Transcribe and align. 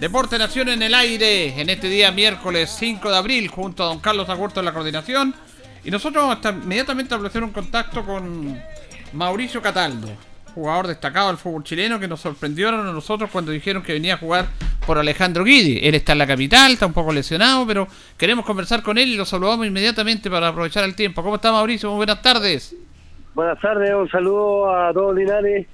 Deporte 0.00 0.38
Nación 0.38 0.68
en 0.68 0.80
el 0.80 0.94
aire 0.94 1.60
en 1.60 1.68
este 1.70 1.88
día 1.88 2.12
miércoles 2.12 2.70
5 2.78 3.10
de 3.10 3.16
abril 3.16 3.48
junto 3.48 3.82
a 3.82 3.86
don 3.86 3.98
Carlos 3.98 4.28
Agurto 4.28 4.60
en 4.60 4.66
la 4.66 4.72
coordinación. 4.72 5.34
Y 5.82 5.90
nosotros 5.90 6.24
hasta 6.30 6.50
inmediatamente 6.50 7.12
establecieron 7.12 7.48
un 7.48 7.52
contacto 7.52 8.04
con 8.04 8.56
Mauricio 9.12 9.60
Cataldo, 9.60 10.06
jugador 10.54 10.86
destacado 10.86 11.28
del 11.28 11.36
fútbol 11.36 11.64
chileno 11.64 11.98
que 11.98 12.06
nos 12.06 12.20
sorprendieron 12.20 12.86
a 12.86 12.92
nosotros 12.92 13.28
cuando 13.32 13.50
dijeron 13.50 13.82
que 13.82 13.92
venía 13.92 14.14
a 14.14 14.18
jugar 14.18 14.46
por 14.86 14.98
Alejandro 14.98 15.42
Guidi. 15.42 15.80
Él 15.82 15.96
está 15.96 16.12
en 16.12 16.18
la 16.18 16.28
capital, 16.28 16.72
está 16.72 16.86
un 16.86 16.92
poco 16.92 17.12
lesionado, 17.12 17.66
pero 17.66 17.88
queremos 18.16 18.44
conversar 18.44 18.84
con 18.84 18.98
él 18.98 19.08
y 19.08 19.16
lo 19.16 19.24
saludamos 19.24 19.66
inmediatamente 19.66 20.30
para 20.30 20.46
aprovechar 20.46 20.84
el 20.84 20.94
tiempo. 20.94 21.24
¿Cómo 21.24 21.34
está 21.34 21.50
Mauricio? 21.50 21.88
Muy 21.88 21.96
buenas 21.96 22.22
tardes. 22.22 22.72
Buenas 23.34 23.60
tardes, 23.60 23.92
un 23.94 24.08
saludo 24.08 24.72
a 24.72 24.92
todos 24.92 25.16
Linares 25.16 25.66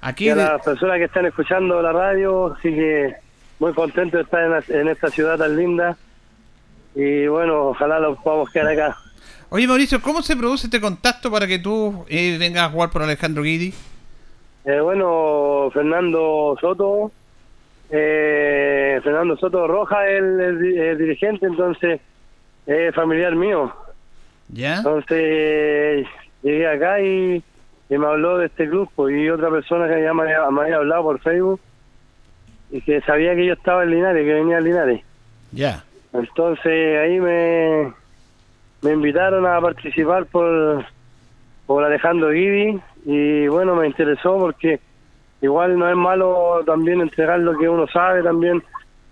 Aquí 0.00 0.30
a 0.30 0.34
las 0.36 0.62
personas 0.64 0.96
que 0.96 1.04
están 1.04 1.26
escuchando 1.26 1.82
la 1.82 1.92
radio, 1.92 2.54
así 2.54 2.70
que 2.70 3.27
muy 3.58 3.72
contento 3.74 4.16
de 4.16 4.22
estar 4.22 4.64
en, 4.68 4.88
esta 4.88 5.10
ciudad 5.10 5.38
tan 5.38 5.56
linda. 5.56 5.96
Y 6.94 7.26
bueno, 7.26 7.68
ojalá 7.68 7.98
lo 7.98 8.16
podamos 8.16 8.50
quedar 8.50 8.68
acá. 8.68 8.96
Oye 9.50 9.66
Mauricio, 9.66 10.00
¿cómo 10.02 10.22
se 10.22 10.36
produce 10.36 10.66
este 10.66 10.80
contacto 10.80 11.30
para 11.30 11.46
que 11.46 11.58
tú 11.58 12.04
eh, 12.08 12.36
vengas 12.38 12.64
a 12.64 12.70
jugar 12.70 12.90
por 12.90 13.02
Alejandro 13.02 13.42
Guidi? 13.42 13.72
Eh, 14.64 14.80
bueno, 14.80 15.70
Fernando 15.72 16.56
Soto, 16.60 17.10
eh, 17.90 19.00
Fernando 19.02 19.36
Soto 19.36 19.66
Roja, 19.66 20.06
el, 20.08 20.40
el, 20.40 20.98
dirigente, 20.98 21.46
entonces 21.46 22.00
es 22.66 22.94
familiar 22.94 23.34
mío. 23.34 23.74
¿Ya? 24.48 24.78
Entonces 24.78 26.06
llegué 26.42 26.68
acá 26.68 27.00
y 27.00 27.42
y 27.90 27.96
me 27.96 28.06
habló 28.06 28.38
de 28.38 28.46
este 28.46 28.66
grupo 28.66 29.08
y 29.08 29.28
otra 29.30 29.50
persona 29.50 29.88
que 29.88 30.02
ya 30.02 30.12
me 30.12 30.22
había, 30.22 30.76
hablado 30.76 31.02
por 31.04 31.20
Facebook 31.20 31.60
y 32.70 32.80
que 32.80 33.00
sabía 33.02 33.34
que 33.34 33.46
yo 33.46 33.54
estaba 33.54 33.84
en 33.84 33.90
Linares, 33.90 34.24
que 34.24 34.34
venía 34.34 34.58
a 34.58 34.60
Linares. 34.60 35.02
Ya. 35.52 35.84
Entonces 36.12 36.98
ahí 36.98 37.20
me, 37.20 37.92
me 38.82 38.92
invitaron 38.92 39.46
a 39.46 39.60
participar 39.60 40.26
por, 40.26 40.84
por 41.66 41.84
Alejandro 41.84 42.30
Guidi 42.30 42.80
y 43.04 43.46
bueno, 43.48 43.74
me 43.74 43.86
interesó 43.86 44.38
porque 44.38 44.80
igual 45.40 45.78
no 45.78 45.88
es 45.88 45.96
malo 45.96 46.62
también 46.66 47.00
entregar 47.00 47.38
lo 47.40 47.56
que 47.58 47.68
uno 47.68 47.86
sabe 47.88 48.22
también, 48.22 48.62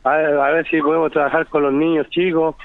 a, 0.04 0.12
ver 0.16 0.68
si 0.68 0.80
podemos 0.80 1.12
trabajar 1.12 1.46
con 1.46 1.62
los 1.62 1.72
niños 1.72 2.08
chicos, 2.10 2.56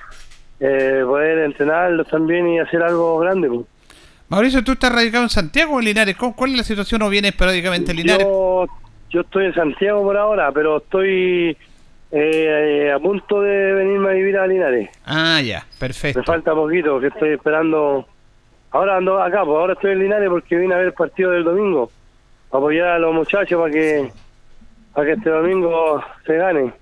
eh, 0.60 1.02
poder 1.06 1.40
entrenarlos 1.40 2.08
también 2.08 2.48
y 2.50 2.60
hacer 2.60 2.84
algo 2.84 3.20
grande. 3.20 3.48
Pues. 3.48 3.66
Mauricio, 4.30 4.64
¿tú 4.64 4.74
estás 4.74 4.94
radicado 4.94 5.24
en 5.24 5.30
Santiago 5.30 5.76
o 5.76 5.80
en 5.80 5.86
Linares? 5.86 6.16
¿Cuál 6.16 6.52
es 6.52 6.58
la 6.58 6.64
situación 6.64 7.02
o 7.02 7.10
vienes 7.10 7.32
esporádicamente 7.32 7.92
en 7.92 7.98
Linares? 7.98 8.26
Yo, 8.26 8.68
estoy 9.20 9.48
en 9.48 9.54
Santiago 9.54 10.02
por 10.02 10.16
ahora, 10.16 10.50
pero 10.54 10.78
estoy 10.78 11.58
eh, 12.12 12.92
a 12.96 12.98
punto 13.00 13.42
de 13.42 13.74
venirme 13.74 14.10
a 14.10 14.14
vivir 14.14 14.38
a 14.38 14.48
Linares. 14.48 14.90
Ah, 15.06 15.42
ya, 15.42 15.68
perfecto. 15.78 16.20
Me 16.20 16.26
falta 16.26 16.56
poquito, 16.56 17.00
que 17.00 17.08
estoy 17.08 17.34
esperando 17.34 18.08
Ahora 18.72 18.98
ando 18.98 19.22
acá, 19.22 19.44
pues 19.44 19.58
ahora 19.58 19.74
estoy 19.74 19.92
en 19.92 20.00
Linares 20.00 20.30
porque 20.30 20.56
vine 20.56 20.74
a 20.74 20.78
ver 20.78 20.88
el 20.88 20.94
partido 20.94 21.32
del 21.32 21.44
domingo. 21.44 21.92
A 22.52 22.58
apoyar 22.58 22.88
a 22.88 23.00
los 23.00 23.14
muchachos 23.14 23.60
para 23.60 23.72
que, 23.72 24.10
para 24.94 25.08
que 25.08 25.14
este 25.14 25.30
domingo 25.30 26.02
se 26.26 26.38
gane. 26.38 26.74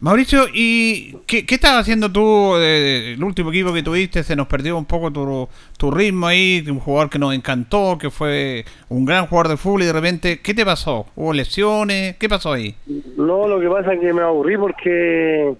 Mauricio, 0.00 0.44
¿y 0.54 1.16
qué, 1.26 1.44
estabas 1.48 1.80
haciendo 1.80 2.12
tú? 2.12 2.54
El 2.54 3.22
último 3.24 3.50
equipo 3.50 3.72
que 3.72 3.82
tuviste 3.82 4.22
se 4.22 4.36
nos 4.36 4.46
perdió 4.46 4.78
un 4.78 4.84
poco 4.84 5.10
tu, 5.10 5.90
ritmo 5.90 6.28
ahí, 6.28 6.64
un 6.70 6.78
jugador 6.78 7.10
que 7.10 7.18
nos 7.18 7.34
encantó, 7.34 7.98
que 7.98 8.08
fue 8.08 8.64
un 8.88 9.04
gran 9.04 9.26
jugador 9.26 9.48
de 9.48 9.56
fútbol 9.56 9.82
y 9.82 9.86
de 9.86 9.92
repente, 9.92 10.40
¿qué 10.40 10.54
te 10.54 10.64
pasó? 10.64 11.06
¿Hubo 11.16 11.32
lesiones? 11.32 12.16
¿Qué 12.16 12.28
pasó 12.28 12.52
ahí? 12.52 12.76
No, 13.16 13.48
lo 13.48 13.58
que 13.58 13.68
pasa 13.68 13.94
es 13.94 14.00
que 14.00 14.12
me 14.12 14.22
aburrí 14.22 14.56
porque 14.56 15.54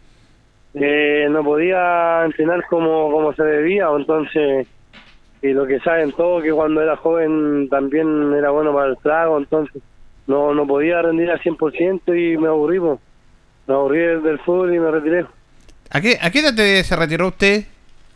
eh, 0.75 1.26
no 1.29 1.43
podía 1.43 2.25
entrenar 2.25 2.64
como, 2.70 3.11
como 3.11 3.32
se 3.32 3.43
debía, 3.43 3.88
entonces, 3.96 4.69
y 5.43 5.49
lo 5.49 5.67
que 5.67 5.81
saben 5.81 6.12
todos 6.12 6.44
que 6.44 6.52
cuando 6.52 6.81
era 6.81 6.94
joven 6.96 7.69
también 7.69 8.32
era 8.35 8.50
bueno 8.50 8.73
para 8.73 8.90
el 8.90 8.99
trago, 8.99 9.37
entonces 9.37 9.82
no, 10.29 10.55
no 10.55 10.64
podía 10.64 11.02
rendir 11.02 11.29
al 11.29 11.40
100% 11.40 12.35
y 12.35 12.38
me 12.38 12.46
aburrí. 12.46 12.79
Pues 13.69 13.76
me 13.76 13.81
aburrí 13.82 13.99
del 14.23 14.38
fútbol 14.38 14.75
y 14.75 14.79
me 14.79 14.91
retiré. 14.91 15.26
¿A 15.91 16.00
qué, 16.00 16.19
a 16.19 16.31
qué 16.31 16.38
edad 16.38 16.82
se 16.82 16.97
retiró 16.97 17.29
usted? 17.29 17.65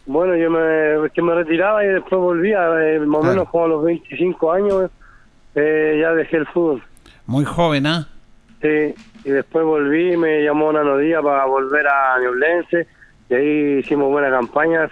Bueno, 0.06 0.34
yo 0.34 0.50
me, 0.50 1.10
que 1.10 1.20
me 1.20 1.34
retiraba 1.34 1.84
y 1.84 1.88
después 1.88 2.18
volvía, 2.22 2.70
eh, 2.80 3.00
más 3.00 3.20
o 3.20 3.24
menos 3.24 3.48
como 3.50 3.66
a 3.66 3.68
los 3.68 3.84
25 3.84 4.50
años, 4.50 4.90
eh, 5.54 5.98
ya 6.00 6.14
dejé 6.14 6.38
el 6.38 6.46
fútbol. 6.46 6.82
Muy 7.26 7.44
joven, 7.44 7.86
¿ah? 7.86 8.08
Sí, 8.62 8.94
y 9.24 9.30
después 9.30 9.62
volví, 9.66 10.16
me 10.16 10.42
llamó 10.42 10.70
una 10.70 10.82
nodía 10.82 11.20
para 11.20 11.44
volver 11.44 11.86
a 11.86 12.18
Ñublense, 12.22 12.86
y 13.28 13.34
ahí 13.34 13.78
hicimos 13.80 14.10
buena 14.10 14.30
campaña. 14.30 14.90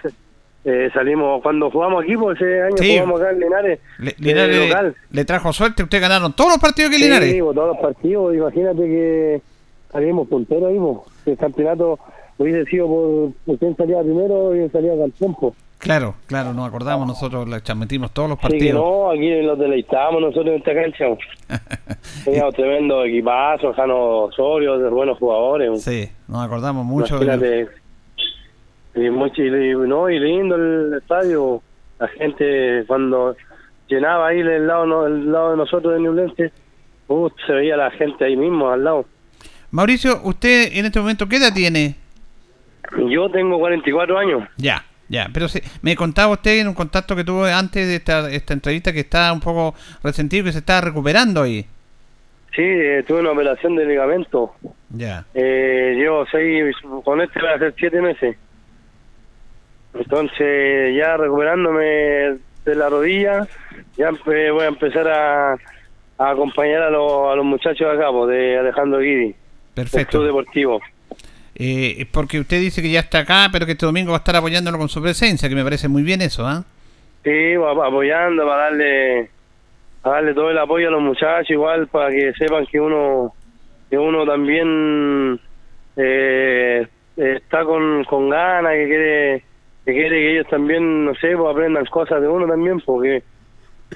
Eh, 0.63 0.91
salimos 0.93 1.41
cuando 1.41 1.71
jugamos 1.71 2.03
aquí, 2.03 2.15
pues 2.15 2.39
ese 2.39 2.61
año 2.61 2.75
jugamos 2.77 3.19
acá 3.19 3.31
en 3.31 3.39
Linares. 3.39 3.79
Le, 3.97 4.15
Linares 4.19 4.95
le, 5.09 5.25
trajo 5.25 5.51
suerte, 5.53 5.81
usted 5.81 5.99
ganaron 5.99 6.33
todos 6.33 6.51
los 6.51 6.59
partidos 6.59 6.91
que 6.91 6.99
Linares. 6.99 7.31
Sí, 7.31 7.39
todos 7.39 7.67
los 7.67 7.77
partidos, 7.79 8.35
imagínate 8.35 8.85
que 8.85 9.41
salimos 9.91 10.27
punteros 10.27 10.69
ahí, 10.69 11.31
el 11.31 11.37
campeonato 11.37 11.99
hubiese 12.37 12.65
sido 12.65 12.87
por, 12.87 13.33
por 13.45 13.57
quién 13.59 13.75
salía 13.75 14.01
primero 14.01 14.55
y 14.55 14.69
salía 14.69 14.93
al 14.93 15.11
tiempo. 15.11 15.55
Claro, 15.81 16.13
claro, 16.27 16.53
nos 16.53 16.67
acordamos 16.67 17.07
nosotros, 17.07 17.49
le 17.49 17.59
transmitimos 17.61 18.11
todos 18.11 18.29
los 18.29 18.37
partidos. 18.37 18.79
no, 18.79 19.09
aquí 19.09 19.41
los 19.41 19.57
deleitábamos 19.57 20.21
nosotros 20.21 20.47
en 20.47 20.55
esta 20.57 20.75
cancha. 20.75 21.05
Teníamos 22.23 22.53
tremendo 22.53 23.03
equipazo, 23.03 23.73
Jano 23.73 24.25
Osorio, 24.25 24.77
de 24.77 24.89
buenos 24.89 25.17
jugadores. 25.17 25.81
Sí, 25.83 26.07
nos 26.27 26.45
acordamos 26.45 26.85
mucho. 26.85 27.19
y, 28.93 29.09
mucho, 29.09 29.41
y, 29.41 29.87
no, 29.87 30.07
y 30.07 30.19
lindo 30.19 30.55
el 30.55 30.93
estadio. 31.01 31.63
La 31.97 32.07
gente 32.09 32.83
cuando 32.85 33.35
llenaba 33.87 34.27
ahí 34.27 34.39
el 34.39 34.67
lado, 34.67 35.07
el 35.07 35.31
lado 35.31 35.51
de 35.51 35.57
nosotros 35.57 35.93
de 35.95 35.99
Newlense, 35.99 36.51
uh, 37.07 37.29
se 37.47 37.53
veía 37.53 37.75
la 37.75 37.89
gente 37.89 38.25
ahí 38.25 38.37
mismo 38.37 38.69
al 38.69 38.83
lado. 38.83 39.05
Mauricio, 39.71 40.19
¿usted 40.23 40.73
en 40.73 40.85
este 40.85 40.99
momento 40.99 41.27
qué 41.29 41.37
edad 41.37 41.53
tiene? 41.53 41.95
Yo 43.09 43.29
tengo 43.29 43.57
44 43.57 44.17
años. 44.17 44.49
Ya, 44.57 44.83
ya, 45.07 45.29
pero 45.33 45.47
me 45.81 45.95
contaba 45.95 46.33
usted 46.33 46.59
en 46.59 46.67
un 46.67 46.73
contacto 46.73 47.15
que 47.15 47.23
tuvo 47.23 47.45
antes 47.45 47.87
de 47.87 47.95
esta, 47.95 48.29
esta 48.29 48.53
entrevista 48.53 48.91
que 48.91 48.99
está 48.99 49.31
un 49.31 49.39
poco 49.39 49.73
resentido, 50.03 50.43
que 50.43 50.51
se 50.51 50.59
está 50.59 50.81
recuperando 50.81 51.41
ahí. 51.41 51.65
Sí, 52.53 52.61
eh, 52.63 53.03
tuve 53.07 53.21
una 53.21 53.31
operación 53.31 53.77
de 53.77 53.85
ligamento. 53.85 54.53
Ya. 54.89 55.23
Eh, 55.33 55.93
llevo 55.95 56.25
seis, 56.29 56.75
con 57.05 57.21
este 57.21 57.41
va 57.41 57.53
a 57.53 57.59
ser 57.59 57.73
siete 57.77 58.01
meses. 58.01 58.35
Entonces, 59.93 60.95
ya 60.95 61.15
recuperándome 61.15 61.83
de 62.65 62.75
la 62.75 62.89
rodilla, 62.89 63.47
ya 63.97 64.11
voy 64.25 64.63
a 64.63 64.67
empezar 64.67 65.07
a, 65.07 65.57
acompañar 66.17 66.83
a, 66.83 66.87
a 66.87 67.35
los 67.35 67.45
muchachos 67.45 67.87
acá, 67.87 68.11
pues, 68.11 68.29
de 68.35 68.57
Alejandro 68.57 68.99
Guidi. 68.99 69.35
Perfecto. 69.73 70.23
deportivo. 70.23 70.81
Eh, 71.55 72.05
porque 72.11 72.39
usted 72.39 72.59
dice 72.59 72.81
que 72.81 72.89
ya 72.89 73.01
está 73.01 73.19
acá, 73.19 73.49
pero 73.51 73.65
que 73.65 73.73
este 73.73 73.85
domingo 73.85 74.11
va 74.11 74.17
a 74.17 74.19
estar 74.19 74.35
apoyándolo 74.35 74.77
con 74.77 74.89
su 74.89 75.01
presencia, 75.01 75.47
que 75.49 75.55
me 75.55 75.63
parece 75.63 75.87
muy 75.87 76.01
bien 76.01 76.21
eso, 76.21 76.45
¿ah? 76.45 76.63
Sí, 77.23 77.53
apoyando 77.55 78.45
para 78.45 78.63
darle, 78.63 79.29
para 80.01 80.15
darle 80.15 80.33
todo 80.33 80.49
el 80.49 80.57
apoyo 80.57 80.87
a 80.87 80.91
los 80.91 81.01
muchachos, 81.01 81.51
igual 81.51 81.87
para 81.87 82.09
que 82.09 82.33
sepan 82.33 82.65
que 82.65 82.79
uno, 82.79 83.33
que 83.89 83.97
uno 83.97 84.25
también 84.25 85.39
eh, 85.97 86.87
está 87.15 87.63
con, 87.63 88.03
con 88.05 88.29
ganas, 88.29 88.73
que 88.73 88.85
quiere, 88.87 89.43
que 89.85 89.93
quiere 89.93 90.09
que 90.09 90.31
ellos 90.31 90.47
también, 90.49 91.05
no 91.05 91.13
sé, 91.15 91.35
pues 91.37 91.51
aprendan 91.51 91.85
cosas 91.85 92.21
de 92.21 92.27
uno 92.27 92.47
también, 92.47 92.79
porque 92.79 93.23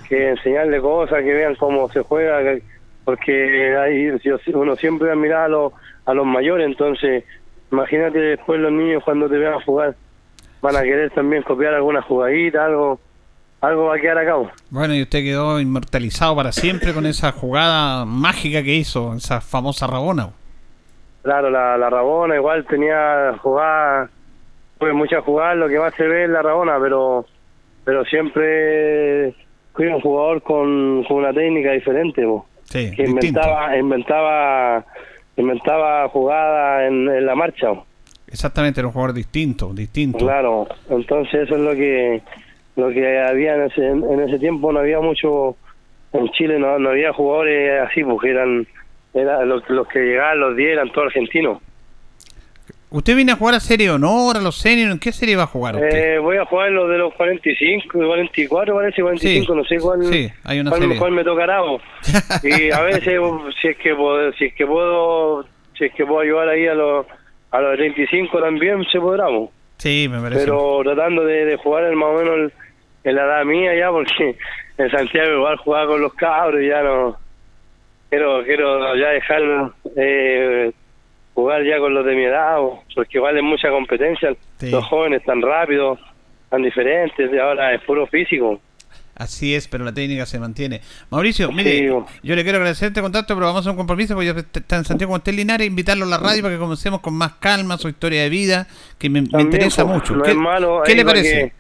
que 0.10 0.30
enseñarle 0.30 0.82
cosas, 0.82 1.24
que 1.24 1.34
vean 1.34 1.56
cómo 1.56 1.90
se 1.90 2.02
juega, 2.02 2.44
que, 2.44 2.62
porque 3.06 3.78
ahí 3.78 4.12
uno 4.54 4.76
siempre 4.76 5.08
va 5.08 5.14
a 5.14 5.18
mirar 5.18 5.46
a 5.46 5.48
los, 5.48 5.74
a 6.06 6.14
los 6.14 6.26
mayores, 6.26 6.66
entonces 6.66 7.24
imagínate 7.72 8.20
después 8.20 8.60
los 8.60 8.72
niños 8.72 9.04
cuando 9.04 9.30
te 9.30 9.38
vean 9.38 9.60
jugar 9.62 9.96
van 10.62 10.76
a 10.76 10.82
querer 10.82 11.12
también 11.12 11.44
copiar 11.44 11.74
alguna 11.74 12.02
jugadita, 12.02 12.66
algo 12.66 13.00
algo 13.62 13.86
va 13.86 13.96
a 13.96 14.00
quedar 14.00 14.18
a 14.18 14.26
cabo. 14.26 14.52
Bueno, 14.70 14.94
y 14.94 15.02
usted 15.02 15.24
quedó 15.24 15.60
inmortalizado 15.60 16.36
para 16.36 16.52
siempre 16.52 16.94
con 16.94 17.06
esa 17.06 17.32
jugada 17.32 18.06
mágica 18.06 18.62
que 18.62 18.76
hizo, 18.76 19.14
esa 19.16 19.42
famosa 19.42 19.88
Rabona. 19.88 20.30
Claro, 21.24 21.50
la, 21.50 21.78
la 21.78 21.90
Rabona 21.90 22.36
igual 22.36 22.66
tenía 22.66 23.36
jugada, 23.42 24.10
pues 24.78 24.94
muchas 24.94 25.24
jugadas, 25.24 25.58
lo 25.58 25.68
que 25.68 25.80
más 25.80 25.94
se 25.96 26.06
ve 26.08 26.26
es 26.26 26.30
la 26.30 26.44
Rabona, 26.44 26.78
pero 26.80 27.26
pero 27.86 28.04
siempre 28.06 29.34
fui 29.74 29.86
un 29.86 30.02
jugador 30.02 30.42
con, 30.42 31.04
con 31.04 31.18
una 31.18 31.32
técnica 31.32 31.72
diferente. 31.72 32.26
Inventaba, 32.98 33.78
inventaba, 33.78 34.86
inventaba 35.38 36.10
jugada 36.10 36.88
en, 36.88 37.26
la 37.26 37.36
marcha. 37.36 37.70
Exactamente, 38.28 38.80
era 38.80 38.88
un 38.88 38.94
jugador 38.94 39.14
distinto, 39.14 39.74
distinto. 39.74 40.20
Claro, 40.20 40.68
entonces 40.90 41.44
eso 41.44 41.56
es 41.56 41.62
lo 41.62 41.74
que 41.74 42.22
lo 42.76 42.90
que 42.90 43.20
había 43.20 43.56
en 43.56 43.62
ese, 43.64 43.88
en 43.88 44.20
ese 44.20 44.38
tiempo, 44.38 44.72
no 44.72 44.80
había 44.80 45.00
mucho, 45.00 45.56
en 46.12 46.30
Chile 46.32 46.60
no, 46.60 46.78
no 46.78 46.90
había 46.90 47.14
jugadores 47.14 47.82
así, 47.82 48.04
porque 48.04 48.32
eran, 48.32 48.68
eran 49.14 49.48
los, 49.48 49.68
los 49.70 49.88
que 49.88 50.00
llegaban, 50.00 50.40
los 50.40 50.58
10 50.58 50.74
eran 50.74 50.92
todos 50.92 51.08
argentinos. 51.08 51.62
¿Usted 52.96 53.14
viene 53.14 53.34
a 53.34 53.36
jugar 53.36 53.56
a 53.56 53.60
Serie 53.60 53.90
Honor, 53.90 54.38
a 54.38 54.40
los 54.40 54.56
seniors? 54.56 54.90
¿En 54.90 55.00
qué 55.00 55.12
serie 55.12 55.36
va 55.36 55.44
a 55.44 55.48
jugar 55.48 55.76
usted? 55.76 56.16
Eh, 56.16 56.18
voy 56.18 56.38
a 56.38 56.46
jugar 56.46 56.72
los 56.72 56.90
de 56.90 56.98
los 56.98 57.14
45, 57.16 57.90
44 57.92 58.74
parece, 58.74 59.02
45, 59.02 59.54
no 59.54 59.66
sé 59.66 59.80
cuál, 59.80 60.06
sí, 60.06 60.32
hay 60.46 60.62
una 60.62 60.72
cuál, 60.72 61.12
me 61.12 61.26
tocará. 61.26 61.60
y 62.44 62.72
a 62.72 62.80
veces, 62.84 63.20
si 63.62 63.68
es 63.68 63.78
que 63.80 63.94
puedo, 63.96 64.32
si 64.32 64.46
es 64.46 64.54
que 64.54 64.66
puedo, 64.66 65.46
si 65.78 65.84
es 65.84 65.94
que 65.94 66.06
puedo 66.06 66.22
ayudar 66.22 66.48
ahí 66.48 66.68
a 66.68 66.74
los, 66.74 67.06
a 67.52 67.60
los 67.60 67.76
35 67.76 68.40
también, 68.40 68.82
se 68.90 68.98
podrá. 69.02 69.26
Sí, 69.76 70.08
me 70.10 70.22
parece. 70.22 70.46
Pero 70.46 70.80
tratando 70.86 71.26
de, 71.26 71.58
jugar 71.58 71.84
el, 71.84 71.98
más 71.98 72.08
o 72.12 72.14
menos 72.14 72.54
en 73.04 73.16
la 73.16 73.24
edad 73.26 73.44
mía 73.44 73.76
ya, 73.78 73.92
porque 73.92 74.38
en 74.78 74.90
Santiago 74.90 75.34
igual 75.34 75.58
jugaba 75.58 75.88
con 75.88 76.02
los 76.02 76.14
cabros 76.14 76.62
y 76.62 76.70
ya 76.70 76.82
no... 76.82 77.18
Quiero, 78.10 78.42
quiero 78.46 78.96
ya 78.96 79.10
dejar... 79.10 79.42
Eh, 79.98 80.72
jugar 81.36 81.64
ya 81.64 81.78
con 81.78 81.94
los 81.94 82.06
de 82.06 82.16
mi 82.16 82.24
edad, 82.24 82.58
porque 82.96 83.20
vale 83.20 83.42
mucha 83.42 83.70
competencia. 83.70 84.36
Los 84.62 84.86
jóvenes 84.86 85.24
tan 85.24 85.42
rápidos, 85.42 86.00
tan 86.50 86.64
diferentes, 86.64 87.32
y 87.32 87.38
ahora 87.38 87.74
es 87.74 87.82
puro 87.82 88.08
físico. 88.08 88.60
Así 89.16 89.56
es, 89.56 89.68
pero 89.68 89.86
la 89.86 89.94
técnica 89.94 90.26
se 90.26 90.40
mantiene. 90.40 90.82
Mauricio, 91.10 91.52
mire, 91.52 91.88
yo 91.88 92.36
le 92.36 92.44
quiero 92.44 92.58
agradecer 92.58 92.90
este 92.90 93.02
contacto, 93.02 93.34
pero 93.34 93.48
vamos 93.48 93.66
a 93.66 93.72
un 93.72 93.78
compromiso, 93.78 94.14
porque 94.14 94.28
yo 94.28 94.34
está 94.34 94.78
en 94.78 94.84
Santiago 94.84 95.12
con 95.12 95.20
usted 95.20 95.34
Linares, 95.34 95.68
invitarlo 95.68 96.06
a 96.06 96.08
la 96.10 96.18
radio 96.18 96.42
para 96.42 96.56
que 96.56 96.60
comencemos 96.60 97.00
con 97.00 97.14
más 97.14 97.34
calma 97.36 97.78
su 97.78 97.88
historia 97.88 98.24
de 98.24 98.30
vida, 98.30 98.68
que 98.98 99.10
me, 99.10 99.20
interesa 99.20 99.86
mucho. 99.86 100.22
¿Qué, 100.22 100.36
¿qué 100.86 100.96
le 100.96 101.06
parece? 101.06 101.54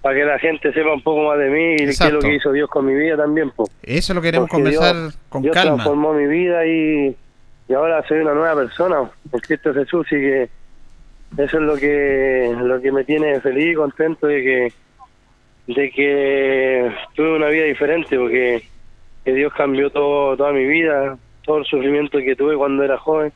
Para 0.00 0.14
que, 0.16 0.24
la 0.24 0.38
gente 0.38 0.72
sepa 0.72 0.92
un 0.92 1.02
poco 1.02 1.28
más 1.28 1.38
de 1.38 1.50
mí 1.50 1.74
y 1.74 1.76
qué 1.76 1.90
es 1.90 2.12
lo 2.12 2.20
que 2.20 2.34
hizo 2.34 2.50
Dios 2.50 2.68
con 2.70 2.86
mi 2.86 2.94
vida 2.94 3.16
también. 3.16 3.50
Po. 3.50 3.68
Eso 3.82 4.14
lo 4.14 4.22
queremos 4.22 4.48
conversar 4.48 5.12
con 5.28 5.42
Dios 5.42 5.54
calma. 5.54 5.74
transformó 5.74 6.14
mi 6.14 6.26
vida 6.26 6.66
y 6.66 7.14
y 7.72 7.74
ahora 7.74 8.06
soy 8.06 8.18
una 8.18 8.34
nueva 8.34 8.54
persona 8.54 9.10
en 9.32 9.40
Cristo 9.40 9.72
Jesús 9.72 10.06
y 10.08 10.16
que 10.16 10.48
eso 11.38 11.56
es 11.56 11.62
lo 11.62 11.74
que 11.76 12.54
lo 12.62 12.82
que 12.82 12.92
me 12.92 13.02
tiene 13.02 13.40
feliz 13.40 13.72
y 13.72 13.74
contento 13.74 14.26
de 14.26 14.42
que 14.42 14.72
de 15.72 15.90
que 15.90 16.92
tuve 17.14 17.36
una 17.36 17.48
vida 17.48 17.64
diferente 17.64 18.18
porque 18.18 18.62
que 19.24 19.32
Dios 19.32 19.54
cambió 19.54 19.88
todo 19.88 20.36
toda 20.36 20.52
mi 20.52 20.66
vida 20.66 21.16
todo 21.46 21.58
el 21.58 21.64
sufrimiento 21.64 22.18
que 22.18 22.36
tuve 22.36 22.58
cuando 22.58 22.82
era 22.82 22.98
joven 22.98 23.32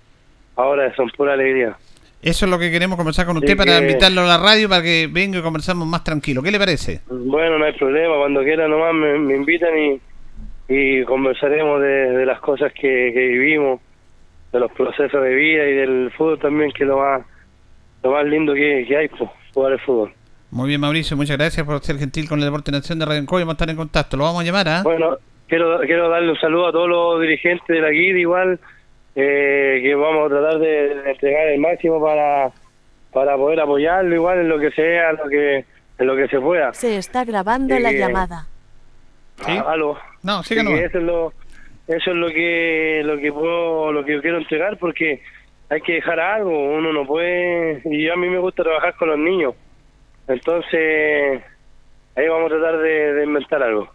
ahora 0.54 0.94
son 0.94 1.08
pura 1.16 1.32
alegría 1.32 1.74
eso 2.20 2.44
es 2.44 2.50
lo 2.50 2.58
que 2.58 2.70
queremos 2.70 2.98
conversar 2.98 3.24
con 3.24 3.38
usted 3.38 3.56
para 3.56 3.78
invitarlo 3.78 4.20
a 4.20 4.26
la 4.26 4.36
radio 4.36 4.68
para 4.68 4.82
que 4.82 5.08
venga 5.10 5.38
y 5.38 5.42
conversamos 5.42 5.86
más 5.86 6.02
tranquilo. 6.02 6.42
¿Qué 6.42 6.50
le 6.50 6.58
parece? 6.58 7.02
Bueno, 7.08 7.56
no 7.56 7.64
hay 7.66 7.74
problema. 7.74 8.16
Cuando 8.16 8.42
quiera 8.42 8.66
nomás 8.66 8.94
me, 8.94 9.36
invitan 9.36 9.78
y, 9.78 10.00
y 10.66 11.04
conversaremos 11.04 11.80
de, 11.82 12.26
las 12.26 12.40
cosas 12.40 12.72
que, 12.72 13.12
que 13.14 13.28
vivimos 13.28 13.80
de 14.56 14.60
los 14.60 14.72
procesos 14.72 15.22
de 15.22 15.34
vida 15.34 15.64
y 15.66 15.74
del 15.74 16.10
fútbol 16.16 16.38
también, 16.38 16.72
que 16.72 16.84
es 16.84 16.88
lo 16.88 16.98
más, 16.98 17.22
lo 18.02 18.12
más 18.12 18.24
lindo 18.24 18.54
que, 18.54 18.96
hay, 18.96 19.08
pues, 19.08 19.30
jugar 19.52 19.72
el 19.72 19.80
fútbol. 19.80 20.12
Muy 20.50 20.68
bien, 20.68 20.80
Mauricio, 20.80 21.16
muchas 21.16 21.36
gracias 21.36 21.66
por 21.66 21.78
ser 21.82 21.98
gentil 21.98 22.28
con 22.28 22.38
el 22.38 22.46
Deporte 22.46 22.72
Nación 22.72 22.98
de 22.98 23.04
Radio 23.04 23.20
Encoy. 23.20 23.42
Vamos 23.42 23.52
a 23.52 23.56
estar 23.56 23.70
en 23.70 23.76
contacto, 23.76 24.16
lo 24.16 24.24
vamos 24.24 24.42
a 24.42 24.44
llamar, 24.44 24.68
¿ah? 24.68 24.80
Bueno, 24.82 25.18
quiero, 25.46 25.80
quiero 25.80 26.08
darle 26.08 26.30
un 26.30 26.38
saludo 26.38 26.68
a 26.68 26.72
todos 26.72 26.88
los 26.88 27.20
dirigentes 27.20 27.66
de 27.68 27.80
la 27.80 27.88
GUID, 27.88 28.16
igual, 28.16 28.58
eh, 29.14 29.80
que 29.82 29.94
vamos 29.94 30.26
a 30.26 30.34
tratar 30.34 30.58
de, 30.58 31.10
entregar 31.10 31.48
el 31.48 31.60
máximo 31.60 32.02
para, 32.02 32.50
para 33.12 33.36
poder 33.36 33.60
apoyarlo, 33.60 34.14
igual 34.14 34.38
en 34.38 34.48
lo 34.48 34.58
que 34.58 34.70
sea, 34.70 35.10
en 35.10 35.16
lo 35.16 35.28
que, 35.28 35.64
en 35.98 36.06
lo 36.06 36.16
que 36.16 36.28
se 36.28 36.40
pueda. 36.40 36.72
Se 36.72 36.96
está 36.96 37.24
grabando 37.24 37.78
la 37.78 37.92
llamada. 37.92 38.46
¿Sí? 39.44 39.52
Ah, 39.58 39.72
¿Aló? 39.72 39.98
No, 40.22 40.42
sí 40.42 40.54
que 40.54 40.62
no. 40.62 40.70
Eso 40.70 40.96
es 40.96 41.04
lo, 41.04 41.32
eso 41.88 42.10
es 42.10 42.16
lo 42.16 42.28
que, 42.28 43.02
lo 43.04 43.18
que 43.18 43.32
puedo, 43.32 43.92
lo 43.92 44.04
que 44.04 44.20
quiero 44.20 44.38
entregar, 44.38 44.78
porque 44.78 45.22
hay 45.68 45.80
que 45.80 45.94
dejar 45.94 46.20
algo, 46.20 46.50
uno 46.50 46.92
no 46.92 47.06
puede, 47.06 47.82
y 47.84 48.08
a 48.08 48.16
mí 48.16 48.28
me 48.28 48.38
gusta 48.38 48.62
trabajar 48.62 48.94
con 48.96 49.08
los 49.08 49.18
niños 49.18 49.54
entonces, 50.28 51.42
ahí 52.16 52.28
vamos 52.28 52.52
a 52.52 52.56
tratar 52.56 52.78
de, 52.78 53.24
inventar 53.24 53.62
algo. 53.62 53.88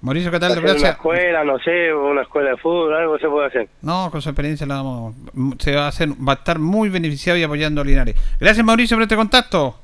Mauricio, 0.00 0.30
¿qué 0.30 0.38
tal? 0.38 0.60
Gracias. 0.60 0.82
Una 0.82 0.90
escuela, 0.90 1.44
no 1.44 1.58
sé, 1.58 1.94
una 1.94 2.22
escuela 2.22 2.50
de 2.50 2.56
fútbol, 2.58 2.94
algo 2.94 3.18
se 3.18 3.28
puede 3.28 3.46
hacer. 3.46 3.68
No, 3.82 4.10
con 4.10 4.20
su 4.20 4.28
experiencia 4.28 4.66
la 4.66 4.76
vamos, 4.76 5.14
se 5.58 5.74
va 5.74 5.86
a 5.86 5.88
hacer, 5.88 6.10
va 6.10 6.32
a 6.32 6.36
estar 6.36 6.58
muy 6.58 6.90
beneficiado 6.90 7.38
y 7.38 7.42
apoyando 7.42 7.80
a 7.80 7.84
Linares. 7.84 8.14
Gracias, 8.38 8.64
Mauricio, 8.64 8.96
por 8.96 9.02
este 9.02 9.16
contacto. 9.16 9.78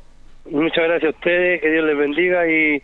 Muchas 0.50 0.85
gracias 0.85 1.14
a 1.14 1.17
ustedes, 1.17 1.61
que 1.62 1.71
Dios 1.71 1.87
les 1.87 1.97
bendiga 1.97 2.47
y, 2.47 2.83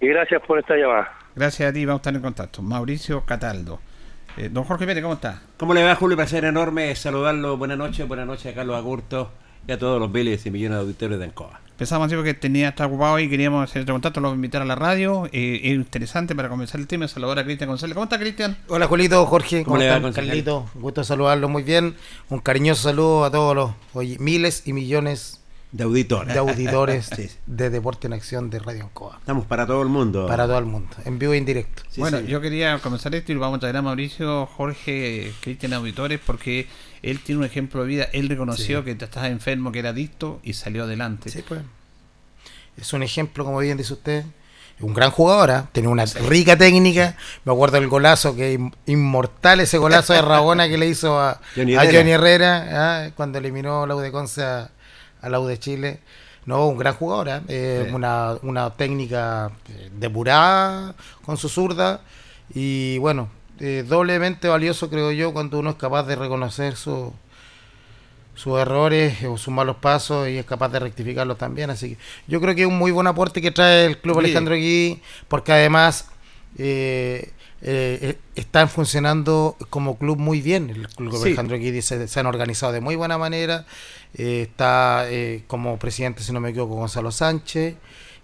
gracias 0.00 0.42
por 0.42 0.58
esta 0.58 0.76
llamada. 0.76 1.10
Gracias 1.34 1.70
a 1.70 1.72
ti, 1.72 1.84
vamos 1.86 2.00
a 2.00 2.02
estar 2.02 2.14
en 2.14 2.22
contacto. 2.22 2.62
Mauricio 2.62 3.24
Cataldo. 3.24 3.80
Eh, 4.36 4.48
don 4.50 4.64
Jorge 4.64 4.84
Pérez, 4.84 5.00
¿cómo 5.02 5.14
está? 5.14 5.42
¿Cómo 5.56 5.74
le 5.74 5.84
va, 5.84 5.94
Julio? 5.94 6.16
Placer 6.16 6.44
enorme 6.44 6.94
saludarlo. 6.96 7.56
Buenas 7.56 7.78
noches, 7.78 8.08
buenas 8.08 8.26
noches 8.26 8.46
a 8.46 8.54
Carlos 8.54 8.76
Agurto 8.76 9.30
y 9.68 9.70
a 9.70 9.78
todos 9.78 10.00
los 10.00 10.10
miles 10.10 10.44
y 10.44 10.50
millones 10.50 10.78
de 10.78 10.82
auditores 10.82 11.18
de 11.20 11.26
Ancoa. 11.26 11.60
Pensamos 11.76 12.06
así 12.06 12.16
porque 12.16 12.34
tenía 12.34 12.70
estar 12.70 12.88
ocupado 12.88 13.20
y 13.20 13.28
queríamos 13.28 13.70
hacer 13.70 13.80
este 13.80 13.92
contacto, 13.92 14.20
lo 14.20 14.34
invitar 14.34 14.62
a 14.62 14.64
la 14.64 14.74
radio. 14.74 15.26
Eh, 15.26 15.60
es 15.62 15.74
interesante 15.74 16.34
para 16.34 16.48
comenzar 16.48 16.80
el 16.80 16.88
tema. 16.88 17.06
Saludar 17.06 17.38
a 17.38 17.44
Cristian 17.44 17.68
González. 17.68 17.94
¿Cómo 17.94 18.04
está, 18.04 18.18
Cristian? 18.18 18.56
Hola, 18.66 18.88
Julito, 18.88 19.24
Jorge. 19.26 19.62
¿Cómo, 19.62 19.80
están, 19.80 20.12
Carlito? 20.12 20.68
Un 20.74 20.82
gusto 20.82 21.04
saludarlo 21.04 21.48
muy 21.48 21.62
bien. 21.62 21.94
Un 22.28 22.40
cariñoso 22.40 22.82
saludo 22.82 23.24
a 23.24 23.30
todos 23.30 23.54
los 23.54 23.72
miles 24.18 24.66
y 24.66 24.72
millones 24.72 25.43
de 25.74 25.82
auditores, 25.82 26.32
de 26.32 26.38
auditores 26.38 27.10
de 27.46 27.68
Deporte 27.68 28.06
en 28.06 28.12
Acción 28.12 28.48
de 28.48 28.60
Radio 28.60 28.84
Ancoa. 28.84 29.16
Estamos 29.18 29.44
para 29.44 29.66
todo 29.66 29.82
el 29.82 29.88
mundo. 29.88 30.28
Para 30.28 30.46
todo 30.46 30.58
el 30.58 30.66
mundo, 30.66 30.94
en 31.04 31.18
vivo 31.18 31.32
e 31.32 31.36
indirecto. 31.36 31.82
bueno, 31.96 32.20
yo 32.20 32.40
quería 32.40 32.78
comenzar 32.78 33.12
esto 33.16 33.32
y 33.32 33.34
vamos 33.34 33.56
a 33.56 33.60
traer 33.60 33.76
a 33.78 33.82
Mauricio, 33.82 34.46
Jorge, 34.46 35.32
Cristian 35.40 35.72
Auditores, 35.72 36.20
porque 36.24 36.68
él 37.02 37.18
tiene 37.18 37.40
un 37.40 37.44
ejemplo 37.44 37.82
de 37.82 37.88
vida. 37.88 38.08
Él 38.12 38.28
reconoció 38.28 38.84
que 38.84 38.92
estaba 38.92 39.26
enfermo, 39.26 39.72
que 39.72 39.80
era 39.80 39.88
adicto 39.88 40.38
y 40.44 40.52
salió 40.52 40.84
adelante. 40.84 41.28
Sí, 41.28 41.42
pues. 41.46 41.62
Es 42.76 42.92
un 42.92 43.02
ejemplo, 43.02 43.44
como 43.44 43.58
bien 43.58 43.76
dice 43.76 43.94
usted. 43.94 44.24
Un 44.78 44.94
gran 44.94 45.10
jugador, 45.10 45.50
¿eh? 45.50 45.68
tiene 45.72 45.88
una 45.88 46.04
rica 46.04 46.56
técnica. 46.56 47.16
Me 47.44 47.52
acuerdo 47.52 47.80
del 47.80 47.88
golazo, 47.88 48.36
que 48.36 48.60
inmortal 48.86 49.58
ese 49.58 49.78
golazo 49.78 50.12
de 50.12 50.22
Rabona 50.22 50.68
que 50.68 50.78
le 50.78 50.86
hizo 50.86 51.18
a 51.18 51.40
Johnny 51.56 52.12
Herrera, 52.12 52.68
¿ah? 52.70 53.10
cuando 53.16 53.38
eliminó 53.38 53.86
la 53.86 53.96
Udeconce 53.96 54.42
a, 54.42 54.70
a 55.24 55.28
la 55.28 55.40
U 55.40 55.46
de 55.46 55.58
Chile. 55.58 56.00
No, 56.46 56.66
un 56.68 56.76
gran 56.76 56.94
jugador, 56.94 57.28
¿eh? 57.28 57.40
Eh, 57.48 57.90
una, 57.94 58.34
una 58.42 58.70
técnica 58.70 59.50
eh, 59.68 59.90
depurada 59.98 60.94
con 61.24 61.38
su 61.38 61.48
zurda 61.48 62.02
y 62.54 62.98
bueno, 62.98 63.30
doblemente 63.86 64.48
valioso 64.48 64.90
creo 64.90 65.10
yo 65.10 65.32
cuando 65.32 65.58
uno 65.58 65.70
es 65.70 65.76
capaz 65.76 66.02
de 66.02 66.16
reconocer 66.16 66.76
sus 66.76 67.14
errores 68.58 69.24
o 69.24 69.38
sus 69.38 69.54
malos 69.54 69.76
pasos 69.76 70.28
y 70.28 70.36
es 70.36 70.44
capaz 70.44 70.68
de 70.68 70.80
rectificarlos 70.80 71.38
también. 71.38 71.70
Así 71.70 71.94
que 71.94 71.98
yo 72.26 72.42
creo 72.42 72.54
que 72.54 72.62
es 72.62 72.68
un 72.68 72.76
muy 72.76 72.90
buen 72.90 73.06
aporte 73.06 73.40
que 73.40 73.50
trae 73.50 73.86
el 73.86 73.98
Club 73.98 74.18
Alejandro 74.18 74.54
Gui, 74.54 75.00
porque 75.28 75.52
además 75.52 76.10
están 77.60 78.68
funcionando 78.68 79.56
como 79.70 79.96
club 79.96 80.18
muy 80.18 80.42
bien. 80.42 80.70
El 80.70 80.88
Club 80.88 81.22
Alejandro 81.22 81.56
Gui 81.56 81.80
se, 81.80 82.06
se, 82.08 82.20
han 82.20 82.26
organizado 82.26 82.72
de 82.72 82.80
muy 82.80 82.94
buena 82.96 83.16
manera 83.16 83.64
eh, 84.14 84.42
está 84.42 85.10
eh, 85.10 85.44
como 85.46 85.78
presidente, 85.78 86.22
si 86.22 86.32
no 86.32 86.40
me 86.40 86.50
equivoco, 86.50 86.74
Gonzalo 86.74 87.10
Sánchez. 87.10 87.76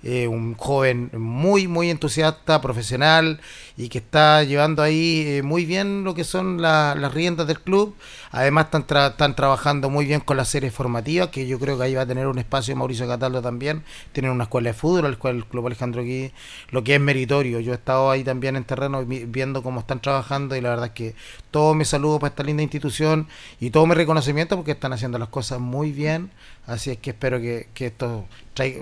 Eh, 0.03 0.27
un 0.27 0.55
joven 0.55 1.11
muy, 1.13 1.69
muy 1.69 1.91
entusiasta, 1.91 2.63
profesional 2.63 3.39
y 3.77 3.91
que 3.91 3.99
está 3.99 4.43
llevando 4.45 4.83
ahí 4.83 5.25
eh, 5.27 5.43
muy 5.43 5.67
bien 5.67 6.05
lo 6.05 6.15
que 6.15 6.25
son 6.25 6.63
las 6.63 7.13
riendas 7.13 7.47
del 7.47 7.61
club. 7.61 7.95
Además 8.33 8.69
están, 8.73 9.35
trabajando 9.35 9.91
muy 9.91 10.05
bien 10.05 10.21
con 10.21 10.37
las 10.37 10.49
series 10.49 10.73
formativas, 10.73 11.29
que 11.29 11.49
yo 11.49 11.59
creo 11.59 11.77
que 11.77 11.85
ahí 11.85 11.95
va 11.95 12.03
a 12.03 12.07
tener 12.07 12.29
un 12.29 12.39
espacio 12.39 12.77
Mauricio 12.77 13.09
Cataldo 13.09 13.43
también. 13.43 13.83
Tienen 14.13 14.31
una 14.31 14.45
escuela 14.45 14.71
de 14.71 14.75
fútbol, 14.75 15.07
el, 15.07 15.19
cual 15.19 15.37
el 15.37 15.45
Club 15.47 15.67
Alejandro 15.67 16.03
aquí, 16.03 16.31
lo 16.71 16.85
que 16.85 16.95
es 16.95 17.01
meritorio. 17.01 17.59
Yo 17.59 17.73
he 17.73 17.75
estado 17.75 18.11
ahí 18.11 18.23
también 18.23 18.55
en 18.55 18.65
terreno 18.65 19.05
viendo 19.05 19.63
cómo 19.63 19.81
están 19.81 20.01
trabajando 20.01 20.55
y 20.55 20.61
la 20.61 20.71
verdad 20.71 20.87
es 20.87 20.93
que 20.93 21.15
todo 21.51 21.75
mi 21.75 21.85
saludo 21.85 22.21
para 22.21 22.31
esta 22.31 22.45
linda 22.45 22.63
institución 22.63 23.27
y 23.59 23.71
todo 23.71 23.87
mi 23.87 23.95
reconocimiento 23.95 24.55
porque 24.57 24.73
están 24.73 24.93
haciendo 24.93 25.19
las 25.19 25.29
cosas 25.29 25.59
muy 25.59 25.91
bien. 25.91 26.31
Así 26.67 26.91
es 26.91 26.99
que 26.99 27.11
espero 27.11 27.41
que, 27.41 27.67
esto 27.81 28.27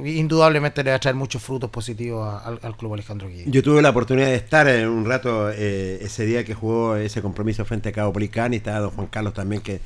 indudablemente 0.05 0.83
le 0.83 0.91
va 0.91 0.97
a 0.97 0.99
traer 0.99 1.15
muchos 1.15 1.43
frutos 1.43 1.71
positivos 1.71 2.43
al, 2.45 2.77
Club 2.77 2.95
Alejandro 2.95 3.29
Guía. 3.29 3.45
Yo 3.47 3.63
tuve 3.63 3.81
la 3.81 3.91
oportunidad 3.91 4.27
de 4.27 4.35
estar 4.35 4.69
en 4.69 4.89
un 4.89 5.07
rato 5.07 5.51
eh, 5.51 5.99
ese 6.03 6.27
día 6.27 6.45
que 6.45 6.53
jugó 6.53 6.97
ese 6.97 7.23
compromiso 7.23 7.65
frente 7.65 7.89
a 7.89 7.93
Cabo 7.93 8.13
Policán 8.13 8.53
y 8.53 8.57
estaba 8.57 8.81
don 8.81 8.91
Juan 8.91 9.07
Carlos 9.07 9.33
también 9.39 9.63
que 9.63 9.81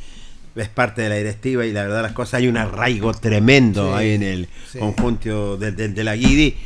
es 0.56 0.68
parte 0.68 1.02
de 1.02 1.08
la 1.08 1.14
directiva 1.14 1.64
y 1.64 1.72
la 1.72 1.84
verdad 1.84 2.02
las 2.02 2.12
cosas 2.12 2.34
hay 2.34 2.48
un 2.48 2.56
arraigo 2.56 3.14
tremendo 3.14 3.94
ahí 3.94 4.12
en 4.12 4.22
el 4.22 4.48
conjunto 4.78 5.56
de, 5.56 6.04
la 6.04 6.16
Guidi. 6.16 6.56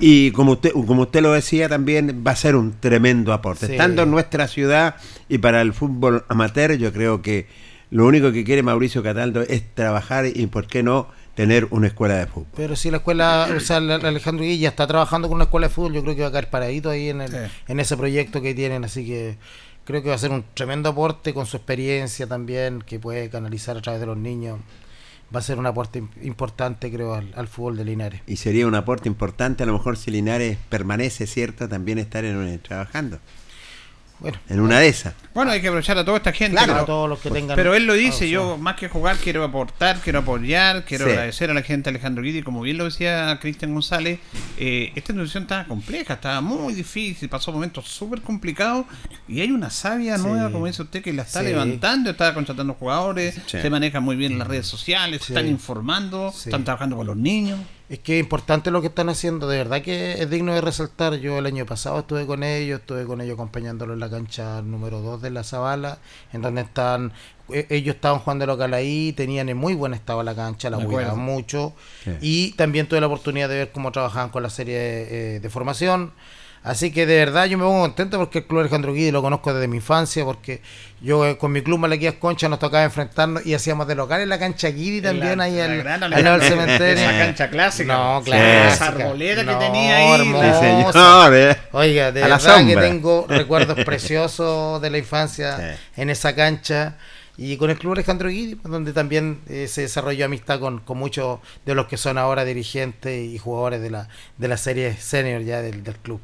Y 0.00 0.30
como 0.30 0.52
usted 0.52 0.72
como 0.72 1.02
usted 1.02 1.20
lo 1.20 1.32
decía 1.32 1.68
también 1.68 2.24
va 2.26 2.32
a 2.32 2.36
ser 2.36 2.56
un 2.56 2.74
tremendo 2.80 3.32
aporte. 3.32 3.66
Estando 3.66 4.02
en 4.02 4.10
nuestra 4.10 4.48
ciudad 4.48 4.96
y 5.28 5.38
para 5.38 5.60
el 5.60 5.72
fútbol 5.72 6.24
amateur 6.28 6.74
yo 6.76 6.92
creo 6.92 7.22
que 7.22 7.46
lo 7.90 8.06
único 8.06 8.32
que 8.32 8.44
quiere 8.44 8.62
Mauricio 8.62 9.02
Cataldo 9.02 9.42
es 9.42 9.62
trabajar 9.74 10.26
y, 10.26 10.46
¿por 10.46 10.66
qué 10.66 10.82
no?, 10.82 11.08
tener 11.34 11.66
una 11.70 11.88
escuela 11.88 12.16
de 12.16 12.26
fútbol. 12.26 12.48
Pero 12.54 12.76
si 12.76 12.90
la 12.90 12.98
escuela, 12.98 13.48
o 13.56 13.60
sea, 13.60 13.78
Alejandro 13.78 14.44
Guilla 14.44 14.68
está 14.68 14.86
trabajando 14.86 15.28
con 15.28 15.36
una 15.36 15.44
escuela 15.44 15.68
de 15.68 15.74
fútbol, 15.74 15.94
yo 15.94 16.02
creo 16.02 16.14
que 16.14 16.22
va 16.22 16.28
a 16.28 16.32
caer 16.32 16.50
paradito 16.50 16.90
ahí 16.90 17.08
en, 17.08 17.20
en 17.20 17.80
ese 17.80 17.96
proyecto 17.96 18.42
que 18.42 18.54
tienen, 18.54 18.84
así 18.84 19.06
que 19.06 19.38
creo 19.90 20.02
que 20.02 20.08
va 20.08 20.14
a 20.14 20.18
ser 20.18 20.30
un 20.30 20.44
tremendo 20.54 20.88
aporte 20.88 21.34
con 21.34 21.46
su 21.46 21.56
experiencia 21.56 22.26
también, 22.26 22.80
que 22.82 22.98
puede 22.98 23.28
canalizar 23.28 23.76
a 23.76 23.82
través 23.82 24.00
de 24.00 24.06
los 24.06 24.16
niños. 24.16 24.60
Va 25.34 25.40
a 25.40 25.42
ser 25.42 25.58
un 25.58 25.66
aporte 25.66 26.02
importante, 26.22 26.90
creo, 26.90 27.14
al, 27.14 27.48
fútbol 27.48 27.76
de 27.76 27.84
Linares. 27.84 28.20
Y 28.26 28.36
sería 28.36 28.66
un 28.66 28.74
aporte 28.74 29.08
importante, 29.08 29.62
a 29.62 29.66
lo 29.66 29.72
mejor 29.72 29.96
si 29.96 30.10
Linares 30.10 30.58
permanece, 30.68 31.26
¿cierto? 31.26 31.68
También 31.68 31.98
estar 31.98 32.24
en, 32.24 32.58
trabajando. 32.60 33.18
Bueno, 34.20 34.38
en 34.48 34.60
una 34.60 34.78
de 34.78 34.88
esas. 34.88 35.14
Bueno, 35.32 35.50
hay 35.50 35.62
que 35.62 35.68
aprovechar 35.68 35.96
a 35.96 36.04
toda 36.04 36.18
esta 36.18 36.32
gente. 36.32 36.52
Claro, 36.52 36.72
pero, 36.72 36.82
a 36.82 36.86
todos 36.86 37.08
los 37.08 37.20
que 37.20 37.30
tengan. 37.30 37.56
Pero 37.56 37.74
él 37.74 37.86
lo 37.86 37.94
dice: 37.94 38.28
yo, 38.28 38.58
más 38.58 38.76
que 38.76 38.88
jugar, 38.88 39.16
quiero 39.16 39.42
aportar, 39.44 39.98
quiero 40.00 40.18
apoyar, 40.18 40.84
quiero 40.84 41.06
agradecer 41.06 41.50
a 41.50 41.54
la 41.54 41.62
gente 41.62 41.88
Alejandro 41.88 42.22
Guidi. 42.22 42.42
Como 42.42 42.60
bien 42.60 42.76
lo 42.76 42.84
decía 42.84 43.38
Cristian 43.40 43.72
González, 43.72 44.20
eh, 44.58 44.92
esta 44.94 45.12
institución 45.12 45.44
estaba 45.44 45.64
compleja, 45.64 46.14
estaba 46.14 46.40
muy 46.40 46.74
difícil, 46.74 47.28
pasó 47.28 47.52
momentos 47.52 47.88
súper 47.88 48.20
complicados. 48.20 48.86
Y 49.26 49.40
hay 49.40 49.50
una 49.50 49.70
sabia 49.70 50.18
nueva, 50.18 50.50
como 50.50 50.66
dice 50.66 50.82
usted, 50.82 51.02
que 51.02 51.12
la 51.12 51.22
está 51.22 51.42
levantando, 51.42 52.10
está 52.10 52.34
contratando 52.34 52.74
jugadores, 52.74 53.40
se 53.46 53.70
maneja 53.70 54.00
muy 54.00 54.16
bien 54.16 54.32
en 54.32 54.38
las 54.38 54.48
redes 54.48 54.66
sociales, 54.66 55.22
se 55.22 55.32
están 55.32 55.48
informando, 55.48 56.34
están 56.36 56.64
trabajando 56.64 56.96
con 56.96 57.06
los 57.06 57.16
niños. 57.16 57.58
Es 57.90 57.98
que 57.98 58.18
es 58.18 58.22
importante 58.22 58.70
lo 58.70 58.80
que 58.80 58.86
están 58.86 59.08
haciendo, 59.08 59.48
de 59.48 59.58
verdad 59.58 59.82
que 59.82 60.22
es 60.22 60.30
digno 60.30 60.54
de 60.54 60.60
resaltar. 60.60 61.14
Yo 61.16 61.38
el 61.38 61.46
año 61.46 61.66
pasado 61.66 61.98
estuve 61.98 62.24
con 62.24 62.44
ellos, 62.44 62.78
estuve 62.78 63.04
con 63.04 63.20
ellos 63.20 63.34
acompañándolo 63.34 63.94
en 63.94 63.98
la 63.98 64.08
cancha 64.08 64.62
número 64.62 65.00
2 65.00 65.20
de 65.20 65.30
la 65.30 65.42
Zabala, 65.42 65.98
en 66.32 66.40
donde 66.40 66.60
están, 66.60 67.12
e, 67.52 67.66
ellos 67.68 67.96
estaban 67.96 68.20
jugando 68.20 68.46
local 68.46 68.74
ahí, 68.74 69.12
tenían 69.12 69.48
en 69.48 69.56
muy 69.56 69.74
buen 69.74 69.92
estado 69.92 70.22
la 70.22 70.36
cancha, 70.36 70.70
la 70.70 70.76
cuidaban 70.78 71.18
mucho. 71.18 71.74
Y 72.20 72.52
también 72.52 72.86
tuve 72.86 73.00
la 73.00 73.08
oportunidad 73.08 73.48
de 73.48 73.56
ver 73.56 73.72
cómo 73.72 73.90
trabajaban 73.90 74.30
con 74.30 74.44
la 74.44 74.50
serie 74.50 74.76
eh, 74.78 75.40
de 75.40 75.50
formación. 75.50 76.12
Así 76.62 76.92
que 76.92 77.06
de 77.06 77.16
verdad 77.16 77.46
yo 77.46 77.56
me 77.56 77.64
pongo 77.64 77.80
contento 77.80 78.18
porque 78.18 78.40
el 78.40 78.44
Club 78.44 78.60
Alejandro 78.60 78.92
Guidi 78.92 79.10
lo 79.10 79.22
conozco 79.22 79.54
desde 79.54 79.66
mi 79.66 79.76
infancia, 79.76 80.26
porque 80.26 80.60
yo 81.00 81.26
eh, 81.26 81.38
con 81.38 81.52
mi 81.52 81.62
club 81.62 81.78
Malaquías 81.78 82.14
Concha 82.14 82.50
nos 82.50 82.58
tocaba 82.58 82.84
enfrentarnos 82.84 83.46
y 83.46 83.54
hacíamos 83.54 83.86
de 83.86 83.94
local 83.94 84.20
en 84.20 84.28
la 84.28 84.38
cancha 84.38 84.68
Guidi 84.68 85.00
también, 85.00 85.40
ahí 85.40 85.58
al, 85.58 85.86
al 85.86 86.42
cementerio. 86.42 87.02
Esa 87.02 87.18
cancha 87.18 87.48
clásica. 87.48 87.96
No, 87.96 88.22
clásica. 88.22 88.68
Esa 88.68 88.88
arboleda 88.88 89.42
que 89.42 89.54
tenía 89.54 89.96
ahí. 89.96 90.20
Hermosa. 90.20 91.30
Eh. 91.32 91.56
Oiga, 91.72 92.12
de 92.12 92.20
verdad 92.20 92.66
que 92.66 92.76
tengo 92.76 93.24
recuerdos 93.28 93.82
preciosos 93.82 94.82
de 94.82 94.90
la 94.90 94.98
infancia 94.98 95.78
en 95.96 96.10
esa 96.10 96.34
cancha 96.34 96.96
y 97.38 97.56
con 97.56 97.70
el 97.70 97.78
Club 97.78 97.94
Alejandro 97.94 98.28
Guidi, 98.28 98.56
pues, 98.56 98.70
donde 98.70 98.92
también 98.92 99.40
eh, 99.48 99.66
se 99.66 99.80
desarrolló 99.80 100.26
amistad 100.26 100.60
con, 100.60 100.80
con, 100.80 100.98
muchos 100.98 101.38
de 101.64 101.74
los 101.74 101.86
que 101.86 101.96
son 101.96 102.18
ahora 102.18 102.44
dirigentes 102.44 103.30
y 103.30 103.38
jugadores 103.38 103.80
de 103.80 103.88
la, 103.88 104.08
de 104.36 104.48
la 104.48 104.58
serie 104.58 104.94
senior 104.98 105.40
ya 105.40 105.62
del, 105.62 105.82
del 105.82 105.96
club. 105.96 106.20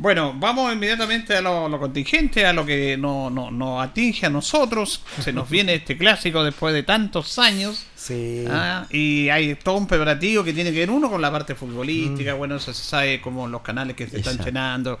Bueno, 0.00 0.32
vamos 0.34 0.72
inmediatamente 0.72 1.36
a 1.36 1.42
lo, 1.42 1.78
contingente, 1.78 2.46
a 2.46 2.54
lo 2.54 2.64
que 2.64 2.96
nos 2.96 3.30
no, 3.30 3.50
no 3.50 3.82
atinge 3.82 4.24
a 4.24 4.30
nosotros. 4.30 5.02
Se 5.22 5.30
nos 5.30 5.50
viene 5.50 5.74
este 5.74 5.98
clásico 5.98 6.42
después 6.42 6.72
de 6.72 6.82
tantos 6.82 7.38
años. 7.38 7.84
Sí. 7.96 8.46
Ah, 8.48 8.86
y 8.88 9.28
hay 9.28 9.56
todo 9.56 9.76
un 9.76 9.86
preparativo 9.86 10.42
que 10.42 10.54
tiene 10.54 10.72
que 10.72 10.78
ver 10.78 10.90
uno 10.90 11.10
con 11.10 11.20
la 11.20 11.30
parte 11.30 11.54
futbolística. 11.54 12.34
Mm. 12.34 12.38
Bueno, 12.38 12.56
eso 12.56 12.72
se 12.72 12.82
sabe 12.82 13.20
como 13.20 13.46
los 13.46 13.60
canales 13.60 13.94
que 13.94 14.08
se 14.08 14.20
están 14.20 14.38
llenando. 14.38 14.98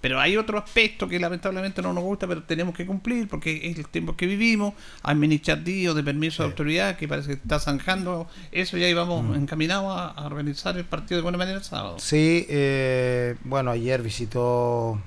Pero 0.00 0.18
hay 0.18 0.36
otro 0.36 0.58
aspecto 0.58 1.06
que 1.08 1.18
lamentablemente 1.18 1.82
no 1.82 1.92
nos 1.92 2.02
gusta, 2.02 2.26
pero 2.26 2.42
tenemos 2.42 2.74
que 2.74 2.86
cumplir 2.86 3.28
porque 3.28 3.68
es 3.70 3.78
el 3.78 3.86
tiempo 3.86 4.16
que 4.16 4.26
vivimos, 4.26 4.72
administrativo, 5.02 5.92
de 5.92 6.02
permiso 6.02 6.42
de 6.42 6.48
autoridad, 6.48 6.96
que 6.96 7.06
parece 7.06 7.28
que 7.28 7.34
está 7.34 7.58
zanjando 7.58 8.26
eso, 8.50 8.78
y 8.78 8.84
ahí 8.84 8.94
vamos 8.94 9.24
mm. 9.24 9.34
encaminados 9.34 10.14
a, 10.16 10.24
organizar 10.24 10.76
el 10.78 10.84
partido 10.84 11.18
de 11.18 11.22
buena 11.22 11.36
manera 11.36 11.58
el 11.58 11.64
sábado. 11.64 11.98
Sí, 11.98 12.46
eh, 12.48 13.36
bueno, 13.44 13.70
ayer 13.70 14.02
visitó 14.02 14.98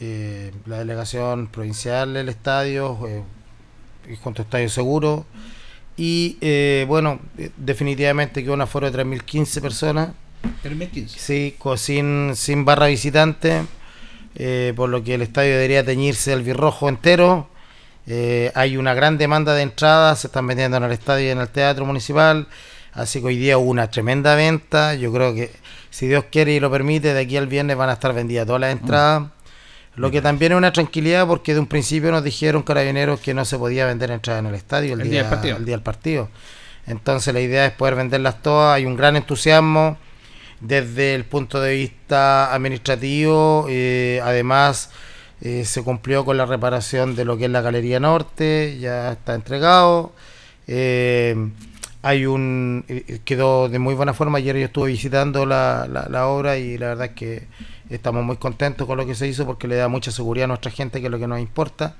eh, 0.00 0.52
la 0.66 0.78
delegación 0.78 1.46
provincial 1.46 2.14
del 2.14 2.28
estadio, 2.28 2.98
eh, 3.06 3.22
junto 4.22 4.42
a 4.42 4.44
Estadio 4.44 4.68
Seguro, 4.68 5.26
y 5.96 6.38
eh, 6.40 6.84
bueno, 6.88 7.20
definitivamente 7.58 8.42
que 8.42 8.50
un 8.50 8.60
aforo 8.60 8.90
de 8.90 9.04
3.015 9.04 9.60
personas. 9.60 10.10
3.015. 10.64 11.08
Sí, 11.08 11.54
sin, 11.76 12.32
sin 12.34 12.64
barra 12.64 12.86
visitante 12.86 13.62
eh, 14.34 14.72
por 14.76 14.88
lo 14.88 15.02
que 15.02 15.14
el 15.14 15.22
estadio 15.22 15.52
debería 15.52 15.84
teñirse 15.84 16.32
el 16.32 16.42
birrojo 16.42 16.88
entero. 16.88 17.48
Eh, 18.06 18.50
hay 18.54 18.76
una 18.76 18.94
gran 18.94 19.18
demanda 19.18 19.54
de 19.54 19.62
entradas, 19.62 20.20
se 20.20 20.26
están 20.28 20.46
vendiendo 20.46 20.76
en 20.76 20.84
el 20.84 20.92
estadio 20.92 21.28
y 21.28 21.30
en 21.30 21.38
el 21.38 21.48
teatro 21.48 21.84
municipal, 21.84 22.48
así 22.92 23.20
que 23.20 23.26
hoy 23.26 23.36
día 23.36 23.58
hubo 23.58 23.70
una 23.70 23.90
tremenda 23.90 24.34
venta. 24.34 24.94
Yo 24.94 25.12
creo 25.12 25.34
que 25.34 25.50
si 25.90 26.08
Dios 26.08 26.24
quiere 26.30 26.52
y 26.52 26.60
lo 26.60 26.70
permite, 26.70 27.14
de 27.14 27.20
aquí 27.20 27.36
al 27.36 27.46
viernes 27.46 27.76
van 27.76 27.90
a 27.90 27.94
estar 27.94 28.12
vendidas 28.12 28.46
todas 28.46 28.60
las 28.60 28.72
entradas. 28.72 29.28
Lo 29.96 30.10
que 30.10 30.22
también 30.22 30.52
es 30.52 30.58
una 30.58 30.72
tranquilidad 30.72 31.26
porque 31.26 31.52
de 31.52 31.60
un 31.60 31.66
principio 31.66 32.10
nos 32.10 32.24
dijeron 32.24 32.62
carabineros 32.62 33.20
que 33.20 33.34
no 33.34 33.44
se 33.44 33.58
podía 33.58 33.86
vender 33.86 34.10
entradas 34.10 34.40
en 34.40 34.46
el 34.46 34.54
estadio 34.54 34.94
el, 34.94 35.02
día, 35.02 35.28
el 35.42 35.64
día 35.64 35.74
del 35.74 35.82
partido. 35.82 36.28
Entonces 36.86 37.34
la 37.34 37.40
idea 37.40 37.66
es 37.66 37.72
poder 37.72 37.96
venderlas 37.96 38.40
todas, 38.40 38.76
hay 38.76 38.86
un 38.86 38.96
gran 38.96 39.16
entusiasmo 39.16 39.98
desde 40.60 41.14
el 41.14 41.24
punto 41.24 41.60
de 41.60 41.74
vista 41.74 42.54
administrativo. 42.54 43.66
Eh, 43.68 44.20
además, 44.22 44.90
eh, 45.40 45.64
se 45.64 45.82
cumplió 45.82 46.24
con 46.24 46.36
la 46.36 46.46
reparación 46.46 47.16
de 47.16 47.24
lo 47.24 47.36
que 47.36 47.46
es 47.46 47.50
la 47.50 47.62
Galería 47.62 48.00
Norte, 48.00 48.78
ya 48.80 49.12
está 49.12 49.34
entregado. 49.34 50.12
Eh, 50.66 51.34
hay 52.02 52.24
un 52.24 52.84
quedó 53.24 53.68
de 53.68 53.78
muy 53.78 53.94
buena 53.94 54.14
forma. 54.14 54.38
Ayer 54.38 54.56
yo 54.56 54.66
estuve 54.66 54.88
visitando 54.90 55.44
la, 55.44 55.86
la, 55.86 56.26
obra 56.28 56.56
y 56.56 56.78
la 56.78 56.88
verdad 56.88 57.06
es 57.06 57.12
que 57.12 57.46
estamos 57.90 58.24
muy 58.24 58.36
contentos 58.36 58.86
con 58.86 58.96
lo 58.96 59.04
que 59.04 59.14
se 59.14 59.28
hizo 59.28 59.44
porque 59.44 59.68
le 59.68 59.76
da 59.76 59.88
mucha 59.88 60.10
seguridad 60.10 60.44
a 60.44 60.48
nuestra 60.48 60.70
gente, 60.70 61.00
que 61.00 61.06
es 61.06 61.10
lo 61.10 61.18
que 61.18 61.26
nos 61.26 61.40
importa. 61.40 61.96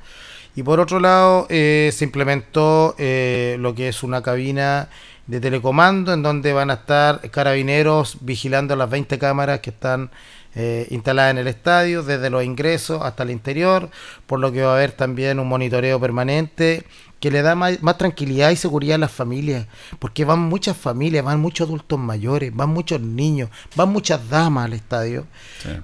Y 0.57 0.63
por 0.63 0.81
otro 0.81 1.01
lado, 1.01 1.47
se 1.49 1.99
implementó 2.01 2.95
lo 2.99 3.75
que 3.75 3.89
es 3.89 4.03
una 4.03 4.23
cabina 4.23 4.89
de 5.31 5.41
telecomando 5.41 6.13
en 6.13 6.25
donde 6.25 6.53
van 6.53 6.71
a 6.71 6.75
estar 6.75 7.31
carabineros 7.31 8.19
vigilando 8.21 8.75
las 8.75 8.91
20 8.91 9.17
cámaras 9.21 9.61
que 9.61 9.71
están 9.71 10.11
eh, 10.57 10.89
instaladas 10.91 11.31
en 11.31 11.39
el 11.39 11.47
estadio, 11.47 12.03
desde 12.03 12.31
los 12.31 12.43
ingresos 12.43 13.01
hasta 13.05 13.23
el 13.23 13.31
interior, 13.31 13.91
por 14.27 14.41
lo 14.41 14.51
que 14.51 14.63
va 14.63 14.73
a 14.73 14.75
haber 14.75 14.91
también 14.91 15.39
un 15.39 15.47
monitoreo 15.47 16.01
permanente 16.01 16.85
que 17.21 17.31
le 17.31 17.43
da 17.43 17.55
más, 17.55 17.79
tranquilidad 17.97 18.51
y 18.51 18.57
seguridad 18.57 18.97
a 18.97 18.99
las 18.99 19.13
familias, 19.13 19.67
porque 20.01 20.25
van 20.25 20.41
muchas 20.41 20.77
familias, 20.77 21.25
van 21.25 21.39
muchos 21.39 21.69
adultos 21.69 21.99
mayores, 21.99 22.53
van 22.53 22.71
muchos 22.71 23.01
niños, 23.01 23.51
van 23.77 23.91
muchas 23.91 24.29
damas 24.29 24.65
al 24.65 24.73
estadio, 24.73 25.27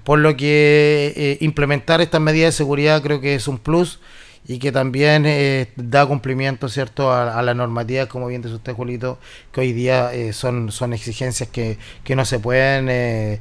por 0.02 0.18
lo 0.18 0.36
que 0.36 1.12
eh, 1.14 1.38
implementar 1.40 2.00
estas 2.00 2.20
medidas 2.20 2.54
de 2.54 2.56
seguridad 2.56 3.00
creo 3.00 3.20
que 3.20 3.36
es 3.36 3.46
un 3.46 3.58
plus 3.58 4.00
y 4.48 4.58
que 4.58 4.70
también 4.70 5.24
eh, 5.26 5.68
da 5.74 6.06
cumplimiento 6.06 6.68
cierto 6.68 7.12
a, 7.12 7.42
la 7.42 7.54
normativa, 7.54 8.06
como 8.06 8.28
bien 8.28 8.42
dice 8.42 8.54
usted, 8.54 8.74
Julito, 8.74 9.18
que 9.50 9.60
hoy 9.60 9.72
día 9.72 10.14
eh, 10.14 10.32
son, 10.32 10.70
son 10.70 10.92
exigencias 10.92 11.48
que, 11.48 11.78
que 12.04 12.14
no 12.14 12.24
se 12.24 12.38
pueden 12.38 12.86
eh, 12.88 13.40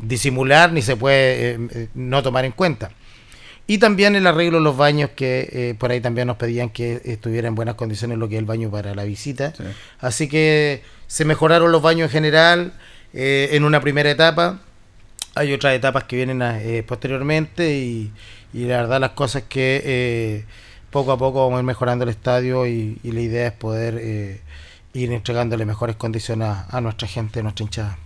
disimular 0.00 0.72
ni 0.72 0.80
se 0.80 0.96
puede 0.96 1.88
no 1.94 2.22
tomar 2.22 2.46
en 2.46 2.52
cuenta. 2.52 2.90
Y 3.66 3.76
también 3.76 4.16
el 4.16 4.26
arreglo 4.26 4.56
de 4.56 4.64
los 4.64 4.78
baños, 4.78 5.10
que 5.14 5.76
por 5.78 5.90
ahí 5.90 6.00
también 6.00 6.26
nos 6.26 6.38
pedían 6.38 6.70
que 6.70 7.02
estuviera 7.04 7.48
en 7.48 7.54
buenas 7.54 7.74
condiciones 7.74 8.16
lo 8.16 8.26
que 8.26 8.36
es 8.36 8.38
el 8.38 8.46
baño 8.46 8.70
para 8.70 8.94
la 8.94 9.04
visita. 9.04 9.52
Así 10.00 10.26
que 10.26 10.82
se 11.06 11.26
mejoraron 11.26 11.70
los 11.70 11.82
baños 11.82 12.06
en 12.06 12.10
general 12.10 12.72
en 13.12 13.64
una 13.64 13.82
primera 13.82 14.10
etapa. 14.10 14.60
Hay 15.34 15.52
otras 15.52 15.74
etapas 15.74 16.04
que 16.04 16.16
vienen 16.16 16.42
posteriormente 16.86 17.76
y 17.76 18.10
y 18.52 18.64
la 18.64 18.78
verdad 18.78 19.00
las 19.00 19.10
cosas 19.10 19.44
que 19.48 19.82
eh, 19.84 20.44
poco 20.90 21.12
a 21.12 21.18
poco 21.18 21.44
vamos 21.44 21.58
a 21.58 21.60
ir 21.60 21.66
mejorando 21.66 22.04
el 22.04 22.10
estadio 22.10 22.66
y, 22.66 22.98
la 23.02 23.20
idea 23.20 23.46
es 23.48 23.52
poder 23.52 23.98
eh, 24.00 24.40
ir 24.94 25.12
entregándole 25.12 25.64
mejores 25.66 25.96
condiciones 25.96 26.48
a, 26.68 26.80
nuestra 26.80 27.06
gente, 27.08 27.40
a 27.40 27.42
nuestra 27.42 27.64
hinchada. 27.64 27.98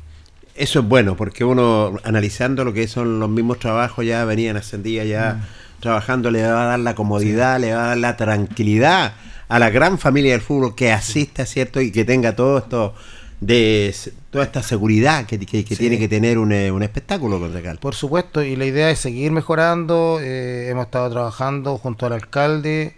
Eso 0.54 0.80
es 0.80 0.86
bueno, 0.86 1.16
porque 1.16 1.44
uno 1.44 1.94
analizando 2.04 2.64
lo 2.64 2.72
que 2.72 2.86
son 2.88 3.20
los 3.20 3.30
mismos 3.30 3.58
trabajos 3.58 4.04
ya 4.04 4.24
venían 4.24 4.56
ascendidas 4.56 5.06
ya 5.06 5.34
mm. 5.34 5.80
trabajando, 5.80 6.30
le 6.30 6.42
va 6.42 6.64
a 6.64 6.66
dar 6.66 6.80
la 6.80 6.94
comodidad, 6.94 7.58
le 7.58 7.72
va 7.72 7.84
a 7.84 7.88
dar 7.88 7.98
la 7.98 8.16
tranquilidad 8.16 9.14
a 9.48 9.58
la 9.58 9.70
gran 9.70 9.98
familia 9.98 10.32
del 10.32 10.40
fútbol 10.40 10.74
que 10.74 10.92
asista, 10.92 11.46
¿cierto? 11.46 11.80
Y 11.80 11.92
que 11.92 12.04
tenga 12.04 12.34
todo 12.34 12.58
esto 12.58 12.94
de 13.42 13.92
toda 14.30 14.44
esta 14.44 14.62
seguridad 14.62 15.26
que, 15.26 15.36
tiene 15.36 15.98
que 15.98 16.08
tener 16.08 16.38
un, 16.38 16.52
eh, 16.52 16.70
un 16.70 16.84
espectáculo 16.84 17.40
concejal. 17.40 17.78
Por 17.78 17.96
supuesto, 17.96 18.40
y 18.42 18.54
la 18.54 18.66
idea 18.66 18.88
es 18.90 19.00
seguir 19.00 19.32
mejorando. 19.32 20.20
Eh, 20.22 20.68
hemos 20.70 20.84
estado 20.84 21.10
trabajando 21.10 21.76
junto 21.76 22.06
al 22.06 22.12
alcalde 22.12 22.94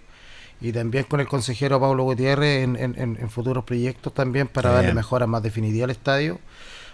y 0.61 0.71
también 0.73 1.05
con 1.05 1.21
el 1.21 1.29
consejero 1.29 1.81
Pablo 1.81 2.05
Gutiérrez 2.05 2.63
en, 2.63 3.31
futuros 3.31 3.65
proyectos 3.65 4.13
también 4.13 4.47
para 4.47 4.71
darle 4.71 4.93
mejoras 4.93 5.29
más 5.29 5.43
definitivas 5.43 5.85
al 5.85 5.91
estadio. 5.91 6.39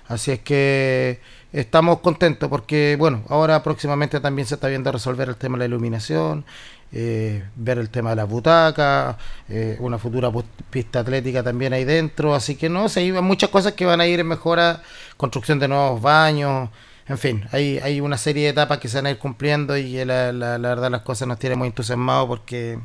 Así 0.07 0.31
es 0.31 0.39
que 0.41 1.21
estamos 1.53 1.99
contentos 2.01 2.49
porque, 2.49 2.97
bueno, 2.99 3.25
ahora 3.29 3.65
próximamente 3.65 4.21
también 4.21 4.47
se 4.47 4.55
está 4.55 4.69
viendo 4.69 4.93
resolver 4.93 5.29
el 5.29 5.37
tema 5.37 5.57
de 5.57 5.61
la 5.61 5.65
iluminación 5.67 6.45
eh, 6.93 7.45
ver 7.55 7.79
el 7.79 7.89
tema 7.89 8.11
de 8.11 8.17
la 8.17 8.25
butaca, 8.25 9.17
eh, 9.49 9.77
una 9.79 9.97
futura 9.97 10.29
pista 10.71 11.01
atlética 11.01 11.41
también 11.41 11.73
ahí 11.73 11.85
dentro, 11.85 12.35
así 12.35 12.57
que 12.57 12.69
no, 12.69 12.89
se 12.89 12.99
hay 12.99 13.13
muchas 13.13 13.49
cosas 13.51 13.75
que 13.75 13.87
van 13.87 14.01
a 14.01 14.09
ir 14.09 14.19
en 14.19 14.27
mejora, 14.27 14.83
construcción 15.17 15.61
de 15.61 15.69
nuevos 15.69 16.03
baños, 16.03 16.69
en 17.07 17.19
fin, 17.19 17.45
hay, 17.53 18.01
una 18.01 18.19
serie 18.19 18.45
de 18.45 18.49
etapas 18.51 18.79
que 18.79 18.89
se 18.89 18.99
van 18.99 19.07
a 19.07 19.11
ir 19.11 19.19
cumpliendo 19.19 19.77
y 19.77 20.05
la, 20.05 20.33
la, 20.33 20.59
verdad 20.59 20.91
las 20.91 21.03
cosas 21.03 21.29
nos 21.29 21.39
tienen 21.39 21.59
muy 21.61 21.69
entusiasmados 21.69 22.27
porque 22.29 22.79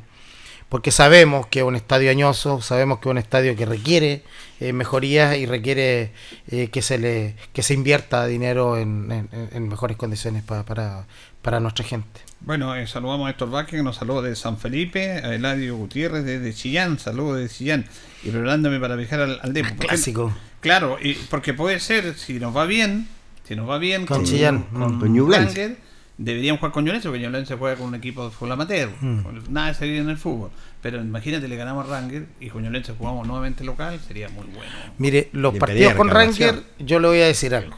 porque 0.69 0.91
sabemos 0.91 1.47
que 1.47 1.59
es 1.59 1.65
un 1.65 1.75
estadio 1.75 2.09
añoso, 2.09 2.61
sabemos 2.61 2.99
que 2.99 3.09
es 3.09 3.11
un 3.11 3.19
estadio 3.19 3.55
que 3.55 3.65
requiere 3.67 4.23
eh, 4.59 4.73
mejorías 4.73 5.37
y 5.37 5.45
requiere 5.45 6.11
que 6.49 6.81
se 6.81 6.97
le 6.97 7.35
que 7.53 7.63
se 7.63 7.75
invierta 7.75 8.25
dinero 8.25 8.77
en, 8.77 9.29
en, 9.31 9.67
mejores 9.67 9.95
condiciones 9.97 10.43
para, 10.43 11.05
para 11.41 11.59
nuestra 11.59 11.85
gente. 11.85 12.24
Bueno, 12.41 12.75
eh, 12.75 12.85
saludamos 12.85 13.27
a 13.27 13.31
Héctor 13.31 13.49
Vázquez, 13.49 13.79
que 13.79 13.83
nos 13.83 13.95
saluda 13.95 14.21
de 14.23 14.35
San 14.35 14.57
Felipe, 14.57 15.11
a 15.11 15.33
Eladio 15.33 15.77
Gutiérrez 15.77 16.25
desde 16.25 16.53
Chillán, 16.53 16.99
saludos 16.99 17.39
de 17.39 17.49
Chillán, 17.49 17.85
y 18.23 18.29
preparándome 18.29 18.79
para 18.79 18.95
viajar 18.95 19.21
al, 19.21 19.39
al 19.41 19.53
depo. 19.53 19.75
Clásico. 19.77 20.33
Claro, 20.59 20.97
y 21.01 21.13
porque 21.13 21.53
puede 21.53 21.79
ser, 21.79 22.15
si 22.15 22.39
nos 22.39 22.55
va 22.55 22.65
bien, 22.65 23.07
si 23.47 23.55
nos 23.55 23.69
va 23.69 23.77
bien 23.77 24.05
con, 24.05 24.25
Chillán, 24.25 24.63
con, 24.73 24.99
con 24.99 25.77
deberían 26.17 26.57
jugar 26.57 26.71
con 26.71 26.85
Ñublense, 26.85 27.09
porque 27.09 27.23
Ñublense 27.23 27.55
juega 27.55 27.75
con 27.75 27.87
un 27.87 27.95
equipo 27.95 28.25
de 28.25 28.31
fútbol 28.31 28.53
amateur, 28.53 28.89
mm. 28.99 29.23
nada 29.49 29.67
de 29.67 29.73
seguir 29.73 29.97
en 29.97 30.09
el 30.09 30.17
fútbol. 30.17 30.49
Pero 30.81 31.01
imagínate, 31.01 31.47
le 31.47 31.55
ganamos 31.55 31.87
a 31.87 31.89
Ranger 31.89 32.25
y 32.39 32.49
con 32.49 32.63
Ñublense 32.63 32.93
jugamos 32.97 33.27
nuevamente 33.27 33.63
local, 33.63 33.99
sería 34.07 34.29
muy 34.29 34.45
bueno. 34.45 34.71
Mire, 34.97 35.29
los 35.33 35.55
partidos 35.55 35.93
con 35.93 36.09
Ranger, 36.09 36.63
yo 36.79 36.99
le 36.99 37.07
voy 37.07 37.21
a 37.21 37.25
decir 37.25 37.53
algo. 37.53 37.75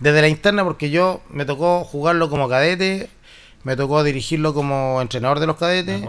Desde 0.00 0.20
la 0.20 0.28
interna, 0.28 0.64
porque 0.64 0.90
yo 0.90 1.22
me 1.30 1.44
tocó 1.44 1.84
jugarlo 1.84 2.28
como 2.28 2.48
cadete 2.48 3.08
me 3.64 3.76
tocó 3.76 4.04
dirigirlo 4.04 4.54
como 4.54 5.00
entrenador 5.02 5.40
de 5.40 5.46
los 5.46 5.56
cadetes. 5.56 6.02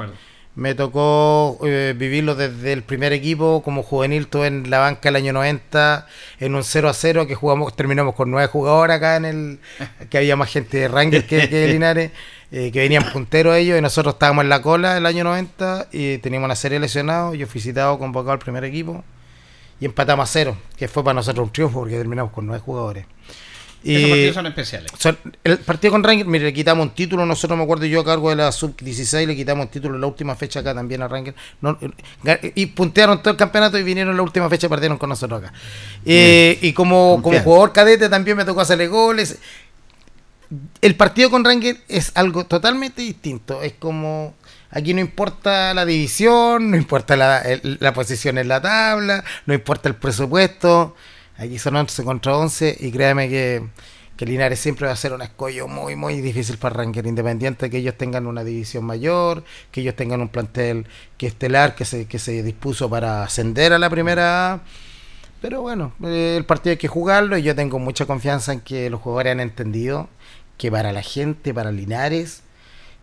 me 0.56 0.74
tocó 0.74 1.58
eh, 1.65 1.94
vivirlo 1.98 2.36
desde 2.36 2.72
el 2.72 2.84
primer 2.84 3.12
equipo 3.12 3.62
como 3.63 3.84
juvenil, 3.84 4.28
todo 4.28 4.46
en 4.46 4.70
la 4.70 4.80
banca 4.80 5.10
el 5.10 5.18
año 5.18 5.34
90, 5.34 6.08
en 6.39 6.56
un 6.56 6.63
0 6.63 6.89
a 6.89 6.94
0 6.94 7.28
que 7.28 7.36
jugamos, 7.36 7.76
terminamos 7.76 8.15
con 8.15 8.32
nueve 8.32 8.48
jugadores 8.48 8.96
acá 8.96 9.18
en 9.18 9.26
el, 9.26 9.60
que 10.10 10.18
había 10.18 10.36
más 10.36 10.50
gente 10.50 10.78
de 10.78 10.88
Rangers 10.88 11.26
que, 11.26 11.50
que 11.50 11.68
Linares, 11.68 12.12
eh, 12.52 12.72
que 12.72 12.80
venían 12.80 13.12
punteros 13.12 13.56
ellos 13.58 13.78
y 13.78 13.82
nosotros 13.82 14.15
estábamos 14.15 14.44
en 14.44 14.50
la 14.50 14.62
cola 14.62 14.98
el 14.98 15.06
año 15.06 15.26
90 15.26 15.88
y 15.91 16.20
teníamos 16.20 16.46
una 16.46 16.56
serie 16.56 16.78
de 16.78 16.86
lesionados, 16.86 17.38
yo 17.38 17.48
fui 17.48 17.60
citado, 17.60 18.00
convocado 18.00 18.32
al 18.32 18.39
primer 18.39 18.63
equipo 18.63 19.04
y 19.80 19.86
empatamos 19.86 20.30
a 20.30 20.32
cero, 20.32 20.58
que 20.78 20.88
fue 20.88 21.04
para 21.04 21.15
nosotros 21.15 21.48
un 21.48 21.52
triunfo 21.52 21.80
porque 21.80 21.98
terminamos 21.98 22.32
con 22.32 22.46
nueve 22.46 22.62
jugadores. 22.65 23.06
Esos 23.86 24.10
partidos 24.10 24.34
son 24.34 24.45
especiales. 24.48 24.91
el 25.43 25.58
partido 25.60 25.91
con 25.91 26.04
Rangers, 26.04 26.28
mire, 26.28 26.45
le 26.45 26.54
quitamos 26.54 26.88
un 26.88 26.95
título, 26.95 27.24
nosotros 27.26 27.56
me 27.56 27.63
acuerdo 27.63 27.86
yo 27.86 28.02
a 28.02 28.06
cargo 28.06 28.32
de 28.32 28.36
la 28.36 28.52
sub-16, 28.52 29.28
le 29.28 29.36
quitamos 29.36 29.65
un 29.65 29.71
título 29.71 29.95
en 29.95 30.02
la 30.02 30.08
última 30.08 30.36
fecha 30.36 30.62
acá 30.62 30.74
también 30.74 31.04
a 31.04 31.08
Rangers. 31.08 31.38
y 32.56 32.65
puntearon 32.67 33.21
todo 33.21 33.32
el 33.32 33.38
campeonato 33.38 33.78
y 33.78 33.84
vinieron 33.84 34.12
en 34.12 34.17
la 34.17 34.24
última 34.24 34.50
fecha 34.50 34.65
y 34.65 34.69
perdieron 34.69 34.98
con 34.98 35.10
nosotros 35.10 35.43
acá. 35.43 35.54
Eh, 36.04 36.58
y 36.62 36.74
como, 36.74 37.21
como 37.21 37.39
jugador 37.41 37.74
cadete 37.74 38.10
también 38.10 38.38
me 38.38 38.45
tocó 38.45 38.62
hacerle 38.62 38.88
goles. 38.88 39.38
el 40.82 40.95
partido 40.95 41.30
con 41.30 41.45
Ranger 41.45 41.78
es 41.88 42.12
algo 42.15 42.45
totalmente 42.45 43.04
distinto. 43.04 43.62
Es 43.62 43.74
como 43.74 44.34
aquí 44.71 44.95
no 44.95 45.00
importa 45.00 45.76
la 45.76 45.86
división, 45.86 46.71
no 46.71 46.78
importa 46.78 47.15
la, 47.15 47.43
la 47.62 47.93
posición 47.93 48.39
en 48.39 48.48
la 48.48 48.62
tabla, 48.62 49.24
no 49.45 49.54
importa 49.54 49.89
el 49.89 49.95
presupuesto. 49.95 50.95
Aquí 51.38 51.60
son 51.60 51.76
11 51.76 52.04
contra 52.04 52.38
11 52.38 52.78
y 52.80 52.91
créeme 52.91 53.28
que, 53.30 53.67
que 54.15 54.26
Linares 54.26 54.60
siempre 54.60 54.88
va 54.88 54.93
a 54.93 54.95
ser 54.95 55.13
un 55.13 55.21
escollo 55.21 55.67
muy, 55.67 55.95
muy 55.95 56.21
difícil 56.21 56.58
para 56.58 56.76
Ranger, 56.76 57.06
independiente 57.06 57.65
de 57.65 57.69
que 57.69 57.78
ellos 57.78 57.95
tengan 57.98 58.26
una 58.26 58.43
división 58.43 58.86
mayor, 58.86 59.43
que 59.71 59.82
ellos 59.82 59.95
tengan 59.95 60.21
un 60.21 60.30
plantel 60.30 60.88
que 61.17 61.28
estelar, 61.28 61.76
que 61.76 61.84
se, 61.86 62.08
que 62.08 62.19
se 62.19 62.41
dispuso 62.41 62.89
para 62.89 63.24
ascender 63.24 63.74
a 63.74 63.80
la 63.80 63.89
primera 63.89 64.62
Pero 65.41 65.62
bueno, 65.62 65.93
eh, 66.04 66.36
el 66.38 66.45
partido 66.45 66.71
hay 66.71 66.78
que 66.78 66.88
jugarlo 66.88 67.38
y 67.38 67.43
yo 67.43 67.56
tengo 67.56 67.80
mucha 67.80 68.06
confianza 68.06 68.54
en 68.54 68.62
que 68.62 68.89
los 68.89 69.02
jugadores 69.02 69.34
han 69.34 69.41
entendido 69.41 70.10
que 70.58 70.71
para 70.71 70.93
la 70.93 71.02
gente, 71.02 71.54
para 71.54 71.71
Linares, 71.71 72.43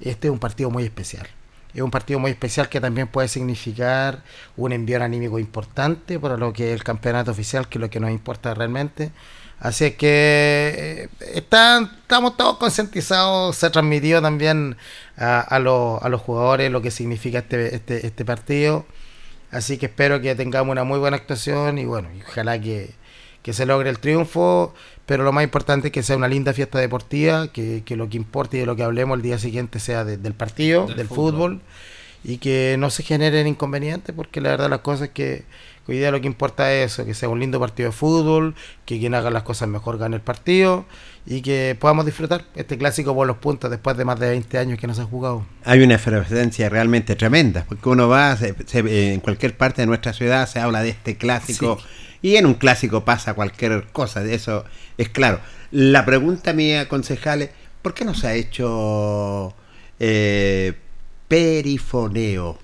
este 0.00 0.28
es 0.28 0.32
un 0.32 0.38
partido 0.38 0.70
muy 0.70 0.84
especial. 0.84 1.28
Es 1.74 1.80
un 1.80 1.90
partido 1.90 2.18
muy 2.18 2.30
especial 2.30 2.68
que 2.68 2.80
también 2.80 3.08
puede 3.08 3.28
significar 3.28 4.22
un 4.56 4.72
envío 4.72 5.02
anímico 5.02 5.38
importante 5.38 6.18
para 6.18 6.36
lo 6.36 6.52
que 6.52 6.68
es 6.68 6.74
el 6.74 6.84
campeonato 6.84 7.30
oficial, 7.30 7.68
que 7.68 7.78
es 7.78 7.80
lo 7.80 7.90
que 7.90 8.00
nos 8.00 8.10
importa 8.10 8.52
realmente. 8.54 9.10
Así 9.58 9.92
que 9.92 11.08
eh, 11.20 11.32
estamos 11.34 12.36
todos 12.36 12.58
concientizados, 12.58 13.56
se 13.56 13.66
ha 13.66 13.70
transmitido 13.70 14.20
también 14.20 14.76
a, 15.16 15.58
los, 15.60 16.20
jugadores 16.20 16.70
lo 16.70 16.82
que 16.82 16.90
significa 16.90 17.38
este, 17.38 17.74
este, 17.76 18.06
este 18.06 18.24
partido. 18.24 18.84
Así 19.50 19.78
que 19.78 19.86
espero 19.86 20.20
que 20.20 20.34
tengamos 20.34 20.72
una 20.72 20.84
muy 20.84 20.98
buena 20.98 21.16
actuación 21.16 21.78
y 21.78 21.84
bueno, 21.84 22.08
ojalá 22.28 22.60
que 22.60 22.94
se 23.52 23.66
logre 23.66 23.90
el 23.90 23.98
triunfo 23.98 24.74
pero 25.06 25.24
lo 25.24 25.32
más 25.32 25.44
importante 25.44 25.88
es 25.88 25.92
que 25.92 26.02
sea 26.02 26.16
una 26.16 26.28
linda 26.28 26.52
fiesta 26.52 26.78
deportiva, 26.78 27.48
que, 27.48 27.82
lo 27.90 28.08
que 28.08 28.16
importe 28.16 28.56
y 28.56 28.60
de 28.60 28.66
lo 28.66 28.76
que 28.76 28.82
hablemos 28.82 29.16
el 29.16 29.22
día 29.22 29.38
siguiente 29.38 29.80
sea 29.80 30.04
del 30.04 30.34
partido, 30.34 30.86
del, 30.86 31.08
fútbol. 31.08 31.60
y 32.24 32.38
que 32.38 32.76
no 32.78 32.90
se 32.90 33.02
generen 33.02 33.46
inconvenientes, 33.46 34.14
porque 34.14 34.40
la 34.40 34.50
verdad 34.50 34.70
las 34.70 34.80
cosas 34.80 35.08
es 35.08 35.10
que 35.10 35.44
hoy 35.88 35.98
día 35.98 36.12
lo 36.12 36.20
que 36.20 36.28
importa 36.28 36.72
es 36.72 36.92
eso, 36.92 37.04
que 37.04 37.14
sea 37.14 37.28
un 37.28 37.40
lindo 37.40 37.58
partido 37.58 37.90
de 37.90 37.96
fútbol, 37.96 38.54
que 38.86 38.98
quien 39.00 39.14
haga 39.14 39.30
las 39.30 39.42
cosas 39.42 39.68
mejor 39.68 39.98
gane 39.98 40.16
el 40.16 40.22
partido 40.22 40.84
y 41.26 41.42
que 41.42 41.76
podamos 41.78 42.04
disfrutar 42.04 42.44
este 42.54 42.78
clásico 42.78 43.14
por 43.14 43.26
los 43.26 43.38
puntos 43.38 43.70
después 43.70 43.96
de 43.96 44.04
más 44.04 44.18
de 44.18 44.30
20 44.30 44.58
años 44.58 44.78
que 44.78 44.86
no 44.86 44.94
se 44.94 45.02
ha 45.02 45.04
jugado. 45.04 45.44
Hay 45.64 45.82
una 45.82 45.94
efervescencia 45.94 46.68
realmente 46.68 47.16
tremenda, 47.16 47.64
porque 47.68 47.88
uno 47.88 48.08
va, 48.08 48.36
en 48.40 49.20
cualquier 49.20 49.56
parte 49.56 49.82
de 49.82 49.86
nuestra 49.86 50.12
ciudad 50.12 50.48
se 50.48 50.60
habla 50.60 50.82
de 50.82 50.90
este 50.90 51.16
clásico. 51.16 51.78
Y 52.22 52.36
en 52.36 52.46
un 52.46 52.54
clásico 52.54 53.04
pasa 53.04 53.34
cualquier 53.34 53.88
cosa, 53.92 54.22
de 54.22 54.34
eso 54.34 54.64
es 54.96 55.08
claro. 55.08 55.40
La 55.72 56.04
pregunta 56.04 56.52
mía, 56.52 56.88
concejales, 56.88 57.50
¿por 57.82 57.94
qué 57.94 58.04
no 58.04 58.14
se 58.14 58.28
ha 58.28 58.34
hecho 58.34 59.54
eh, 59.98 60.74
perifoneo 61.26 62.58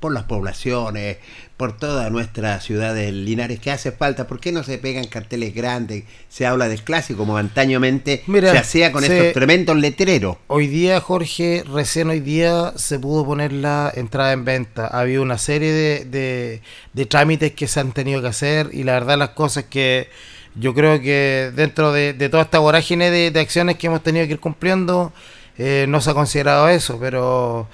por 0.00 0.12
las 0.12 0.24
poblaciones, 0.24 1.18
por 1.58 1.76
toda 1.76 2.08
nuestra 2.08 2.58
ciudad 2.60 2.94
de 2.94 3.12
Linares 3.12 3.60
que 3.60 3.70
hace 3.70 3.92
falta. 3.92 4.26
¿Por 4.26 4.40
qué 4.40 4.50
no 4.50 4.64
se 4.64 4.78
pegan 4.78 5.06
carteles 5.06 5.54
grandes? 5.54 6.04
Se 6.30 6.46
habla 6.46 6.68
del 6.68 6.82
clásico 6.82 7.18
como 7.18 7.36
antañamente 7.36 8.24
se 8.26 8.58
hacía 8.58 8.92
con 8.92 9.04
estos 9.04 9.34
tremendos 9.34 9.76
letreros. 9.76 10.38
Hoy 10.46 10.68
día, 10.68 11.00
Jorge, 11.00 11.62
recién 11.70 12.08
hoy 12.08 12.20
día 12.20 12.72
se 12.76 12.98
pudo 12.98 13.26
poner 13.26 13.52
la 13.52 13.92
entrada 13.94 14.32
en 14.32 14.46
venta. 14.46 14.86
Había 14.86 15.20
una 15.20 15.36
serie 15.36 15.70
de, 15.70 16.62
de, 16.94 17.06
trámites 17.06 17.52
que 17.52 17.68
se 17.68 17.78
han 17.78 17.92
tenido 17.92 18.22
que 18.22 18.28
hacer 18.28 18.70
y 18.72 18.84
la 18.84 18.94
verdad 18.94 19.18
las 19.18 19.30
cosas 19.30 19.64
que 19.64 20.08
yo 20.54 20.74
creo 20.74 21.00
que 21.00 21.52
dentro 21.54 21.92
de, 21.92 22.14
toda 22.30 22.44
esta 22.44 22.58
vorágine 22.58 23.10
de, 23.10 23.38
acciones 23.38 23.76
que 23.76 23.88
hemos 23.88 24.02
tenido 24.02 24.26
que 24.26 24.32
ir 24.32 24.40
cumpliendo, 24.40 25.12
eh, 25.58 25.84
no 25.88 26.00
se 26.00 26.10
ha 26.10 26.14
considerado 26.14 26.70
eso, 26.70 26.98
pero 26.98 27.68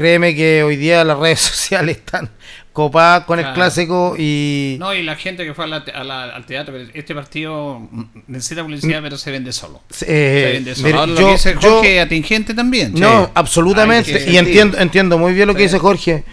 créeme 0.00 0.34
que 0.34 0.62
hoy 0.62 0.76
día 0.76 1.04
las 1.04 1.18
redes 1.18 1.40
sociales 1.52 1.98
están 1.98 2.30
copada 2.72 3.26
con 3.26 3.38
el 3.38 3.52
clásico 3.52 4.14
y... 4.16 4.76
No, 4.78 4.94
y 4.94 5.02
la 5.02 5.14
gente 5.16 5.44
que 5.44 5.52
fue 5.52 5.66
al 5.66 6.46
teatro, 6.46 6.74
este 6.94 7.14
partido 7.14 7.86
necesita 8.26 8.62
publicidad, 8.62 9.02
pero 9.02 9.18
se 9.18 9.30
vende 9.30 9.52
solo. 9.52 9.82
Eh, 10.06 10.40
se 10.46 10.52
vende 10.52 10.74
solo. 10.74 10.88
yo, 10.88 11.06
lo 11.06 11.14
que 11.14 11.32
dice 11.32 11.54
Jorge 11.54 12.00
atingente 12.00 12.54
también. 12.54 12.94
No, 12.94 13.30
absolutamente. 13.34 14.30
y 14.30 14.38
entiendo, 14.38 14.78
entiendo 14.78 15.18
muy 15.18 15.34
bien 15.34 15.48
lo 15.48 15.54
que 15.54 15.64
dice 15.64 15.78
Jorge. 15.78 16.24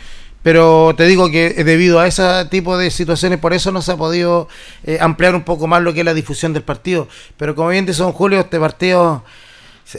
Pero 0.44 0.94
te 0.96 1.06
digo 1.06 1.30
que 1.30 1.50
debido 1.66 2.00
a 2.00 2.08
ese 2.08 2.24
tipo 2.50 2.78
de 2.78 2.90
situaciones, 2.90 3.40
por 3.40 3.52
eso 3.52 3.74
no 3.74 3.82
se 3.82 3.92
ha 3.92 3.98
podido 3.98 4.48
eh, 4.86 4.98
ampliar 5.02 5.36
un 5.36 5.44
poco 5.44 5.68
más 5.68 5.82
lo 5.82 5.94
que 5.94 6.00
es 6.00 6.06
la 6.06 6.14
difusión 6.14 6.54
del 6.54 6.64
partido. 6.64 7.10
Pero 7.36 7.54
como 7.56 7.68
bien 7.70 7.86
dice 7.86 8.04
Don 8.04 8.14
Julio, 8.14 8.40
este 8.40 8.58
partido 8.58 9.26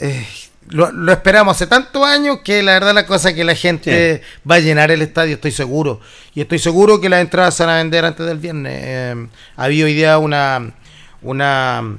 eh, 0.01 0.25
lo, 0.69 1.11
esperamos 1.11 1.55
hace 1.55 1.67
tantos 1.67 2.05
años 2.05 2.39
que 2.43 2.61
la 2.61 2.73
verdad 2.73 2.93
la 2.93 3.05
cosa 3.05 3.29
es 3.29 3.35
que 3.35 3.43
la 3.43 3.55
gente 3.55 4.21
va 4.49 4.55
a 4.55 4.59
llenar 4.59 4.91
el 4.91 5.01
estadio, 5.01 5.35
estoy 5.35 5.51
seguro. 5.51 5.99
Y 6.35 6.41
estoy 6.41 6.59
seguro 6.59 7.01
que 7.01 7.09
las 7.09 7.21
entradas 7.21 7.55
se 7.55 7.65
van 7.65 7.75
a 7.75 7.77
vender 7.77 8.05
antes 8.05 8.25
del 8.25 8.37
viernes. 8.37 8.79
Eh, 8.83 9.27
había 9.55 9.85
hoy 9.85 9.93
día 9.93 10.17
una 10.17 10.73
una 11.21 11.97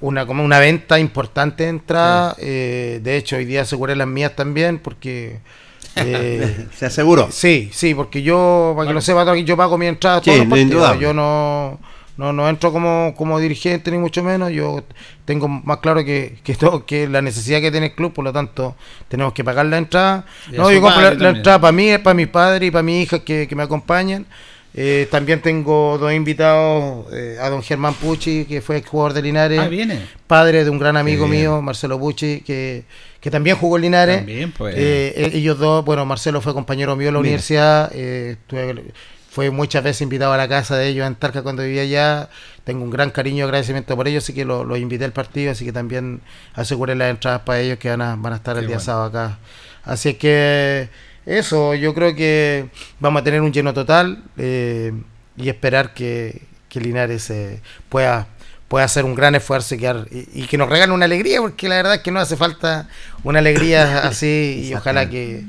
una 0.00 0.26
como 0.26 0.44
una 0.44 0.58
venta 0.58 0.98
importante 0.98 1.64
de 1.64 1.70
entradas. 1.70 2.36
Eh, 2.38 3.00
de 3.02 3.16
hecho, 3.16 3.36
hoy 3.36 3.44
día 3.44 3.62
aseguré 3.62 3.96
las 3.96 4.08
mías 4.08 4.36
también 4.36 4.78
porque 4.78 5.40
eh, 5.96 6.66
se 6.74 6.86
aseguró. 6.86 7.28
Sí, 7.30 7.70
sí, 7.72 7.94
porque 7.94 8.22
yo, 8.22 8.74
para 8.76 8.88
que 8.88 8.94
lo 8.94 9.00
sepa, 9.00 9.36
yo 9.36 9.56
pago 9.56 9.78
mi 9.78 9.86
entrada 9.86 10.20
todos 10.20 10.46
los 10.46 11.00
Yo 11.00 11.12
no 11.12 11.78
no, 12.16 12.32
no 12.32 12.48
entro 12.48 12.72
como, 12.72 13.14
como 13.16 13.38
dirigente 13.38 13.90
ni 13.90 13.98
mucho 13.98 14.22
menos, 14.22 14.50
yo 14.50 14.84
tengo 15.24 15.48
más 15.48 15.78
claro 15.78 16.04
que, 16.04 16.38
que, 16.44 16.54
todo, 16.54 16.84
que 16.84 17.08
la 17.08 17.22
necesidad 17.22 17.60
que 17.60 17.70
tiene 17.70 17.86
el 17.86 17.94
club, 17.94 18.12
por 18.12 18.24
lo 18.24 18.32
tanto 18.32 18.76
tenemos 19.08 19.32
que 19.32 19.44
pagar 19.44 19.66
la 19.66 19.78
entrada. 19.78 20.26
no, 20.52 20.70
yo 20.70 20.80
compro 20.80 21.14
la, 21.14 21.30
entrada 21.30 21.60
para 21.60 21.72
mí, 21.72 21.96
para 21.98 22.14
mi 22.14 22.26
padre 22.26 22.66
y 22.66 22.70
para 22.70 22.82
mi 22.82 23.02
hija 23.02 23.20
que, 23.20 23.48
me 23.54 23.62
acompañan. 23.62 24.26
Eh, 24.72 25.08
también 25.10 25.40
tengo 25.40 25.98
dos 25.98 26.12
invitados, 26.12 27.06
eh, 27.12 27.38
a 27.40 27.48
don 27.48 27.62
Germán 27.62 27.94
Pucci, 27.94 28.44
que 28.44 28.60
fue 28.60 28.82
jugador 28.82 29.14
de 29.14 29.22
Linares, 29.22 29.58
ah, 29.58 29.66
viene. 29.66 30.00
padre 30.28 30.62
de 30.62 30.70
un 30.70 30.78
gran 30.78 30.96
amigo 30.96 31.26
mío, 31.26 31.60
Marcelo 31.60 31.98
Pucci, 31.98 32.40
que, 32.42 32.84
que 33.20 33.30
también 33.32 33.56
jugó 33.56 33.76
en 33.76 33.82
Linares. 33.82 34.16
También, 34.18 34.52
pues. 34.52 34.74
Eh, 34.76 35.30
ellos 35.32 35.58
dos, 35.58 35.84
bueno, 35.84 36.06
Marcelo 36.06 36.40
fue 36.40 36.54
compañero 36.54 36.94
mío 36.94 37.08
en 37.08 37.14
la 37.14 37.20
universidad, 37.20 37.92
estuve 37.92 38.92
fue 39.30 39.50
muchas 39.52 39.84
veces 39.84 40.02
invitado 40.02 40.32
a 40.32 40.36
la 40.36 40.48
casa 40.48 40.76
de 40.76 40.88
ellos 40.88 41.06
en 41.06 41.14
Talca 41.14 41.42
cuando 41.42 41.62
vivía 41.62 41.82
allá. 41.82 42.28
Tengo 42.64 42.82
un 42.82 42.90
gran 42.90 43.10
cariño 43.10 43.38
y 43.38 43.42
agradecimiento 43.42 43.94
por 43.96 44.08
ellos, 44.08 44.24
así 44.24 44.34
que 44.34 44.44
los 44.44 44.66
lo 44.66 44.76
invité 44.76 45.04
al 45.04 45.12
partido, 45.12 45.52
así 45.52 45.64
que 45.64 45.72
también 45.72 46.20
aseguré 46.54 46.96
las 46.96 47.10
entradas 47.10 47.42
para 47.42 47.60
ellos 47.60 47.78
que 47.78 47.90
van 47.90 48.02
a, 48.02 48.16
van 48.16 48.32
a 48.32 48.36
estar 48.36 48.58
el 48.58 48.66
día 48.66 48.80
sábado 48.80 49.04
acá. 49.04 49.38
Así 49.84 50.14
que 50.14 50.88
eso, 51.26 51.74
yo 51.76 51.94
creo 51.94 52.16
que 52.16 52.70
vamos 52.98 53.20
a 53.20 53.24
tener 53.24 53.40
un 53.40 53.52
lleno 53.52 53.72
total 53.72 54.24
eh, 54.36 54.92
y 55.36 55.48
esperar 55.48 55.94
que, 55.94 56.42
que 56.68 56.80
Linares 56.80 57.30
eh, 57.30 57.60
pueda 57.88 58.26
pueda 58.70 58.84
hacer 58.84 59.04
un 59.04 59.16
gran 59.16 59.34
esfuerzo 59.34 59.74
y, 59.74 60.46
que 60.46 60.56
nos 60.56 60.68
regalen 60.68 60.94
una 60.94 61.04
alegría, 61.04 61.40
porque 61.40 61.68
la 61.68 61.74
verdad 61.74 61.96
es 61.96 62.02
que 62.02 62.12
no 62.12 62.20
hace 62.20 62.36
falta 62.36 62.88
una 63.24 63.40
alegría 63.40 63.98
así 64.06 64.68
y 64.68 64.74
ojalá 64.74 65.10
que, 65.10 65.44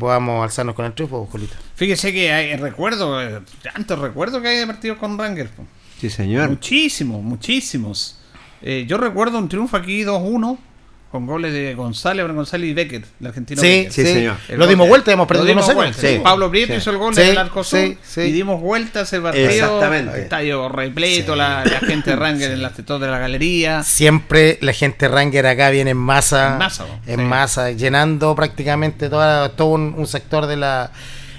podamos 0.00 0.42
alzarnos 0.42 0.74
con 0.74 0.86
el 0.86 0.94
triunfo, 0.94 1.28
Jolito. 1.30 1.52
Fíjese 1.74 2.14
que 2.14 2.32
hay 2.32 2.56
recuerdo, 2.56 3.42
tantos 3.62 3.98
recuerdos 3.98 4.40
que 4.40 4.48
hay 4.48 4.56
de 4.56 4.66
partidos 4.66 4.96
con 4.96 5.18
Rangers. 5.18 5.50
Sí, 6.00 6.08
señor. 6.08 6.48
Muchísimos, 6.48 7.22
muchísimos. 7.22 8.18
Eh, 8.62 8.86
yo 8.88 8.96
recuerdo 8.96 9.36
un 9.36 9.50
triunfo 9.50 9.76
aquí 9.76 10.02
2-1 10.02 10.56
con 11.14 11.26
goles 11.26 11.52
de 11.52 11.76
González, 11.76 12.26
González 12.26 12.70
y 12.70 12.74
Beckett, 12.74 13.06
el 13.20 13.26
argentino. 13.28 13.60
Sí, 13.60 13.86
sí, 13.88 14.04
señor. 14.04 14.34
Lo 14.48 14.66
dimos 14.66 14.88
vuelta, 14.88 15.12
hemos 15.12 15.28
perdido 15.28 15.62
Sí. 15.92 16.18
Pablo 16.20 16.50
Prieto 16.50 16.74
hizo 16.74 16.90
el 16.90 16.98
gol 16.98 17.14
del 17.14 17.38
arco 17.38 17.62
sur 17.62 17.78
y 17.78 18.32
dimos 18.32 18.60
vuelta 18.60 19.02
ese 19.02 19.20
partido. 19.20 19.48
Exactamente. 19.48 20.22
Estadio 20.22 20.68
repleto, 20.68 21.36
la, 21.36 21.62
gente 21.86 22.10
de 22.10 22.16
Ranger 22.16 22.50
en 22.50 22.62
las 22.62 22.76
de 22.76 22.98
la 22.98 23.18
galería. 23.20 23.84
Siempre 23.84 24.58
la 24.60 24.72
gente 24.72 25.06
Ranger 25.06 25.46
acá 25.46 25.70
viene 25.70 25.92
en 25.92 25.98
masa. 25.98 26.54
En 26.54 26.58
masa. 26.58 26.84
En 27.06 27.28
masa, 27.28 27.70
llenando 27.70 28.34
prácticamente 28.34 29.08
toda, 29.08 29.50
todo 29.50 29.68
un, 29.68 30.06
sector 30.08 30.46
de 30.46 30.56
la... 30.56 30.90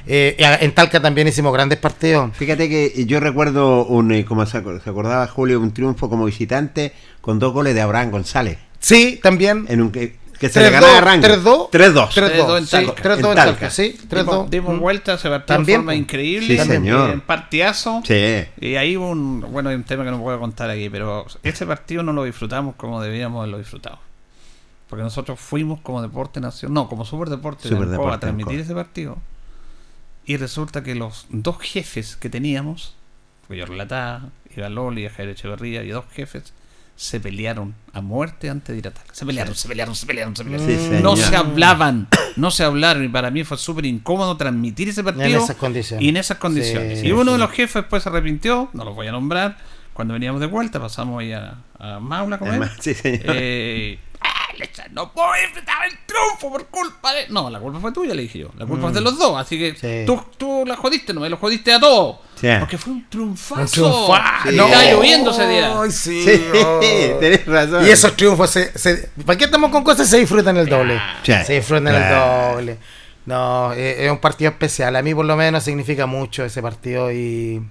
Eh, 0.08 0.38
en 0.62 0.72
Talca 0.74 1.02
también 1.02 1.28
hicimos 1.28 1.52
grandes 1.52 1.80
partidos. 1.80 2.32
Fíjate 2.38 2.70
que 2.70 3.06
yo 3.06 3.20
recuerdo, 3.20 3.86
un, 3.88 4.14
eh, 4.14 4.24
como 4.24 4.46
se 4.46 4.58
acordaba 4.58 5.28
Julio, 5.28 5.60
un 5.60 5.74
triunfo 5.74 6.10
como 6.10 6.24
visitante 6.24 6.94
con 7.20 7.40
dos 7.40 7.52
goles 7.52 7.76
de 7.76 7.82
Abraham 7.82 8.12
González. 8.12 8.65
Sí, 8.86 9.20
también. 9.24 9.66
En 9.68 9.82
un, 9.82 9.92
que, 9.92 10.16
que 10.38 10.48
se 10.48 10.60
le 10.60 10.70
ganaba 10.70 11.00
a 11.00 11.18
3-2. 11.18 11.72
3-2. 11.72 12.10
3-2 12.12 12.58
en 12.60 12.68
Talca. 12.68 13.04
3-2 13.04 13.30
en 13.30 13.36
Talca, 13.36 13.70
sí. 13.72 13.98
3-2. 14.08 14.50
Dimos, 14.50 14.80
vuelta, 14.80 15.18
se 15.18 15.28
partió 15.28 15.58
de 15.58 15.74
forma 15.74 15.96
increíble. 15.96 16.56
Sí, 16.56 16.70
señor. 16.70 17.10
En 17.10 17.22
partiazo. 17.22 18.04
Sí. 18.06 18.46
Y 18.62 18.76
ahí 18.76 18.96
hubo 18.96 19.10
un. 19.10 19.42
Bueno, 19.52 19.70
hay 19.70 19.76
un 19.76 19.86
tema 19.86 20.04
que 20.04 20.12
no 20.12 20.22
puedo 20.22 20.40
contar 20.40 20.70
aquí, 20.70 20.88
pero 20.92 21.26
este 21.42 21.66
partido 21.66 22.04
no 22.04 22.14
lo 22.14 22.26
disfrutamos 22.26 22.76
como 22.76 23.02
debíamos 23.02 23.40
haberlo 23.40 23.58
disfrutado. 23.58 23.98
Porque 24.88 25.02
nosotros 25.02 25.40
fuimos 25.40 25.82
como 25.82 26.04
Deporte 26.04 26.40
Nación, 26.40 26.72
no, 26.72 26.88
como 26.88 27.06
Superdeporte, 27.06 27.68
Super 27.70 27.88
de 27.88 27.98
a 28.14 28.20
transmitir 28.20 28.60
ese 28.60 28.76
partido. 28.76 29.18
Y 30.28 30.38
resulta 30.38 30.84
que 30.84 30.94
los 30.94 31.26
dos 31.30 31.58
jefes 31.60 32.18
que 32.18 32.30
teníamos, 32.30 32.96
porque 33.42 33.62
yo 33.62 33.66
relataba, 33.66 34.30
Iba 34.56 34.70
Loli, 34.70 35.10
Javier 35.10 35.30
Echeverría 35.30 35.84
y 35.84 35.90
dos 35.90 36.06
jefes, 36.12 36.54
se 36.96 37.20
pelearon 37.20 37.76
a 37.94 38.02
muerte 38.02 38.50
antes 38.50 38.74
de 38.74 38.80
ir 38.80 38.88
a 38.88 38.92
tal. 38.92 39.04
Se 39.12 39.26
pelearon, 39.26 39.54
se 39.54 39.68
pelearon, 39.68 39.96
se 39.96 40.06
pelearon, 40.06 40.36
se 40.36 40.44
pelearon. 40.44 41.04
no 41.04 41.16
se 41.18 41.36
hablaban, 41.36 42.08
no 42.36 42.52
se 42.52 42.64
hablaron. 42.64 43.04
Y 43.04 43.10
para 43.10 43.32
mí 43.32 43.44
fue 43.44 43.58
súper 43.58 43.86
incómodo 43.86 44.38
transmitir 44.38 44.90
ese 44.90 45.04
partido. 45.04 45.26
En 45.26 45.36
esas 45.36 45.56
condiciones. 45.58 46.06
Y 46.06 46.10
en 46.10 46.18
esas 46.18 46.38
condiciones. 46.38 47.04
y 47.04 47.12
uno 47.12 47.34
de 47.34 47.38
los 47.38 47.52
jefes 47.52 47.84
después 47.84 48.04
se 48.04 48.10
arrepintió, 48.10 48.70
no 48.74 48.86
los 48.86 48.96
voy 48.96 49.08
a 49.08 49.12
nombrar. 49.12 49.58
Cuando 49.94 50.14
veníamos 50.14 50.42
de 50.42 50.48
vuelta, 50.48 50.80
pasamos 50.80 51.22
ahí 51.22 51.32
a, 51.32 51.56
a 51.80 52.00
Maula 52.00 52.36
a 52.36 52.40
comer. 52.40 52.70
Sí, 52.80 52.94
señor. 52.94 53.22
Eh, 53.28 54.00
no 54.92 55.12
puedo 55.12 55.36
enfrentar 55.36 55.86
el 55.86 55.98
triunfo 56.06 56.50
por 56.50 56.68
culpa 56.68 57.14
de. 57.14 57.28
No, 57.30 57.50
la 57.50 57.60
culpa 57.60 57.80
fue 57.80 57.92
tuya, 57.92 58.14
le 58.14 58.24
dije 58.24 58.40
yo. 58.40 58.50
La 58.58 58.66
culpa 58.66 58.88
es 58.88 58.94
de 58.94 59.02
mm. 59.02 59.04
los 59.04 59.18
dos. 59.18 59.40
Así 59.40 59.58
que 59.58 60.06
tú, 60.06 60.22
tú 60.38 60.64
la 60.66 60.76
jodiste, 60.76 61.14
no 61.14 61.22
me 61.22 61.30
lo 61.30 61.38
jodiste 61.38 61.74
a 61.74 61.80
todos. 61.80 62.18
Porque 62.60 62.78
fue 62.78 62.94
un 62.94 63.10
triunfazo. 63.10 63.62
Un 63.62 63.68
triunfazo. 63.68 64.52
No. 64.52 64.66
Estaba 64.66 64.84
lloviendo 64.92 65.32
ese 65.32 65.48
día. 65.48 65.82
Ay, 65.82 65.92
sí, 65.92 66.26
tenés 67.20 67.46
razón. 67.46 67.86
Y 67.86 67.90
esos 67.90 68.16
triunfos, 68.16 68.50
se, 68.50 69.10
¿para 69.26 69.38
qué 69.38 69.46
estamos 69.46 69.72
con 69.72 69.84
cosas? 69.84 70.08
Se 70.08 70.18
disfrutan 70.18 70.58
el 70.58 70.68
doble. 70.68 71.02
Se 71.24 71.54
disfrutan 71.54 71.96
el 71.96 72.10
doble. 72.10 72.78
No, 73.26 73.74
es 73.74 74.12
un 74.12 74.20
partido 74.20 74.52
especial. 74.52 74.96
A 74.96 75.02
mí, 75.02 75.16
por 75.16 75.26
lo 75.26 75.36
menos, 75.36 75.64
significa 75.64 76.06
mucho 76.06 76.46
ese 76.46 76.62
partido 76.62 77.12
y 77.12 77.62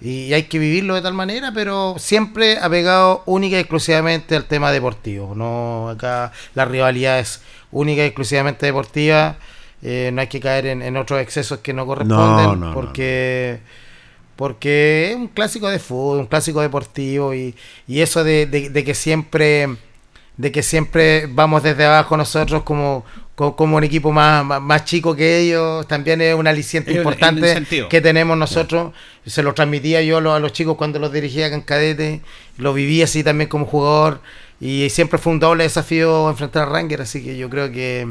y 0.00 0.32
hay 0.32 0.44
que 0.44 0.58
vivirlo 0.58 0.94
de 0.94 1.02
tal 1.02 1.14
manera, 1.14 1.52
pero 1.52 1.94
siempre 1.98 2.58
apegado 2.58 3.22
única 3.26 3.56
y 3.56 3.60
exclusivamente 3.60 4.36
al 4.36 4.44
tema 4.44 4.70
deportivo. 4.72 5.34
No 5.34 5.88
acá 5.88 6.32
la 6.54 6.64
rivalidad 6.64 7.18
es 7.20 7.40
única 7.70 8.02
y 8.02 8.06
exclusivamente 8.06 8.66
deportiva. 8.66 9.36
Eh, 9.82 10.10
no 10.12 10.20
hay 10.20 10.28
que 10.28 10.40
caer 10.40 10.66
en, 10.66 10.96
otros 10.96 11.20
excesos 11.20 11.58
que 11.58 11.72
no 11.72 11.86
corresponden, 11.86 12.72
porque 12.72 13.60
porque 14.36 15.10
es 15.10 15.16
un 15.16 15.28
clásico 15.28 15.68
de 15.68 15.78
fútbol, 15.78 16.20
un 16.20 16.26
clásico 16.26 16.60
deportivo 16.60 17.34
y, 17.34 17.54
y 17.86 18.00
eso 18.00 18.24
de, 18.24 18.46
de, 18.46 18.84
que 18.84 18.94
siempre 18.94 19.76
de 20.36 20.50
que 20.50 20.62
siempre 20.62 21.26
vamos 21.26 21.62
desde 21.62 21.84
abajo 21.84 22.16
nosotros 22.16 22.64
como 22.64 23.04
como 23.34 23.76
un 23.76 23.84
equipo 23.84 24.12
más, 24.12 24.44
más, 24.44 24.84
chico 24.84 25.16
que 25.16 25.40
ellos, 25.40 25.86
también 25.88 26.20
es 26.20 26.34
un 26.34 26.46
aliciente 26.46 26.92
importante 26.92 27.66
que 27.88 28.00
tenemos 28.00 28.36
nosotros. 28.36 28.92
Se 29.26 29.42
lo 29.42 29.54
transmitía 29.54 30.02
yo 30.02 30.18
a 30.18 30.38
los, 30.38 30.52
chicos 30.52 30.76
cuando 30.76 30.98
los 30.98 31.12
dirigía 31.12 31.46
en 31.48 31.60
cadete, 31.62 32.20
lo 32.58 32.72
viví 32.74 33.02
así 33.02 33.24
también 33.24 33.48
como 33.48 33.66
jugador 33.66 34.20
y 34.60 34.88
siempre 34.90 35.18
fue 35.18 35.32
un 35.32 35.40
doble 35.40 35.64
desafío 35.64 36.30
enfrentar 36.30 36.68
a 36.68 36.70
Ranger, 36.70 37.02
así 37.02 37.24
que 37.24 37.36
yo 37.36 37.50
creo 37.50 37.72
que 37.72 38.06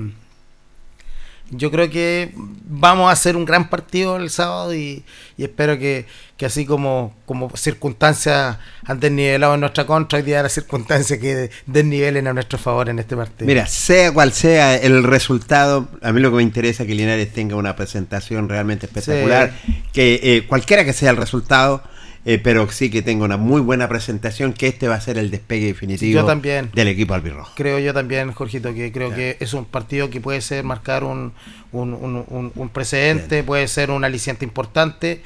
yo 1.55 1.71
creo 1.71 1.89
que 1.89 2.33
vamos 2.35 3.09
a 3.09 3.11
hacer 3.11 3.35
un 3.35 3.45
gran 3.45 3.69
partido 3.69 4.17
el 4.17 4.29
sábado 4.29 4.73
y, 4.75 5.03
espero 5.37 5.77
que, 5.77 6.05
así 6.43 6.65
como, 6.65 7.13
como 7.25 7.49
circunstancias 7.55 8.57
han 8.85 8.99
desnivelado 8.99 9.53
en 9.53 9.61
nuestra 9.61 9.85
contra, 9.85 10.19
hoy 10.19 10.25
día 10.25 10.43
las 10.43 10.51
circunstancias 10.51 11.17
que 11.19 11.49
desnivelen 11.65 12.27
a 12.27 12.33
nuestro 12.33 12.59
favor 12.59 12.89
en 12.89 12.99
este 12.99 13.15
partido. 13.15 13.47
Mira, 13.47 13.65
sea 13.65 14.11
cual 14.11 14.33
sea 14.33 14.75
el 14.75 15.03
resultado, 15.03 15.87
a 16.01 16.11
mí 16.11 16.19
lo 16.19 16.31
que 16.31 16.37
me 16.37 16.43
interesa 16.43 16.83
es 16.83 16.89
que 16.89 16.95
Linares 16.95 17.31
tenga 17.31 17.55
una 17.55 17.75
presentación 17.75 18.49
realmente 18.49 18.87
espectacular, 18.87 19.53
que 19.93 20.19
eh, 20.21 20.45
cualquiera 20.47 20.83
que 20.83 20.91
sea 20.91 21.11
el 21.11 21.17
resultado, 21.17 21.83
eh, 22.25 22.39
pero 22.41 22.69
sí 22.71 22.89
que 22.89 23.01
tenga 23.01 23.25
una 23.25 23.36
muy 23.36 23.59
buena 23.59 23.89
presentación, 23.89 24.53
que 24.53 24.67
este 24.67 24.88
va 24.88 24.95
a 24.95 25.01
ser 25.01 25.17
el 25.17 25.29
despegue 25.29 25.67
definitivo 25.67 26.23
del 26.73 26.88
equipo 26.88 27.13
albirrojo. 27.13 27.51
Creo 27.55 27.79
yo 27.79 27.93
también, 27.93 28.31
Jorgito, 28.31 28.73
que 28.73 28.91
creo 28.93 29.13
que 29.13 29.36
es 29.41 29.53
un 29.53 29.65
partido 29.65 30.09
que 30.09 30.21
puede 30.21 30.39
ser 30.39 30.63
marcar 30.63 31.03
un, 31.03 31.33
un, 31.73 32.69
precedente, 32.71 33.43
puede 33.43 33.67
ser 33.67 33.91
un 33.91 34.05
aliciente 34.05 34.45
importante. 34.45 35.21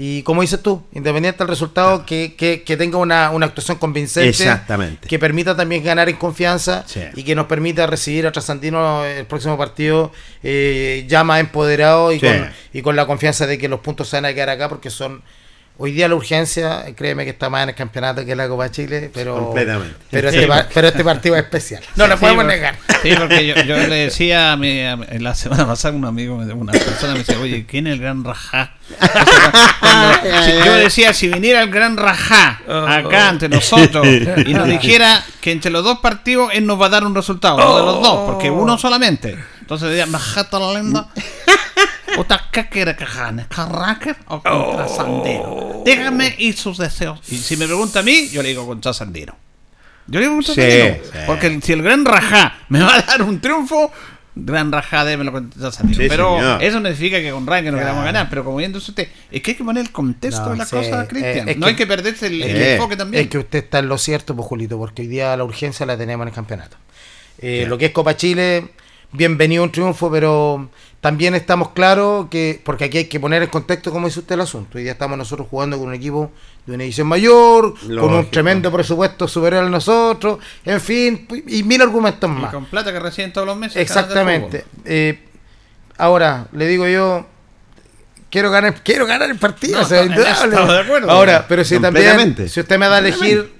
Y 0.00 0.22
como 0.22 0.42
dices 0.42 0.62
tú, 0.62 0.84
independiente 0.92 1.38
del 1.38 1.48
resultado, 1.48 2.06
que, 2.06 2.34
que, 2.36 2.76
tenga 2.76 2.96
una, 2.98 3.26
actuación 3.26 3.76
convincente. 3.76 4.30
Exactamente. 4.30 5.06
Que 5.06 5.18
permita 5.18 5.54
también 5.54 5.84
ganar 5.84 6.08
en 6.08 6.16
confianza 6.16 6.86
y 7.14 7.24
que 7.24 7.34
nos 7.34 7.46
permita 7.46 7.86
recibir 7.86 8.26
a 8.26 8.32
Trasandino 8.32 9.04
el 9.04 9.26
próximo 9.26 9.58
partido 9.58 10.12
eh, 10.42 11.04
ya 11.08 11.24
más 11.24 11.40
empoderado 11.40 12.12
y, 12.12 12.20
con, 12.20 12.48
y 12.72 12.80
con 12.80 12.96
la 12.96 13.06
confianza 13.06 13.46
de 13.46 13.58
que 13.58 13.68
los 13.68 13.80
puntos 13.80 14.08
se 14.08 14.16
van 14.16 14.24
a 14.24 14.32
quedar 14.32 14.50
acá 14.50 14.68
porque 14.68 14.88
son 14.88 15.20
Hoy 15.80 15.92
día 15.92 16.08
la 16.08 16.16
urgencia, 16.16 16.84
créeme 16.96 17.22
que 17.22 17.30
está 17.30 17.48
más 17.48 17.62
en 17.62 17.68
el 17.68 17.74
campeonato 17.76 18.24
que 18.24 18.34
la 18.34 18.48
Copa 18.48 18.68
Chile, 18.68 19.12
pero 19.14 19.38
Completamente. 19.38 19.94
Pero, 20.10 20.28
este, 20.28 20.48
pero 20.74 20.88
este 20.88 21.04
partido 21.04 21.36
es 21.36 21.44
especial. 21.44 21.84
No 21.94 22.08
lo 22.08 22.18
podemos 22.18 22.44
negar. 22.46 22.74
Sí, 23.00 23.10
porque 23.16 23.46
yo, 23.46 23.76
le 23.76 23.94
decía 23.94 24.50
a 24.50 24.56
mi, 24.56 24.80
en 24.80 25.22
la 25.22 25.36
semana 25.36 25.68
pasada 25.68 25.94
un 25.94 26.04
amigo, 26.04 26.34
una 26.34 26.72
persona 26.72 27.12
me 27.12 27.20
decía, 27.20 27.38
oye, 27.38 27.64
¿quién 27.64 27.86
es 27.86 27.92
el 27.92 28.00
gran 28.00 28.24
Rajá? 28.24 28.74
yo 30.64 30.74
decía, 30.74 31.12
si 31.12 31.28
viniera 31.28 31.62
el 31.62 31.70
gran 31.70 31.96
Rajá 31.96 32.60
acá 32.66 33.28
ante 33.28 33.48
nosotros 33.48 34.04
y 34.04 34.54
nos 34.54 34.66
dijera 34.68 35.24
que 35.40 35.52
entre 35.52 35.70
los 35.70 35.84
dos 35.84 36.00
partidos 36.00 36.50
él 36.54 36.66
nos 36.66 36.80
va 36.80 36.86
a 36.86 36.88
dar 36.88 37.04
un 37.04 37.14
resultado, 37.14 37.54
uno 37.54 37.76
de 37.78 37.84
los 37.84 38.02
dos, 38.02 38.28
porque 38.28 38.50
uno 38.50 38.78
solamente. 38.78 39.38
Entonces 39.60 39.90
decía, 39.90 40.06
Rajá 40.10 40.48
la 40.50 40.72
lenda 40.72 41.08
o 44.26 44.42
contra 44.42 44.86
oh. 44.86 44.96
Sandero. 44.96 45.82
Dígame 45.84 46.34
y 46.38 46.52
sus 46.52 46.78
deseos. 46.78 47.20
Y 47.30 47.36
si 47.36 47.56
me 47.56 47.66
pregunta 47.66 48.00
a 48.00 48.02
mí, 48.02 48.28
yo 48.28 48.42
le 48.42 48.50
digo 48.50 48.66
contra 48.66 48.92
Sandero. 48.92 49.36
Yo 50.06 50.20
le 50.20 50.26
digo 50.26 50.36
contra 50.36 50.54
Sandero. 50.54 50.96
Porque 51.26 51.60
si 51.62 51.72
el 51.72 51.82
Gran 51.82 52.04
Rajá 52.04 52.58
me 52.68 52.80
va 52.80 52.96
a 52.96 53.02
dar 53.02 53.22
un 53.22 53.40
triunfo, 53.40 53.92
Gran 54.34 54.72
Rajá 54.72 55.04
démelo 55.04 55.32
contra 55.32 55.70
Sandero. 55.70 56.08
pero 56.08 56.60
eso 56.60 56.80
no 56.80 56.88
significa 56.88 57.20
que 57.20 57.30
con 57.30 57.46
Ryan 57.46 57.72
no 57.72 57.78
queramos 57.78 58.04
ganar. 58.04 58.28
Pero 58.28 58.44
como 58.44 58.56
viendo 58.56 58.78
usted, 58.78 59.08
es 59.30 59.42
que 59.42 59.52
hay 59.52 59.56
que 59.56 59.64
poner 59.64 59.84
el 59.84 59.92
contexto 59.92 60.50
de 60.50 60.56
la 60.56 60.66
cosa, 60.66 61.06
Cristian. 61.06 61.48
no 61.58 61.66
hay 61.66 61.76
que 61.76 61.86
perderse 61.86 62.26
el, 62.26 62.42
enfoque 62.42 62.96
también. 62.96 63.24
Es 63.24 63.30
que 63.30 63.38
usted 63.38 63.64
está 63.64 63.78
en 63.78 63.88
lo 63.88 63.98
cierto, 63.98 64.34
pues, 64.34 64.46
Julito, 64.46 64.78
porque 64.78 65.02
hoy 65.02 65.08
día 65.08 65.36
la 65.36 65.44
urgencia 65.44 65.86
la 65.86 65.96
tenemos 65.96 66.24
en 66.24 66.28
el 66.28 66.34
campeonato. 66.34 66.76
Eh, 67.40 67.66
lo 67.68 67.78
que 67.78 67.86
es 67.86 67.92
Copa 67.92 68.16
Chile, 68.16 68.70
bienvenido 69.12 69.62
un 69.62 69.70
triunfo, 69.70 70.10
pero 70.10 70.70
también 71.00 71.34
estamos 71.34 71.70
claros 71.70 72.26
que, 72.28 72.60
porque 72.64 72.84
aquí 72.84 72.98
hay 72.98 73.04
que 73.04 73.20
poner 73.20 73.42
en 73.42 73.48
contexto 73.48 73.92
cómo 73.92 74.08
dice 74.08 74.20
usted 74.20 74.34
el 74.34 74.40
asunto. 74.40 74.78
Hoy 74.78 74.82
día 74.82 74.92
estamos 74.92 75.16
nosotros 75.16 75.46
jugando 75.48 75.78
con 75.78 75.88
un 75.88 75.94
equipo 75.94 76.32
de 76.66 76.74
una 76.74 76.82
edición 76.84 77.06
mayor, 77.06 77.74
con 77.80 78.12
un 78.12 78.30
tremendo 78.30 78.72
presupuesto 78.72 79.28
superior 79.28 79.64
a 79.64 79.68
nosotros, 79.68 80.38
en 80.64 80.80
fin, 80.80 81.28
y 81.46 81.62
mil 81.62 81.80
argumentos 81.80 82.28
más. 82.28 82.50
Y 82.50 82.54
con 82.54 82.66
plata 82.66 82.92
que 82.92 82.98
reciben 82.98 83.32
todos 83.32 83.46
los 83.46 83.56
meses. 83.56 83.76
Exactamente. 83.76 84.64
Eh, 84.84 85.22
ahora, 85.98 86.48
le 86.52 86.66
digo 86.66 86.88
yo, 86.88 87.26
quiero 88.28 88.50
ganar, 88.50 88.82
quiero 88.82 89.06
ganar 89.06 89.30
el 89.30 89.38
partido. 89.38 89.80
Ahora, 91.08 91.46
pero 91.48 91.64
si 91.64 91.78
también, 91.78 92.48
si 92.48 92.60
usted 92.60 92.76
me 92.76 92.88
da 92.88 92.96
a 92.96 92.98
elegir 92.98 93.57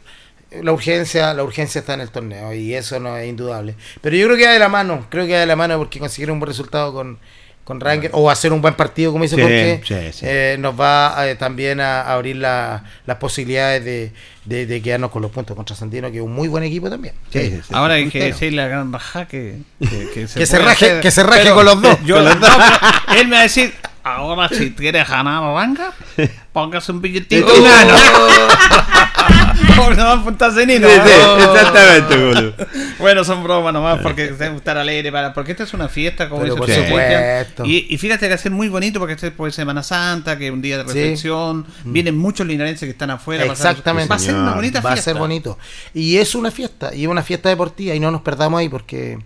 la 0.50 0.72
urgencia, 0.72 1.34
la 1.34 1.44
urgencia 1.44 1.80
está 1.80 1.94
en 1.94 2.00
el 2.00 2.10
torneo 2.10 2.54
y 2.54 2.74
eso 2.74 2.98
no 2.98 3.16
es 3.16 3.28
indudable. 3.28 3.74
Pero 4.00 4.16
yo 4.16 4.26
creo 4.26 4.38
que 4.38 4.46
va 4.46 4.52
de 4.52 4.58
la 4.58 4.68
mano, 4.68 5.06
creo 5.10 5.26
que 5.26 5.34
va 5.34 5.40
de 5.40 5.46
la 5.46 5.56
mano 5.56 5.76
porque 5.78 5.98
conseguir 5.98 6.30
un 6.30 6.40
buen 6.40 6.48
resultado 6.48 6.92
con, 6.92 7.18
con 7.64 7.80
Ranger 7.80 8.10
o 8.14 8.30
hacer 8.30 8.52
un 8.54 8.62
buen 8.62 8.72
partido, 8.72 9.12
como 9.12 9.24
dice 9.24 9.82
eh, 10.22 10.56
nos 10.58 10.78
va 10.80 11.28
eh, 11.28 11.34
también 11.34 11.80
a, 11.80 12.00
abrir 12.12 12.36
las 12.36 12.82
posibilidades 13.20 13.84
de, 13.84 14.66
de, 14.66 14.82
quedarnos 14.82 15.10
con 15.10 15.20
los 15.20 15.30
puntos 15.30 15.54
contra 15.54 15.76
Santino, 15.76 16.10
que 16.10 16.16
es 16.16 16.22
un 16.22 16.32
muy 16.32 16.48
buen 16.48 16.64
equipo 16.64 16.88
también. 16.88 17.14
Ahora 17.70 17.94
hay 17.94 18.08
que 18.08 18.24
decirle 18.24 18.62
la 18.62 18.68
gran 18.68 18.90
raja 18.90 19.28
que, 19.28 19.58
que, 20.14 20.26
se, 20.26 20.58
raje, 20.58 21.00
que 21.00 21.10
se 21.10 21.22
raje 21.22 21.50
con 21.50 21.66
los 21.66 21.82
dos. 21.82 21.98
él 23.14 23.28
me 23.28 23.32
va 23.32 23.40
a 23.40 23.42
decir, 23.42 23.74
ahora 24.02 24.48
si 24.48 24.72
quieres 24.72 25.06
ganar 25.06 25.42
Ranga, 25.42 25.92
póngase 26.54 26.90
un 26.92 27.02
billetito. 27.02 27.52
no 29.96 30.28
exactamente, 31.54 32.66
Bueno, 32.98 33.24
son 33.24 33.42
bromas 33.42 33.72
nomás 33.72 34.00
porque 34.00 34.32
debe 34.32 34.56
estar 34.56 34.76
alegre 34.76 35.12
para. 35.12 35.32
Porque 35.32 35.52
esta 35.52 35.64
es 35.64 35.74
una 35.74 35.88
fiesta, 35.88 36.28
como 36.28 36.44
dice 36.44 37.44
y, 37.64 37.86
y, 37.94 37.98
fíjate 37.98 38.26
que 38.26 38.28
va 38.30 38.34
a 38.34 38.38
ser 38.38 38.52
muy 38.52 38.68
bonito 38.68 38.98
porque 38.98 39.14
este 39.14 39.30
puede 39.30 39.52
Semana 39.52 39.82
Santa, 39.82 40.38
que 40.38 40.46
es 40.46 40.52
un 40.52 40.62
día 40.62 40.78
de 40.78 40.84
reflexión. 40.84 41.66
Mm. 41.84 41.92
Vienen 41.92 42.16
muchos 42.16 42.46
linarenses 42.46 42.86
que 42.86 42.92
están 42.92 43.10
afuera. 43.10 43.44
Exactamente. 43.44 44.08
Va 44.08 44.16
a 44.16 44.18
ser 44.18 44.34
una 44.34 44.54
bonita 44.54 44.80
fiesta. 44.80 44.88
Va 44.88 44.94
a 44.94 45.02
ser 45.02 45.14
bonito. 45.16 45.58
Y 45.94 46.16
es 46.18 46.34
una 46.34 46.50
fiesta, 46.50 46.94
y 46.94 47.04
es 47.04 47.08
una 47.08 47.22
fiesta 47.22 47.48
deportiva, 47.48 47.94
y 47.94 48.00
no 48.00 48.10
nos 48.10 48.22
perdamos 48.22 48.60
ahí 48.60 48.68
porque. 48.68 49.18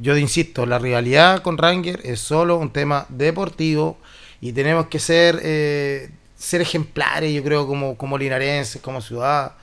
Yo 0.00 0.16
insisto, 0.16 0.64
la 0.64 0.78
rivalidad 0.78 1.42
con 1.42 1.58
Ranger 1.58 2.00
es 2.04 2.20
solo 2.20 2.56
un 2.56 2.70
tema 2.70 3.06
deportivo 3.08 3.98
y 4.40 4.52
tenemos 4.52 4.86
que 4.86 5.00
ser 5.00 5.40
eh, 5.42 6.10
ser 6.36 6.60
ejemplares, 6.60 7.34
yo 7.34 7.42
creo, 7.42 7.66
como, 7.66 7.96
como 7.96 8.16
linarenses, 8.16 8.80
como 8.80 9.00
ciudad 9.00 9.54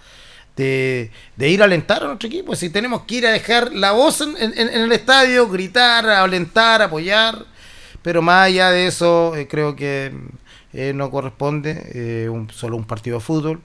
de, 0.56 1.12
ir 1.38 1.62
a 1.62 1.65
alentar 1.65 2.04
a 2.04 2.08
nuestro 2.08 2.28
equipo. 2.28 2.56
Si 2.56 2.70
tenemos 2.70 3.04
que 3.04 3.15
ir 3.15 3.28
a 3.28 3.32
dejar 3.32 3.74
la 3.74 3.91
voz 3.91 4.22
en, 4.22 4.54
el 4.54 4.91
estadio, 4.91 5.48
gritar, 5.50 6.06
alentar, 6.08 6.82
apoyar. 6.82 7.46
Pero 8.02 8.22
más 8.22 8.48
allá 8.48 8.72
de 8.72 8.88
eso, 8.88 9.36
eh, 9.36 9.48
creo 9.48 9.76
que 9.76 10.13
eh, 10.74 10.94
no 10.94 11.10
corresponde 11.10 11.91
eh, 11.94 12.30
un, 12.30 12.50
solo 12.52 12.78
un 12.78 12.86
partido 12.86 13.18
de 13.18 13.24
fútbol. 13.24 13.62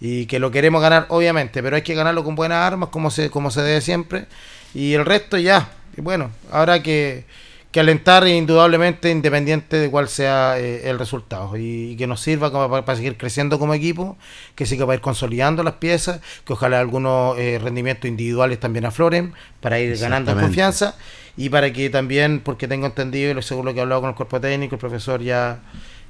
Y 0.00 0.26
que 0.26 0.40
lo 0.40 0.50
queremos 0.50 0.82
ganar, 0.82 1.06
obviamente, 1.10 1.62
pero 1.62 1.76
hay 1.76 1.82
que 1.82 1.94
ganarlo 1.94 2.24
con 2.24 2.34
buenas 2.34 2.58
armas, 2.58 2.88
como 2.88 3.10
se, 3.10 3.30
como 3.30 3.50
se 3.50 3.62
debe 3.62 3.80
siempre. 3.80 4.26
Y 4.74 4.94
el 4.94 5.04
resto 5.04 5.38
ya, 5.38 5.70
bueno, 5.96 6.30
habrá 6.50 6.82
que, 6.82 7.24
que 7.72 7.80
alentar 7.80 8.28
indudablemente 8.28 9.10
independiente 9.10 9.78
de 9.78 9.90
cuál 9.90 10.08
sea 10.08 10.58
eh, 10.58 10.90
el 10.90 10.98
resultado. 10.98 11.56
Y, 11.56 11.96
que 11.96 12.06
nos 12.06 12.20
sirva 12.20 12.52
como 12.52 12.68
para, 12.68 12.96
seguir 12.96 13.16
creciendo 13.16 13.58
como 13.58 13.72
equipo, 13.72 14.18
que 14.54 14.66
siga 14.66 14.84
para 14.84 14.96
ir 14.96 15.00
consolidando 15.00 15.62
las 15.62 15.74
piezas, 15.74 16.20
que 16.44 16.52
ojalá 16.52 16.80
algunos 16.80 17.38
eh, 17.38 17.58
rendimientos 17.60 18.08
individuales 18.08 18.60
también 18.60 18.84
afloren 18.84 19.32
para 19.60 19.80
ir 19.80 19.96
ganando 19.96 20.34
confianza. 20.34 20.96
Y 21.34 21.48
para 21.48 21.72
que 21.72 21.88
también, 21.88 22.40
porque 22.40 22.68
tengo 22.68 22.84
entendido 22.84 23.36
y 23.36 23.42
según 23.42 23.64
lo 23.64 23.72
que 23.72 23.78
he 23.78 23.82
hablado 23.82 24.02
con 24.02 24.10
el 24.10 24.16
cuerpo 24.16 24.38
técnico, 24.38 24.74
el 24.74 24.78
profesor 24.78 25.22
ya 25.22 25.60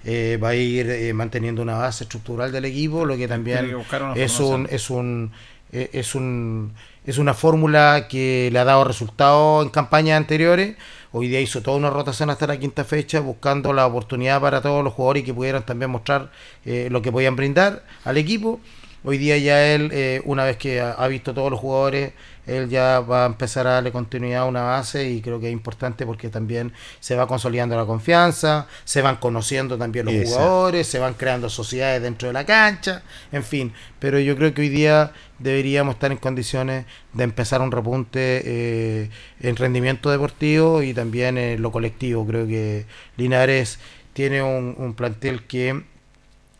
eh, 0.05 0.37
va 0.43 0.49
a 0.49 0.55
ir 0.57 1.15
manteniendo 1.15 1.63
una 1.63 1.79
base 1.79 2.03
estructural 2.03 2.51
del 2.51 2.65
equipo, 2.65 3.05
lo 3.05 3.17
que 3.17 3.29
también 3.29 3.67
es 3.67 3.71
un, 3.71 4.17
es 4.17 4.41
un 4.41 4.67
es 4.69 4.91
un 4.91 5.31
es 5.73 6.15
una 6.15 7.35
fórmula 7.35 8.07
que 8.09 8.51
le 8.53 8.59
ha 8.59 8.65
dado 8.65 8.85
resultados 8.85 9.65
en 9.65 9.71
campañas 9.71 10.19
anteriores 10.19 10.77
Hoy 11.15 11.29
día 11.29 11.43
hizo 11.43 11.61
toda 11.61 11.77
una 11.77 11.91
rotación 11.91 12.31
hasta 12.31 12.47
la 12.47 12.59
quinta 12.59 12.85
fecha, 12.85 13.21
buscando 13.21 13.75
la 13.75 13.87
oportunidad 13.87 14.41
para 14.41 14.63
todos 14.63 14.83
los 14.83 14.95
jugadores 14.95 15.25
que 15.25 15.35
pudieran 15.35 15.63
también 15.63 15.91
mostrar 15.91 16.31
eh, 16.65 16.89
lo 16.91 17.03
que 17.03 17.13
podían 17.13 17.37
brindar 17.37 17.85
al 18.05 18.17
equipo. 18.17 18.61
Hoy 19.05 19.19
día 19.19 19.37
ya 19.37 19.75
él, 19.75 19.91
eh, 19.93 20.23
una 20.25 20.45
vez 20.45 20.57
que 20.57 20.81
ha, 20.81 21.07
visto 21.09 21.35
todos 21.35 21.51
los 21.51 21.61
jugadores, 21.61 22.13
él 22.47 22.71
ya 22.71 23.01
va 23.01 23.25
a 23.25 23.27
empezar 23.27 23.67
a 23.67 23.73
darle 23.73 23.93
continuidad 23.93 24.43
a 24.43 24.45
una 24.47 24.63
base 24.63 25.11
y 25.11 25.21
creo 25.21 25.39
que 25.39 25.49
es 25.49 25.53
importante 25.53 26.07
porque 26.07 26.31
también 26.31 26.73
se 26.99 27.15
va 27.15 27.27
consolidando 27.27 27.77
la 27.77 27.85
confianza, 27.85 28.67
se 28.85 29.03
van 29.03 29.17
conociendo 29.17 29.77
también 29.77 30.07
los 30.07 30.31
jugadores, 30.31 30.87
se 30.87 30.99
van 30.99 31.13
creando 31.13 31.51
sociedades 31.51 32.01
dentro 32.01 32.29
de 32.29 32.33
la 32.33 32.47
cancha, 32.47 33.03
en 33.33 33.45
fin. 33.45 33.75
Pero 33.99 34.19
yo 34.19 34.35
creo 34.35 34.55
que 34.55 34.63
hoy 34.63 34.69
día 34.71 35.13
deberíamos 35.43 35.95
estar 35.95 36.13
en 36.13 36.19
condiciones 36.19 36.87
de 37.13 37.25
empezar 37.25 37.61
un 37.61 37.73
repunte 37.73 38.43
eh, 38.45 39.11
en 39.41 39.57
rendimiento 39.57 40.11
deportivo 40.11 40.83
y 40.83 40.95
también 40.95 41.39
en 41.39 41.63
lo 41.63 41.73
colectivo. 41.73 42.27
Creo 42.27 42.47
que 42.47 42.87
Linares 43.17 43.79
tiene 44.15 44.43
un 44.43 44.95
plantel 44.95 45.45
que 45.45 45.83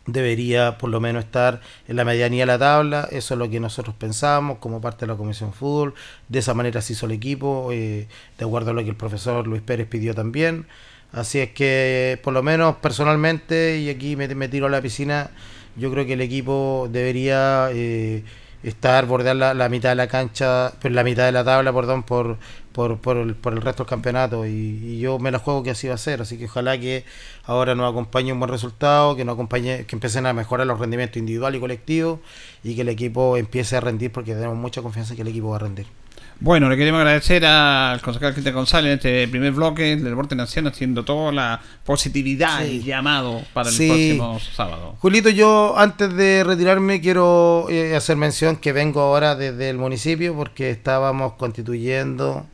debería 0.07 0.79
por 0.79 0.91
lo 0.91 1.01
menos 1.01 1.25
estar 1.25 1.61
en 1.87 1.97
la 1.97 2.05
medianía 2.05 2.43
de 2.43 2.47
la 2.47 2.59
tabla, 2.59 3.09
eso 3.11 3.35
es 3.35 3.39
lo 3.39 3.49
que 3.49 3.61
nosotros 3.61 3.95
pensamos 3.97 4.59
como 4.59 4.81
parte 4.81 5.07
de 5.07 5.13
la 5.13 5.17
Comisión 5.17 5.53
Fútbol, 5.53 5.95
de 6.29 6.41
esa 6.41 6.55
manera 6.55 6.81
se 6.81 6.95
hizo 6.95 7.07
el 7.07 7.13
equipo, 7.13 7.71
eh, 7.73 8.09
de 8.39 8.45
acuerdo 8.45 8.71
a 8.71 8.75
lo 8.75 8.83
que 8.83 8.91
el 8.91 8.97
profesor 8.97 9.47
Luis 9.47 9.63
Pérez 9.63 9.87
pidió 9.89 10.15
también, 10.15 10.67
así 11.13 11.39
es 11.39 11.51
que 11.51 12.19
por 12.23 12.33
lo 12.33 12.43
menos 12.43 12.77
personalmente, 12.77 13.79
y 13.79 13.91
aquí 13.91 14.17
me, 14.17 14.49
tiro 14.49 14.67
a 14.67 14.71
la 14.71 14.83
piscina, 14.83 15.31
yo 15.77 15.91
creo 15.91 16.05
que 16.07 16.15
el 16.15 16.21
equipo 16.21 16.89
debería... 16.91 17.69
Eh, 17.73 18.25
estar, 18.63 19.07
bordear 19.07 19.37
la, 19.37 19.55
la, 19.55 19.69
mitad 19.69 19.91
de 19.91 19.95
la 19.97 20.09
cancha, 20.09 20.73
pues 20.81 20.93
la 20.93 21.05
mitad 21.05 21.25
de 21.25 21.33
la 21.33 21.45
tabla, 21.45 21.73
perdón, 21.73 22.03
por, 22.03 22.39
por, 22.73 22.99
por, 22.99 23.17
el, 23.17 23.35
por 23.35 23.53
el 23.53 23.61
resto 23.61 23.85
del 23.85 23.91
campeonato. 23.91 24.47
Y, 24.47 24.99
yo 25.01 25.19
me 25.19 25.31
la 25.31 25.39
juego 25.39 25.63
que 25.63 25.71
así 25.71 25.89
va 25.89 25.95
a 25.95 25.99
ser. 25.99 26.23
Así 26.23 26.39
que 26.39 26.47
ojalá 26.47 26.79
que 26.79 27.05
ahora 27.45 27.75
nos 27.75 27.91
acompañe 27.91 28.33
un 28.33 28.39
buen 28.41 28.51
resultado, 28.51 29.17
que 29.17 29.25
nos 29.25 29.35
acompañe, 29.35 29.87
que 29.87 29.97
empiecen 29.97 30.27
a 30.27 30.33
mejorar 30.33 30.67
los 30.67 30.79
rendimientos 30.79 31.17
individual 31.17 31.55
y 31.55 31.61
colectivos 31.61 32.21
y 32.63 32.75
que 32.75 32.83
el 32.83 32.89
equipo 32.89 33.37
empiece 33.37 33.77
a 33.77 33.81
rendir 33.81 34.13
porque 34.13 34.35
tenemos 34.35 34.57
mucha 34.57 34.83
confianza 34.83 35.13
en 35.13 35.17
que 35.17 35.23
el 35.23 35.29
equipo 35.29 35.51
va 35.51 35.57
a 35.57 35.61
rendir. 35.61 36.02
Bueno, 36.45 36.69
le 36.69 36.77
queremos 36.77 36.99
agradecer 36.99 37.47
al 37.47 38.01
concejal 38.01 38.33
Cristian 38.33 38.57
González 38.57 38.91
en 38.91 38.95
este 38.97 39.29
primer 39.29 39.53
bloque 39.53 39.95
del 39.95 40.03
Deporte 40.03 40.35
Nación 40.35 40.67
haciendo 40.67 41.05
toda 41.05 41.31
la 41.31 41.61
positividad 41.85 42.65
y 42.65 42.83
llamado 42.83 43.43
para 43.53 43.71
el 43.71 43.77
próximo 43.77 44.41
sábado. 44.41 44.97
Julito, 44.99 45.31
yo 45.31 45.79
antes 45.79 46.13
de 46.17 46.43
retirarme 46.43 47.01
quiero 47.01 47.69
eh, 47.71 47.95
hacer 47.95 48.17
mención 48.17 48.57
que 48.57 48.73
vengo 48.73 49.03
ahora 49.03 49.37
desde 49.37 49.71
el 49.71 49.79
municipio 49.79 50.35
porque 50.35 50.71
estábamos 50.71 51.35
constituyendo 51.35 52.45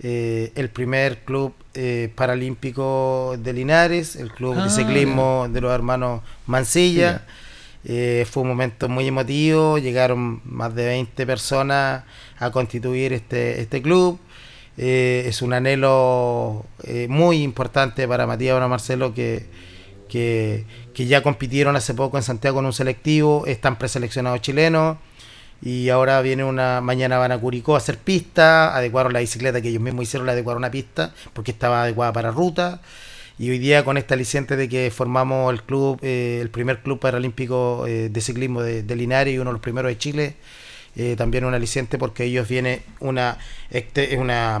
eh, 0.00 0.50
el 0.56 0.68
primer 0.70 1.20
club 1.20 1.54
eh, 1.74 2.12
paralímpico 2.12 3.36
de 3.38 3.52
Linares, 3.52 4.16
el 4.16 4.32
club 4.32 4.56
de 4.56 4.62
ah, 4.62 4.70
ciclismo 4.70 5.46
de 5.48 5.60
los 5.60 5.72
hermanos 5.72 6.22
Mancilla. 6.46 7.22
Eh, 7.84 8.26
fue 8.30 8.42
un 8.42 8.50
momento 8.50 8.88
muy 8.88 9.08
emotivo, 9.08 9.78
llegaron 9.78 10.42
más 10.44 10.74
de 10.74 10.86
20 10.86 11.26
personas 11.26 12.04
a 12.38 12.50
constituir 12.50 13.12
este, 13.12 13.60
este 13.60 13.80
club. 13.80 14.18
Eh, 14.76 15.24
es 15.26 15.42
un 15.42 15.52
anhelo 15.52 16.64
eh, 16.84 17.06
muy 17.08 17.42
importante 17.42 18.06
para 18.06 18.26
Matías 18.26 18.56
y 18.56 18.68
Marcelo 18.68 19.14
que, 19.14 19.46
que, 20.08 20.64
ya 20.94 21.22
compitieron 21.22 21.76
hace 21.76 21.94
poco 21.94 22.18
en 22.18 22.22
Santiago 22.22 22.60
en 22.60 22.66
un 22.66 22.72
selectivo, 22.72 23.44
están 23.46 23.78
preseleccionados 23.78 24.42
chilenos 24.42 24.98
y 25.62 25.88
ahora 25.88 26.20
viene 26.20 26.44
una 26.44 26.80
mañana 26.80 27.18
van 27.18 27.32
a 27.32 27.38
Curicó 27.38 27.74
a 27.74 27.78
hacer 27.78 27.98
pista, 27.98 28.76
adecuaron 28.76 29.12
la 29.12 29.20
bicicleta 29.20 29.60
que 29.60 29.68
ellos 29.68 29.82
mismos 29.82 30.04
hicieron, 30.04 30.26
la 30.26 30.32
adecuaron 30.32 30.64
a 30.64 30.70
pista 30.70 31.14
porque 31.32 31.50
estaba 31.52 31.82
adecuada 31.82 32.12
para 32.12 32.30
ruta 32.30 32.80
y 33.40 33.48
hoy 33.48 33.58
día 33.58 33.86
con 33.86 33.96
esta 33.96 34.12
aliciente 34.12 34.54
de 34.54 34.68
que 34.68 34.90
formamos 34.90 35.50
el 35.50 35.62
club, 35.62 35.98
eh, 36.02 36.40
el 36.42 36.50
primer 36.50 36.82
club 36.82 37.00
paralímpico 37.00 37.86
eh, 37.86 38.10
de 38.10 38.20
ciclismo 38.20 38.60
de, 38.60 38.94
Linares 38.94 39.32
y 39.32 39.38
uno 39.38 39.48
de 39.48 39.54
los 39.54 39.62
primeros 39.62 39.88
de 39.88 39.96
Chile, 39.96 40.34
eh, 40.94 41.14
también 41.16 41.46
un 41.46 41.54
aliciente 41.54 41.96
porque 41.96 42.24
ellos 42.24 42.46
viene 42.46 42.82
una, 42.98 43.38
este, 43.70 44.18
una, 44.18 44.60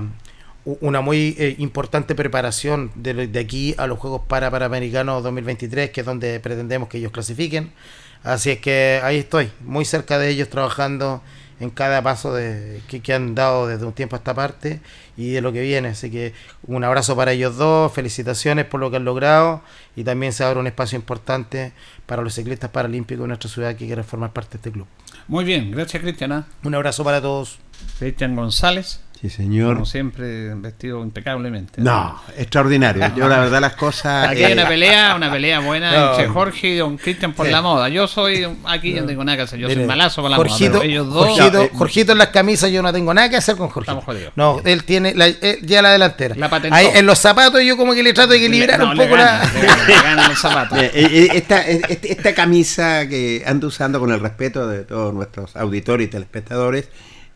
muy 1.02 1.36
importante 1.58 2.14
preparación 2.14 2.90
de, 2.94 3.26
de, 3.26 3.38
aquí 3.38 3.74
a 3.76 3.86
los 3.86 3.98
Juegos 3.98 4.22
para 4.26 4.50
Panamericanos 4.50 5.22
2023, 5.24 5.90
que 5.90 6.00
es 6.00 6.06
donde 6.06 6.40
pretendemos 6.40 6.88
que 6.88 6.96
ellos 6.96 7.12
clasifiquen. 7.12 7.72
Así 8.22 8.48
es 8.50 8.60
que 8.60 8.98
ahí 9.02 9.18
estoy, 9.18 9.50
muy 9.60 9.84
cerca 9.84 10.18
de 10.18 10.30
ellos 10.30 10.48
trabajando 10.48 11.22
en 11.60 11.68
cada 11.68 12.00
paso 12.00 12.32
de, 12.32 12.80
que, 12.88 13.00
que, 13.00 13.12
han 13.12 13.34
dado 13.34 13.66
desde 13.66 13.84
un 13.84 13.92
tiempo 13.92 14.16
a 14.16 14.20
esta 14.20 14.32
parte 14.32 14.80
y 15.20 15.30
de 15.30 15.40
lo 15.40 15.52
que 15.52 15.60
viene. 15.60 15.88
Así 15.88 16.10
que 16.10 16.32
un 16.66 16.82
abrazo 16.82 17.14
para 17.14 17.32
ellos 17.32 17.56
dos, 17.56 17.92
felicitaciones 17.92 18.64
por 18.64 18.80
lo 18.80 18.90
que 18.90 18.96
han 18.96 19.04
logrado 19.04 19.62
y 19.94 20.04
también 20.04 20.32
se 20.32 20.44
abre 20.44 20.58
un 20.58 20.66
espacio 20.66 20.96
importante 20.96 21.72
para 22.06 22.22
los 22.22 22.34
ciclistas 22.34 22.70
paralímpicos 22.70 23.24
de 23.24 23.28
nuestra 23.28 23.50
ciudad 23.50 23.76
que 23.76 23.86
quieren 23.86 24.04
formar 24.04 24.32
parte 24.32 24.52
de 24.52 24.56
este 24.56 24.70
club. 24.72 24.86
Muy 25.28 25.44
bien, 25.44 25.70
gracias 25.70 26.02
Cristiana. 26.02 26.46
Un 26.64 26.74
abrazo 26.74 27.04
para 27.04 27.20
todos. 27.20 27.58
Cristian 27.98 28.34
González. 28.34 29.00
Sí, 29.20 29.28
señor. 29.28 29.74
Como 29.74 29.84
siempre, 29.84 30.54
vestido 30.54 31.02
impecablemente. 31.04 31.82
No, 31.82 32.18
extraordinario. 32.38 33.06
Yo, 33.14 33.28
la 33.28 33.40
verdad, 33.40 33.60
las 33.60 33.74
cosas. 33.74 34.30
Aquí 34.30 34.42
hay 34.42 34.54
una 34.54 34.62
eh, 34.62 34.66
pelea, 34.66 35.14
una 35.14 35.30
pelea 35.30 35.60
buena 35.60 36.12
entre 36.12 36.28
Jorge 36.28 36.68
y 36.68 36.76
Don 36.78 36.96
Cristian 36.96 37.34
por 37.34 37.46
la 37.46 37.60
moda. 37.60 37.90
Yo 37.90 38.08
soy. 38.08 38.48
Aquí 38.64 38.94
yo 38.94 39.02
no 39.02 39.08
tengo 39.08 39.22
nada 39.22 39.36
que 39.36 39.42
hacer. 39.42 39.58
Yo 39.58 39.68
soy 39.68 39.84
malazo 39.84 40.22
por 40.22 40.30
la 40.30 40.38
moda. 40.38 40.84
ellos 40.84 41.12
dos. 41.12 41.28
Jorgito, 41.28 41.62
eh, 41.62 41.70
Jorgito, 41.74 42.12
en 42.12 42.18
las 42.18 42.28
camisas, 42.28 42.70
yo 42.70 42.80
no 42.80 42.90
tengo 42.94 43.12
nada 43.12 43.28
que 43.28 43.36
hacer 43.36 43.56
con 43.56 43.68
Jorge. 43.68 43.90
Estamos 43.90 44.04
jodidos. 44.04 44.32
No, 44.36 44.58
él 44.64 44.84
tiene 44.84 45.14
la, 45.14 45.28
ya 45.28 45.82
la 45.82 45.90
delantera. 45.90 46.34
La 46.36 46.48
Ahí, 46.70 46.88
en 46.94 47.04
los 47.04 47.18
zapatos, 47.18 47.60
yo 47.62 47.76
como 47.76 47.92
que 47.92 48.02
le 48.02 48.14
trato 48.14 48.32
de 48.32 48.38
equilibrar 48.38 48.82
un 48.82 48.96
poco 48.96 49.16
la. 49.16 49.44
Le 49.86 50.28
los 50.28 50.38
zapatos. 50.38 50.78
Eh, 50.80 51.28
esta, 51.34 51.60
este, 51.60 52.10
esta 52.10 52.34
camisa 52.34 53.06
que 53.06 53.42
ando 53.46 53.66
usando 53.66 54.00
con 54.00 54.12
el 54.12 54.20
respeto 54.20 54.66
de 54.66 54.84
todos 54.84 55.12
nuestros 55.12 55.56
auditores 55.56 56.06
y 56.06 56.10
telespectadores 56.10 56.88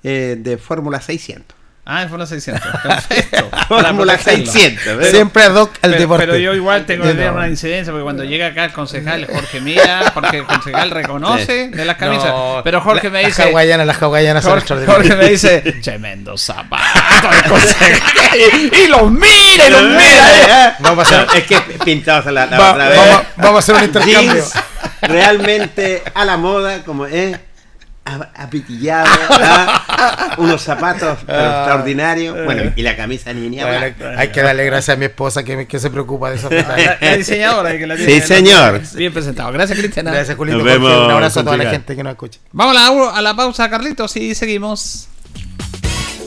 de 0.03 0.59
Fórmula 0.59 1.03
600. 1.03 1.64
Ah, 1.87 2.03
en 2.03 2.09
Fórmula 2.09 2.27
600. 2.27 2.63
Perfecto. 2.83 3.51
Fórmula 3.69 4.17
600. 4.17 5.07
Siempre 5.07 5.43
ad 5.43 5.55
hoc 5.55 5.71
al 5.83 5.93
deporte. 5.93 6.25
Pero 6.25 6.39
yo 6.39 6.55
igual 6.55 6.87
tengo 6.87 7.05
que 7.05 7.11
tener 7.11 7.31
una 7.31 7.47
incidencia 7.47 7.93
porque 7.93 8.05
cuando 8.05 8.25
llega 8.25 8.47
acá 8.47 8.65
el 8.65 8.73
concejal 8.73 9.27
Jorge 9.27 9.61
mira, 9.61 10.11
porque 10.15 10.39
el 10.39 10.45
concejal 10.45 10.91
reconoce 10.91 11.69
de 11.69 11.85
las 11.85 11.97
camisas. 11.97 12.33
pero 12.65 12.81
Jorge 12.81 13.11
me 13.11 13.27
dice. 13.27 13.43
Las 13.43 13.51
hawaianas, 13.51 13.87
las 13.87 14.03
hawaianas 14.03 14.45
Jorge, 14.45 14.87
Jorge 14.87 15.15
me 15.15 15.29
dice, 15.29 15.61
tremendo 15.83 16.39
zapato. 16.39 16.85
y 18.73 18.89
los 18.89 19.11
mira 19.11 19.67
y 19.67 19.71
los 19.71 19.83
mira. 19.83 20.77
Vamos 20.79 21.13
a 21.13 21.23
hacer, 21.23 21.37
es 21.37 21.45
que 21.45 21.61
pintados 21.85 22.25
la, 22.27 22.47
la, 22.47 22.59
Va, 22.59 22.73
vez. 22.77 22.99
Vamos, 22.99 23.23
vamos, 23.37 23.57
a 23.57 23.59
hacer 23.59 23.75
un 23.75 23.85
intercambio. 23.85 24.45
realmente 25.03 26.03
a 26.15 26.25
la 26.25 26.39
moda, 26.39 26.83
como 26.83 27.05
es 27.05 27.37
apitillado, 28.05 29.09
unos 30.39 30.63
zapatos 30.63 31.19
ah. 31.27 31.57
extraordinarios, 31.59 32.45
bueno, 32.45 32.73
y 32.77 32.83
la 32.83 32.97
camisa 32.97 33.33
niña. 33.33 33.67
hay 34.17 34.29
que 34.29 34.43
darle 34.43 34.65
gracias 34.67 34.97
a 34.97 34.99
mi 34.99 35.07
esposa 35.07 35.43
que, 35.43 35.67
que 35.67 35.79
se 35.79 35.91
preocupa 35.91 36.31
de 36.31 36.37
eso. 36.37 36.51
La, 37.01 37.17
diseñadora 37.17 37.77
que 37.79 37.87
la 37.87 37.97
tiene. 37.97 38.21
Sí, 38.21 38.27
señor. 38.27 38.81
Bien 38.95 39.13
presentado. 39.13 39.53
Gracias, 39.53 39.79
Cristiana. 39.79 40.11
Gracias, 40.11 40.37
Julito. 40.37 40.59
Un 40.59 41.11
abrazo 41.11 41.41
a 41.41 41.45
toda 41.45 41.57
la 41.57 41.71
gente 41.71 41.97
que 41.97 42.03
nos 42.03 42.13
escucha. 42.13 42.41
Vamos 42.53 42.77
a 42.77 42.91
la, 42.91 43.11
a 43.11 43.23
la 43.23 43.35
pausa, 43.35 43.69
Carlitos, 43.71 44.17
y 44.17 44.35
seguimos. 44.35 45.09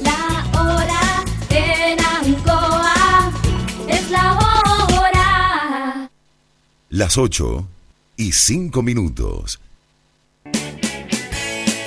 La 0.04 0.60
hora 0.60 1.24
en 1.50 2.00
Ancoa 2.00 3.32
es 3.88 4.10
la 4.10 4.34
hora. 4.34 6.10
Las 6.90 7.18
8 7.18 7.68
y 8.18 8.32
5 8.32 8.82
minutos. 8.82 9.60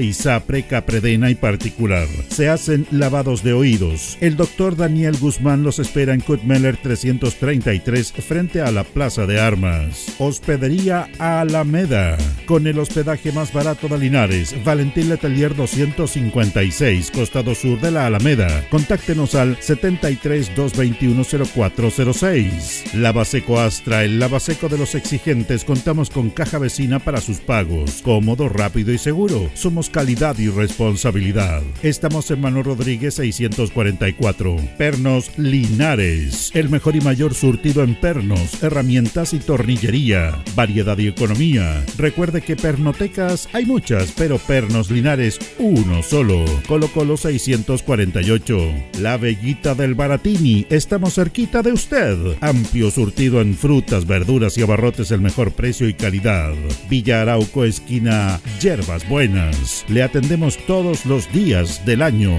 y 0.00 0.12
Sapre, 0.12 0.64
Capredena 0.64 1.30
y 1.30 1.34
particular. 1.34 2.06
Se 2.28 2.48
hacen 2.48 2.86
lavados 2.90 3.42
de 3.42 3.52
oídos. 3.52 4.18
El 4.20 4.36
doctor 4.36 4.76
Daniel 4.76 5.16
Guzmán 5.18 5.62
los 5.62 5.78
espera 5.78 6.14
en 6.14 6.20
Kutmeller 6.20 6.76
333 6.76 8.12
frente 8.12 8.60
a 8.60 8.70
la 8.70 8.84
Plaza 8.84 9.26
de 9.26 9.40
Armas. 9.40 10.14
Hospedería 10.18 11.08
Alameda. 11.18 12.16
Con 12.46 12.66
el 12.66 12.78
hospedaje 12.78 13.32
más 13.32 13.52
barato 13.52 13.88
de 13.88 13.98
Linares. 13.98 14.54
Valentín 14.64 15.08
Letelier 15.08 15.54
256, 15.54 17.10
costado 17.10 17.54
sur 17.54 17.80
de 17.80 17.90
la 17.90 18.06
Alameda. 18.06 18.66
Contáctenos 18.70 19.34
al 19.34 19.56
73 19.60 20.54
221 20.54 21.24
0406. 21.24 22.94
Lavaseco 22.94 23.60
Astra, 23.60 24.04
el 24.04 24.18
lavaseco 24.18 24.68
de 24.68 24.78
los 24.78 24.94
exigentes. 24.94 25.64
Contamos 25.64 26.10
con 26.10 26.30
caja 26.30 26.58
vecina 26.58 26.98
para 26.98 27.20
sus 27.20 27.38
pagos. 27.38 28.02
Cómodo, 28.02 28.48
rápido 28.48 28.92
y 28.92 28.98
seguro 28.98 29.42
somos 29.54 29.90
calidad 29.90 30.38
y 30.38 30.48
responsabilidad. 30.48 31.62
Estamos 31.82 32.30
en 32.30 32.40
Manuel 32.40 32.64
Rodríguez 32.64 33.14
644. 33.14 34.56
Pernos 34.76 35.30
Linares. 35.38 36.50
El 36.54 36.68
mejor 36.68 36.96
y 36.96 37.00
mayor 37.00 37.34
surtido 37.34 37.82
en 37.82 37.94
pernos, 37.94 38.62
herramientas 38.62 39.32
y 39.34 39.38
tornillería. 39.38 40.42
Variedad 40.54 40.98
y 40.98 41.08
economía. 41.08 41.84
Recuerde 42.32 42.46
que 42.46 42.62
pernotecas 42.62 43.46
hay 43.52 43.66
muchas, 43.66 44.12
pero 44.16 44.38
Pernos 44.38 44.90
Linares 44.90 45.38
uno 45.58 46.02
solo. 46.02 46.46
Colo 46.66 46.88
Colo 46.88 47.18
648. 47.18 48.56
La 49.00 49.18
Bellita 49.18 49.74
del 49.74 49.94
Baratini. 49.94 50.66
Estamos 50.70 51.16
cerquita 51.16 51.60
de 51.60 51.72
usted. 51.72 52.16
Amplio 52.40 52.90
surtido 52.90 53.42
en 53.42 53.54
frutas, 53.54 54.06
verduras 54.06 54.56
y 54.56 54.62
abarrotes 54.62 55.10
el 55.10 55.20
mejor 55.20 55.52
precio 55.52 55.86
y 55.86 55.92
calidad. 55.92 56.54
Villa 56.88 57.20
Arauco 57.20 57.64
esquina 57.64 58.40
Yerbas 58.62 59.06
Buenas. 59.06 59.84
Le 59.88 60.02
atendemos 60.02 60.56
todos 60.66 61.04
los 61.04 61.30
días 61.34 61.84
del 61.84 62.00
año. 62.00 62.38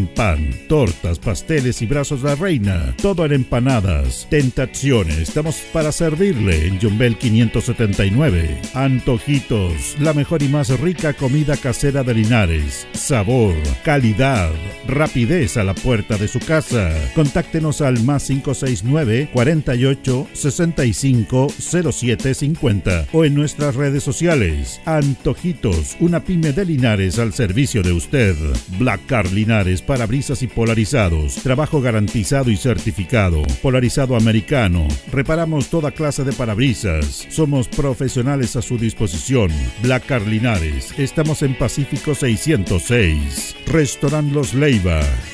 pan, 0.07 0.49
tortas, 0.67 1.19
pasteles 1.19 1.81
y 1.81 1.85
brazos 1.85 2.21
de 2.21 2.29
la 2.29 2.35
reina. 2.35 2.95
Todo 3.01 3.25
en 3.25 3.33
empanadas. 3.33 4.27
Tentaciones. 4.29 5.17
Estamos 5.17 5.55
para 5.73 5.91
servirle 5.91 6.67
en 6.67 6.79
Jumbel 6.79 7.17
579. 7.17 8.61
Antojitos. 8.73 9.97
La 9.99 10.13
mejor 10.13 10.43
y 10.43 10.47
más 10.47 10.69
rica 10.79 11.13
comida 11.13 11.57
casera 11.57 12.03
de 12.03 12.13
Linares. 12.13 12.87
Sabor, 12.93 13.55
calidad, 13.83 14.51
rapidez 14.87 15.57
a 15.57 15.63
la 15.63 15.73
puerta 15.73 16.17
de 16.17 16.27
su 16.27 16.39
casa. 16.39 16.91
Contáctenos 17.15 17.81
al 17.81 18.03
más 18.03 18.27
569 18.27 19.29
48 19.33 20.27
65 20.33 21.47
07 21.91 22.33
50 22.33 23.07
o 23.11 23.25
en 23.25 23.35
nuestras 23.35 23.75
redes 23.75 24.03
sociales. 24.03 24.81
Antojitos, 24.85 25.97
una 25.99 26.23
pyme 26.23 26.53
de 26.53 26.65
Linares 26.65 27.19
al 27.19 27.33
servicio 27.33 27.83
de 27.83 27.91
usted. 27.91 28.35
Black 28.79 29.05
Car 29.05 29.31
Linares 29.31 29.81
parabrisas 29.91 30.41
y 30.41 30.47
polarizados. 30.47 31.35
Trabajo 31.43 31.81
garantizado 31.81 32.49
y 32.49 32.55
certificado. 32.55 33.43
Polarizado 33.61 34.15
americano. 34.15 34.87
Reparamos 35.11 35.67
toda 35.67 35.91
clase 35.91 36.23
de 36.23 36.31
parabrisas. 36.31 37.27
Somos 37.29 37.67
profesionales 37.67 38.55
a 38.55 38.61
su 38.61 38.77
disposición. 38.77 39.51
Black 39.83 40.05
Car 40.05 40.21
Linares. 40.21 40.97
Estamos 40.97 41.41
en 41.41 41.57
Pacífico 41.57 42.15
606. 42.15 43.57
Restaurant 43.65 44.31
Los 44.31 44.53
Leiva. 44.53 45.01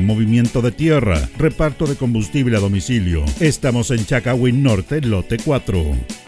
movimiento 0.00 0.62
de 0.62 0.72
tierra, 0.72 1.28
reparto 1.38 1.86
de 1.86 1.96
combustible 1.96 2.56
a 2.56 2.60
domicilio. 2.60 3.24
Estamos 3.40 3.90
en 3.90 4.04
Chacawin 4.04 4.62
Norte, 4.62 5.00
lote 5.00 5.38
4. 5.38 6.27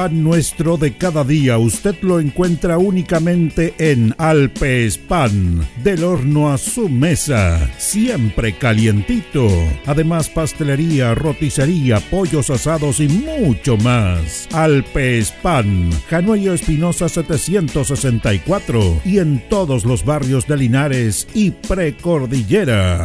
pan 0.00 0.24
nuestro 0.24 0.78
de 0.78 0.94
cada 0.94 1.24
día 1.24 1.58
usted 1.58 1.94
lo 2.00 2.20
encuentra 2.20 2.78
únicamente 2.78 3.74
en 3.76 4.14
Alpes 4.16 4.96
Pan, 4.96 5.68
del 5.84 6.04
horno 6.04 6.50
a 6.50 6.56
su 6.56 6.88
mesa, 6.88 7.70
siempre 7.76 8.54
calientito. 8.54 9.46
Además 9.84 10.30
pastelería, 10.30 11.14
roticería, 11.14 12.00
pollos 12.00 12.48
asados 12.48 12.98
y 13.00 13.08
mucho 13.08 13.76
más. 13.76 14.48
Alpes 14.54 15.32
Pan, 15.42 15.90
Januello 16.08 16.54
Espinosa 16.54 17.10
764 17.10 19.02
y 19.04 19.18
en 19.18 19.46
todos 19.50 19.84
los 19.84 20.06
barrios 20.06 20.46
de 20.46 20.56
Linares 20.56 21.28
y 21.34 21.50
Precordillera. 21.50 23.04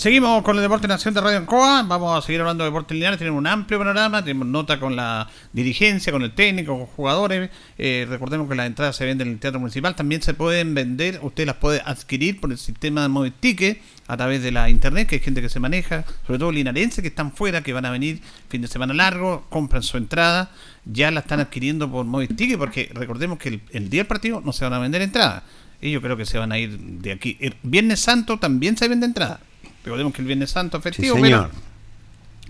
Seguimos 0.00 0.42
con 0.44 0.56
el 0.56 0.62
Deporte 0.62 0.88
Nación 0.88 1.12
de 1.12 1.20
Radio 1.20 1.36
Ancoa. 1.36 1.82
Vamos 1.82 2.16
a 2.16 2.26
seguir 2.26 2.40
hablando 2.40 2.64
de 2.64 2.70
deporte 2.70 2.94
lineal. 2.94 3.18
Tenemos 3.18 3.36
un 3.36 3.46
amplio 3.46 3.78
panorama. 3.78 4.24
Tenemos 4.24 4.48
nota 4.48 4.80
con 4.80 4.96
la 4.96 5.28
dirigencia, 5.52 6.10
con 6.10 6.22
el 6.22 6.32
técnico, 6.32 6.74
con 6.74 6.86
jugadores. 6.86 7.50
Eh, 7.76 8.06
recordemos 8.08 8.48
que 8.48 8.54
las 8.54 8.66
entradas 8.66 8.96
se 8.96 9.04
venden 9.04 9.28
en 9.28 9.34
el 9.34 9.40
Teatro 9.40 9.60
Municipal. 9.60 9.94
También 9.94 10.22
se 10.22 10.32
pueden 10.32 10.72
vender, 10.72 11.20
usted 11.20 11.44
las 11.44 11.56
puede 11.56 11.82
adquirir 11.84 12.40
por 12.40 12.50
el 12.50 12.56
sistema 12.56 13.02
de 13.02 13.08
Mobile 13.08 13.34
Ticket 13.40 13.82
a 14.06 14.16
través 14.16 14.42
de 14.42 14.50
la 14.52 14.70
internet, 14.70 15.06
que 15.06 15.16
hay 15.16 15.20
gente 15.20 15.42
que 15.42 15.50
se 15.50 15.60
maneja, 15.60 16.06
sobre 16.26 16.38
todo 16.38 16.50
linarenses 16.50 17.02
que 17.02 17.08
están 17.08 17.30
fuera, 17.30 17.62
que 17.62 17.74
van 17.74 17.84
a 17.84 17.90
venir 17.90 18.22
fin 18.48 18.62
de 18.62 18.68
semana 18.68 18.94
largo, 18.94 19.44
compran 19.50 19.82
su 19.82 19.98
entrada, 19.98 20.50
ya 20.86 21.10
la 21.10 21.20
están 21.20 21.40
adquiriendo 21.40 21.92
por 21.92 22.06
Mobile 22.06 22.34
Ticket, 22.34 22.56
porque 22.56 22.90
recordemos 22.94 23.38
que 23.38 23.60
el, 23.70 23.90
día 23.90 24.00
del 24.00 24.06
partido 24.06 24.40
no 24.42 24.54
se 24.54 24.64
van 24.64 24.72
a 24.72 24.78
vender 24.78 25.02
entradas. 25.02 25.42
Y 25.82 25.90
yo 25.90 26.00
creo 26.00 26.16
que 26.16 26.24
se 26.24 26.38
van 26.38 26.52
a 26.52 26.58
ir 26.58 26.78
de 26.78 27.12
aquí. 27.12 27.36
El 27.38 27.54
Viernes 27.62 28.00
Santo 28.00 28.38
también 28.38 28.78
se 28.78 28.88
vende 28.88 29.04
entradas. 29.04 29.49
Recordemos 29.84 30.12
que 30.12 30.22
el 30.22 30.26
Viernes 30.26 30.50
Santo 30.50 30.78
efectivo, 30.78 31.16
Sí, 31.16 31.22
pero 31.22 31.36
señor. 31.44 31.50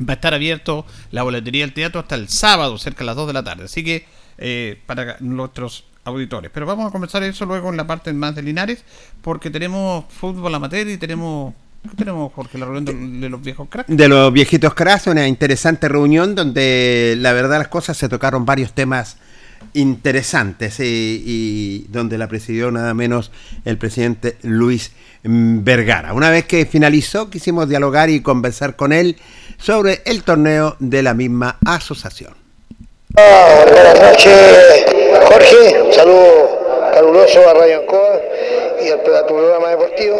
va 0.09 0.13
a 0.13 0.15
estar 0.15 0.35
abierto 0.35 0.85
la 1.13 1.23
boletería 1.23 1.63
del 1.65 1.73
teatro 1.75 2.01
hasta 2.01 2.15
el 2.17 2.29
sábado, 2.29 2.77
cerca 2.79 3.01
de 3.01 3.07
las 3.07 3.17
2 3.17 3.27
de 3.29 3.33
la 3.33 3.45
tarde. 3.45 3.65
Así 3.65 3.85
que 3.85 4.05
eh, 4.39 4.81
para 4.87 5.17
nuestros 5.21 5.85
auditores. 6.05 6.51
Pero 6.53 6.67
vamos 6.67 6.89
a 6.89 6.91
conversar 6.91 7.23
eso 7.23 7.45
luego 7.47 7.71
en 7.71 7.77
la 7.77 7.87
parte 7.87 8.13
más 8.13 8.35
de 8.35 8.43
Linares, 8.43 8.85
porque 9.23 9.51
tenemos 9.51 10.05
fútbol 10.09 10.55
amateur 10.55 10.89
y 10.89 10.97
tenemos. 10.97 11.55
¿Qué 11.89 11.97
tenemos, 11.97 12.31
Jorge? 12.35 12.59
La 12.59 12.67
reunión 12.67 12.85
de, 12.85 13.21
de 13.21 13.29
los 13.31 13.41
viejos 13.41 13.69
cracks. 13.71 13.89
De 13.95 14.07
los 14.09 14.31
viejitos 14.33 14.75
cracks, 14.75 15.07
una 15.07 15.27
interesante 15.27 15.89
reunión 15.89 16.35
donde 16.35 17.15
la 17.19 17.33
verdad 17.33 17.59
las 17.59 17.69
cosas 17.69 17.97
se 17.97 18.09
tocaron 18.09 18.45
varios 18.45 18.73
temas 18.75 19.17
interesantes 19.73 20.81
y, 20.81 21.23
y 21.25 21.87
donde 21.91 22.19
la 22.19 22.29
presidió 22.29 22.71
nada 22.71 22.95
menos 22.95 23.31
el 23.65 23.79
presidente 23.79 24.37
Luis 24.43 24.93
Vergara. 25.23 26.15
Una 26.15 26.31
vez 26.31 26.47
que 26.47 26.67
finalizó, 26.67 27.31
quisimos 27.31 27.69
dialogar 27.69 28.11
y 28.11 28.23
conversar 28.23 28.77
con 28.77 28.93
él 28.93 29.17
sobre 29.59 30.03
el 30.07 30.23
torneo 30.23 30.77
de 30.79 31.03
la 31.03 31.15
misma 31.15 31.59
asociación. 31.67 32.35
Buenas 33.15 34.01
noches, 34.01 34.85
Jorge. 35.27 35.83
Un 35.83 35.93
saludo 35.93 36.91
caluroso 36.95 37.49
a 37.49 37.55
Radio 37.55 37.81
Ancoa 37.81 38.21
y 38.85 38.91
al, 38.91 39.01
programa 39.01 39.69
deportivo. 39.71 40.17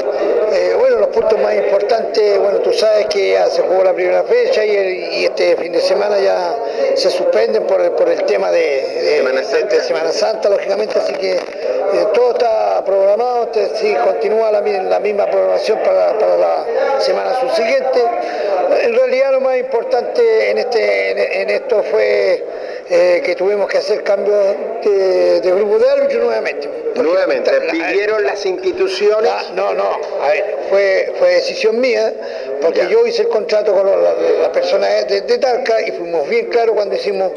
Eh, 0.53 0.70
puntos 1.11 1.39
más 1.41 1.55
importantes, 1.55 2.39
bueno, 2.39 2.59
tú 2.59 2.73
sabes 2.73 3.07
que 3.07 3.33
ya 3.33 3.47
se 3.49 3.63
jugó 3.63 3.83
la 3.85 3.93
primera 3.93 4.23
fecha 4.25 4.65
y, 4.65 4.77
el- 4.77 5.13
y 5.15 5.25
este 5.25 5.57
fin 5.57 5.73
de 5.73 5.81
semana 5.81 6.19
ya 6.19 6.55
se 6.95 7.11
suspenden 7.11 7.65
por 7.65 7.81
el, 7.81 7.91
por 7.93 8.09
el 8.09 8.23
tema 8.25 8.51
de, 8.51 8.59
de- 8.61 9.65
de 9.69 9.81
Semana 9.83 10.13
Santa, 10.13 10.49
lógicamente, 10.49 10.99
así 10.99 11.13
que 11.15 11.33
eh, 11.33 11.41
todo 12.15 12.33
está 12.33 12.83
programado, 12.85 13.49
te- 13.49 13.69
sí, 13.77 13.95
continúa 14.05 14.51
la, 14.53 14.61
mi- 14.61 14.73
la 14.89 15.01
misma 15.01 15.27
programación 15.27 15.79
para, 15.85 16.19
para 16.19 16.37
la 16.37 16.65
semana 17.01 17.39
subsiguiente. 17.41 18.01
En 18.83 18.95
realidad 18.95 19.33
lo 19.33 19.41
más 19.41 19.57
importante 19.59 20.51
en, 20.51 20.59
este, 20.59 21.11
en, 21.11 21.19
en 21.43 21.51
esto 21.51 21.83
fue 21.91 22.45
eh, 22.91 23.23
que 23.25 23.35
tuvimos 23.37 23.69
que 23.69 23.79
hacer 23.79 24.03
cambios 24.03 24.37
de, 24.85 25.41
de 25.41 25.51
grupo 25.53 25.79
de 25.79 25.89
árbitros 25.91 26.25
nuevamente. 26.25 26.69
Nuevamente, 26.97 27.51
La- 27.67 27.73
pidieron 27.73 28.25
las 28.25 28.45
instituciones. 28.45 29.23
la- 29.31 29.53
no, 29.55 29.73
no, 29.75 29.97
a 30.23 30.29
ver, 30.29 30.57
fue, 30.69 31.13
fue 31.19 31.29
decisión 31.35 31.81
mía, 31.81 32.13
porque 32.61 32.89
yo 32.91 33.07
hice 33.07 33.23
el 33.23 33.29
contrato 33.29 33.73
con 33.73 33.87
la, 33.87 34.13
la 34.43 34.53
persona 34.53 34.89
de, 35.05 35.21
de 35.23 35.39
Talca 35.39 35.81
y 35.87 35.93
fuimos 35.93 36.29
bien 36.29 36.47
claros 36.47 36.75
cuando 36.75 36.95
hicimos 36.97 37.31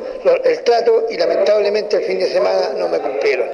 el 0.44 0.60
trato 0.64 1.06
y 1.10 1.18
lamentablemente 1.18 1.98
el 1.98 2.04
fin 2.04 2.20
de 2.20 2.26
semana 2.28 2.72
no 2.78 2.88
me 2.90 2.98
cumplieron. 3.00 3.48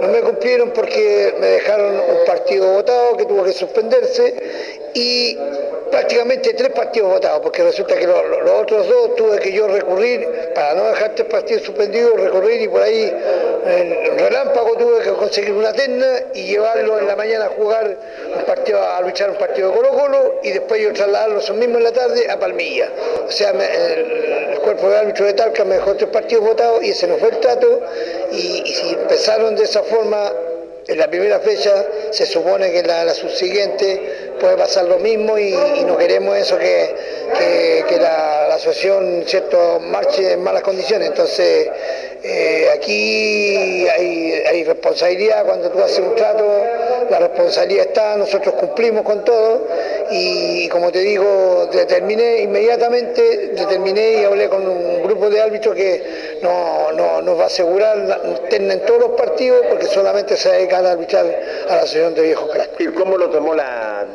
No 0.00 0.08
me 0.08 0.20
cumplieron 0.20 0.70
porque 0.70 1.34
me 1.40 1.46
dejaron 1.46 1.94
un 1.94 2.24
partido 2.26 2.72
votado 2.72 3.16
que 3.16 3.24
tuvo 3.26 3.44
que 3.44 3.52
suspenderse 3.52 4.34
y 4.94 5.38
prácticamente 5.90 6.54
tres 6.54 6.70
partidos 6.70 7.12
votados, 7.12 7.40
porque 7.42 7.62
resulta 7.64 7.96
que 7.96 8.06
lo- 8.06 8.22
lo- 8.26 8.40
los 8.42 8.60
otros 8.62 8.88
dos 8.88 9.16
tuve 9.16 9.38
que 9.40 9.52
yo 9.52 9.66
recurrir, 9.68 10.26
para 10.54 10.74
no 10.74 10.84
dejar 10.86 11.14
tres 11.16 11.28
partidos 11.28 11.62
suspendidos, 11.64 12.18
recurrir 12.20 12.60
y 12.62 12.68
por 12.68 12.82
ahí 12.82 13.12
en 13.66 14.18
relámpago 14.18 14.76
tuve 14.76 15.00
que 15.02 15.10
conseguir 15.12 15.52
una 15.52 15.72
terna 15.72 16.22
y 16.32 16.44
llevarlo 16.46 16.98
en 16.98 17.06
la 17.06 17.16
mañana 17.16 17.46
a 17.46 17.48
jugar 17.50 17.96
un 18.36 18.44
partido, 18.44 18.80
a 18.82 19.00
luchar 19.02 19.30
un 19.30 19.36
partido 19.36 19.70
de 19.70 19.76
Colo 19.76 19.90
Colo 19.90 20.34
y 20.42 20.50
después 20.52 20.80
yo 20.80 20.92
trasladarlo 20.92 21.40
eso 21.40 21.54
mismo 21.54 21.78
en 21.78 21.84
la 21.84 21.92
tarde 21.92 22.30
a 22.30 22.38
Palmilla. 22.38 22.88
O 23.26 23.30
sea, 23.30 23.50
el, 23.50 24.58
cuerpo 24.60 24.90
de 24.90 24.96
árbitro 24.98 25.24
de 25.24 25.32
Talca 25.32 25.64
me 25.64 25.76
dejó 25.76 25.94
tres 25.96 26.10
partidos 26.10 26.44
votados 26.44 26.82
y 26.84 26.90
ese 26.90 27.06
no 27.06 27.16
fue 27.16 27.30
el 27.30 27.40
trato 27.40 27.80
y, 28.30 28.62
y 28.66 28.92
empezaron 28.92 29.56
de 29.56 29.64
esa 29.64 29.82
forma 29.82 29.89
en 30.86 30.98
la 30.98 31.08
primera 31.08 31.40
fecha 31.40 31.84
se 32.10 32.26
supone 32.26 32.72
que 32.72 32.82
la, 32.82 33.04
la 33.04 33.14
subsiguiente 33.14 34.32
puede 34.40 34.56
pasar 34.56 34.86
lo 34.86 34.98
mismo 34.98 35.38
y, 35.38 35.52
no 35.86 35.96
queremos 35.96 36.36
eso 36.36 36.58
que 36.58 36.94
la, 38.00 38.48
la 38.48 38.54
asociación 38.54 39.24
cierto 39.26 39.80
marche 39.80 40.32
en 40.32 40.42
malas 40.42 40.62
condiciones. 40.62 41.08
Entonces 41.08 41.68
eh, 42.22 42.68
aquí 42.74 43.86
hay, 43.88 44.64
responsabilidad 44.64 45.44
cuando 45.46 45.70
tú 45.70 45.82
haces 45.82 46.00
un 46.00 46.14
trato, 46.14 46.44
la 47.08 47.18
responsabilidad 47.18 47.86
está, 47.86 48.16
nosotros 48.16 48.54
cumplimos 48.56 49.02
con 49.04 49.24
todo 49.24 49.66
y 50.10 50.68
como 50.68 50.92
te 50.92 50.98
digo, 51.00 51.66
determiné 51.72 52.42
inmediatamente, 52.42 53.52
determiné 53.54 54.20
y 54.20 54.24
hablé 54.24 54.48
con 54.48 54.66
un 54.68 55.02
grupo 55.02 55.30
de 55.30 55.40
árbitros 55.40 55.74
que 55.74 56.38
no, 56.42 56.92
no- 56.92 57.22
nos 57.22 57.38
va 57.38 57.44
a 57.44 57.46
asegurar 57.46 57.96
en 58.50 58.80
todos 58.86 59.00
los 59.00 59.10
partidos 59.12 59.64
porque 59.68 59.86
solamente 59.86 60.36
se 60.36 60.50
dedican 60.50 60.86
a 60.86 60.92
arbitrar 60.92 61.24
a 61.68 61.74
la 61.76 61.82
asociación 61.82 62.14
de 62.14 62.22
viejos 62.22 62.50
cracks. 62.50 62.80
¿Y 62.80 62.86
cómo 62.88 63.16
lo 63.16 63.30
tomó 63.30 63.54
la.? 63.54 64.06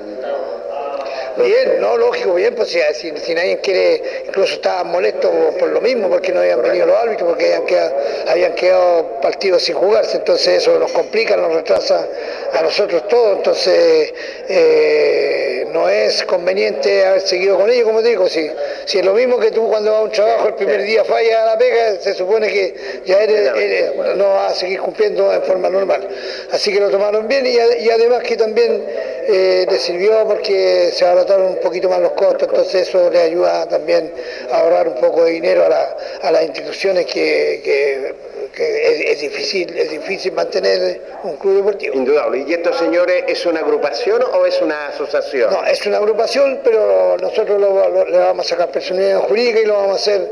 Bien, 1.38 1.82
no, 1.82 1.98
lógico, 1.98 2.34
bien, 2.36 2.56
pues 2.56 2.70
si, 2.70 2.80
si, 2.94 3.34
nadie 3.34 3.60
quiere, 3.60 4.02
incluso 4.28 4.54
estaban 4.54 4.88
molestos 4.88 5.30
por, 5.60 5.68
lo 5.70 5.82
mismo, 5.82 6.08
porque 6.08 6.32
no 6.32 6.40
habían 6.40 6.62
venido 6.62 6.86
los 6.86 6.96
árbitros, 6.98 7.28
porque 7.30 7.46
habían 7.48 7.66
quedado, 7.66 7.96
habían 8.28 8.56
quedado 8.56 9.20
partidos 9.22 9.64
sin 9.64 9.76
jugarse, 9.76 10.16
entonces 10.18 10.62
eso 10.64 10.80
nos 10.80 10.92
complica, 10.94 11.36
nos 11.36 11.54
retrasa 11.54 12.08
a 12.54 12.62
nosotros 12.62 13.08
todo, 13.10 13.34
entonces 13.34 14.14
eh, 14.48 15.68
no 15.74 15.90
es 15.90 16.24
conveniente 16.24 17.06
haber 17.06 17.20
seguido 17.22 17.58
con 17.58 17.70
ellos, 17.70 17.84
como 17.86 18.02
te 18.02 18.10
digo, 18.10 18.30
si, 18.30 18.50
si 18.86 19.00
es 19.00 19.06
lo 19.06 19.14
mismo 19.14 19.38
que 19.38 19.52
tú 19.52 19.68
cuando 19.68 19.92
vas 19.92 20.00
a 20.00 20.04
un 20.04 20.12
trabajo 20.12 20.48
el 20.48 20.56
primer 20.56 20.84
día 20.84 21.04
falla 21.04 21.44
a 21.44 21.46
la 21.48 21.58
pega, 21.58 22.00
se 22.00 22.14
supone 22.14 22.48
que 22.48 23.02
ya 23.06 23.22
eres, 23.22 23.52
eres- 23.58 24.16
no 24.16 24.30
vas 24.36 24.54
a 24.54 24.56
seguir 24.56 24.80
cumpliendo 24.80 25.34
en 25.34 25.44
forma 25.44 25.70
normal. 25.70 26.08
Así 26.52 26.72
que 26.72 26.80
lo 26.80 26.90
tomaron 26.90 27.28
bien 27.28 27.46
y, 27.46 27.60
además 27.90 28.24
que 28.24 28.38
también 28.38 28.86
eh, 29.28 29.66
les 29.70 29.82
sirvió 29.82 30.26
porque 30.28 30.92
se 30.94 31.04
abarataron 31.26 31.54
un 31.58 31.60
poquito 31.62 31.90
más 31.90 32.00
los 32.00 32.12
costos, 32.14 32.48
entonces 32.50 32.88
eso 32.88 33.10
le 33.10 33.20
ayuda 33.22 33.68
también 33.68 34.12
a 34.52 34.60
ahorrar 34.62 34.88
un 34.88 34.96
poco 34.96 35.24
de 35.26 35.32
dinero 35.32 35.66
a, 35.66 35.70
la- 35.70 35.98
a 36.22 36.32
las 36.32 36.44
instituciones 36.44 37.06
que, 37.06 37.62
que- 37.64 38.16
que 38.56 38.88
es, 38.88 39.12
es 39.16 39.20
difícil, 39.22 39.78
es 39.78 39.90
difícil 39.90 40.32
mantener 40.32 41.02
un 41.24 41.36
club 41.36 41.58
deportivo. 41.58 41.94
Indudable. 41.96 42.46
¿Y 42.48 42.54
estos 42.54 42.78
señores 42.78 43.26
es 43.28 43.46
una 43.46 43.60
agrupación 43.60 44.24
o 44.34 44.46
es 44.46 44.62
una 44.62 44.88
asociación? 44.88 45.52
No, 45.52 45.66
es 45.66 45.86
una 45.86 45.98
agrupación, 45.98 46.62
pero 46.64 47.18
nosotros 47.20 47.60
lo- 47.60 47.90
lo- 47.90 48.06
le 48.06 48.18
vamos 48.18 48.46
a 48.46 48.50
sacar 48.50 48.70
personalidad 48.72 49.20
jurídica 49.28 49.60
y 49.60 49.66
lo 49.66 49.74
vamos 49.74 49.92
a 49.92 49.96
hacer 49.96 50.32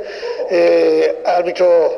eh, 0.50 1.18
árbitros 1.26 1.91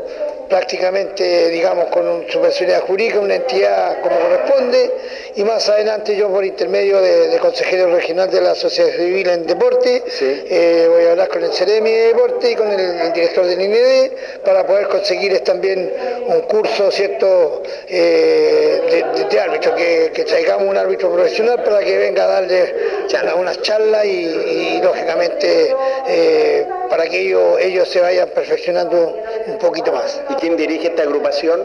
prácticamente, 0.50 1.50
digamos, 1.50 1.86
con 1.86 2.26
su 2.30 2.40
personalidad 2.42 2.82
jurídica, 2.86 3.20
una 3.20 3.36
entidad 3.36 4.02
como 4.02 4.20
corresponde, 4.20 4.92
y 5.36 5.44
más 5.44 5.68
adelante 5.70 6.16
yo 6.16 6.30
por 6.30 6.46
intermedio 6.46 7.02
de, 7.02 7.38
consejero 7.40 7.94
regional 7.94 8.30
de 8.32 8.42
la 8.42 8.56
Sociedad 8.56 8.92
Civil 8.96 9.28
en 9.28 9.46
Deporte, 9.46 10.04
eh, 10.22 10.88
voy 10.90 11.06
a 11.06 11.12
hablar 11.12 11.28
con 11.28 11.44
el 11.44 11.52
Ceremi 11.52 11.92
de 11.92 12.08
Deporte 12.08 12.52
y 12.52 12.56
con 12.56 12.72
el, 12.72 13.14
director 13.14 13.46
del 13.46 13.62
INED 13.62 14.12
para 14.44 14.66
poder 14.66 14.88
conseguir 14.88 15.38
también 15.42 15.92
un 16.28 16.42
curso, 16.42 16.92
¿cierto?, 16.92 17.64
eh, 17.88 19.04
de, 19.30 19.40
árbitro, 19.40 19.76
que, 19.76 20.24
traigamos 20.26 20.68
un 20.68 20.78
árbitro 20.78 21.12
profesional 21.14 21.62
para 21.64 21.80
que 21.80 21.98
venga 21.98 22.24
a 22.24 22.28
darle 22.28 22.74
unas 23.38 23.62
charlas 23.62 24.06
y, 24.06 24.80
lógicamente 24.82 25.76
eh, 26.08 26.66
para 26.90 27.08
que 27.08 27.22
ellos, 27.22 27.60
ellos 27.60 27.88
se 27.90 28.00
vayan 28.02 28.30
perfeccionando 28.30 29.16
un 29.48 29.58
poquito 29.58 29.92
más. 29.92 30.22
¿Y 30.30 30.34
quién 30.36 30.56
dirige 30.58 30.88
esta 30.88 31.04
agrupación? 31.04 31.64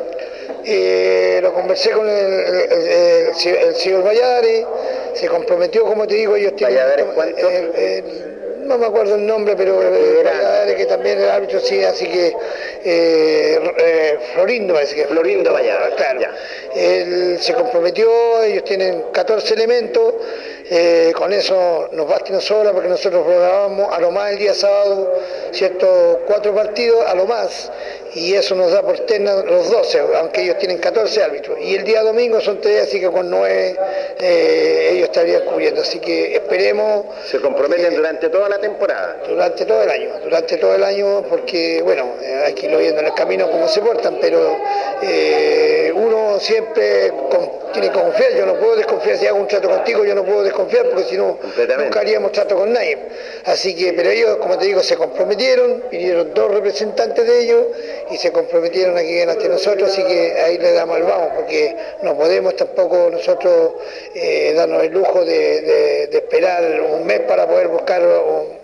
Eh, 0.65 1.41
lo 1.43 1.53
conversé 1.55 1.91
con 1.91 2.09
el, 2.09 3.35
señor 3.35 4.05
Valladares, 4.05 4.67
se 5.15 5.29
comprometió, 5.29 5.85
como 5.85 6.07
te 6.07 6.15
digo, 6.15 6.37
ellos 6.37 6.55
tienen... 6.57 8.40
no 8.71 8.79
me 8.79 8.87
acuerdo 8.87 9.17
el 9.17 9.27
nombre, 9.27 9.57
pero 9.57 9.79
Valladares, 9.79 10.77
que 10.77 10.87
también 10.87 11.19
el 11.19 11.29
árbitro, 11.29 11.59
sí, 11.59 11.83
así 11.83 12.07
que 12.07 12.29
eh, 12.85 13.61
eh, 13.79 14.19
Florindo 14.33 14.75
parece 14.75 14.95
que 14.95 15.07
Florindo 15.07 15.53
Valladares, 15.53 15.97
claro. 15.97 16.21
Él 16.77 17.39
se 17.41 17.53
comprometió, 17.53 18.09
ellos 18.45 18.63
tienen 18.63 19.07
14 19.13 19.55
elementos, 19.55 20.15
eh, 20.71 21.13
con 21.17 21.33
eso 21.33 21.89
nos 21.91 22.09
basta 22.09 22.29
y 22.29 22.33
nos 22.33 22.45
sobra 22.45 22.73
porque 22.73 22.89
nosotros 22.89 23.25
programamos 23.25 23.93
a 23.93 23.99
lo 23.99 24.13
más 24.13 24.31
el 24.31 24.39
día 24.39 24.55
sábado, 24.55 25.13
¿cierto? 25.51 26.21
Cuatro 26.29 26.55
partidos, 26.55 27.05
a 27.07 27.15
lo 27.17 27.27
más, 27.27 27.73
y 28.15 28.35
eso 28.35 28.55
nos 28.55 28.73
da 28.73 28.83
por 28.83 28.99
terna 29.01 29.37
los 29.43 29.71
12, 29.71 30.01
aunque 30.17 30.43
ellos 30.43 30.59
tienen 30.59 30.79
14 30.79 31.23
árbitros. 31.23 31.59
Y 31.61 31.75
el 31.75 31.85
día 31.85 32.03
domingo 32.03 32.41
son 32.41 32.61
tres, 32.61 32.83
así 32.83 33.01
que 33.01 33.09
con 33.09 33.31
nueve 33.31 33.77
eh, 34.19 34.91
ellos 34.93 35.05
estarían 35.05 35.43
cubriendo. 35.45 35.83
Así 35.83 35.99
que 36.01 36.35
esperemos. 36.35 37.07
¿Se 37.25 37.41
comprometen 37.41 37.95
durante 37.95 38.29
toda 38.29 38.49
la 38.49 38.59
temporada? 38.59 39.23
Durante 39.29 39.65
todo 39.65 39.83
el 39.83 39.91
año, 39.91 40.11
durante 40.25 40.57
todo 40.57 40.75
el 40.75 40.83
año, 40.83 41.23
porque, 41.29 41.83
bueno, 41.83 42.15
eh, 42.23 42.43
hay 42.47 42.55
que 42.55 42.67
irlo 42.67 42.79
viendo 42.79 43.01
en 43.01 43.07
el 43.07 43.15
camino 43.15 43.51
cómo 43.51 43.69
se 43.69 43.81
portan, 43.81 44.19
pero 44.21 44.57
uno 45.95 46.39
siempre 46.41 47.13
tiene 47.73 47.89
que 47.89 47.95
confiar. 47.95 48.33
Yo 48.33 48.47
no 48.47 48.55
puedo 48.55 48.77
desconfiar 48.77 49.17
si 49.17 49.27
hago 49.27 49.39
un 49.39 49.49
trato 49.49 49.69
contigo, 49.69 50.05
yo 50.05 50.15
no 50.15 50.25
puedo 50.25 50.43
desconfiar 50.43 50.89
porque 50.89 51.05
si 51.05 51.17
no, 51.17 51.39
nunca 51.79 52.01
haríamos 52.01 52.33
trato 52.33 52.57
con 52.57 52.73
nadie. 52.73 52.99
Así 53.45 53.75
que, 53.77 53.93
pero 53.93 54.11
ellos, 54.11 54.37
como 54.37 54.59
te 54.59 54.67
digo, 54.67 54.83
se 54.83 54.97
comprometieron, 54.97 55.85
vinieron 55.91 56.35
dos 56.35 56.51
representantes 56.51 57.27
de 57.27 57.41
ellos 57.41 57.67
y 58.11 58.17
se 58.17 58.33
comprometieron 58.33 58.97
aquí 58.97 59.21
ante 59.21 59.49
nosotros, 59.49 59.91
así 59.91 60.03
que 60.03 60.33
ahí 60.41 60.59
le 60.59 60.73
damos 60.73 60.99
el 60.99 61.05
vamos, 61.05 61.31
porque 61.37 61.77
no 62.03 62.17
podemos 62.17 62.57
tampoco 62.57 63.09
nosotros 63.11 63.73
eh, 64.15 64.53
darnos 64.55 64.83
el 64.83 64.93
lujo 64.93 65.25
de, 65.25 66.05
esperar 66.13 66.81
un 66.81 67.07
mes 67.07 67.21
para 67.21 67.47
poder 67.47 67.69
buscar 67.69 68.03
un, 68.03 68.60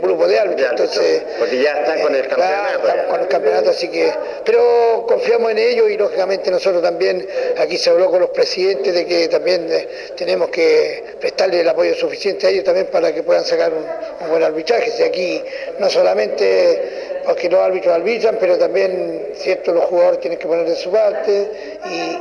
grupo 0.00 0.26
de 0.26 0.38
árbitros. 0.38 0.70
Entonces, 0.70 1.22
porque 1.38 1.62
ya 1.62 1.72
están 1.80 2.02
con 2.02 2.14
el 2.14 2.26
campeonato. 2.28 2.78
estamos 2.78 3.06
con 3.06 3.20
el 3.20 3.28
campeonato, 3.28 3.70
así 3.70 3.88
que. 3.88 4.12
Pero 4.44 5.04
confiamos 5.06 5.50
en 5.52 5.58
ellos 5.58 5.90
y 5.90 5.96
lógicamente 5.96 6.50
nosotros 6.50 6.82
también, 6.82 7.26
aquí 7.58 7.76
se 7.76 7.90
habló 7.90 8.10
con 8.10 8.20
los 8.20 8.30
presidentes 8.30 8.94
de 8.94 9.06
que 9.06 9.28
también 9.28 9.66
eh, 9.70 9.88
tenemos 10.16 10.48
que 10.50 11.16
prestarle 11.20 11.60
el 11.60 11.68
apoyo 11.68 11.94
suficiente 11.94 12.46
a 12.46 12.50
ellos 12.50 12.64
también 12.64 12.86
para 12.86 13.12
que 13.12 13.22
puedan 13.22 13.44
sacar 13.44 13.72
un, 13.72 14.28
buen 14.28 14.42
arbitraje. 14.42 14.90
Si 14.90 15.02
aquí 15.02 15.42
no 15.78 15.88
solamente 15.88 17.18
porque 17.24 17.48
los 17.50 17.60
árbitros 17.60 17.94
arbitran, 17.94 18.38
pero 18.40 18.56
también 18.56 19.32
cierto 19.34 19.72
los 19.72 19.84
jugadores 19.84 20.20
tienen 20.20 20.38
que 20.38 20.46
poner 20.46 20.66
de 20.66 20.76
su 20.76 20.90
parte 20.90 21.50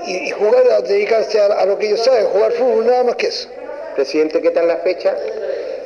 y, 0.06 0.30
jugar, 0.32 0.70
a 0.72 0.82
dedicarse 0.82 1.40
a, 1.40 1.66
lo 1.66 1.78
que 1.78 1.88
ellos 1.88 2.04
saben, 2.04 2.26
jugar 2.26 2.52
fútbol, 2.52 2.86
nada 2.86 3.04
más 3.06 3.16
que 3.16 3.28
eso. 3.28 3.50
Presidente, 3.96 4.42
¿qué 4.42 4.52
tal 4.52 4.68
la 4.68 4.78
fecha? 4.78 5.16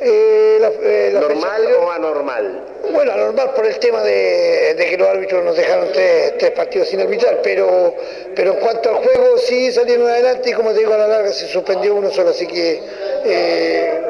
Eh, 0.04 0.58
eh, 0.82 1.10
¿Normal 1.12 1.62
o 1.80 1.90
anormal? 1.92 2.60
Bueno, 2.90 3.12
anormal 3.12 3.54
por 3.54 3.64
el 3.66 3.78
tema 3.78 4.02
de, 4.02 4.74
que 4.76 4.96
los 4.96 5.06
árbitros 5.06 5.44
nos 5.44 5.56
dejaron 5.56 5.92
tres, 5.92 6.50
partidos 6.50 6.88
sin 6.88 7.00
arbitrar, 7.00 7.40
pero, 7.42 7.94
pero 8.34 8.54
en 8.54 8.58
cuanto 8.58 8.90
al 8.90 8.96
juego 8.96 9.38
sí 9.38 9.70
salieron 9.70 10.08
adelante 10.08 10.50
y 10.50 10.52
como 10.54 10.72
te 10.72 10.80
digo 10.80 10.92
a 10.92 10.98
la 10.98 11.06
larga 11.06 11.32
se 11.32 11.46
suspendió 11.46 11.94
uno 11.94 12.10
solo, 12.10 12.30
así 12.30 12.48
que 12.48 12.82
eh, 13.24 14.00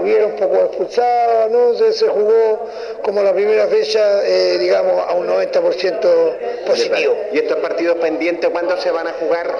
hubieron 0.00 0.32
un 0.32 0.36
poco 0.36 0.56
expulsados, 0.56 1.50
¿no? 1.50 1.92
Se, 1.92 2.08
jugó 2.08 2.66
como 3.02 3.22
la 3.22 3.32
primera 3.32 3.66
fecha, 3.66 4.24
eh, 4.24 4.58
digamos, 4.58 5.02
a 5.06 5.14
un 5.14 5.26
90% 5.26 6.66
positivo. 6.66 7.16
¿Y 7.32 7.38
estos 7.38 7.58
partidos 7.58 7.96
pendientes 7.98 8.50
cuándo 8.50 8.76
se 8.80 8.90
van 8.90 9.06
a 9.06 9.12
jugar? 9.12 9.54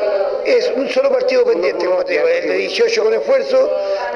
Es 0.45 0.70
un 0.74 0.88
solo 0.88 1.11
partido 1.11 1.45
pendiente, 1.45 1.84
como 1.86 2.05
te 2.05 2.14
digo, 2.14 2.26
el 2.26 2.49
de 2.49 2.55
18 2.55 3.05
con 3.05 3.14
esfuerzo, 3.14 3.70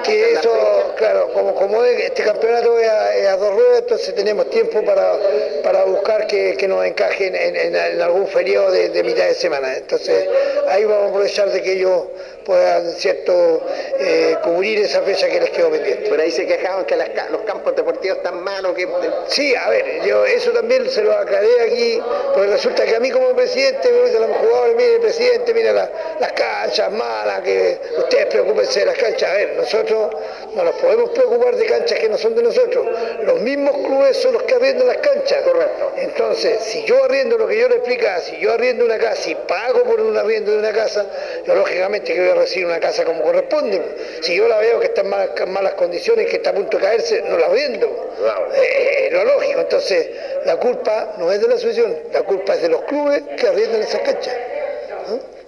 que 0.04 0.32
eso, 0.32 0.50
claro, 0.96 1.30
como, 1.32 1.54
como 1.54 1.84
este 1.84 2.22
campeonato 2.22 2.78
es 2.78 2.88
a, 2.88 3.36
dos 3.36 3.54
ruedas, 3.54 3.78
entonces 3.80 4.14
tenemos 4.14 4.48
tiempo 4.50 4.82
para, 4.84 5.18
para 5.62 5.84
buscar 5.84 6.26
que, 6.26 6.64
nos 6.68 6.84
encajen 6.84 7.34
en, 7.34 8.00
algún 8.00 8.26
feriado 8.26 8.70
de, 8.70 9.02
mitad 9.02 9.26
de 9.26 9.34
semana. 9.34 9.76
Entonces 9.76 10.26
ahí 10.68 10.84
vamos 10.84 11.06
a 11.06 11.08
aprovechar 11.08 11.50
de 11.50 11.62
que 11.62 11.72
ellos 11.72 12.04
puedan, 12.44 12.92
¿cierto?, 12.92 13.62
eh, 13.98 14.36
cubrir 14.42 14.78
esa 14.80 15.02
fecha 15.02 15.28
que 15.28 15.40
les 15.40 15.50
quedó 15.50 15.70
pendiente. 15.70 16.06
Pero 16.08 16.22
ahí 16.22 16.30
se 16.30 16.46
quejaban 16.46 16.84
que 16.84 16.96
los 16.96 17.40
campos 17.42 17.74
deportivos 17.74 18.18
están 18.18 18.42
malos. 18.42 18.74
Que... 18.74 18.88
Sí, 19.28 19.54
a 19.54 19.68
ver, 19.70 20.02
yo 20.06 20.24
eso 20.24 20.50
también 20.52 20.88
se 20.90 21.02
lo 21.02 21.12
aclaré 21.12 21.60
aquí, 21.62 22.00
porque 22.32 22.50
resulta 22.50 22.84
que 22.84 22.96
a 22.96 23.00
mí 23.00 23.10
como 23.10 23.34
presidente 23.34 23.90
me 23.90 24.02
dicen 24.02 24.20
los 24.22 24.36
jugadores, 24.36 24.76
mire 24.76 24.98
presidente, 25.00 25.54
mire 25.54 25.72
las 25.72 26.32
canchas 26.32 26.90
malas, 26.92 27.40
que 27.42 27.78
ustedes 27.98 28.26
preocupense 28.26 28.80
de 28.80 28.86
las 28.86 28.96
canchas. 28.96 29.30
A 29.30 29.34
ver, 29.34 29.54
nosotros 29.56 30.10
no 30.54 30.64
nos 30.64 30.74
podemos 30.76 31.10
preocupar 31.10 31.56
de 31.56 31.66
canchas 31.66 31.98
que 31.98 32.08
no 32.08 32.18
son 32.18 32.34
de 32.34 32.42
nosotros. 32.42 32.86
Los 33.22 33.40
mismos 33.40 33.76
clubes 33.86 34.16
son 34.18 34.34
los 34.34 34.42
que 34.44 34.54
arriendan 34.54 34.86
las 34.86 34.98
canchas. 34.98 35.42
Correcto. 35.42 35.92
Entonces, 35.96 36.60
si 36.60 36.84
yo 36.84 37.02
arriendo 37.04 37.38
lo 37.38 37.46
que 37.46 37.58
yo 37.58 37.68
le 37.68 37.76
explicaba, 37.76 38.20
si 38.20 38.38
yo 38.38 38.52
arriendo 38.52 38.84
una 38.84 38.98
casa 38.98 39.30
y 39.30 39.34
pago 39.34 39.82
por 39.84 40.00
un 40.00 40.16
arriendo 40.16 40.52
de 40.52 40.58
una 40.58 40.72
casa, 40.72 41.06
yo 41.46 41.54
lógicamente 41.54 42.14
que 42.14 42.33
recibir 42.34 42.66
una 42.66 42.80
casa 42.80 43.04
como 43.04 43.22
corresponde. 43.22 43.80
Si 44.22 44.36
yo 44.36 44.48
la 44.48 44.58
veo 44.58 44.80
que 44.80 44.86
está 44.86 45.02
en 45.02 45.52
malas, 45.52 45.74
condiciones, 45.74 46.26
que 46.26 46.36
está 46.36 46.50
a 46.50 46.54
punto 46.54 46.76
de 46.78 46.82
caerse, 46.82 47.22
no 47.22 47.38
la 47.38 47.46
arriendo. 47.46 48.12
Eh, 48.54 49.08
lo 49.12 49.24
lógico. 49.24 49.60
Entonces, 49.60 50.08
la 50.44 50.56
culpa 50.56 51.14
no 51.18 51.30
es 51.32 51.40
de 51.40 51.48
la 51.48 51.54
asociación, 51.54 51.96
la 52.12 52.22
culpa 52.22 52.54
es 52.54 52.62
de 52.62 52.68
los 52.68 52.82
clubes 52.82 53.22
que 53.36 53.46
arriendan 53.46 53.82
esas 53.82 54.00
canchas. 54.00 54.36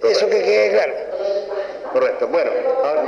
Eso 0.03 0.29
que 0.29 0.41
quede 0.41 0.71
claro. 0.71 0.93
Correcto. 1.93 2.27
Bueno, 2.27 2.51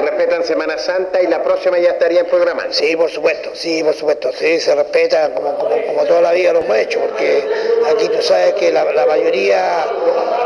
respetan 0.02 0.44
Semana 0.44 0.78
Santa 0.78 1.22
y 1.22 1.28
la 1.28 1.44
próxima 1.44 1.78
ya 1.80 1.92
estaría 1.92 2.22
en 2.22 2.26
programa. 2.28 2.68
Sí, 2.72 2.96
por 2.96 3.10
supuesto, 3.10 3.52
sí, 3.54 3.84
por 3.84 3.94
supuesto. 3.94 4.32
Sí, 4.32 4.60
se 4.60 4.76
respeta 4.76 5.32
como, 5.34 5.58
como, 5.58 6.04
toda 6.06 6.22
la 6.22 6.32
vida 6.32 6.54
lo 6.54 6.60
hemos 6.60 6.78
hecho, 6.78 7.00
porque 7.00 7.44
aquí 7.90 8.08
tú 8.10 8.22
sabes 8.22 8.54
que 8.54 8.72
la, 8.72 8.86
mayoría 9.06 9.86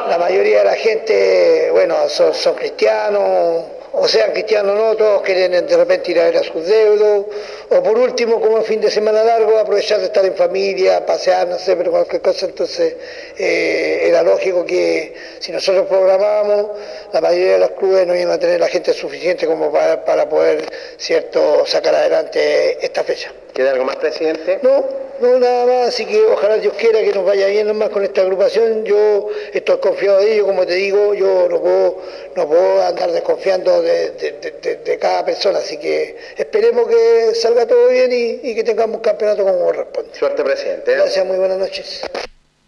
la 0.10 0.18
mayoría 0.18 0.60
de 0.60 0.66
la 0.66 0.76
gente, 0.76 1.70
bueno, 1.72 1.96
son, 2.10 2.34
son 2.34 2.56
cristianos 2.56 3.64
o 3.94 4.08
sean 4.08 4.32
cristianos 4.32 4.76
no, 4.76 4.96
todos 4.96 5.22
quieren 5.22 5.68
de 5.68 5.78
repente 5.78 6.12
ir 6.12 6.20
a 6.20 6.26
ver 6.26 6.38
a 6.38 6.44
sus 6.44 6.66
deudos, 6.66 7.26
o 7.70 7.84
por 7.84 7.98
último, 7.98 8.41
como 8.41 8.58
un 8.58 8.64
fin 8.64 8.82
de 8.82 8.89
semana 8.89 9.24
largo, 9.24 9.58
aprovechar 9.58 10.00
de 10.00 10.06
estar 10.06 10.26
en 10.26 10.36
familia, 10.36 11.06
pasear, 11.06 11.48
no 11.48 11.60
sé, 11.60 11.76
pero 11.76 11.91
cualquier 11.91 12.22
cosa, 12.22 12.48
entonces 12.48 12.96
eh, 13.38 14.08
era 14.08 14.24
lógico 14.24 14.66
que 14.66 15.14
si 15.39 15.52
nosotros 15.52 15.86
programábamos, 15.88 16.72
la 17.14 17.22
mayoría 17.22 17.54
de 17.54 17.60
los 17.60 17.72
clubes 17.72 18.08
no 18.08 18.16
iban 18.16 18.32
a 18.32 18.39
tener 18.39 18.60
la 18.60 18.68
gente 18.68 18.94
suficiente 18.94 19.46
como 19.46 19.72
para, 19.72 20.04
para 20.04 20.28
poder, 20.28 20.66
cierto, 20.98 21.64
sacar 21.68 21.94
adelante 21.94 22.84
esta 22.84 23.04
fecha. 23.04 23.32
¿Queda 23.54 23.72
algo 23.72 23.86
más, 23.86 23.98
presidente? 23.98 24.58
No, 24.64 24.84
no, 25.22 25.39
nada 25.39 25.66
más, 25.66 25.89
así 25.89 26.05
que 26.05 26.22
ojalá 26.26 26.57
Dios 26.57 26.74
quiera 26.74 27.01
que 27.01 27.14
nos 27.14 27.26
vaya 27.26 27.47
bien 27.47 27.68
nomás 27.68 27.89
con 27.89 28.03
esta 28.03 28.22
agrupación. 28.22 28.84
Yo 28.84 29.30
estoy 29.53 29.78
confiado 29.80 30.20
de 30.20 30.34
ello, 30.34 30.45
como 30.45 30.66
te 30.66 30.76
digo, 30.76 31.14
yo 31.14 31.47
no 31.49 31.61
puedo, 31.61 32.01
no 32.36 32.47
puedo 32.47 32.86
andar 32.86 33.11
desconfiando 33.11 33.82
de, 33.82 34.97
cada 34.99 35.26
persona, 35.26 35.59
así 35.59 35.78
que 35.78 36.18
esperemos 36.38 36.88
que 36.88 37.36
salga 37.36 37.68
todo 37.68 37.89
bien 37.89 38.11
y, 38.11 38.55
que 38.55 38.64
tengamos 38.64 38.97
un 38.97 39.01
campeonato 39.01 39.43
como 39.43 39.59
corresponde. 39.59 40.09
Suerte, 40.14 40.43
presidente. 40.43 40.93
Gracias, 40.93 41.26
muy 41.26 41.38
buenas 41.38 41.57
noches. 41.57 42.01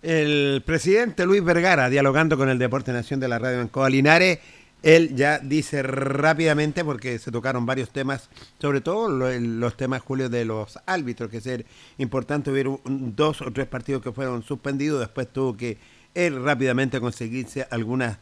El 0.03 0.61
presidente 0.65 1.25
Luis 1.25 1.43
Vergara, 1.43 1.89
dialogando 1.89 2.37
con 2.37 2.49
el 2.49 2.59
Deporte 2.59 2.91
Nación 2.91 3.19
de 3.19 3.27
la 3.27 3.39
Radio 3.39 3.61
en 3.61 3.91
Linares, 3.91 4.39
él 4.85 5.15
ya 5.15 5.39
dice 5.39 5.83
rápidamente, 5.83 6.85
porque 6.85 7.19
se 7.19 7.31
tocaron 7.31 7.65
varios 7.65 7.89
temas, 7.89 8.29
sobre 8.61 8.79
todo 8.79 9.09
los 9.09 9.75
temas, 9.75 10.01
Julio, 10.01 10.29
de 10.29 10.45
los 10.45 10.79
árbitros, 10.85 11.29
que 11.29 11.37
es 11.37 11.65
importante, 11.97 12.51
ver 12.51 12.67
dos 12.85 13.41
o 13.41 13.51
tres 13.51 13.67
partidos 13.67 14.01
que 14.01 14.13
fueron 14.13 14.43
suspendidos, 14.43 14.99
después 15.01 15.27
tuvo 15.33 15.57
que 15.57 15.77
él 16.13 16.41
rápidamente 16.41 17.01
conseguirse 17.01 17.67
algunas 17.69 18.17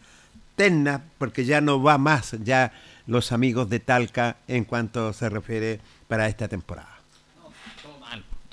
ternas, 0.56 1.02
porque 1.18 1.46
ya 1.46 1.62
no 1.62 1.84
va 1.84 1.98
más 2.00 2.36
ya 2.44 2.74
los 3.06 3.32
amigos 3.32 3.70
de 3.70 3.80
Talca 3.80 4.38
en 4.48 4.64
cuanto 4.64 5.14
se 5.14 5.30
refiere 5.30 5.82
para 6.08 6.28
esta 6.28 6.48
temporada 6.48 6.94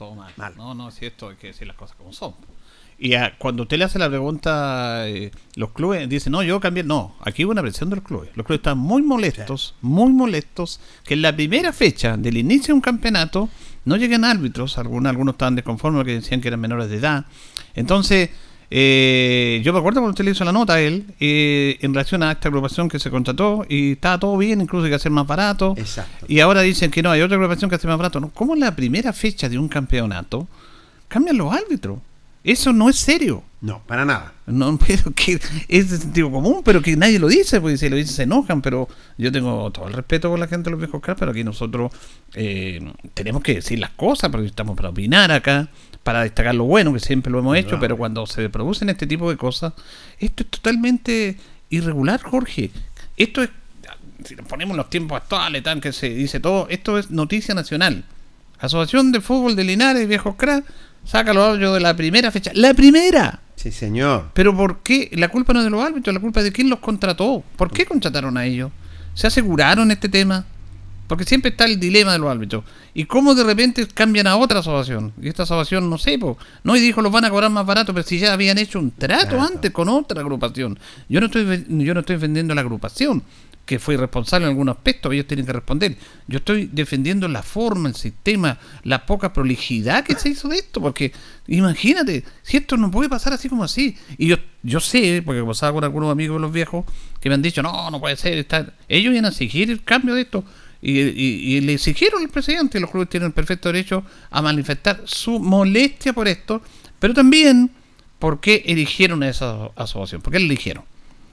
todo 0.00 0.14
mal. 0.14 0.32
No, 0.56 0.72
no, 0.72 0.90
si 0.90 1.04
esto 1.04 1.28
hay 1.28 1.36
que 1.36 1.48
decir 1.48 1.66
las 1.66 1.76
cosas 1.76 1.94
como 1.94 2.11
son. 2.14 2.34
Y 3.03 3.14
cuando 3.38 3.62
usted 3.62 3.78
le 3.78 3.84
hace 3.84 3.98
la 3.98 4.11
pregunta, 4.11 5.09
eh, 5.09 5.30
los 5.55 5.70
clubes 5.70 6.07
dicen, 6.07 6.32
no, 6.32 6.42
yo 6.42 6.61
cambié. 6.61 6.82
No, 6.82 7.16
aquí 7.22 7.46
hubo 7.46 7.53
una 7.53 7.62
presión 7.62 7.88
de 7.88 7.96
los 7.96 8.05
clubes. 8.05 8.28
Los 8.34 8.44
clubes 8.44 8.59
están 8.59 8.76
muy 8.76 9.01
molestos, 9.01 9.74
muy 9.80 10.12
molestos, 10.12 10.80
que 11.05 11.14
en 11.14 11.22
la 11.22 11.34
primera 11.34 11.72
fecha 11.72 12.18
del 12.18 12.36
inicio 12.36 12.66
de 12.66 12.72
un 12.74 12.82
campeonato 12.82 13.48
no 13.86 13.96
lleguen 13.96 14.22
árbitros. 14.26 14.76
Algunos, 14.76 15.09
algunos 15.09 15.32
estaban 15.32 15.55
desconformes 15.55 16.01
porque 16.01 16.12
decían 16.12 16.42
que 16.42 16.48
eran 16.48 16.61
menores 16.61 16.90
de 16.90 16.96
edad. 16.98 17.24
Entonces, 17.74 18.28
eh, 18.68 19.62
yo 19.64 19.72
me 19.72 19.78
acuerdo 19.78 20.01
cuando 20.01 20.11
usted 20.11 20.26
le 20.26 20.32
hizo 20.32 20.44
la 20.44 20.53
nota 20.53 20.74
a 20.74 20.80
él 20.82 21.07
eh, 21.20 21.78
en 21.80 21.94
relación 21.94 22.22
a 22.22 22.32
esta 22.32 22.48
agrupación 22.48 22.90
que 22.90 22.98
se 22.98 23.11
contrató 23.11 23.64
y 23.66 23.92
estaba 23.92 24.20
todo 24.20 24.36
bien, 24.36 24.61
incluso 24.61 24.84
hay 24.84 24.90
que 24.90 24.96
hacer 24.96 25.11
más 25.11 25.26
barato. 25.26 25.72
Exacto. 25.78 26.26
Y 26.28 26.40
ahora 26.40 26.61
dicen 26.61 26.90
que 26.90 27.03
no, 27.03 27.11
hay 27.11 27.22
otra 27.22 27.36
agrupación 27.36 27.70
que 27.70 27.76
hace 27.76 27.86
más 27.88 27.96
barato. 27.96 28.20
No, 28.20 28.28
¿Cómo 28.28 28.53
en 28.53 28.61
la 28.61 28.76
primera 28.76 29.14
fecha 29.14 29.48
de 29.48 29.59
un 29.59 29.68
campeonato 29.68 30.46
cambian 31.09 31.38
los 31.38 31.51
árbitros? 31.51 31.98
Eso 32.43 32.72
no 32.72 32.88
es 32.88 32.97
serio. 32.97 33.43
No, 33.61 33.82
para 33.86 34.07
nada. 34.07 34.32
No, 34.47 34.78
pero 34.86 35.11
que 35.14 35.38
es 35.68 35.91
de 35.91 35.99
sentido 35.99 36.30
común, 36.30 36.62
pero 36.64 36.80
que 36.80 36.97
nadie 36.97 37.18
lo 37.18 37.28
dice, 37.28 37.61
porque 37.61 37.76
si 37.76 37.88
lo 37.88 37.97
dicen 37.97 38.14
se 38.14 38.22
enojan, 38.22 38.62
pero 38.62 38.88
yo 39.18 39.30
tengo 39.30 39.70
todo 39.70 39.88
el 39.88 39.95
respeto 39.95 40.30
por 40.30 40.38
la 40.38 40.47
gente 40.47 40.64
de 40.64 40.70
los 40.70 40.80
viejos 40.80 41.03
pero 41.18 41.30
aquí 41.30 41.45
nosotros 41.45 41.93
eh, 42.34 42.80
tenemos 43.12 43.43
que 43.43 43.57
decir 43.57 43.78
las 43.78 43.91
cosas, 43.91 44.30
porque 44.30 44.47
estamos 44.47 44.76
para 44.76 44.88
opinar 44.88 45.30
acá, 45.30 45.68
para 46.03 46.22
destacar 46.22 46.55
lo 46.55 46.64
bueno, 46.64 46.93
que 46.95 47.01
siempre 47.01 47.30
lo 47.30 47.41
hemos 47.41 47.57
hecho, 47.57 47.78
pero 47.78 47.97
cuando 47.99 48.26
se 48.26 48.49
producen 48.49 48.88
este 48.88 49.07
tipo 49.07 49.28
de 49.30 49.36
cosas, 49.36 49.74
esto 50.18 50.43
es 50.43 50.49
totalmente 50.49 51.36
irregular, 51.68 52.22
Jorge. 52.22 52.70
Esto 53.18 53.43
es, 53.43 53.51
si 54.24 54.34
nos 54.34 54.47
ponemos 54.47 54.74
los 54.76 54.88
tiempos 54.88 55.20
actuales, 55.20 55.62
tan 55.62 55.82
que 55.82 55.93
se 55.93 56.09
dice 56.09 56.41
todo, 56.41 56.66
esto 56.70 56.99
es 56.99 57.11
noticia 57.11 57.55
nacional. 57.55 58.05
Asociación 58.59 59.12
de 59.12 59.20
Fútbol 59.20 59.57
de 59.57 59.64
Linares, 59.64 60.09
Viejos 60.09 60.36
Crack, 60.36 60.64
saca 61.05 61.32
los 61.32 61.48
árbitros 61.48 61.74
de 61.74 61.80
la 61.80 61.96
primera 61.96 62.30
fecha. 62.30 62.51
¡La 62.55 62.74
primera! 62.74 63.40
Sí, 63.57 63.70
señor. 63.70 64.30
Pero 64.32 64.57
¿por 64.57 64.78
qué? 64.82 65.11
La 65.12 65.28
culpa 65.28 65.53
no 65.53 65.61
es 65.61 65.66
de 65.66 65.70
los 65.70 65.84
árbitros, 65.84 66.14
la 66.14 66.20
culpa 66.20 66.40
es 66.40 66.44
de 66.44 66.53
quién 66.53 66.70
los 66.70 66.78
contrató. 66.78 67.42
¿Por 67.57 67.70
qué 67.70 67.84
contrataron 67.84 68.36
a 68.38 68.46
ellos? 68.46 68.70
¿Se 69.14 69.26
aseguraron 69.26 69.90
este 69.90 70.09
tema? 70.09 70.46
Porque 71.07 71.24
siempre 71.24 71.51
está 71.51 71.64
el 71.64 71.80
dilema 71.80 72.12
de 72.12 72.20
los 72.20 72.30
árbitros. 72.30 72.64
¿Y 72.94 73.05
cómo 73.05 73.34
de 73.34 73.42
repente 73.42 73.86
cambian 73.88 74.28
a 74.28 74.36
otra 74.36 74.61
asociación? 74.61 75.12
Y 75.20 75.28
esta 75.28 75.42
asociación, 75.42 75.90
no 75.90 75.98
sé, 75.98 76.18
no, 76.62 76.76
y 76.76 76.80
dijo 76.80 77.03
los 77.03 77.11
van 77.11 77.24
a 77.24 77.30
cobrar 77.30 77.51
más 77.51 77.66
barato, 77.66 77.92
pero 77.92 78.07
si 78.07 78.18
ya 78.18 78.32
habían 78.32 78.59
hecho 78.59 78.78
un 78.78 78.92
trato 78.92 79.40
antes 79.40 79.72
con 79.72 79.88
otra 79.88 80.20
agrupación. 80.20 80.78
Yo 81.09 81.20
no 81.20 81.26
estoy 81.26 81.66
yo 81.68 81.94
no 81.94 82.01
estoy 82.01 82.16
vendiendo 82.16 82.55
la 82.55 82.61
agrupación 82.61 83.24
que 83.70 83.78
fue 83.78 83.94
irresponsable 83.94 84.46
en 84.46 84.50
algún 84.50 84.68
aspecto, 84.68 85.12
ellos 85.12 85.28
tienen 85.28 85.46
que 85.46 85.52
responder. 85.52 85.96
Yo 86.26 86.38
estoy 86.38 86.68
defendiendo 86.72 87.28
la 87.28 87.40
forma, 87.40 87.88
el 87.88 87.94
sistema, 87.94 88.58
la 88.82 89.06
poca 89.06 89.32
prolijidad 89.32 90.02
que 90.02 90.16
se 90.16 90.30
hizo 90.30 90.48
de 90.48 90.56
esto, 90.56 90.80
porque 90.80 91.12
imagínate, 91.46 92.24
si 92.42 92.56
esto 92.56 92.76
no 92.76 92.90
puede 92.90 93.08
pasar 93.08 93.32
así 93.32 93.48
como 93.48 93.62
así. 93.62 93.96
Y 94.18 94.26
yo, 94.26 94.38
yo 94.64 94.80
sé, 94.80 95.22
porque 95.24 95.44
pasaba 95.44 95.72
con 95.72 95.84
algunos 95.84 96.10
amigos 96.10 96.38
de 96.38 96.40
los 96.40 96.52
viejos 96.52 96.84
que 97.20 97.28
me 97.28 97.36
han 97.36 97.42
dicho, 97.42 97.62
no, 97.62 97.92
no 97.92 98.00
puede 98.00 98.16
ser, 98.16 98.38
estar. 98.38 98.74
ellos 98.88 99.12
iban 99.12 99.26
a 99.26 99.28
exigir 99.28 99.70
el 99.70 99.84
cambio 99.84 100.16
de 100.16 100.22
esto. 100.22 100.42
Y, 100.82 101.60
le 101.60 101.74
exigieron 101.74 102.24
al 102.24 102.28
presidente, 102.28 102.78
y 102.78 102.80
los 102.80 102.90
clubes 102.90 103.08
tienen 103.08 103.28
el 103.28 103.32
perfecto 103.34 103.68
derecho 103.68 104.02
a 104.32 104.42
manifestar 104.42 105.00
su 105.04 105.38
molestia 105.38 106.12
por 106.12 106.26
esto, 106.26 106.60
pero 106.98 107.14
también 107.14 107.70
por 108.18 108.40
qué 108.40 108.64
eligieron 108.66 109.22
esa 109.22 109.66
asociación, 109.76 110.22
por 110.22 110.32
qué 110.32 110.40
la 110.40 110.46
eligieron. 110.46 110.89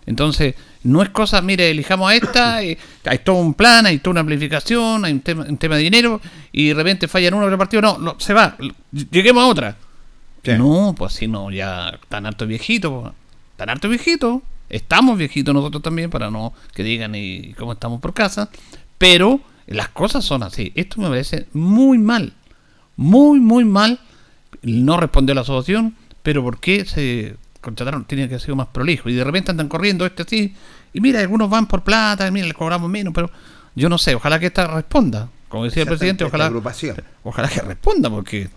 Entonces, 0.07 0.55
no 0.83 1.03
es 1.03 1.09
cosa, 1.09 1.41
mire, 1.41 1.69
elijamos 1.69 2.09
a 2.09 2.15
esta, 2.15 2.55
hay 2.55 3.19
todo 3.23 3.35
un 3.35 3.53
plan, 3.53 3.85
hay 3.85 3.99
toda 3.99 4.11
una 4.11 4.21
amplificación, 4.21 5.05
hay 5.05 5.13
un 5.13 5.19
tema, 5.19 5.45
un 5.47 5.57
tema 5.57 5.75
de 5.75 5.83
dinero, 5.83 6.19
y 6.51 6.69
de 6.69 6.73
repente 6.73 7.07
falla 7.07 7.27
en 7.27 7.35
uno 7.35 7.45
otro 7.45 7.57
partido, 7.57 7.81
no, 7.81 7.97
no, 7.99 8.15
se 8.19 8.33
va, 8.33 8.57
lleguemos 9.11 9.43
a 9.43 9.47
otra. 9.47 9.77
No, 10.57 10.95
pues 10.97 11.13
si 11.13 11.27
no, 11.27 11.51
ya 11.51 11.99
tan 12.07 12.25
harto 12.25 12.47
viejito, 12.47 13.13
tan 13.57 13.69
harto 13.69 13.89
viejito, 13.89 14.41
estamos 14.69 15.17
viejitos 15.17 15.53
nosotros 15.53 15.83
también, 15.83 16.09
para 16.09 16.31
no 16.31 16.53
que 16.73 16.83
digan 16.83 17.13
y 17.15 17.53
cómo 17.55 17.73
estamos 17.73 17.99
por 17.99 18.13
casa, 18.13 18.49
pero 18.97 19.41
las 19.65 19.89
cosas 19.89 20.23
son 20.23 20.43
así. 20.43 20.71
Esto 20.75 21.01
me 21.01 21.09
parece 21.09 21.47
muy 21.51 21.97
mal, 21.97 22.33
muy, 22.95 23.41
muy 23.41 23.65
mal. 23.65 23.99
No 24.61 24.95
respondió 24.95 25.35
la 25.35 25.41
asociación, 25.41 25.95
pero 26.23 26.41
¿por 26.43 26.61
qué 26.61 26.85
se 26.85 27.35
contrataron, 27.61 28.05
tiene 28.05 28.27
que 28.27 28.35
haber 28.35 28.41
sido 28.41 28.55
más 28.55 28.67
prolijo. 28.67 29.09
Y 29.09 29.15
de 29.15 29.23
repente 29.23 29.51
andan 29.51 29.67
corriendo 29.67 30.05
este 30.05 30.23
así. 30.23 30.55
Y 30.93 31.01
mira, 31.01 31.19
algunos 31.19 31.49
van 31.49 31.67
por 31.67 31.83
plata, 31.83 32.29
mira, 32.31 32.47
les 32.47 32.55
cobramos 32.55 32.89
menos, 32.89 33.13
pero 33.13 33.29
yo 33.75 33.89
no 33.89 33.97
sé, 33.97 34.15
ojalá 34.15 34.39
que 34.39 34.47
esta 34.47 34.67
responda. 34.67 35.29
Como 35.49 35.65
decía 35.65 35.83
el 35.83 35.89
presidente, 35.89 36.23
ojalá, 36.23 36.51
ojalá 37.23 37.47
que 37.47 37.61
responda, 37.61 38.09
porque 38.09 38.49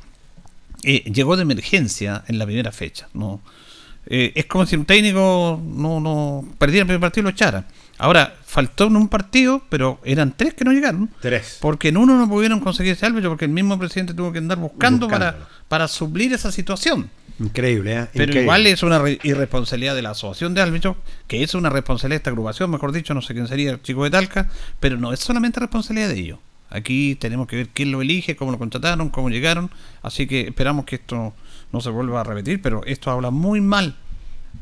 eh, 0.83 1.05
llegó 1.13 1.37
de 1.37 1.43
emergencia 1.43 2.25
en 2.27 2.39
la 2.39 2.47
primera 2.47 2.73
fecha. 2.73 3.09
no 3.15 3.41
eh, 4.07 4.33
Es 4.35 4.47
como 4.47 4.67
si 4.67 4.77
un 4.77 4.87
técnico 4.87 5.61
no, 5.63 6.01
no 6.01 6.45
perdiera 6.59 6.83
el 6.83 6.87
primer 6.87 7.01
partido 7.01 7.23
y 7.23 7.25
lo 7.25 7.31
echara. 7.31 7.67
Ahora, 8.01 8.35
faltó 8.47 8.87
en 8.87 8.97
un 8.97 9.09
partido, 9.09 9.63
pero 9.69 10.01
eran 10.05 10.35
tres 10.35 10.55
que 10.55 10.65
no 10.65 10.73
llegaron. 10.73 11.11
Tres. 11.21 11.59
Porque 11.61 11.89
en 11.89 11.99
uno 11.99 12.17
no 12.17 12.29
pudieron 12.29 12.59
conseguir 12.61 12.95
ese 12.95 13.05
árbitro, 13.05 13.29
porque 13.29 13.45
el 13.45 13.51
mismo 13.51 13.79
presidente 13.79 14.15
tuvo 14.15 14.33
que 14.33 14.39
andar 14.39 14.57
buscando 14.57 15.07
para, 15.07 15.37
para 15.69 15.87
suplir 15.87 16.33
esa 16.33 16.51
situación. 16.51 17.11
Increíble, 17.39 17.97
¿eh? 17.97 18.07
Pero 18.13 18.41
igual 18.41 18.67
es 18.67 18.83
una 18.83 19.03
irresponsabilidad 19.23 19.95
de 19.95 20.03
la 20.03 20.11
asociación 20.11 20.55
de 20.55 20.63
árbitros, 20.63 20.97
que 21.27 21.43
es 21.43 21.55
una 21.55 21.69
responsabilidad 21.69 22.17
de 22.17 22.21
esta 22.21 22.31
agrupación, 22.31 22.71
mejor 22.71 22.93
dicho, 22.93 23.13
no 23.13 23.21
sé 23.21 23.35
quién 23.35 23.47
sería 23.49 23.73
el 23.73 23.83
chico 23.83 24.05
de 24.05 24.11
Talca, 24.11 24.49
pero 24.79 24.97
no 24.97 25.13
es 25.13 25.21
solamente 25.21 25.61
responsabilidad 25.61 26.09
de 26.09 26.19
ellos. 26.19 26.39
Aquí 26.71 27.17
tenemos 27.17 27.49
que 27.49 27.57
ver 27.57 27.69
quién 27.69 27.93
lo 27.93 28.01
elige, 28.01 28.35
cómo 28.35 28.51
lo 28.51 28.59
contrataron, 28.59 29.11
cómo 29.11 29.29
llegaron, 29.29 29.71
así 30.03 30.27
que 30.27 30.49
esperamos 30.49 30.87
que 30.87 30.97
esto 30.97 31.35
no 31.73 31.81
se 31.81 31.91
vuelva 31.91 32.21
a 32.21 32.25
repetir, 32.25 32.63
pero 32.63 32.83
esto 32.87 33.11
habla 33.11 33.31
muy 33.31 33.61
mal 33.61 33.97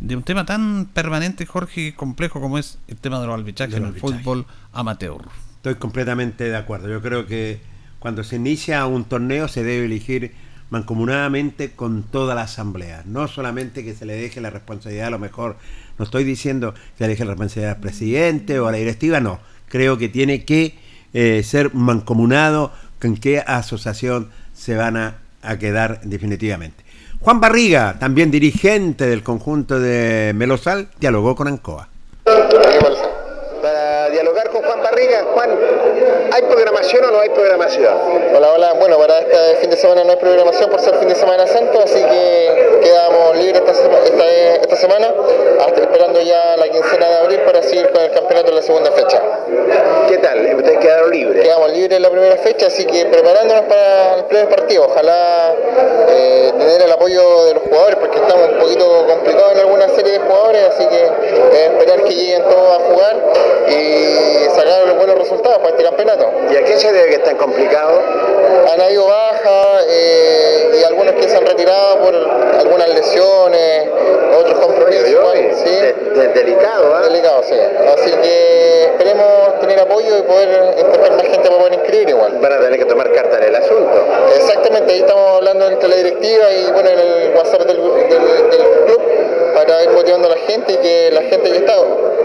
de 0.01 0.17
un 0.17 0.23
tema 0.23 0.45
tan 0.45 0.87
permanente, 0.87 1.47
Jorge, 1.47 1.95
complejo 1.95 2.41
como 2.41 2.59
es 2.59 2.79
el 2.89 2.97
tema 2.97 3.21
de 3.21 3.27
los 3.27 3.39
arbitrajes 3.39 3.77
en 3.77 3.87
el 3.87 3.95
fútbol 3.95 4.47
amateur. 4.73 5.23
Estoy 5.57 5.75
completamente 5.77 6.45
de 6.45 6.57
acuerdo. 6.57 6.89
Yo 6.89 7.03
creo 7.03 7.27
que 7.27 7.61
cuando 7.99 8.23
se 8.23 8.37
inicia 8.37 8.87
un 8.87 9.05
torneo 9.05 9.49
se 9.49 9.65
debe 9.65 9.87
elegir 9.87 10.33
mancomunadamente 10.71 11.73
con 11.73 12.03
toda 12.03 12.35
la 12.35 12.43
asamblea. 12.43 13.03
No 13.07 13.27
solamente 13.27 13.85
que 13.85 13.95
se 13.95 14.07
le 14.07 14.15
deje 14.15 14.41
la 14.41 14.51
responsabilidad, 14.51 15.09
a 15.09 15.11
lo 15.11 15.19
mejor, 15.19 15.57
no 15.99 16.05
estoy 16.05 16.25
diciendo 16.25 16.75
que 16.75 16.81
se 16.99 17.05
le 17.05 17.09
deje 17.09 17.25
la 17.25 17.33
responsabilidad 17.33 17.77
al 17.77 17.81
presidente 17.81 18.61
o 18.61 18.69
a 18.69 18.73
la 18.73 18.79
directiva, 18.79 19.21
no. 19.21 19.41
Creo 19.69 19.99
que 19.99 20.09
tiene 20.09 20.45
que 20.45 20.79
eh, 21.13 21.43
ser 21.43 21.75
mancomunado 21.75 22.73
con 23.01 23.17
qué 23.17 23.41
asociación 23.41 24.31
se 24.55 24.77
van 24.77 24.97
a, 24.97 25.19
quedar 25.59 26.03
definitivamente. 26.03 26.85
Juan 27.21 27.41
Barriga, 27.41 27.97
también 27.99 28.31
dirigente 28.31 29.07
del 29.07 29.23
conjunto 29.23 29.81
de 29.81 30.33
Melosal, 30.35 30.89
dialogó 31.01 31.35
con 31.35 31.49
Ancoa 31.49 31.89
dialogar 34.11 34.51
con 34.51 34.63
Juan 34.63 34.83
Barriga. 34.83 35.25
Juan, 35.33 35.51
¿hay 36.33 36.43
programación 36.43 37.05
o 37.05 37.11
no 37.11 37.21
hay 37.21 37.29
programación? 37.31 37.95
Hola, 38.35 38.53
hola. 38.53 38.73
Bueno, 38.75 38.99
para 38.99 39.21
este 39.21 39.57
fin 39.61 39.71
de 39.71 39.77
semana 39.77 40.05
no 40.05 40.11
hay 40.11 40.17
programación 40.17 40.71
por 40.71 40.81
ser 40.81 40.95
fin 40.97 41.09
de 41.09 41.15
semana 41.15 41.47
santo, 41.47 41.81
así 41.83 42.03
que 42.03 42.81
quedamos 42.83 43.37
libres 43.37 43.63
esta, 43.67 44.77
semana, 44.77 45.13
hasta 45.61 45.81
esperando 45.81 46.21
ya 46.21 46.57
la 46.57 46.69
quincena 46.69 47.09
de 47.09 47.17
abril 47.17 47.41
para 47.41 47.63
seguir 47.63 47.91
con 47.91 48.03
el 48.03 48.11
campeonato 48.11 48.51
en 48.51 48.57
la 48.57 48.63
segunda 48.63 48.91
fecha. 48.93 49.21
¿Qué 50.09 50.19
tal? 50.19 50.55
¿Ustedes 50.57 50.79
quedaron 50.79 51.11
libres? 51.11 51.43
Quedamos 51.43 51.73
libres 51.73 51.97
en 51.97 52.03
la 52.03 52.11
primera 52.11 52.37
fecha, 52.37 52.67
así 52.67 52.85
que 52.85 53.07
preparándonos 53.07 53.65
para 53.65 54.15
el 54.17 54.25
primer 54.25 54.49
partido. 54.49 54.87
Ojalá 54.87 55.55
eh, 56.09 56.53
tener 56.59 56.83
el 56.83 56.93
apoyo 56.93 57.45
de 57.45 57.55
los 57.55 57.63
jugadores, 57.65 57.97
porque 57.97 58.19
estamos 58.19 58.49
un 58.51 58.59
poquito 58.59 59.07
complicados 59.07 59.53
en 59.53 59.59
alguna 59.59 59.89
serie 59.89 60.13
de 60.13 60.19
jugadores, 60.21 60.63
así 60.75 60.87
que 60.87 61.05
eh, 61.05 61.71
esperar 61.73 62.05
que 62.05 62.15
lleguen 62.15 62.43
todos 62.45 62.81
a 62.81 62.85
jugar 62.85 63.17
y 63.69 64.49
sacar 64.55 64.87
los 64.87 64.97
buenos 64.97 65.19
resultados 65.19 65.59
para 65.59 65.71
este 65.71 65.85
campeonato. 65.85 66.18
¿Y 66.51 66.57
a 66.57 66.65
qué 66.65 66.79
se 66.79 66.93
debe 66.93 67.09
que 67.09 67.15
están 67.17 67.37
complicados? 67.37 68.03
Han 68.73 68.81
habido 68.81 69.07
bajas 69.07 69.87
eh, 69.89 70.71
y 70.81 70.85
algunos 70.85 71.15
que 71.15 71.29
se 71.29 71.37
han 71.37 71.47
retirado 71.47 71.99
por 72.01 72.15
algunas 72.15 72.89
lesiones, 72.89 73.89
otros 74.39 74.59
compromisos. 74.59 75.09
¿sí? 75.65 75.71
De, 75.71 76.29
delicado, 76.29 76.99
¿eh? 76.99 77.09
Delicado, 77.09 77.43
sí. 77.43 77.55
Así 77.95 78.11
que 78.11 78.85
esperemos 78.85 79.61
tener 79.61 79.79
apoyo 79.81 80.19
y 80.19 80.23
poder 80.23 80.75
encontrar 80.79 81.13
más 81.13 81.23
gente 81.23 81.49
para 81.49 81.59
poder 81.59 81.75
inscribir 81.75 82.09
igual. 82.09 82.39
Van 82.41 82.53
a 82.53 82.61
tener 82.61 82.79
que 82.79 82.85
tomar 82.85 83.13
carta 83.13 83.39
en 83.39 83.45
el 83.45 83.57
asunto. 83.57 84.07
Exactamente, 84.37 84.93
ahí 84.93 85.01
estamos 85.01 85.37
hablando 85.37 85.69
entre 85.69 85.89
la 85.89 85.97
directiva 85.97 86.53
y 86.53 86.73
bueno, 86.73 86.91
en 86.91 86.99
el 86.99 87.37
WhatsApp 87.37 87.63
del, 87.63 87.77
club 87.77 89.03
para 89.55 89.83
ir 89.83 89.91
motivando 89.91 90.29
a 90.29 90.31
la 90.31 90.37
gente 90.37 90.73
y 90.73 90.77
que 90.77 91.11
la 91.13 91.23
gente 91.23 91.51
que 91.51 91.59
está 91.59 91.75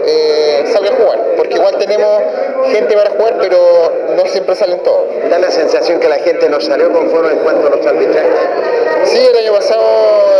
eh, 0.06 0.64
salga 0.72 0.90
a 0.90 0.96
jugar. 0.96 1.18
Porque 1.36 1.54
igual 1.54 1.76
tenemos 1.78 2.22
gente 2.70 2.96
para 2.96 3.10
jugar, 3.10 3.36
pero 3.40 3.83
no 4.16 4.26
siempre 4.26 4.54
salen 4.54 4.80
todos. 4.82 5.06
Da 5.30 5.38
la 5.38 5.50
sensación 5.50 6.00
que 6.00 6.08
la 6.08 6.16
gente 6.16 6.48
no 6.48 6.60
salió 6.60 6.92
conforme 6.92 7.32
en 7.32 7.38
cuanto 7.38 7.66
a 7.66 7.76
los 7.76 7.86
arbitrajes. 7.86 8.30
Sí, 9.06 9.18
el 9.18 9.36
año 9.36 9.52
pasado 9.52 9.82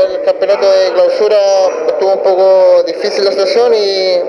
el 0.09 0.23
campeonato 0.23 0.71
de 0.71 0.93
clausura 0.93 1.37
estuvo 1.89 2.13
un 2.13 2.23
poco 2.23 2.83
difícil 2.85 3.25
la 3.25 3.33
situación 3.33 3.75
y, 3.75 4.21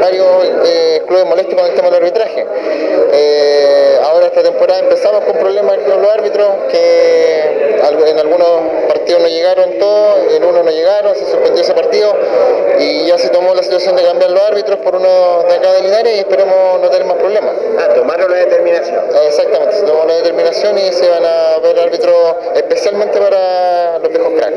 varios 0.00 0.26
eh, 0.64 1.02
clubes 1.06 1.26
molestos 1.26 1.54
con 1.54 1.66
el 1.66 1.74
tema 1.74 1.90
del 1.90 1.96
arbitraje. 1.96 2.46
Eh, 3.12 3.98
ahora 4.04 4.26
esta 4.26 4.42
temporada 4.42 4.80
empezamos 4.80 5.24
con 5.24 5.36
problemas 5.36 5.78
con 5.78 6.02
los 6.02 6.10
árbitros, 6.12 6.48
que 6.70 7.32
en 8.12 8.18
algunos 8.18 8.88
partidos 8.88 9.22
no 9.22 9.28
llegaron 9.28 9.78
todos, 9.78 10.32
en 10.34 10.44
uno 10.44 10.62
no 10.62 10.70
llegaron, 10.70 11.14
se 11.14 11.24
suspendió 11.26 11.62
ese 11.62 11.74
partido 11.74 12.14
y 12.78 13.06
ya 13.06 13.18
se 13.18 13.28
tomó 13.28 13.54
la 13.54 13.62
situación 13.62 13.96
de 13.96 14.02
cambiar 14.02 14.30
los 14.30 14.42
árbitros 14.42 14.78
por 14.78 14.96
uno 14.96 15.44
de 15.48 15.54
acá 15.54 15.72
de 15.72 15.82
Linares 15.82 16.16
y 16.16 16.18
esperemos 16.20 16.80
no 16.80 16.88
tener 16.88 17.06
más 17.06 17.16
problemas. 17.16 17.54
Ah, 17.78 17.88
tomaron 17.94 18.30
la 18.30 18.38
determinación. 18.38 19.04
Exactamente, 19.26 19.76
se 19.76 19.82
tomó 19.82 20.04
la 20.04 20.14
determinación 20.14 20.78
y 20.78 20.92
se 20.92 21.08
van 21.08 21.24
a 21.24 21.58
ver 21.62 21.78
árbitros 21.78 22.16
especialmente 22.54 23.18
para 23.18 23.41
los 24.00 24.08
viejos 24.08 24.32
cracks. 24.36 24.56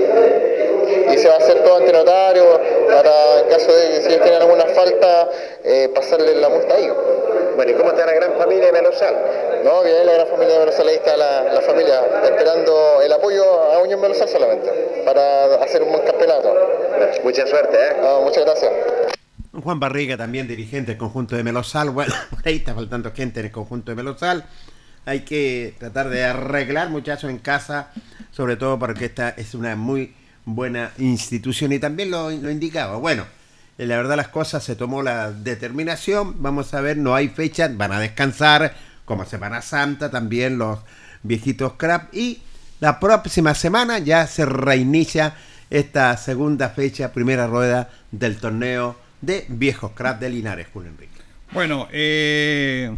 Y 1.14 1.18
se 1.18 1.28
va 1.28 1.36
a 1.36 1.38
hacer 1.38 1.64
todo 1.64 1.78
ante 1.78 1.92
notario 1.92 2.60
para 2.88 3.40
en 3.42 3.50
caso 3.50 3.74
de 3.74 3.90
que 3.90 4.02
si 4.02 4.08
ellos 4.08 4.22
tienen 4.22 4.42
alguna 4.42 4.66
falta 4.66 5.30
eh, 5.64 5.90
pasarle 5.94 6.36
la 6.36 6.50
multa 6.50 6.76
a 6.76 6.78
ellos. 6.78 6.98
Bueno, 7.56 7.72
¿y 7.72 7.76
cómo 7.76 7.90
está 7.90 8.06
la 8.06 8.14
gran 8.14 8.34
familia 8.38 8.66
de 8.66 8.72
Melosal? 8.74 9.16
No, 9.64 9.82
bien, 9.84 10.06
la 10.06 10.14
gran 10.14 10.28
familia 10.28 10.54
de 10.54 10.60
Melosal, 10.60 10.88
ahí 10.88 10.96
está 10.96 11.16
la, 11.18 11.44
la 11.54 11.62
familia 11.62 12.02
esperando 12.24 13.02
el 13.02 13.14
apoyo 13.14 13.44
a 13.44 13.80
Unión 13.80 14.02
Melosal 14.02 14.28
solamente 14.28 14.70
para 15.06 15.56
hacer 15.56 15.82
un 15.84 15.92
buen 15.92 16.06
campeonato. 16.06 16.54
Mucha 17.24 17.48
suerte, 17.48 17.78
¿eh? 17.78 17.96
No, 18.02 18.22
muchas 18.22 18.46
gracias. 18.46 18.72
Juan 19.64 19.80
Barriga, 19.80 20.18
también 20.18 20.48
dirigente 20.48 20.92
del 20.92 20.98
conjunto 20.98 21.36
de 21.36 21.44
Melosal. 21.44 21.90
Bueno, 21.90 22.14
ahí 22.46 22.58
está 22.58 22.74
faltando 22.74 23.12
gente 23.14 23.40
en 23.40 23.48
el 23.48 23.52
conjunto 23.52 23.92
de 23.92 23.96
Melosal. 23.96 24.46
Hay 25.06 25.22
que 25.22 25.76
tratar 25.80 26.10
de 26.10 26.24
arreglar, 26.24 26.90
muchachos, 26.90 27.30
en 27.30 27.38
casa, 27.38 27.92
sobre 28.36 28.58
todo 28.58 28.78
porque 28.78 29.06
esta 29.06 29.30
es 29.30 29.54
una 29.54 29.76
muy 29.76 30.14
buena 30.44 30.92
institución 30.98 31.72
y 31.72 31.80
también 31.80 32.12
lo, 32.12 32.30
lo 32.30 32.52
indicaba. 32.52 32.98
Bueno, 32.98 33.26
eh, 33.78 33.86
la 33.86 33.96
verdad 33.96 34.18
las 34.18 34.28
cosas 34.28 34.62
se 34.64 34.76
tomó 34.76 35.02
la 35.02 35.32
determinación, 35.32 36.42
vamos 36.42 36.74
a 36.74 36.82
ver, 36.82 36.98
no 36.98 37.16
hay 37.16 37.30
fecha, 37.30 37.70
van 37.72 37.94
a 37.94 38.00
descansar, 38.00 38.76
como 39.06 39.26
Semana 39.26 39.62
Santa 39.62 40.12
también 40.12 40.58
los 40.58 40.80
viejitos 41.24 41.74
crap 41.74 42.14
y 42.14 42.42
la 42.82 43.00
próxima 43.00 43.56
semana 43.56 44.00
ya 44.00 44.28
se 44.28 44.46
reinicia 44.46 45.36
esta 45.70 46.18
segunda 46.18 46.70
fecha, 46.70 47.14
primera 47.14 47.48
rueda 47.48 47.90
del 48.12 48.38
torneo 48.38 48.98
de 49.22 49.46
viejos 49.48 49.92
crap 49.94 50.20
de 50.20 50.30
Linares, 50.30 50.68
Julio 50.74 50.90
Enrique. 50.90 51.22
Bueno, 51.54 51.88
eh, 51.92 52.94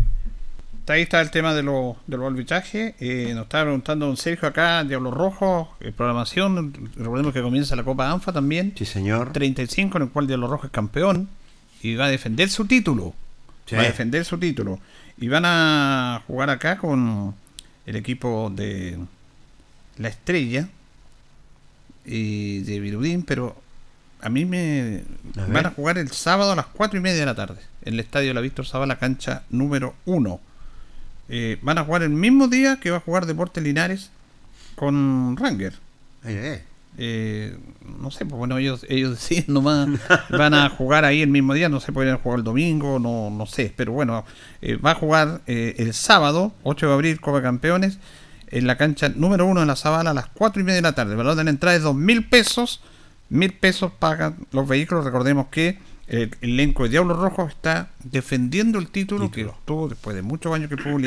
ahí 0.93 1.01
está 1.01 1.21
el 1.21 1.31
tema 1.31 1.53
de, 1.53 1.63
lo, 1.63 1.97
de 2.07 2.17
los 2.17 2.27
arbitrajes. 2.27 2.95
Eh, 2.99 3.31
nos 3.33 3.43
estaba 3.43 3.65
preguntando 3.65 4.05
don 4.05 4.17
Sergio 4.17 4.47
acá, 4.47 4.83
Diablo 4.83 5.11
Rojo, 5.11 5.75
eh, 5.79 5.91
programación. 5.91 6.91
Recordemos 6.95 7.33
que 7.33 7.41
comienza 7.41 7.75
la 7.75 7.83
Copa 7.83 8.11
ANFA 8.11 8.33
también. 8.33 8.73
Sí, 8.77 8.85
señor. 8.85 9.33
35, 9.33 9.97
en 9.97 10.03
el 10.03 10.09
cual 10.09 10.27
Diablo 10.27 10.47
Rojo 10.47 10.67
es 10.67 10.71
campeón 10.71 11.29
y 11.81 11.95
va 11.95 12.05
a 12.05 12.09
defender 12.09 12.49
su 12.49 12.65
título. 12.65 13.13
Sí. 13.65 13.75
Va 13.75 13.81
a 13.81 13.85
defender 13.85 14.23
su 14.25 14.37
título. 14.37 14.79
Y 15.17 15.27
van 15.27 15.43
a 15.45 16.23
jugar 16.27 16.49
acá 16.49 16.77
con 16.77 17.35
el 17.85 17.95
equipo 17.95 18.51
de 18.55 18.97
La 19.97 20.09
Estrella 20.09 20.69
y 22.05 22.59
de 22.59 22.79
Virudín, 22.79 23.23
pero 23.23 23.55
a 24.21 24.29
mí 24.29 24.45
me 24.45 25.03
A 25.35 25.45
van 25.47 25.65
a 25.65 25.71
jugar 25.71 25.97
el 25.97 26.11
sábado 26.11 26.53
a 26.53 26.55
las 26.55 26.67
4 26.67 26.97
y 26.99 27.01
media 27.01 27.19
de 27.19 27.25
la 27.25 27.35
tarde 27.35 27.59
en 27.87 27.93
el 27.93 27.99
estadio 28.01 28.33
la 28.33 28.41
Víctor 28.41 28.65
Zavala, 28.65 28.97
cancha 28.97 29.43
número 29.49 29.95
1. 30.05 30.41
Eh, 31.29 31.57
van 31.61 31.77
a 31.77 31.83
jugar 31.83 32.03
el 32.03 32.09
mismo 32.09 32.47
día 32.47 32.79
que 32.79 32.91
va 32.91 32.97
a 32.97 33.01
jugar 33.01 33.25
Deportes 33.25 33.63
Linares 33.63 34.11
con 34.75 35.35
Ranger. 35.37 35.73
Eh, 36.25 36.63
Eh, 36.99 37.55
no 37.99 38.09
sé, 38.09 38.25
pues 38.25 38.39
bueno, 38.39 38.57
ellos, 38.57 38.83
ellos 38.89 39.11
deciden 39.19 39.53
nomás, 39.53 39.87
van 40.29 40.55
a 40.55 40.67
jugar 40.69 41.05
ahí 41.05 41.21
el 41.21 41.29
mismo 41.29 41.53
día, 41.53 41.69
no 41.69 41.79
sé, 41.79 41.91
podrían 41.91 42.17
jugar 42.17 42.39
el 42.39 42.43
domingo, 42.43 42.97
no, 42.97 43.29
no 43.29 43.45
sé, 43.45 43.71
pero 43.75 43.91
bueno, 43.91 44.25
eh, 44.63 44.77
va 44.77 44.91
a 44.91 44.95
jugar 44.95 45.41
eh, 45.45 45.75
el 45.77 45.93
sábado, 45.93 46.53
8 46.63 46.87
de 46.87 46.93
abril, 46.93 47.21
Copa 47.21 47.43
Campeones, 47.43 47.99
en 48.49 48.65
la 48.65 48.77
cancha 48.77 49.09
número 49.09 49.45
1 49.45 49.59
de 49.59 49.65
la 49.67 49.75
Zabala 49.75 50.09
a 50.09 50.13
las 50.15 50.27
4 50.29 50.59
y 50.61 50.65
media 50.65 50.77
de 50.77 50.81
la 50.81 50.95
tarde. 50.95 51.11
El 51.11 51.17
valor 51.17 51.35
de 51.35 51.43
la 51.43 51.49
entrada 51.51 51.75
es 51.75 51.83
2 51.83 51.93
mil 51.95 52.27
pesos, 52.27 52.81
mil 53.29 53.53
pesos 53.53 53.91
pagan 53.99 54.47
los 54.51 54.67
vehículos, 54.67 55.05
recordemos 55.05 55.47
que 55.51 55.77
el 56.07 56.31
elenco 56.41 56.83
de 56.83 56.89
Diablos 56.89 57.17
Rojos 57.17 57.49
está 57.51 57.89
defendiendo 58.03 58.79
el 58.79 58.87
título, 58.89 59.29
que 59.31 59.45
obtuvo 59.45 59.89
después 59.89 60.15
de 60.15 60.21
muchos 60.21 60.53
años 60.53 60.69
que 60.69 60.75
el 60.75 60.81
fútbol 60.81 61.03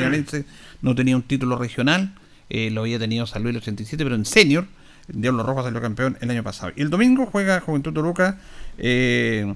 no 0.81 0.95
tenía 0.95 1.15
un 1.15 1.23
título 1.23 1.57
regional, 1.57 2.15
eh, 2.49 2.69
lo 2.69 2.81
había 2.81 2.99
tenido 2.99 3.25
San 3.25 3.43
Luis 3.43 3.55
el 3.55 3.61
87, 3.61 4.03
pero 4.03 4.15
en 4.15 4.25
senior, 4.25 4.65
Diablo 5.07 5.43
Rojo 5.43 5.63
salió 5.63 5.81
campeón 5.81 6.17
el 6.21 6.29
año 6.29 6.43
pasado. 6.43 6.71
Y 6.75 6.81
el 6.81 6.89
domingo 6.89 7.25
juega 7.25 7.59
Juventud 7.61 7.93
Toluca 7.93 8.39
eh, 8.77 9.53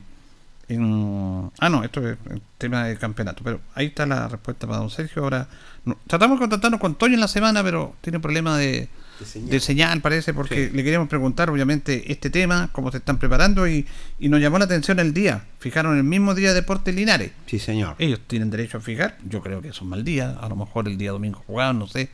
en... 0.67 1.51
Ah, 1.59 1.69
no, 1.69 1.83
esto 1.83 2.07
es 2.09 2.17
el 2.29 2.41
tema 2.57 2.85
del 2.85 2.97
campeonato. 2.97 3.43
Pero 3.43 3.61
ahí 3.75 3.87
está 3.87 4.05
la 4.05 4.27
respuesta 4.27 4.65
para 4.67 4.79
don 4.79 4.89
Sergio. 4.89 5.23
Ahora 5.23 5.47
no- 5.85 5.97
tratamos 6.07 6.37
de 6.37 6.43
contactarnos 6.43 6.79
con 6.79 6.95
Toño 6.95 7.13
en 7.13 7.19
la 7.19 7.27
semana, 7.27 7.63
pero 7.63 7.95
tiene 8.01 8.19
problema 8.19 8.57
de, 8.57 8.89
de 9.19 9.59
señal. 9.59 10.01
parece, 10.01 10.33
porque 10.33 10.69
le 10.73 10.83
queríamos 10.83 11.07
preguntar, 11.07 11.49
obviamente, 11.49 12.11
este 12.11 12.29
tema, 12.29 12.69
cómo 12.71 12.91
se 12.91 12.97
están 12.97 13.17
preparando. 13.17 13.67
Y, 13.67 13.85
y 14.19 14.29
nos 14.29 14.41
llamó 14.41 14.59
la 14.59 14.65
atención 14.65 14.99
el 14.99 15.13
día. 15.13 15.45
Fijaron 15.59 15.97
el 15.97 16.03
mismo 16.03 16.35
día 16.35 16.49
de 16.49 16.55
Deportes 16.55 16.93
Linares. 16.93 17.31
Sí, 17.47 17.59
señor. 17.59 17.95
Ellos 17.99 18.19
tienen 18.27 18.49
derecho 18.49 18.77
a 18.77 18.81
fijar. 18.81 19.17
Yo 19.27 19.41
creo 19.41 19.61
que 19.61 19.69
es 19.69 19.81
un 19.81 19.89
mal 19.89 20.03
día. 20.03 20.37
A 20.41 20.49
lo 20.49 20.55
mejor 20.55 20.87
el 20.87 20.97
día 20.97 21.11
domingo 21.11 21.43
jugaban, 21.45 21.79
no 21.79 21.87
sé. 21.87 22.09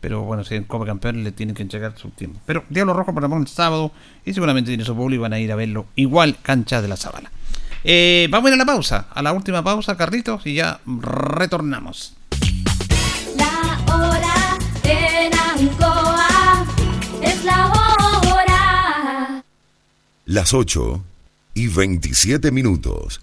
Pero 0.00 0.22
bueno, 0.22 0.44
si 0.44 0.54
en 0.54 0.64
Copa 0.64 0.86
Campeón 0.86 1.24
le 1.24 1.32
tienen 1.32 1.54
que 1.54 1.62
entregar 1.62 1.94
su 1.96 2.10
tiempo. 2.10 2.40
Pero 2.46 2.64
Diablo 2.68 2.92
Rojo 2.94 3.12
programó 3.12 3.36
el 3.38 3.48
sábado 3.48 3.92
y 4.24 4.32
seguramente 4.32 4.70
tiene 4.70 4.84
su 4.84 4.94
público 4.94 5.20
y 5.20 5.22
van 5.22 5.32
a 5.32 5.40
ir 5.40 5.50
a 5.50 5.56
verlo 5.56 5.86
igual 5.96 6.36
cancha 6.40 6.80
de 6.80 6.88
la 6.88 6.96
Zabala. 6.96 7.30
Eh, 7.84 8.28
vamos 8.30 8.46
a 8.46 8.48
ir 8.50 8.54
a 8.54 8.58
la 8.58 8.66
pausa, 8.66 9.06
a 9.10 9.22
la 9.22 9.32
última 9.32 9.62
pausa, 9.62 9.96
Carlitos, 9.96 10.46
y 10.46 10.54
ya 10.54 10.80
retornamos. 10.86 12.17
Las 20.28 20.52
8 20.52 21.02
y 21.54 21.68
27 21.68 22.50
minutos. 22.50 23.22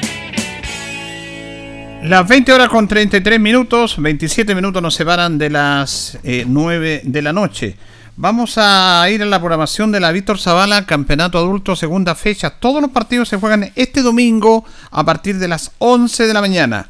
Las 2.03 2.27
20 2.27 2.51
horas 2.51 2.69
con 2.69 2.87
33 2.87 3.39
minutos, 3.39 4.01
27 4.01 4.55
minutos 4.55 4.81
nos 4.81 4.95
separan 4.95 5.37
de 5.37 5.51
las 5.51 6.17
9 6.23 6.95
eh, 6.95 7.01
de 7.03 7.21
la 7.21 7.31
noche. 7.31 7.75
Vamos 8.17 8.55
a 8.57 9.07
ir 9.11 9.21
a 9.21 9.27
la 9.27 9.37
programación 9.37 9.91
de 9.91 9.99
la 9.99 10.11
Víctor 10.11 10.39
Zavala, 10.39 10.87
Campeonato 10.87 11.37
Adulto, 11.37 11.75
segunda 11.75 12.15
fecha. 12.15 12.49
Todos 12.59 12.81
los 12.81 12.89
partidos 12.89 13.29
se 13.29 13.37
juegan 13.37 13.71
este 13.75 14.01
domingo 14.01 14.65
a 14.89 15.03
partir 15.03 15.37
de 15.37 15.47
las 15.47 15.73
11 15.77 16.25
de 16.25 16.33
la 16.33 16.41
mañana. 16.41 16.87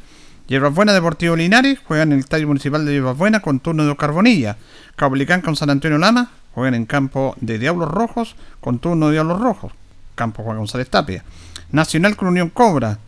Hierbas 0.48 0.72
Buena 0.72 0.94
Deportivo 0.94 1.36
Linares 1.36 1.78
juegan 1.86 2.08
en 2.08 2.14
el 2.14 2.20
Estadio 2.20 2.46
Municipal 2.48 2.86
de 2.86 2.92
Hierbas 2.92 3.18
Buena 3.18 3.40
con 3.40 3.60
turno 3.60 3.84
de 3.84 3.90
Oscar 3.90 4.12
Bonilla. 4.12 4.56
Cablicán 4.96 5.42
con 5.42 5.56
San 5.56 5.68
Antonio 5.68 5.98
Lama 5.98 6.30
juegan 6.54 6.74
en 6.74 6.86
campo 6.86 7.36
de 7.38 7.58
Diablos 7.58 7.90
Rojos 7.90 8.34
con 8.62 8.78
turno 8.78 9.08
de 9.08 9.12
Diablos 9.12 9.40
Rojos. 9.42 9.72
Campo 10.14 10.42
Juan 10.42 10.56
González 10.56 10.88
Tapia. 10.88 11.22
Nacional 11.70 12.16
con 12.16 12.28
Unión 12.28 12.48
Cobra 12.48 12.98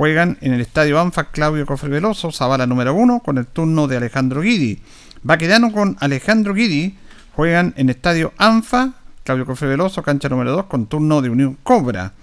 Juegan 0.00 0.38
en 0.40 0.54
el 0.54 0.62
estadio 0.62 0.98
ANFA 0.98 1.24
Claudio 1.24 1.66
Cofre 1.66 1.90
Veloso, 1.90 2.32
Zavala 2.32 2.66
número 2.66 2.94
1, 2.94 3.20
con 3.20 3.36
el 3.36 3.46
turno 3.46 3.86
de 3.86 3.98
Alejandro 3.98 4.40
Guidi. 4.40 4.80
Baquedano 5.22 5.72
con 5.72 5.98
Alejandro 6.00 6.54
Guidi 6.54 6.96
juegan 7.36 7.74
en 7.76 7.90
estadio 7.90 8.32
ANFA 8.38 8.94
Claudio 9.24 9.44
Cofre 9.44 9.68
Veloso, 9.68 10.02
cancha 10.02 10.30
número 10.30 10.52
2, 10.52 10.64
con 10.64 10.86
turno 10.86 11.20
de 11.20 11.28
Unión 11.28 11.58
Cobra. 11.62 12.14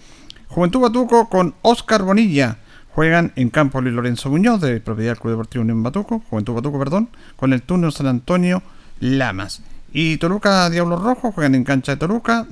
Juventud 0.47 0.79
Batuco 0.79 1.29
con 1.29 1.53
Oscar 1.61 2.01
Bonilla 2.01 2.57
juegan 2.95 3.31
en 3.35 3.51
campo 3.51 3.79
Luis 3.79 3.93
Lorenzo 3.93 4.31
Muñoz, 4.31 4.59
de 4.59 4.81
propiedad 4.81 5.11
del 5.11 5.19
Club 5.19 5.33
Deportivo 5.33 5.61
Unión 5.61 5.83
Batuco, 5.83 6.23
Juventud 6.31 6.55
Batuco, 6.55 6.79
perdón, 6.79 7.09
con 7.35 7.53
el 7.53 7.61
turno 7.61 7.91
San 7.91 8.07
Antonio 8.07 8.63
Lamas. 9.01 9.61
Y 9.93 10.17
Toluca 10.17 10.67
Diablos 10.71 11.03
Rojos 11.03 11.35
juegan 11.35 11.53
en 11.53 11.63
cancha 11.63 11.91
de 11.91 11.97
Toluca 11.99 12.47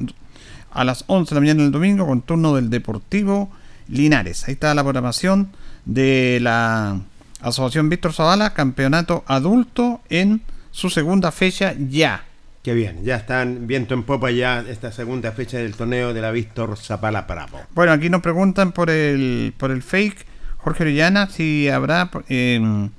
a 0.70 0.84
las 0.84 1.04
11 1.08 1.32
de 1.32 1.36
la 1.36 1.42
mañana 1.42 1.64
del 1.64 1.72
domingo 1.72 2.06
con 2.06 2.22
turno 2.22 2.54
del 2.54 2.70
Deportivo 2.70 3.50
Linares. 3.88 4.48
Ahí 4.48 4.54
está 4.54 4.74
la 4.74 4.84
programación 4.84 5.50
de 5.86 6.40
la 6.42 7.00
Asociación 7.42 7.90
Víctor 7.90 8.14
Zavala, 8.14 8.54
campeonato 8.54 9.24
adulto 9.28 10.02
en 10.10 10.42
su 10.72 10.90
segunda 10.90 11.32
fecha 11.32 11.74
ya. 11.78 12.26
Qué 12.64 12.74
bien, 12.74 13.04
ya 13.04 13.18
están 13.18 13.68
viento 13.68 13.94
en 13.94 14.04
popa 14.04 14.32
ya 14.32 14.66
esta 14.68 14.92
segunda 14.92 15.32
fecha 15.32 15.60
del 15.60 15.76
torneo 15.76 16.14
de 16.14 16.22
la 16.22 16.32
Víctor 16.32 16.78
Zapala 16.78 17.22
Bravo. 17.22 17.62
Bueno, 17.76 17.92
aquí 17.92 18.10
nos 18.10 18.22
preguntan 18.22 18.72
por 18.72 18.90
el 18.90 19.54
por 19.58 19.70
el 19.70 19.84
fake 19.84 20.26
Jorge 20.58 20.82
Orellana 20.82 21.30
si 21.30 21.70
habrá 21.70 22.10
eh, 22.28 22.90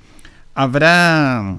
habrá 0.54 1.56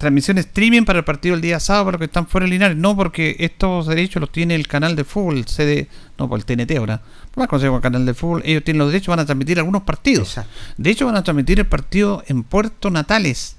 transmisión 0.00 0.38
streaming 0.38 0.84
para 0.84 1.00
el 1.00 1.04
partido 1.04 1.34
el 1.34 1.42
día 1.42 1.60
sábado 1.60 1.84
para 1.84 1.94
los 1.96 1.98
que 2.00 2.06
están 2.06 2.26
fuera 2.26 2.46
de 2.46 2.52
Linares. 2.52 2.76
No, 2.76 2.96
porque 2.96 3.36
estos 3.38 3.86
derechos 3.86 4.18
los 4.18 4.32
tiene 4.32 4.54
el 4.54 4.66
canal 4.66 4.96
de 4.96 5.04
fútbol, 5.04 5.44
CD, 5.46 5.88
no, 6.18 6.26
por 6.26 6.38
el 6.38 6.46
TNT 6.46 6.78
ahora. 6.78 7.02
No 7.36 7.40
más 7.40 7.48
consejo 7.48 7.76
el 7.76 7.82
canal 7.82 8.06
de 8.06 8.14
fútbol. 8.14 8.40
Ellos 8.46 8.64
tienen 8.64 8.78
los 8.78 8.88
derechos, 8.88 9.08
van 9.08 9.20
a 9.20 9.26
transmitir 9.26 9.58
algunos 9.58 9.82
partidos. 9.82 10.40
De 10.78 10.90
hecho, 10.90 11.04
van 11.04 11.16
a 11.16 11.22
transmitir 11.22 11.60
el 11.60 11.66
partido 11.66 12.24
en 12.28 12.44
Puerto 12.44 12.90
Natales. 12.90 13.56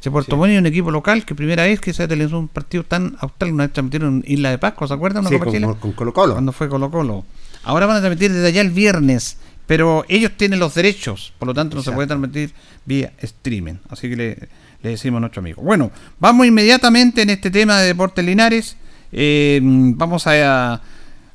Se 0.00 0.10
Puerto 0.10 0.36
Montt 0.36 0.50
es 0.50 0.58
un 0.58 0.66
equipo 0.66 0.90
local 0.90 1.24
que 1.24 1.36
primera 1.36 1.62
vez 1.62 1.80
que 1.80 1.92
se 1.92 2.02
ha 2.02 2.08
televisado 2.08 2.40
un 2.40 2.48
partido 2.48 2.82
tan 2.82 3.16
austral, 3.20 3.52
una 3.52 3.64
vez 3.64 3.72
transmitieron 3.72 4.24
en 4.26 4.32
Isla 4.32 4.50
de 4.50 4.58
Pascua, 4.58 4.88
¿se 4.88 4.94
acuerdan? 4.94 5.24
Sí, 5.28 5.38
con, 5.38 5.74
con 5.74 5.92
Colo 5.92 6.12
Colo. 6.12 6.32
Cuando 6.32 6.50
fue 6.50 6.68
Colo 6.68 6.90
Colo. 6.90 7.24
Ahora 7.62 7.86
van 7.86 7.98
a 7.98 8.00
transmitir 8.00 8.32
desde 8.32 8.48
allá 8.48 8.62
el 8.62 8.70
viernes, 8.70 9.36
pero 9.68 10.04
ellos 10.08 10.32
tienen 10.36 10.58
los 10.58 10.74
derechos, 10.74 11.32
por 11.38 11.46
lo 11.46 11.54
tanto 11.54 11.76
no 11.76 11.82
se 11.82 11.92
puede 11.92 12.08
transmitir 12.08 12.52
vía 12.86 13.12
streaming. 13.20 13.74
Así 13.90 14.08
que 14.08 14.16
le, 14.16 14.48
le 14.82 14.90
decimos 14.90 15.18
a 15.18 15.20
nuestro 15.20 15.40
amigo. 15.40 15.62
Bueno, 15.62 15.90
vamos 16.18 16.46
inmediatamente 16.46 17.22
en 17.22 17.30
este 17.30 17.50
tema 17.50 17.78
de 17.80 17.88
Deportes 17.88 18.24
Linares. 18.24 18.76
Eh, 19.12 19.60
vamos 19.62 20.26
a 20.26 20.80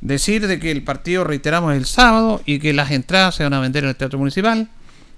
decir 0.02 0.48
de 0.48 0.60
que 0.60 0.72
el 0.72 0.84
partido, 0.84 1.24
reiteramos, 1.24 1.76
el 1.76 1.86
sábado 1.86 2.42
y 2.46 2.60
que 2.60 2.74
las 2.74 2.92
entradas 2.92 3.36
se 3.36 3.44
van 3.44 3.54
a 3.54 3.60
vender 3.60 3.84
en 3.84 3.90
el 3.92 3.96
Teatro 3.96 4.20
Municipal. 4.20 4.70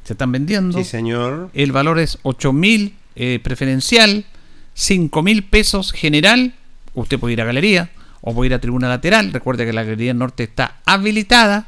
Se 0.03 0.13
están 0.13 0.32
vendiendo. 0.32 0.78
Sí, 0.78 0.84
señor. 0.84 1.49
El 1.53 1.71
valor 1.71 1.99
es 1.99 2.19
8 2.23 2.53
mil 2.53 2.95
eh, 3.15 3.39
preferencial, 3.43 4.25
5 4.73 5.21
mil 5.21 5.43
pesos 5.43 5.91
general. 5.91 6.53
Usted 6.93 7.19
puede 7.19 7.34
ir 7.34 7.41
a 7.41 7.45
galería 7.45 7.89
o 8.21 8.34
puede 8.34 8.47
ir 8.47 8.53
a 8.53 8.59
tribuna 8.59 8.88
lateral. 8.88 9.34
Recuerde 9.34 9.65
que 9.65 9.73
la 9.73 9.84
galería 9.84 10.13
norte 10.13 10.43
está 10.43 10.78
habilitada. 10.86 11.67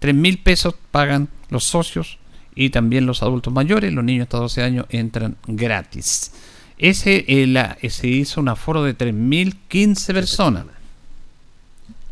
3 0.00 0.14
mil 0.14 0.38
pesos 0.38 0.74
pagan 0.90 1.28
los 1.50 1.64
socios 1.64 2.18
y 2.54 2.70
también 2.70 3.06
los 3.06 3.22
adultos 3.22 3.52
mayores. 3.52 3.92
Los 3.92 4.04
niños 4.04 4.24
hasta 4.24 4.38
12 4.38 4.62
años 4.62 4.86
entran 4.90 5.36
gratis. 5.46 6.32
Ese 6.78 7.24
eh, 7.28 7.46
la, 7.46 7.76
se 7.88 8.08
hizo 8.08 8.40
un 8.40 8.48
aforo 8.48 8.82
de 8.82 8.96
3.015 8.96 10.12
personas. 10.12 10.66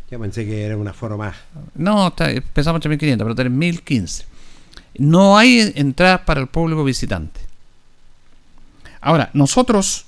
Yo 0.09 0.19
pensé 0.19 0.45
que 0.45 0.63
era 0.63 0.77
un 0.77 0.87
aforo 0.87 1.17
más. 1.17 1.35
No, 1.75 2.07
está, 2.07 2.29
pensamos 2.53 2.81
3.500, 2.81 3.17
pero 3.17 3.35
3.015. 3.35 4.25
No 4.99 5.37
hay 5.37 5.73
entradas 5.75 6.21
para 6.21 6.39
el 6.39 6.47
público 6.47 6.83
visitante. 6.83 7.39
Ahora, 9.01 9.31
nosotros, 9.33 10.05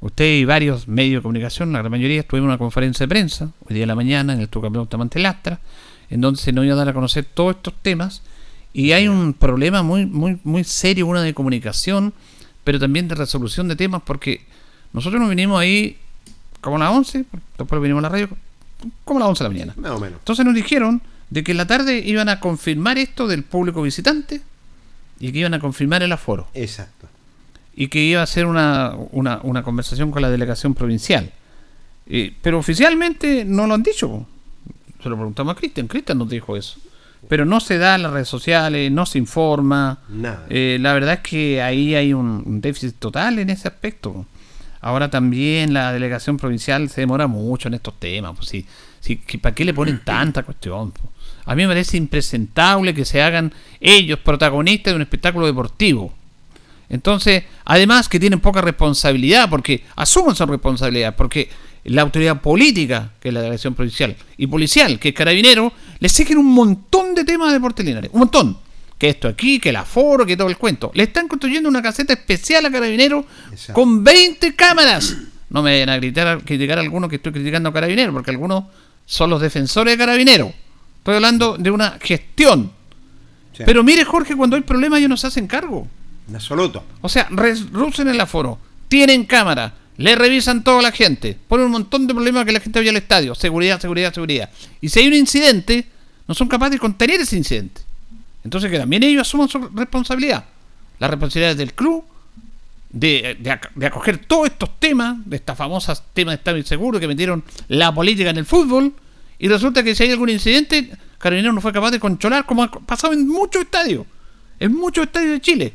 usted 0.00 0.24
y 0.24 0.44
varios 0.44 0.88
medios 0.88 1.20
de 1.20 1.22
comunicación, 1.22 1.72
la 1.72 1.78
gran 1.78 1.90
mayoría, 1.90 2.20
estuvimos 2.20 2.46
en 2.46 2.50
una 2.50 2.58
conferencia 2.58 3.04
de 3.04 3.08
prensa, 3.08 3.50
hoy 3.66 3.74
día 3.74 3.82
de 3.82 3.86
la 3.86 3.94
mañana, 3.94 4.34
en 4.34 4.40
el 4.40 4.48
Tucampeón 4.48 4.88
Tamantelastra, 4.88 5.60
en 6.10 6.20
donde 6.20 6.40
se 6.40 6.52
nos 6.52 6.64
iba 6.64 6.74
a 6.74 6.78
dar 6.78 6.88
a 6.88 6.92
conocer 6.92 7.24
todos 7.24 7.56
estos 7.56 7.74
temas, 7.80 8.22
y 8.72 8.92
hay 8.92 9.08
un 9.08 9.32
problema 9.32 9.82
muy, 9.82 10.06
muy, 10.06 10.38
muy 10.44 10.64
serio, 10.64 11.06
una 11.06 11.22
de 11.22 11.34
comunicación, 11.34 12.12
pero 12.64 12.78
también 12.78 13.08
de 13.08 13.14
resolución 13.14 13.68
de 13.68 13.76
temas, 13.76 14.02
porque 14.04 14.42
nosotros 14.92 15.20
nos 15.20 15.30
vinimos 15.30 15.60
ahí 15.60 15.96
como 16.60 16.76
a 16.76 16.80
las 16.80 16.90
11, 16.90 17.24
después 17.58 17.82
vinimos 17.82 18.00
a 18.00 18.02
la 18.02 18.08
radio 18.10 18.28
como 19.04 19.18
a 19.18 19.20
las 19.20 19.28
11 19.30 19.44
de 19.44 19.48
la 19.48 19.52
mañana. 19.52 19.74
Más 19.76 19.92
o 19.92 20.00
menos. 20.00 20.18
Entonces 20.20 20.44
nos 20.44 20.54
dijeron 20.54 21.02
de 21.30 21.44
que 21.44 21.52
en 21.52 21.58
la 21.58 21.66
tarde 21.66 21.98
iban 22.04 22.28
a 22.28 22.40
confirmar 22.40 22.98
esto 22.98 23.26
del 23.26 23.42
público 23.44 23.82
visitante 23.82 24.40
y 25.18 25.32
que 25.32 25.38
iban 25.38 25.54
a 25.54 25.60
confirmar 25.60 26.02
el 26.02 26.12
aforo. 26.12 26.48
Exacto. 26.54 27.08
Y 27.74 27.88
que 27.88 28.02
iba 28.02 28.22
a 28.22 28.26
ser 28.26 28.46
una, 28.46 28.94
una, 29.12 29.40
una 29.42 29.62
conversación 29.62 30.10
con 30.10 30.22
la 30.22 30.30
delegación 30.30 30.74
provincial. 30.74 31.32
Eh, 32.06 32.34
pero 32.42 32.58
oficialmente 32.58 33.44
no 33.44 33.66
lo 33.66 33.74
han 33.74 33.82
dicho. 33.82 34.26
Se 35.02 35.08
lo 35.08 35.16
preguntamos 35.16 35.52
a 35.52 35.58
Cristian. 35.58 35.86
Cristian 35.86 36.18
nos 36.18 36.28
dijo 36.28 36.56
eso. 36.56 36.78
Pero 37.28 37.44
no 37.44 37.60
se 37.60 37.78
da 37.78 37.94
en 37.94 38.02
las 38.02 38.12
redes 38.12 38.28
sociales, 38.28 38.90
no 38.90 39.06
se 39.06 39.18
informa. 39.18 39.98
Nada. 40.08 40.46
Eh, 40.48 40.78
la 40.80 40.92
verdad 40.94 41.14
es 41.14 41.20
que 41.20 41.62
ahí 41.62 41.94
hay 41.94 42.12
un, 42.12 42.42
un 42.44 42.60
déficit 42.60 42.96
total 42.98 43.38
en 43.38 43.50
ese 43.50 43.68
aspecto. 43.68 44.26
Ahora 44.80 45.10
también 45.10 45.74
la 45.74 45.92
delegación 45.92 46.38
provincial 46.38 46.88
se 46.88 47.02
demora 47.02 47.26
mucho 47.26 47.68
en 47.68 47.74
estos 47.74 47.98
temas. 48.00 48.34
Pues 48.36 48.48
sí, 48.48 48.66
sí, 49.00 49.16
que 49.16 49.38
¿Para 49.38 49.54
qué 49.54 49.64
le 49.64 49.74
ponen 49.74 50.00
tanta 50.04 50.42
cuestión? 50.42 50.92
pues? 50.92 51.04
A 51.44 51.54
mí 51.54 51.62
me 51.62 51.68
parece 51.68 51.96
impresentable 51.96 52.94
que 52.94 53.04
se 53.04 53.22
hagan 53.22 53.52
ellos 53.80 54.18
protagonistas 54.20 54.92
de 54.92 54.96
un 54.96 55.02
espectáculo 55.02 55.46
deportivo. 55.46 56.14
Entonces, 56.88 57.44
además 57.64 58.08
que 58.08 58.18
tienen 58.18 58.40
poca 58.40 58.60
responsabilidad, 58.60 59.48
porque 59.48 59.84
asumen 59.96 60.34
su 60.34 60.44
responsabilidad, 60.46 61.14
porque 61.16 61.48
la 61.84 62.02
autoridad 62.02 62.40
política, 62.40 63.12
que 63.20 63.28
es 63.28 63.34
la 63.34 63.40
delegación 63.40 63.74
provincial, 63.74 64.16
y 64.36 64.46
policial, 64.46 64.98
que 64.98 65.10
es 65.10 65.14
carabinero, 65.14 65.72
le 66.00 66.08
siguen 66.08 66.38
un 66.38 66.46
montón 66.46 67.14
de 67.14 67.24
temas 67.24 67.48
de 67.48 67.54
deportes 67.54 67.84
linares. 67.84 68.10
Un 68.12 68.20
montón. 68.20 68.58
Que 68.98 69.10
esto 69.10 69.28
aquí, 69.28 69.60
que 69.60 69.70
el 69.70 69.76
aforo, 69.76 70.26
que 70.26 70.36
todo 70.36 70.48
el 70.48 70.56
cuento. 70.56 70.90
Le 70.94 71.04
están 71.04 71.28
construyendo 71.28 71.68
una 71.68 71.80
caseta 71.80 72.12
especial 72.12 72.66
a 72.66 72.70
carabinero 72.70 73.24
con 73.72 74.02
20 74.02 74.54
cámaras. 74.56 75.16
No 75.48 75.62
me 75.62 75.72
vayan 75.72 75.88
a, 75.88 75.96
gritar, 75.96 76.26
a 76.26 76.38
criticar 76.38 76.78
a 76.78 76.82
algunos 76.82 77.08
que 77.08 77.16
estoy 77.16 77.32
criticando 77.32 77.68
a 77.68 77.72
carabinero, 77.72 78.12
porque 78.12 78.30
algunos 78.30 78.64
son 79.06 79.30
los 79.30 79.40
defensores 79.40 79.94
de 79.94 79.98
carabinero. 79.98 80.52
Estoy 80.98 81.14
hablando 81.16 81.56
de 81.56 81.70
una 81.70 81.98
gestión. 82.00 82.72
Sí. 83.56 83.62
Pero 83.64 83.82
mire, 83.82 84.04
Jorge, 84.04 84.36
cuando 84.36 84.56
hay 84.56 84.62
problemas 84.62 84.98
ellos 84.98 85.10
no 85.10 85.16
se 85.16 85.26
hacen 85.26 85.46
cargo. 85.46 85.86
En 86.28 86.36
absoluto. 86.36 86.84
O 87.00 87.08
sea, 87.08 87.26
reducen 87.30 88.08
el 88.08 88.20
aforo, 88.20 88.58
tienen 88.88 89.24
cámara, 89.24 89.74
le 89.96 90.14
revisan 90.14 90.64
toda 90.64 90.80
la 90.80 90.92
gente, 90.92 91.36
ponen 91.48 91.66
un 91.66 91.72
montón 91.72 92.06
de 92.06 92.14
problemas 92.14 92.44
que 92.44 92.52
la 92.52 92.60
gente 92.60 92.78
vaya 92.78 92.90
al 92.90 92.96
estadio, 92.96 93.34
seguridad, 93.34 93.80
seguridad, 93.80 94.14
seguridad. 94.14 94.50
Y 94.80 94.88
si 94.88 95.00
hay 95.00 95.08
un 95.08 95.14
incidente, 95.14 95.86
no 96.26 96.34
son 96.34 96.48
capaces 96.48 96.72
de 96.72 96.78
contener 96.78 97.20
ese 97.20 97.36
incidente. 97.36 97.82
Entonces 98.42 98.70
que 98.70 98.78
también 98.78 99.02
ellos 99.02 99.28
asuman 99.28 99.48
su 99.48 99.58
responsabilidad. 99.74 100.44
La 100.98 101.08
responsabilidad 101.08 101.56
del 101.56 101.74
club, 101.74 102.04
de, 102.90 103.36
de, 103.38 103.50
ac- 103.50 103.70
de 103.74 103.86
acoger 103.86 104.24
todos 104.26 104.46
estos 104.48 104.78
temas, 104.80 105.18
de 105.24 105.36
estas 105.36 105.56
famosas 105.56 106.02
temas 106.14 106.32
de 106.32 106.36
estado 106.36 106.56
inseguro 106.56 106.98
que 106.98 107.06
metieron 107.06 107.44
la 107.68 107.94
política 107.94 108.30
en 108.30 108.38
el 108.38 108.46
fútbol, 108.46 108.94
y 109.38 109.48
resulta 109.48 109.82
que 109.82 109.94
si 109.94 110.04
hay 110.04 110.10
algún 110.12 110.28
incidente, 110.30 110.90
Carabinero 111.18 111.52
no 111.52 111.60
fue 111.60 111.72
capaz 111.72 111.90
de 111.90 112.00
controlar, 112.00 112.46
como 112.46 112.62
ha 112.62 112.70
pasado 112.70 113.12
en 113.12 113.28
muchos 113.28 113.62
estadios, 113.62 114.06
en 114.58 114.74
muchos 114.74 115.06
estadios 115.06 115.32
de 115.32 115.40
Chile. 115.40 115.74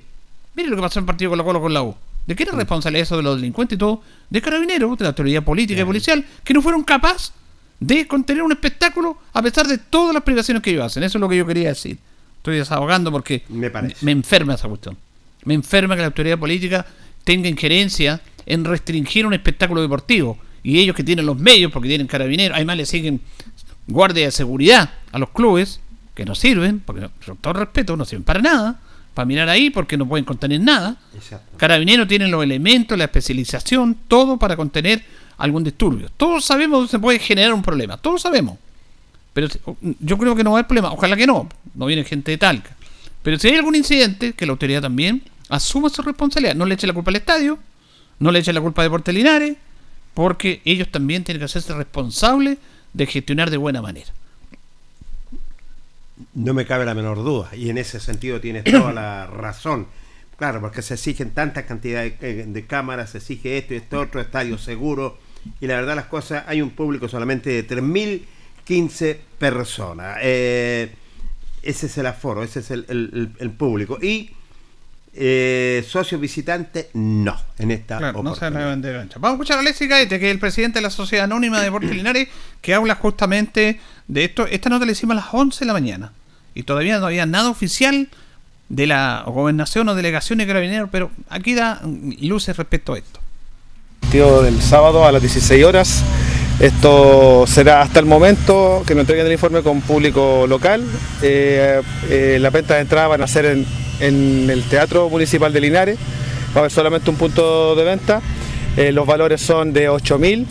Mire 0.55 0.69
lo 0.69 0.75
que 0.75 0.81
pasó 0.81 0.99
en 0.99 1.03
el 1.03 1.07
partido 1.07 1.31
Colo 1.31 1.43
Colo 1.43 1.61
con 1.61 1.73
la 1.73 1.83
U. 1.83 1.95
¿De 2.25 2.35
qué 2.35 2.43
era 2.43 2.53
responsable 2.53 2.99
eso 2.99 3.17
de 3.17 3.23
los 3.23 3.35
delincuentes 3.35 3.75
y 3.75 3.79
todo? 3.79 4.01
De 4.29 4.41
Carabineros, 4.41 4.97
de 4.97 5.03
la 5.03 5.09
autoridad 5.09 5.43
política 5.43 5.81
y 5.81 5.85
policial, 5.85 6.25
que 6.43 6.53
no 6.53 6.61
fueron 6.61 6.83
capaces 6.83 7.33
de 7.79 8.07
contener 8.07 8.41
un 8.43 8.51
espectáculo 8.51 9.17
a 9.33 9.41
pesar 9.41 9.67
de 9.67 9.77
todas 9.77 10.13
las 10.13 10.23
privaciones 10.23 10.63
que 10.63 10.71
ellos 10.71 10.85
hacen. 10.85 11.03
Eso 11.03 11.17
es 11.17 11.21
lo 11.21 11.29
que 11.29 11.37
yo 11.37 11.45
quería 11.45 11.69
decir. 11.69 11.97
Estoy 12.37 12.57
desahogando 12.57 13.11
porque 13.11 13.43
Me 13.49 13.71
me 14.01 14.11
enferma 14.11 14.55
esa 14.55 14.67
cuestión. 14.67 14.97
Me 15.43 15.53
enferma 15.53 15.95
que 15.95 16.01
la 16.01 16.07
autoridad 16.07 16.39
política 16.39 16.85
tenga 17.23 17.47
injerencia 17.49 18.21
en 18.45 18.63
restringir 18.65 19.25
un 19.25 19.33
espectáculo 19.33 19.81
deportivo. 19.81 20.37
Y 20.63 20.79
ellos 20.79 20.95
que 20.95 21.03
tienen 21.03 21.25
los 21.25 21.37
medios, 21.37 21.71
porque 21.71 21.87
tienen 21.87 22.07
carabineros, 22.07 22.55
además 22.55 22.77
le 22.77 22.85
siguen 22.85 23.21
guardia 23.87 24.25
de 24.25 24.31
seguridad 24.31 24.91
a 25.11 25.19
los 25.19 25.29
clubes, 25.29 25.79
que 26.15 26.25
no 26.25 26.33
sirven, 26.33 26.79
porque 26.79 27.09
con 27.25 27.37
todo 27.37 27.53
respeto, 27.53 27.95
no 27.95 28.05
sirven 28.05 28.23
para 28.23 28.41
nada, 28.41 28.79
para 29.15 29.25
mirar 29.25 29.49
ahí, 29.49 29.71
porque 29.71 29.97
no 29.97 30.07
pueden 30.07 30.25
contener 30.25 30.59
nada. 30.59 30.97
Exacto. 31.15 31.57
Carabineros 31.57 32.07
tienen 32.07 32.29
los 32.29 32.43
elementos, 32.43 32.97
la 32.97 33.05
especialización, 33.05 33.97
todo 34.07 34.37
para 34.37 34.55
contener 34.55 35.03
algún 35.37 35.63
disturbio. 35.63 36.09
Todos 36.15 36.45
sabemos 36.45 36.79
dónde 36.79 36.91
se 36.91 36.99
puede 36.99 37.17
generar 37.17 37.53
un 37.53 37.63
problema, 37.63 37.97
todos 37.97 38.21
sabemos. 38.21 38.57
Pero 39.33 39.47
yo 39.99 40.17
creo 40.17 40.35
que 40.35 40.43
no 40.43 40.51
va 40.51 40.57
a 40.57 40.59
haber 40.59 40.67
problema, 40.67 40.91
ojalá 40.91 41.15
que 41.15 41.25
no, 41.25 41.49
no 41.73 41.85
viene 41.85 42.03
gente 42.03 42.31
de 42.31 42.37
Talca. 42.37 42.75
Pero 43.23 43.39
si 43.39 43.47
hay 43.47 43.55
algún 43.55 43.75
incidente, 43.75 44.33
que 44.33 44.45
la 44.45 44.51
autoridad 44.51 44.81
también 44.81 45.23
asuma 45.49 45.89
su 45.89 46.01
responsabilidad, 46.01 46.55
no 46.55 46.65
le 46.65 46.75
eche 46.75 46.85
la 46.85 46.93
culpa 46.93 47.09
al 47.09 47.15
estadio, 47.15 47.57
no 48.19 48.31
le 48.31 48.39
eche 48.39 48.53
la 48.53 48.61
culpa 48.61 48.81
a 48.81 48.83
Deportes 48.83 49.15
Linares, 49.15 49.55
porque 50.13 50.61
ellos 50.65 50.89
también 50.91 51.23
tienen 51.23 51.39
que 51.39 51.45
hacerse 51.45 51.73
responsables 51.73 52.57
de 52.93 53.05
gestionar 53.05 53.49
de 53.49 53.57
buena 53.57 53.81
manera. 53.81 54.07
No 56.33 56.53
me 56.53 56.65
cabe 56.65 56.85
la 56.85 56.93
menor 56.93 57.17
duda. 57.17 57.49
Y 57.55 57.69
en 57.69 57.77
ese 57.77 57.99
sentido 57.99 58.39
tienes 58.39 58.63
toda 58.63 58.93
la 58.93 59.27
razón. 59.27 59.87
Claro, 60.37 60.59
porque 60.61 60.81
se 60.81 60.95
exigen 60.95 61.31
tantas 61.31 61.63
cantidades 61.65 62.19
de, 62.19 62.45
de 62.45 62.65
cámaras, 62.65 63.11
se 63.11 63.19
exige 63.19 63.57
esto 63.57 63.73
y 63.73 63.77
esto 63.77 63.99
otro, 64.01 64.19
estadio 64.21 64.57
seguro. 64.57 65.17
Y 65.61 65.67
la 65.67 65.75
verdad 65.75 65.95
las 65.95 66.05
cosas, 66.05 66.43
hay 66.47 66.61
un 66.61 66.71
público 66.71 67.07
solamente 67.07 67.49
de 67.49 67.67
3.015 67.67 69.17
personas. 69.37 70.17
Eh, 70.21 70.93
ese 71.61 71.85
es 71.87 71.97
el 71.97 72.05
aforo, 72.05 72.43
ese 72.43 72.59
es 72.59 72.71
el, 72.71 72.85
el- 72.89 73.31
el 73.39 73.51
público. 73.51 73.97
Y 74.01 74.31
eh, 75.17 75.85
socios 75.87 76.19
visitantes, 76.19 76.87
no, 76.93 77.39
en 77.57 77.71
esta 77.71 77.99
Claro, 77.99 78.21
no 78.21 78.35
se 78.35 78.51
de. 78.51 79.07
Vamos 79.15 79.29
a 79.29 79.31
escuchar 79.31 79.57
a 79.57 79.61
Alexis 79.61 79.87
Gaete, 79.87 80.19
que 80.19 80.27
es 80.27 80.31
el 80.33 80.39
presidente 80.39 80.79
de 80.79 80.83
la 80.83 80.89
Sociedad 80.89 81.23
Anónima 81.23 81.59
de 81.59 81.65
Deportes 81.65 81.95
Linares, 81.95 82.27
que 82.61 82.73
habla 82.73 82.95
justamente 82.95 83.79
de 84.09 84.23
esto. 84.25 84.45
Esta 84.45 84.69
nota 84.69 84.85
la 84.85 84.91
hicimos 84.91 85.13
a 85.13 85.21
las 85.21 85.27
11 85.31 85.59
de 85.59 85.65
la 85.65 85.73
mañana. 85.73 86.11
Y 86.53 86.63
todavía 86.63 86.99
no 86.99 87.05
había 87.05 87.25
nada 87.25 87.49
oficial 87.49 88.09
de 88.67 88.87
la 88.87 89.23
gobernación 89.25 89.87
o 89.87 89.95
delegación 89.95 90.39
de 90.39 90.47
carabineros, 90.47 90.89
pero 90.91 91.11
aquí 91.29 91.53
da 91.53 91.81
luces 92.19 92.57
respecto 92.57 92.93
a 92.93 92.97
esto. 92.97 93.21
partido 94.01 94.43
del 94.43 94.61
sábado 94.61 95.05
a 95.05 95.13
las 95.13 95.21
16 95.21 95.63
horas. 95.63 96.03
Esto 96.59 97.45
será 97.47 97.81
hasta 97.81 97.99
el 97.99 98.05
momento 98.05 98.83
que 98.85 98.95
nos 98.95 99.01
entreguen 99.01 99.27
el 99.27 99.33
informe 99.33 99.61
con 99.61 99.81
público 99.81 100.45
local. 100.47 100.85
Eh, 101.21 101.81
eh, 102.09 102.37
las 102.39 102.51
ventas 102.51 102.77
de 102.77 102.81
entrada 102.81 103.07
van 103.07 103.21
a 103.21 103.27
ser 103.27 103.45
en, 103.45 103.65
en 103.99 104.49
el 104.49 104.63
Teatro 104.63 105.09
Municipal 105.09 105.51
de 105.53 105.61
Linares. 105.61 105.97
Va 106.53 106.57
a 106.57 106.59
haber 106.59 106.71
solamente 106.71 107.09
un 107.09 107.15
punto 107.15 107.75
de 107.75 107.83
venta. 107.83 108.21
Eh, 108.77 108.91
los 108.91 109.05
valores 109.05 109.41
son 109.41 109.73
de 109.73 109.89
8.000 109.89 110.45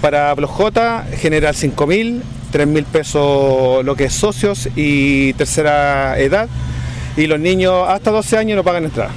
para 0.00 0.34
J, 0.34 1.04
General 1.16 1.54
5.000, 1.54 2.20
3.000 2.52 2.84
pesos 2.84 3.84
lo 3.84 3.96
que 3.96 4.04
es 4.04 4.12
socios 4.12 4.68
y 4.76 5.32
tercera 5.34 6.18
edad. 6.18 6.48
Y 7.16 7.26
los 7.26 7.40
niños 7.40 7.84
hasta 7.88 8.10
12 8.10 8.38
años 8.38 8.56
no 8.56 8.64
pagan 8.64 8.84
entrada. 8.84 9.10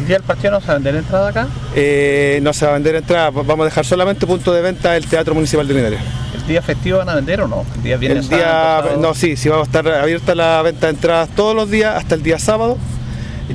¿El 0.00 0.06
día 0.06 0.16
del 0.18 0.22
partido 0.26 0.50
no 0.52 0.60
se 0.60 0.66
va 0.68 0.72
a 0.72 0.76
vender 0.76 0.94
entrada 0.96 1.28
acá? 1.28 1.48
Eh, 1.74 2.38
no 2.42 2.52
se 2.52 2.64
va 2.64 2.72
a 2.72 2.74
vender 2.74 2.94
entrada, 2.96 3.30
vamos 3.30 3.60
a 3.60 3.64
dejar 3.64 3.84
solamente 3.84 4.26
punto 4.26 4.52
de 4.52 4.62
venta 4.62 4.96
el 4.96 5.06
Teatro 5.06 5.34
Municipal 5.34 5.66
de 5.66 5.74
Linares. 5.74 6.00
¿El 6.34 6.46
día 6.46 6.62
festivo 6.62 6.98
van 6.98 7.08
a 7.08 7.14
vender 7.16 7.40
o 7.40 7.48
no? 7.48 7.64
El 7.76 7.82
día 7.82 7.96
viernes 7.96 8.24
El 8.24 8.30
día, 8.30 8.38
sábado. 8.46 8.98
no, 9.00 9.14
sí, 9.14 9.36
sí, 9.36 9.48
vamos 9.48 9.66
a 9.68 9.70
estar 9.70 9.88
abierta 9.88 10.34
la 10.34 10.62
venta 10.62 10.86
de 10.86 10.92
entradas 10.92 11.28
todos 11.34 11.56
los 11.56 11.70
días 11.70 11.96
hasta 11.96 12.14
el 12.14 12.22
día 12.22 12.38
sábado. 12.38 12.76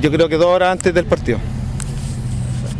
Yo 0.00 0.10
creo 0.10 0.28
que 0.28 0.36
dos 0.36 0.46
horas 0.46 0.72
antes 0.72 0.92
del 0.92 1.04
partido. 1.06 1.38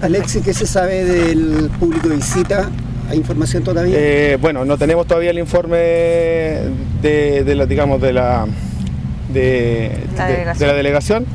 Alexis, 0.03 0.43
¿qué 0.43 0.53
se 0.53 0.67
sabe 0.67 1.05
del 1.05 1.71
público 1.79 2.09
de 2.09 2.17
visita? 2.17 2.69
¿Hay 3.09 3.19
información 3.19 3.63
todavía? 3.63 3.95
Eh, 3.97 4.39
bueno, 4.41 4.65
no 4.65 4.77
tenemos 4.77 5.07
todavía 5.07 5.31
el 5.31 5.39
informe 5.39 5.77
de, 7.01 7.45
de 7.45 7.55
la, 7.55 7.67
digamos, 7.67 8.01
de 8.01 8.13
la, 8.13 8.47
de, 9.33 9.93
La 10.17 10.27
de- 10.27 10.33
delegación. 10.33 10.59
de 10.59 10.67
la 10.67 10.73
delegación. 10.75 11.27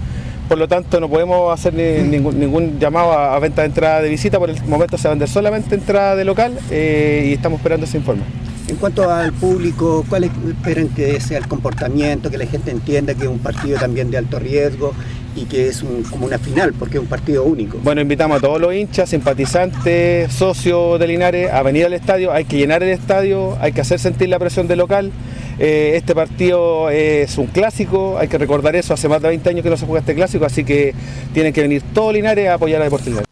Por 0.48 0.58
lo 0.58 0.68
tanto, 0.68 1.00
no 1.00 1.10
podemos 1.10 1.54
hacer 1.54 1.74
ni- 1.74 2.08
ningún, 2.08 2.40
ningún 2.40 2.80
llamado 2.80 3.12
a, 3.12 3.36
a 3.36 3.40
venta 3.40 3.64
de 3.64 3.68
entrada 3.68 4.02
de 4.02 4.10
visita. 4.10 4.40
Por 4.40 4.50
el 4.50 4.64
momento 4.66 4.98
se 4.98 5.04
va 5.08 5.12
a 5.12 5.14
vender 5.16 5.28
solamente 5.28 5.76
entrada 5.76 6.16
de 6.16 6.24
local 6.24 6.58
eh, 6.72 7.26
y 7.30 7.34
estamos 7.34 7.60
esperando 7.60 7.86
ese 7.86 7.98
informe. 7.98 8.24
En 8.70 8.76
cuanto 8.78 9.10
al 9.10 9.32
público, 9.34 10.06
¿cuál 10.10 10.26
esperan 10.26 10.90
que 10.90 11.20
sea 11.22 11.38
el 11.38 11.48
comportamiento, 11.48 12.30
que 12.30 12.38
la 12.38 12.46
gente 12.46 12.72
entienda 12.72 13.14
que 13.14 13.24
es 13.24 13.30
un 13.30 13.40
partido 13.40 13.78
también 13.80 14.12
de 14.12 14.18
alto 14.18 14.40
riesgo 14.40 14.94
y 15.38 15.46
que 15.46 15.68
es 15.68 15.84
un- 15.84 16.04
como 16.04 16.26
una 16.26 16.38
final, 16.38 16.74
porque 16.78 16.98
es 16.98 17.02
un 17.04 17.08
partido 17.08 17.44
único? 17.44 17.78
Bueno, 17.84 18.02
invitamos 18.02 18.38
a 18.38 18.42
todos 18.42 18.60
los 18.60 18.74
hinchas, 18.74 19.10
simpatizantes, 19.10 20.32
socios 20.34 21.00
de 21.00 21.08
Linares 21.08 21.52
a 21.52 21.62
venir 21.64 21.86
al 21.86 21.94
estadio. 21.94 22.32
Hay 22.34 22.46
que 22.46 22.58
llenar 22.58 22.84
el 22.84 22.90
estadio, 22.90 23.58
hay 23.62 23.72
que 23.72 23.82
hacer 23.82 24.00
sentir 24.00 24.28
la 24.30 24.40
presión 24.40 24.68
del 24.68 24.80
local. 24.80 25.12
Eh, 25.60 25.94
este 25.96 26.14
partido 26.14 26.90
es 26.90 27.38
un 27.38 27.48
clásico, 27.48 28.18
hay 28.18 28.28
que 28.28 28.38
recordar 28.38 28.76
eso. 28.76 28.94
Hace 28.94 29.10
más 29.10 29.22
de 29.22 29.30
20 29.30 29.50
años 29.50 29.64
que 29.64 29.70
no 29.70 29.78
se 29.78 29.86
juega 29.86 30.02
este 30.02 30.16
clásico, 30.16 30.46
así 30.46 30.64
que 30.64 30.94
tienen 31.34 31.54
que 31.54 31.62
venir 31.62 31.82
todos 31.94 32.14
Linares 32.14 32.48
a 32.50 32.56
apoyar 32.56 32.82
a 32.82 32.86
Deportes 32.86 33.08
Linares. 33.08 33.28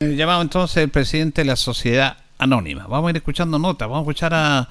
Llamado 0.00 0.42
entonces 0.42 0.78
el 0.78 0.90
presidente 0.90 1.42
de 1.42 1.46
la 1.46 1.56
Sociedad 1.56 2.18
Anónima. 2.38 2.86
Vamos 2.86 3.08
a 3.08 3.10
ir 3.10 3.16
escuchando 3.16 3.58
notas. 3.58 3.88
Vamos 3.88 4.00
a 4.00 4.10
escuchar 4.10 4.34
a 4.34 4.68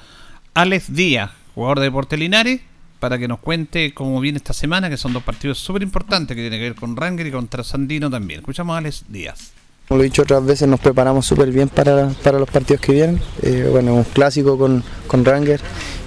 Alex 0.53 0.93
Díaz, 0.93 1.31
jugador 1.55 1.79
de 1.79 1.85
Deportes 1.85 2.19
Linares, 2.19 2.61
para 2.99 3.17
que 3.17 3.27
nos 3.27 3.39
cuente 3.39 3.93
cómo 3.93 4.19
viene 4.19 4.37
esta 4.37 4.53
semana, 4.53 4.89
que 4.89 4.97
son 4.97 5.13
dos 5.13 5.23
partidos 5.23 5.59
súper 5.59 5.83
importantes 5.83 6.35
que 6.35 6.41
tienen 6.41 6.59
que 6.59 6.69
ver 6.69 6.75
con 6.75 6.95
Ranger 6.95 7.27
y 7.27 7.31
con 7.31 7.47
Trasandino 7.47 8.09
también. 8.09 8.39
Escuchamos 8.39 8.75
a 8.75 8.77
Alex 8.79 9.05
Díaz. 9.07 9.53
Como 9.89 9.97
lo 9.97 10.03
he 10.03 10.09
dicho 10.09 10.21
otras 10.21 10.45
veces, 10.45 10.67
nos 10.67 10.79
preparamos 10.79 11.25
súper 11.25 11.49
bien 11.49 11.67
para, 11.67 12.09
para 12.23 12.37
los 12.37 12.47
partidos 12.47 12.79
que 12.79 12.93
vienen. 12.93 13.19
Eh, 13.41 13.67
bueno, 13.71 13.95
un 13.95 14.03
clásico 14.03 14.55
con, 14.55 14.83
con 15.07 15.25
Ranger 15.25 15.59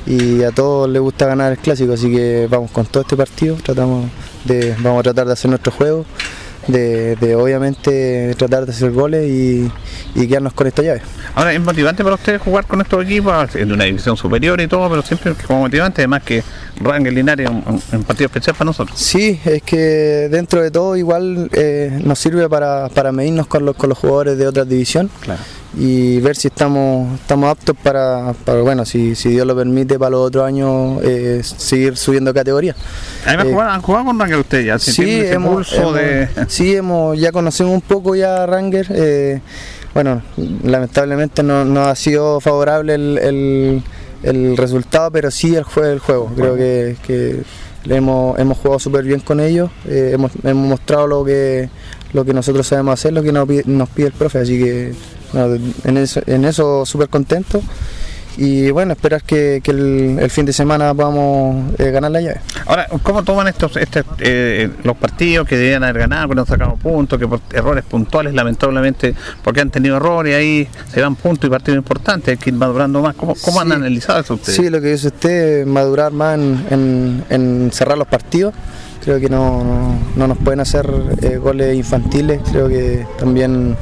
y 0.06 0.44
a 0.44 0.52
todos 0.52 0.88
les 0.88 1.02
gusta 1.02 1.26
ganar 1.26 1.50
el 1.50 1.58
clásico, 1.58 1.92
así 1.92 2.08
que 2.08 2.46
vamos 2.48 2.70
con 2.70 2.86
todo 2.86 3.02
este 3.02 3.16
partido. 3.16 3.56
Tratamos 3.56 4.08
de, 4.44 4.76
vamos 4.78 5.00
a 5.00 5.02
tratar 5.02 5.26
de 5.26 5.32
hacer 5.32 5.50
nuestro 5.50 5.72
juego, 5.72 6.04
de, 6.68 7.16
de 7.16 7.34
obviamente 7.36 8.34
tratar 8.36 8.66
de 8.66 8.72
hacer 8.72 8.90
goles 8.92 9.28
y, 9.28 9.70
y 10.14 10.26
quedarnos 10.28 10.52
con 10.52 10.66
esta 10.66 10.82
llave. 10.82 11.02
Ahora, 11.34 11.52
es 11.52 11.60
motivante 11.60 12.02
para 12.02 12.14
ustedes 12.16 12.40
jugar 12.40 12.66
con 12.66 12.80
estos 12.80 13.04
equipos 13.04 13.54
en 13.56 13.72
una 13.72 13.84
división 13.84 14.16
superior 14.16 14.60
y 14.60 14.66
todo, 14.68 14.88
pero 14.88 15.02
siempre 15.02 15.34
como 15.46 15.60
motivante, 15.60 16.02
además 16.02 16.22
que 16.22 16.42
Ranger 16.80 17.12
Linares 17.12 17.48
es 17.48 17.50
un, 17.50 17.82
un- 17.92 18.04
partido 18.04 18.26
especial 18.26 18.54
para 18.56 18.66
nosotros. 18.66 18.98
Sí, 18.98 19.40
es 19.44 19.62
que 19.62 20.28
dentro 20.30 20.62
de 20.62 20.70
todo 20.70 20.96
igual 20.96 21.48
eh, 21.52 22.00
nos 22.04 22.18
sirve 22.18 22.48
para, 22.48 22.88
para 22.88 23.12
medirnos 23.12 23.46
con 23.46 23.64
los, 23.64 23.76
con 23.76 23.88
los 23.88 23.98
jugadores 23.98 24.36
de 24.38 24.46
otra 24.46 24.64
división 24.64 25.10
y 25.78 26.20
ver 26.20 26.36
si 26.36 26.48
estamos, 26.48 27.14
estamos 27.20 27.50
aptos 27.50 27.74
para, 27.82 28.34
para, 28.44 28.60
bueno, 28.60 28.84
si, 28.84 29.14
si 29.14 29.30
Dios 29.30 29.46
lo 29.46 29.56
permite, 29.56 29.98
para 29.98 30.10
los 30.10 30.26
otros 30.26 30.44
años 30.46 31.00
eh, 31.02 31.40
seguir 31.42 31.96
subiendo 31.96 32.34
categoría. 32.34 32.76
Además, 33.26 33.46
Eh, 33.46 33.56
han 33.58 33.82
jugado 33.82 34.04
con 34.06 34.18
Ranger 34.20 34.38
ustedes 34.38 34.66
ya, 34.66 34.78
si 34.78 34.92
Sí, 34.92 35.20
hemos, 35.24 35.72
hemos- 35.72 35.94
de... 35.94 36.28
sí, 36.48 36.74
hemos, 36.76 37.18
ya 37.18 37.32
conocemos 37.32 37.72
un 37.74 37.80
poco 37.80 38.14
ya 38.14 38.42
a 38.42 38.46
Ranger. 38.46 38.86
eh, 38.90 39.40
bueno, 39.94 40.22
lamentablemente 40.62 41.42
no, 41.42 41.64
no 41.64 41.84
ha 41.84 41.94
sido 41.96 42.40
favorable 42.40 42.94
el, 42.94 43.18
el- 43.18 43.82
el 44.22 44.56
resultado, 44.56 45.10
pero 45.10 45.30
sí 45.30 45.54
el, 45.56 45.64
jue- 45.64 45.90
el 45.92 45.98
juego. 45.98 46.30
Creo 46.36 46.54
que, 46.56 46.96
que 47.06 47.42
le 47.84 47.96
hemos, 47.96 48.38
hemos 48.38 48.56
jugado 48.58 48.78
súper 48.78 49.04
bien 49.04 49.20
con 49.20 49.40
ellos, 49.40 49.70
eh, 49.88 50.10
hemos, 50.14 50.30
hemos 50.44 50.68
mostrado 50.68 51.06
lo 51.08 51.24
que, 51.24 51.68
lo 52.12 52.24
que 52.24 52.32
nosotros 52.32 52.66
sabemos 52.66 52.94
hacer, 52.94 53.12
lo 53.12 53.22
que 53.22 53.32
nos 53.32 53.48
pide, 53.48 53.62
nos 53.66 53.88
pide 53.88 54.06
el 54.08 54.12
profe, 54.12 54.38
así 54.38 54.58
que 54.62 54.92
bueno, 55.32 55.58
en 55.84 55.96
eso, 55.96 56.20
en 56.26 56.44
eso 56.44 56.84
súper 56.86 57.08
contento. 57.08 57.62
Y 58.38 58.70
bueno, 58.70 58.94
esperar 58.94 59.22
que, 59.24 59.60
que 59.62 59.72
el, 59.72 60.16
el 60.18 60.30
fin 60.30 60.46
de 60.46 60.54
semana 60.54 60.94
podamos 60.94 61.78
eh, 61.78 61.90
ganar 61.90 62.10
la 62.12 62.20
llave. 62.22 62.40
Ahora, 62.64 62.86
¿cómo 63.02 63.22
toman 63.22 63.46
estos 63.48 63.76
este, 63.76 64.04
eh, 64.20 64.70
los 64.84 64.96
partidos 64.96 65.46
que 65.46 65.58
debían 65.58 65.84
haber 65.84 65.98
ganado, 65.98 66.30
que 66.30 66.34
no 66.36 66.40
han 66.40 66.46
sacado 66.46 66.76
puntos, 66.76 67.18
que 67.18 67.28
por 67.28 67.40
errores 67.52 67.84
puntuales, 67.84 68.32
lamentablemente, 68.32 69.14
porque 69.44 69.60
han 69.60 69.68
tenido 69.68 69.98
errores, 69.98 70.34
ahí 70.34 70.66
se 70.90 71.00
dan 71.02 71.14
puntos 71.14 71.46
y 71.48 71.50
partidos 71.50 71.76
importantes, 71.76 72.28
hay 72.32 72.38
que 72.38 72.48
ir 72.48 72.56
madurando 72.56 73.02
más? 73.02 73.14
¿Cómo, 73.16 73.34
cómo 73.34 73.60
han 73.60 73.70
analizado 73.70 74.20
eso 74.20 74.32
ustedes? 74.32 74.56
Sí, 74.56 74.70
lo 74.70 74.80
que 74.80 74.92
dice 74.92 75.08
usted, 75.08 75.66
madurar 75.66 76.12
más 76.12 76.36
en, 76.38 76.64
en- 76.70 77.24
en 77.28 77.70
cerrar 77.70 77.98
los 77.98 78.08
partidos. 78.08 78.54
Creo 79.02 79.18
que 79.18 79.28
no, 79.28 79.64
no- 79.64 79.98
no 80.16 80.26
nos 80.28 80.38
pueden 80.38 80.60
hacer 80.60 80.88
eh, 81.22 81.36
goles 81.36 81.74
infantiles. 81.76 82.40
Creo 82.50 82.68
que 82.68 83.04
también 83.18 83.76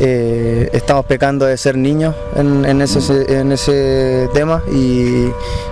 eh, 0.00 0.68
estamos 0.72 1.04
pecando 1.06 1.44
de 1.46 1.56
ser 1.56 1.76
niños 1.76 2.14
en, 2.36 2.80
ese, 2.80 3.38
en 3.40 3.50
ese 3.52 4.28
tema. 4.32 4.62
Y, 4.72 5.26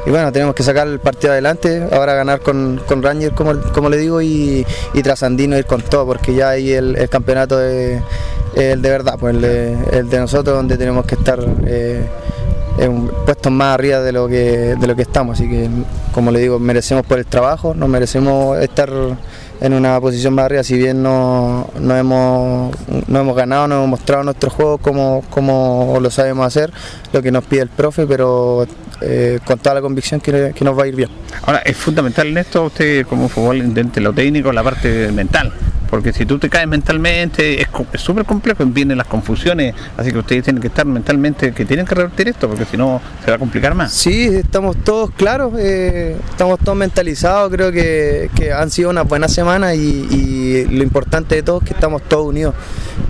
bueno, 0.09 0.33
tenemos 0.33 0.55
que 0.55 0.63
sacar 0.65 0.89
el 0.89 0.99
partido 0.99 1.33
adelante. 1.33 1.87
Ahora 1.93 2.15
ganar 2.15 2.41
con, 2.41 2.81
con 2.89 3.03
Ranger, 3.03 3.33
como, 3.33 3.61
como 3.73 3.89
le 3.89 3.99
digo, 3.99 4.21
y, 4.21 4.67
y 4.95 5.03
Trasandino 5.03 5.57
ir 5.57 5.67
con 5.67 5.83
todo, 5.83 6.05
porque 6.07 6.35
ya 6.35 6.51
ahí 6.51 6.73
el, 6.73 7.09
campeonato 7.09 7.63
es 7.63 8.03
el 8.57 8.83
de 8.83 8.91
verdad, 8.91 9.15
pues 9.19 9.35
el 9.37 9.41
de, 10.11 10.19
nosotros, 10.19 10.57
donde 10.57 10.77
tenemos 10.77 11.07
que 11.07 11.15
estar. 11.15 11.39
eh, 11.67 12.03
puestos 13.25 13.53
más 13.53 13.75
arriba 13.75 14.01
de 14.01 14.13
lo 14.13 14.29
que 14.29 14.75
de 14.77 14.87
lo 14.87 14.97
que 14.97 15.03
estamos 15.03 15.39
así 15.39 15.49
que 15.49 15.69
como 16.13 16.31
le 16.31 16.41
digo 16.41 16.59
merecemos 16.59 17.05
por 17.05 17.19
el 17.19 17.27
trabajo 17.27 17.75
nos 17.75 17.89
merecemos 17.89 18.59
estar 18.59 18.91
en 19.61 19.73
una 19.73 20.01
posición 20.01 20.35
más 20.35 20.47
arriba 20.47 20.63
si 20.63 20.77
bien 20.77 21.03
no, 21.03 21.69
no 21.79 21.97
hemos 21.97 22.75
no 23.07 23.21
hemos 23.21 23.37
ganado 23.37 23.69
no 23.69 23.77
hemos 23.77 23.89
mostrado 23.89 24.25
nuestro 24.25 24.51
juego 24.51 24.79
como, 24.79 25.23
como 25.31 25.99
lo 26.01 26.11
sabemos 26.11 26.47
hacer 26.47 26.73
lo 27.13 27.23
que 27.23 27.31
nos 27.31 27.45
pide 27.45 27.63
el 27.63 27.69
profe 27.69 28.07
pero 28.07 28.67
eh, 29.01 29.39
con 29.45 29.59
toda 29.59 29.75
la 29.77 29.81
convicción 29.81 30.21
que, 30.21 30.53
que 30.55 30.65
nos 30.65 30.79
va 30.79 30.85
a 30.85 30.87
ir 30.87 30.97
bien 30.97 31.11
Ahora, 31.45 31.61
es 31.65 31.77
fundamental 31.77 32.29
en 32.29 32.39
esto, 32.39 32.65
usted 32.65 33.07
como 33.07 33.29
fútbol 33.29 33.75
lo 33.97 34.13
técnico, 34.13 34.53
la 34.53 34.63
parte 34.63 35.11
mental. 35.11 35.53
Porque 35.93 36.11
si 36.15 36.25
tú 36.25 36.39
te 36.39 36.49
caes 36.49 36.67
mentalmente, 36.67 37.61
es 37.61 37.69
súper 38.01 38.25
complejo, 38.25 38.65
vienen 38.65 38.97
las 38.97 39.07
confusiones. 39.07 39.75
Así 39.99 40.11
que 40.11 40.19
ustedes 40.21 40.43
tienen 40.43 40.63
que 40.63 40.69
estar 40.69 40.87
mentalmente, 40.87 41.53
que 41.53 41.67
tienen 41.67 41.85
que 41.85 41.95
revertir 41.95 42.29
esto, 42.29 42.49
porque 42.49 42.65
si 42.65 42.79
no 42.79 42.99
se 43.23 43.31
va 43.31 43.37
a 43.37 43.39
complicar 43.39 43.75
más. 43.75 43.93
Sí, 43.93 44.25
estamos 44.25 44.79
todos 44.79 45.11
claros, 45.11 45.53
eh, 45.59 46.17
estamos 46.31 46.61
todos 46.61 46.79
mentalizados, 46.79 47.53
creo 47.53 47.71
que, 47.71 48.31
que 48.35 48.53
han 48.55 48.71
sido 48.71 48.89
unas 48.89 49.07
buenas 49.07 49.35
semanas 49.35 49.75
y, 49.77 50.07
y 50.11 50.65
lo 50.75 50.83
importante 50.83 51.35
de 51.35 51.43
todo 51.43 51.59
es 51.59 51.65
que 51.69 51.75
estamos 51.75 52.01
todos 52.09 52.27
unidos. 52.27 52.55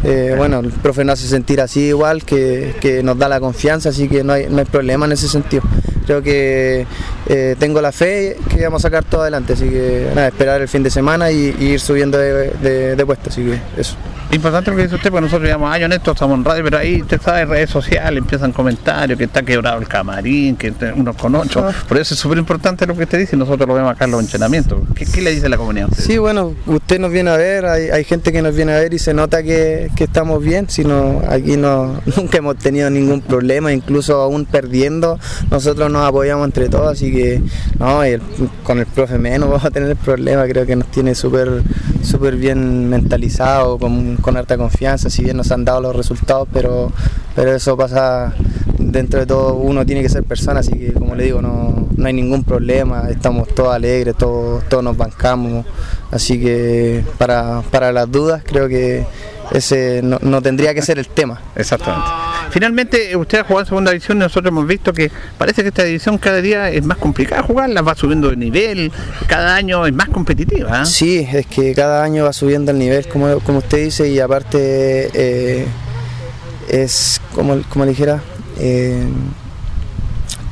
Eh, 0.03 0.35
bueno, 0.37 0.59
el 0.59 0.71
profe 0.73 1.05
nos 1.05 1.21
hace 1.21 1.29
sentir 1.29 1.61
así 1.61 1.83
igual, 1.83 2.25
que, 2.25 2.75
que 2.81 3.05
nos 3.05 3.17
da 3.17 3.29
la 3.29 3.39
confianza, 3.39 3.91
así 3.91 4.09
que 4.09 4.25
no 4.25 4.33
hay, 4.33 4.49
no 4.51 4.59
hay 4.59 4.65
problema 4.65 5.07
en 5.07 5.13
ese 5.13 5.29
sentido. 5.29 5.63
Creo 6.05 6.21
que 6.21 6.85
eh, 7.29 7.55
tengo 7.61 7.81
la 7.81 7.93
fe 7.93 8.37
que 8.49 8.65
vamos 8.65 8.85
a 8.85 8.89
sacar 8.89 9.05
todo 9.05 9.23
adelante, 9.23 9.53
así 9.53 9.69
que 9.69 10.09
nada, 10.13 10.27
esperar 10.27 10.61
el 10.61 10.67
fin 10.67 10.83
de 10.83 10.91
semana 10.91 11.31
y, 11.31 11.55
y 11.61 11.65
ir 11.75 11.81
subiendo 11.81 12.19
de, 12.19 12.51
de- 12.51 12.72
de 12.97 13.07
puesto, 13.07 13.31
así 13.31 13.43
que 13.43 13.81
eso. 13.81 13.97
Importante 14.33 14.71
lo 14.71 14.77
que 14.79 14.85
dice 14.85 14.95
usted, 14.95 15.11
porque 15.11 15.27
nosotros 15.27 15.47
llevamos 15.47 15.71
años 15.75 15.87
en 15.87 15.93
esto, 15.93 16.13
estamos 16.13 16.39
en 16.39 16.45
radio, 16.45 16.65
pero 16.65 16.79
ahí 16.79 17.03
usted 17.03 17.21
sabe, 17.21 17.45
redes 17.45 17.69
sociales, 17.69 18.17
empiezan 18.19 18.51
comentarios, 18.53 19.19
que 19.19 19.25
está 19.25 19.43
quebrado 19.43 19.79
el 19.79 19.87
camarín, 19.87 20.57
que 20.57 20.71
te- 20.73 20.91
unos 20.91 21.17
con 21.17 21.35
ocho. 21.35 21.67
Por 21.87 21.99
eso 21.99 22.15
es 22.15 22.21
súper 22.21 22.39
importante 22.39 22.87
lo 22.87 22.97
que 22.97 23.03
usted 23.03 23.19
dice 23.19 23.37
y 23.37 23.39
nosotros 23.39 23.69
lo 23.69 23.75
vemos 23.75 23.93
acá 23.93 24.07
en 24.07 24.13
los 24.13 24.23
entrenamientos. 24.23 24.79
¿Qué, 24.95 25.05
qué 25.05 25.21
le 25.21 25.33
dice 25.33 25.51
la 25.51 25.59
comunidad? 25.59 25.89
a 25.89 25.91
usted? 25.91 26.05
Sí, 26.05 26.17
bueno, 26.17 26.55
usted 26.67 26.99
nos 26.99 27.13
viene 27.13 27.29
a 27.31 27.37
ver, 27.37 27.67
hay, 27.67 27.91
hay 27.91 28.05
gente 28.05 28.33
que 28.33 28.41
nos 28.41 28.57
viene 28.57 28.73
a 28.73 28.79
ver 28.79 28.95
y 28.95 28.99
se 28.99 29.13
nota 29.13 29.43
que, 29.43 29.91
que 29.95 30.05
estamos 30.05 30.43
bien, 30.43 30.67
sino 30.71 31.21
aquí 31.29 31.59
no, 31.59 32.01
nunca 32.17 32.39
hemos 32.39 32.57
tenido 32.57 32.89
ningún 32.89 33.21
problema, 33.21 33.71
incluso 33.71 34.15
aún 34.23 34.47
perdiendo, 34.47 35.19
nosotros 35.51 35.91
nos 35.93 36.09
apoyamos 36.09 36.47
entre 36.47 36.71
todos, 36.71 36.91
así 36.91 37.13
que 37.13 37.43
no, 37.79 38.05
y 38.07 38.13
el- 38.13 38.23
con 38.65 38.79
el 38.79 38.87
profe 38.87 39.19
menos 39.19 39.49
vamos 39.51 39.65
a 39.67 39.71
tener 39.71 39.95
problema, 39.97 40.45
creo 40.47 40.65
que 40.65 40.75
nos 40.75 40.91
tiene 40.91 41.15
súper 41.15 41.63
súper 42.03 42.37
bien 42.37 42.89
mentalizado, 42.89 43.79
con, 43.79 44.17
con 44.23 44.37
harta 44.37 44.57
confianza, 44.57 45.11
si 45.11 45.23
bien 45.25 45.37
nos 45.37 45.51
han 45.53 45.65
dado 45.65 45.81
los 45.81 45.95
resultados, 45.95 46.49
pero, 46.53 46.93
pero 47.35 47.55
eso 47.55 47.77
pasa 47.77 48.33
dentro 48.79 49.21
de 49.21 49.27
todo, 49.27 49.55
uno 49.55 49.85
tiene 49.85 50.03
que 50.03 50.09
ser 50.09 50.25
persona, 50.25 50.61
así 50.61 50.73
que 50.73 50.93
como 50.93 51.15
le 51.15 51.25
digo, 51.25 51.43
no, 51.43 51.89
no 51.95 52.07
hay 52.07 52.13
ningún 52.13 52.45
problema, 52.45 53.09
estamos 53.11 53.49
todos 53.49 53.75
alegres, 53.75 54.17
todos, 54.17 54.65
todos 54.69 54.83
nos 54.83 54.97
bancamos, 54.97 55.67
así 56.11 56.41
que 56.41 57.05
para, 57.19 57.63
para 57.71 57.93
las 57.93 58.11
dudas 58.11 58.43
creo 58.45 58.69
que 58.69 59.05
ese 59.53 60.01
no, 60.03 60.19
no 60.23 60.41
tendría 60.43 60.75
que 60.75 60.83
ser 60.83 60.99
el 60.99 61.09
tema. 61.09 61.41
Exactamente. 61.57 62.09
Finalmente, 62.51 63.17
usted 63.17 63.39
ha 63.39 63.45
jugado 63.45 63.61
en 63.61 63.67
segunda 63.67 63.91
división 63.93 64.19
y 64.19 64.21
nosotros 64.21 64.51
hemos 64.51 64.67
visto 64.67 64.93
que 64.93 65.11
parece 65.39 65.63
que 65.63 65.69
esta 65.69 65.85
división 65.85 66.19
cada 66.19 66.41
día 66.41 66.71
es 66.71 66.85
más 66.85 66.99
complicada 66.99 67.43
jugarla, 67.43 67.83
va 67.83 67.95
subiendo 67.95 68.31
de 68.31 68.37
nivel, 68.37 68.93
cada 69.27 69.55
año 69.55 69.87
es 69.87 69.93
más 69.93 70.09
competitiva. 70.09 70.81
¿ah? 70.81 70.85
Sí, 70.85 71.27
es 71.33 71.47
que 71.47 71.75
cada 71.75 72.03
año 72.03 72.25
va 72.25 72.33
subiendo 72.33 72.73
el 72.73 72.79
nivel, 72.79 73.07
como, 73.09 73.41
como 73.41 73.59
usted 73.59 73.85
dice, 73.85 74.09
y 74.09 74.21
aparte 74.21 75.11
eh, 75.15 75.67
es, 76.69 77.21
como, 77.35 77.63
como 77.69 77.85
le 77.85 77.91
dijera, 77.93 78.23
eh, 78.59 79.03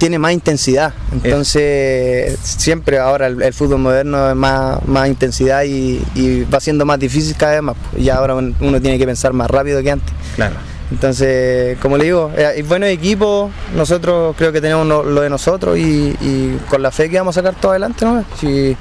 tiene 0.00 0.18
más 0.18 0.32
intensidad. 0.32 0.94
Entonces, 1.12 2.38
siempre 2.42 2.98
ahora 2.98 3.26
el, 3.26 3.40
el 3.42 3.52
fútbol 3.52 3.80
moderno 3.80 4.30
es 4.30 4.34
más, 4.34 4.82
más 4.86 5.06
intensidad 5.08 5.62
y, 5.64 6.02
y 6.14 6.44
va 6.44 6.58
siendo 6.58 6.84
más 6.86 6.98
difícil 6.98 7.36
cada 7.36 7.52
vez 7.52 7.62
más. 7.62 7.76
pues, 7.92 8.02
Y 8.02 8.08
ahora 8.10 8.34
un- 8.34 8.56
uno 8.60 8.80
tiene 8.80 8.98
que 8.98 9.04
pensar 9.06 9.32
más 9.34 9.48
rápido 9.50 9.82
que 9.82 9.90
antes. 9.90 10.12
Claro. 10.36 10.54
Entonces, 10.90 11.76
como 11.80 11.96
le 11.98 12.04
digo, 12.04 12.32
eh, 12.36 12.46
hay 12.46 12.62
buenos 12.62 12.88
equipos, 12.88 13.50
nosotros 13.76 14.34
creo 14.36 14.50
que 14.52 14.60
tenemos 14.60 14.86
lo, 14.86 15.04
lo 15.04 15.20
de 15.20 15.30
nosotros 15.30 15.78
y, 15.78 16.16
y 16.20 16.58
con 16.68 16.82
la 16.82 16.90
fe 16.90 17.08
que 17.08 17.18
vamos 17.18 17.36
a 17.36 17.40
sacar 17.42 17.60
todo 17.60 17.70
adelante, 17.72 18.04
¿no? 18.04 18.24
Si 18.40 18.76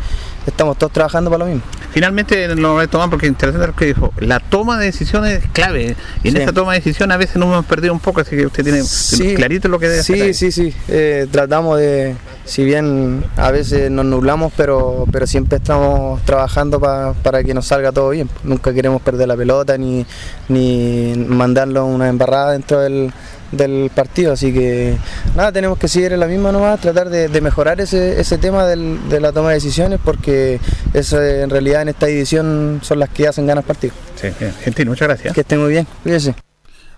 estamos 0.47 0.77
todos 0.77 0.91
trabajando 0.93 1.29
para 1.29 1.45
lo 1.45 1.51
mismo. 1.51 1.63
Finalmente 1.91 2.55
lo 2.55 2.87
tomar 2.87 3.09
porque 3.09 3.25
es 3.25 3.31
interesante 3.31 3.65
lo 3.67 3.75
que 3.75 3.85
dijo. 3.85 4.13
La 4.19 4.39
toma 4.39 4.77
de 4.77 4.85
decisiones 4.85 5.43
es 5.43 5.49
clave 5.51 5.95
y 6.23 6.27
en 6.29 6.35
Sí. 6.35 6.41
esa 6.41 6.53
toma 6.53 6.73
de 6.73 6.79
decisiones 6.79 7.15
a 7.15 7.17
veces 7.17 7.35
nos 7.37 7.47
hemos 7.47 7.65
perdido 7.65 7.93
un 7.93 7.99
poco, 7.99 8.21
así 8.21 8.35
que 8.35 8.45
usted 8.45 8.63
tiene 8.63 8.83
Sí. 8.83 9.33
clarito 9.35 9.67
lo 9.69 9.79
que 9.79 9.87
debe 9.87 9.99
hacer 10.01 10.33
Sí, 10.35 10.51
sí, 10.51 10.51
sí. 10.51 10.75
Eh, 10.87 11.27
tratamos 11.31 11.79
de, 11.79 12.15
si 12.45 12.63
bien 12.63 13.23
a 13.37 13.49
veces 13.51 13.89
nos 13.89 14.05
nublamos, 14.05 14.53
pero, 14.55 15.05
pero 15.11 15.25
siempre 15.25 15.57
estamos 15.57 16.21
trabajando 16.25 16.79
pa- 16.79 17.13
para 17.23 17.43
que 17.43 17.53
nos 17.55 17.65
salga 17.65 17.91
todo 17.91 18.09
bien. 18.11 18.29
Nunca 18.43 18.71
queremos 18.73 19.01
perder 19.01 19.27
la 19.27 19.35
pelota 19.35 19.77
ni, 19.77 20.05
ni 20.47 21.13
mandarlo 21.27 21.85
una 21.85 22.07
embarrada 22.09 22.51
dentro 22.51 22.79
del, 22.81 23.11
del 23.51 23.89
partido. 23.93 24.34
Así 24.34 24.53
que 24.53 24.95
nada, 25.35 25.51
tenemos 25.51 25.77
que 25.77 25.88
seguir 25.88 26.13
en 26.13 26.19
la 26.19 26.27
misma 26.27 26.51
nomás, 26.51 26.80
tratar 26.80 27.09
de, 27.09 27.27
de 27.27 27.41
mejorar 27.41 27.80
ese, 27.81 28.19
ese 28.19 28.38
tema 28.38 28.65
del- 28.65 29.09
de 29.09 29.19
la 29.19 29.31
toma 29.31 29.49
de 29.49 29.55
decisiones, 29.55 29.99
porque 30.03 30.59
eso 30.93 31.21
en 31.21 31.49
realidad 31.49 31.81
en 31.84 31.89
esta 31.89 32.05
división 32.05 32.80
son 32.84 32.99
las 32.99 33.09
que 33.09 33.27
hacen 33.27 33.45
ganas 33.47 33.65
partidos. 33.65 33.95
Sí, 34.15 34.27
bien. 34.39 34.53
Gentil, 34.61 34.88
muchas 34.89 35.07
gracias. 35.07 35.34
Que 35.34 35.41
estén 35.41 35.59
muy 35.59 35.71
bien, 35.71 35.88
cuídense. 36.03 36.35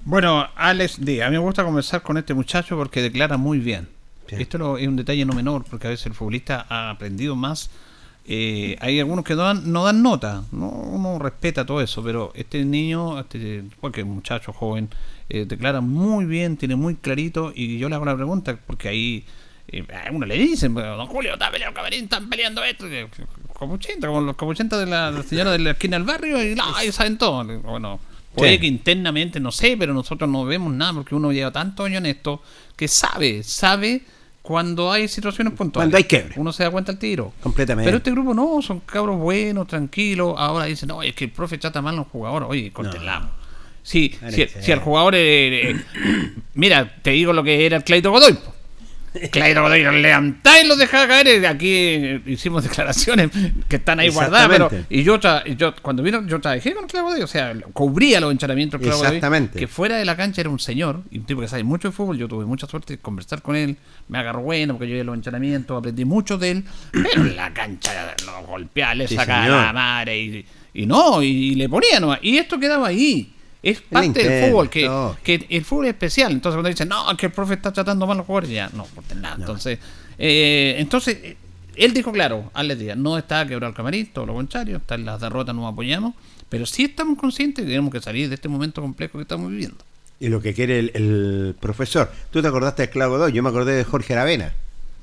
Bueno, 0.03 0.47
Alex 0.55 1.03
Díaz, 1.03 1.27
a 1.27 1.29
mí 1.29 1.37
me 1.37 1.43
gusta 1.43 1.63
conversar 1.63 2.01
con 2.01 2.17
este 2.17 2.33
muchacho 2.33 2.75
porque 2.75 3.01
declara 3.01 3.37
muy 3.37 3.59
bien. 3.59 3.87
Esto 4.29 4.57
lo- 4.57 4.77
es 4.77 4.87
un 4.87 4.95
detalle 4.95 5.25
no 5.25 5.33
menor, 5.33 5.65
porque 5.69 5.87
a 5.87 5.89
veces 5.89 6.05
el 6.05 6.13
futbolista 6.13 6.65
ha 6.69 6.89
aprendido 6.89 7.35
más. 7.35 7.69
Eh, 8.25 8.77
hay 8.79 8.99
algunos 8.99 9.25
que 9.25 9.35
no 9.35 9.41
dan, 9.43 9.71
no 9.71 9.83
dan 9.83 10.01
nota, 10.01 10.43
¿no? 10.51 10.69
uno 10.69 11.19
respeta 11.19 11.65
todo 11.65 11.81
eso, 11.81 12.01
pero 12.03 12.31
este 12.35 12.63
niño, 12.63 13.19
este, 13.19 13.63
cualquier 13.81 14.05
muchacho 14.05 14.53
joven, 14.53 14.89
eh, 15.29 15.45
declara 15.47 15.81
muy 15.81 16.25
bien, 16.25 16.57
tiene 16.57 16.75
muy 16.75 16.95
clarito, 16.95 17.51
y 17.55 17.77
yo 17.77 17.89
le 17.89 17.95
hago 17.95 18.05
la 18.05 18.15
pregunta, 18.15 18.57
porque 18.67 18.89
ahí 18.89 19.25
eh, 19.67 19.85
a 20.07 20.11
uno 20.11 20.25
le 20.25 20.35
dicen, 20.37 20.73
"Pero, 20.75 20.97
don 20.97 21.07
Julio, 21.07 21.33
está 21.33 21.49
peleando 21.51 21.75
camarín, 21.75 22.03
están 22.05 22.29
peleando 22.29 22.63
esto, 22.63 22.85
copuchenta, 23.53 24.07
como 24.07 24.21
los 24.21 24.35
copuchentas 24.35 24.79
de 24.79 24.85
la, 24.87 25.11
la 25.11 25.23
señora 25.23 25.51
de 25.51 25.59
la 25.59 25.71
esquina 25.71 25.97
del 25.97 26.05
barrio, 26.05 26.43
y 26.43 26.55
no, 26.55 26.77
ellos 26.79 26.95
saben 26.95 27.17
todo. 27.17 27.43
Bueno, 27.61 27.99
puede 28.35 28.53
Sí. 28.53 28.59
que 28.59 28.67
internamente, 28.67 29.39
no 29.39 29.51
sé, 29.51 29.75
pero 29.77 29.93
nosotros 29.93 30.29
no 30.29 30.45
vemos 30.45 30.73
nada 30.73 30.93
porque 30.93 31.15
uno 31.15 31.31
lleva 31.31 31.51
tantos 31.51 31.85
años 31.85 31.99
en 31.99 32.07
esto 32.07 32.41
que 32.75 32.87
sabe, 32.87 33.43
sabe 33.43 34.01
cuando 34.41 34.91
hay 34.91 35.07
situaciones 35.07 35.53
puntuales. 35.53 35.91
Cuando 35.91 35.97
hay 35.97 36.03
quiebre. 36.05 36.33
Uno 36.37 36.51
se 36.51 36.63
da 36.63 36.71
cuenta 36.71 36.91
al 36.91 36.97
tiro. 36.97 37.31
Completamente. 37.43 37.85
Pero 37.87 37.97
este 37.97 38.09
grupo 38.11 38.33
no, 38.33 38.61
son 38.63 38.79
cabros 38.79 39.19
buenos, 39.19 39.67
tranquilos. 39.67 40.33
Ahora 40.35 40.65
dicen, 40.65 40.87
no, 40.89 41.03
es 41.03 41.13
que 41.13 41.25
el 41.25 41.31
profe 41.31 41.59
trata 41.59 41.79
mal 41.81 41.93
a 41.93 41.97
los 41.97 42.07
jugadores. 42.07 42.49
Oye, 42.49 42.71
cortenla. 42.73 43.19
Sí, 43.21 43.40
Si, 43.83 44.15
sí. 44.29 44.45
si 44.59 44.71
al 44.71 44.79
jugador. 44.79 45.15
eh, 45.15 45.71
eh, 45.71 45.75
mira, 46.53 46.95
te 47.01 47.11
digo 47.11 47.33
lo 47.33 47.43
que 47.43 47.65
era 47.65 47.77
el 47.77 47.83
Claito 47.83 48.11
Godoy. 48.11 48.37
Godoy, 49.13 49.83
lo 49.83 49.91
levantáis 49.91 50.63
y 50.63 50.67
lo 50.67 50.77
dejaba 50.77 51.05
caer. 51.05 51.27
eh, 51.27 51.45
Aquí 51.47 51.67
eh, 51.69 52.21
hicimos 52.27 52.63
declaraciones 52.63 53.29
que 53.67 53.75
están 53.75 53.99
ahí 53.99 54.07
guardadas. 54.07 54.47
Pero, 54.47 54.69
y 54.89 55.03
yo, 55.03 55.19
y 55.45 55.55
yo, 55.57 55.73
cuando 55.81 56.01
vino, 56.01 56.25
yo 56.27 56.39
trabajé 56.39 56.73
con 56.73 56.85
el 56.85 56.89
Claudio 56.89 57.09
Godoy, 57.09 57.21
o 57.23 57.27
sea, 57.27 57.53
cubría 57.73 58.21
los 58.21 58.31
entrenamientos 58.31 58.79
Godoy, 58.79 58.95
Exactamente. 59.07 59.59
Que 59.59 59.67
fuera 59.67 59.97
de 59.97 60.05
la 60.05 60.15
cancha 60.15 60.39
era 60.39 60.49
un 60.49 60.59
señor, 60.59 61.01
y 61.11 61.17
un 61.17 61.25
tipo 61.25 61.41
que 61.41 61.49
sabe 61.49 61.63
mucho 61.63 61.89
de 61.89 61.91
fútbol. 61.91 62.17
Yo 62.17 62.29
tuve 62.29 62.45
mucha 62.45 62.67
suerte 62.67 62.93
de 62.93 62.99
conversar 62.99 63.41
con 63.41 63.57
él. 63.57 63.75
Me 64.07 64.17
agarró 64.19 64.41
bueno 64.43 64.75
porque 64.75 64.87
yo 64.89 64.95
vi 64.95 65.03
los 65.03 65.15
entrenamientos, 65.15 65.77
aprendí 65.77 66.05
mucho 66.05 66.37
de 66.37 66.51
él. 66.51 66.63
Pero 66.93 67.21
en 67.23 67.35
la 67.35 67.53
cancha 67.53 68.15
lo 68.25 68.47
golpeaba, 68.47 68.95
le 68.95 69.09
Sí, 69.09 69.15
sacaba 69.15 69.45
la 69.65 69.73
madre 69.73 70.21
y, 70.21 70.45
y 70.73 70.85
no, 70.85 71.21
y, 71.21 71.55
le 71.55 71.67
ponía 71.67 71.99
nomás. 71.99 72.19
Y 72.21 72.37
esto 72.37 72.57
quedaba 72.57 72.87
ahí. 72.87 73.33
Es 73.63 73.81
parte 73.81 74.27
del 74.27 74.49
fútbol, 74.49 74.69
que, 74.69 74.89
que 75.23 75.45
el 75.49 75.63
fútbol 75.63 75.85
es 75.85 75.93
especial. 75.93 76.31
Entonces 76.31 76.55
cuando 76.55 76.69
dicen, 76.69 76.89
no, 76.89 77.15
que 77.15 77.27
el 77.27 77.31
profe 77.31 77.53
está 77.53 77.71
tratando 77.71 78.07
mal 78.07 78.15
a 78.15 78.17
los 78.19 78.25
jugadores, 78.25 78.49
ya, 78.49 78.69
no, 78.73 78.85
por 78.85 79.03
nada. 79.15 79.35
Entonces, 79.37 79.77
eh, 80.17 80.75
entonces 80.79 81.17
eh, 81.21 81.37
él 81.75 81.93
dijo 81.93 82.11
claro, 82.11 82.49
Alex 82.53 82.79
Díaz, 82.79 82.97
no 82.97 83.17
está 83.17 83.45
quebrado 83.47 83.69
el 83.69 83.75
camarín, 83.75 84.07
todo 84.07 84.25
lo 84.25 84.33
contrario, 84.33 84.77
está 84.77 84.95
en 84.95 85.05
las 85.05 85.21
derrotas, 85.21 85.53
nos 85.55 85.71
apoyamos, 85.71 86.15
pero 86.49 86.65
sí 86.65 86.85
estamos 86.85 87.19
conscientes 87.19 87.63
que 87.63 87.69
tenemos 87.69 87.91
que 87.93 88.01
salir 88.01 88.29
de 88.29 88.35
este 88.35 88.49
momento 88.49 88.81
complejo 88.81 89.19
que 89.19 89.23
estamos 89.23 89.51
viviendo. 89.51 89.77
Y 90.19 90.29
lo 90.29 90.41
que 90.41 90.53
quiere 90.53 90.79
el, 90.79 90.91
el 90.93 91.55
profesor. 91.59 92.11
Tú 92.31 92.41
te 92.41 92.47
acordaste 92.47 92.83
de 92.83 92.89
Claudio 92.89 93.17
Godoy, 93.17 93.31
yo 93.31 93.43
me 93.43 93.49
acordé 93.49 93.73
de 93.73 93.83
Jorge 93.83 94.13
Aravena. 94.13 94.53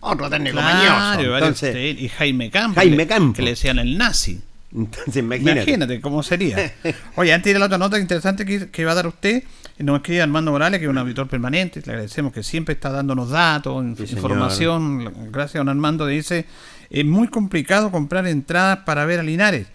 Otro 0.01 0.31
técnico 0.31 0.57
Claro, 0.59 1.23
mañoso. 1.23 1.37
Entonces, 1.37 2.01
y 2.01 2.09
Jaime 2.09 2.51
Campos, 2.51 2.77
Jaime 2.77 2.99
que 2.99 3.07
Campos. 3.07 3.37
que 3.37 3.43
le 3.43 3.51
decían 3.51 3.79
el 3.79 3.99
nazi. 3.99 4.41
Entonces 4.75 5.17
imagínate. 5.17 5.61
Imagínate 5.63 6.01
cómo 6.01 6.23
sería. 6.23 6.73
Oye, 7.17 7.33
antes 7.33 7.45
de 7.45 7.51
ir 7.51 7.57
a 7.57 7.61
la 7.61 7.67
otra 7.67 7.79
nota 7.79 7.99
interesante 7.99 8.45
que, 8.45 8.71
que 8.71 8.85
va 8.85 8.93
a 8.93 8.95
dar 8.95 9.07
usted, 9.07 9.43
nos 9.79 9.97
escribe 9.97 10.23
Armando 10.23 10.51
Morales, 10.51 10.79
que 10.79 10.87
es 10.87 10.91
un 10.91 10.99
auditor 10.99 11.29
permanente, 11.29 11.81
le 11.85 11.93
agradecemos 11.93 12.33
que 12.33 12.43
siempre 12.43 12.75
está 12.75 12.91
dándonos 12.91 13.31
datos, 13.31 13.85
Sí, 13.97 14.15
información. 14.15 15.31
Gracias, 15.33 15.61
don 15.61 15.69
Armando. 15.69 16.07
Dice, 16.07 16.47
es 16.91 17.05
muy 17.05 17.29
complicado 17.29 17.91
comprar 17.91 18.27
entradas 18.27 18.81
para 18.85 19.05
ver 19.05 19.21
a 19.21 19.23
Linares. 19.23 19.69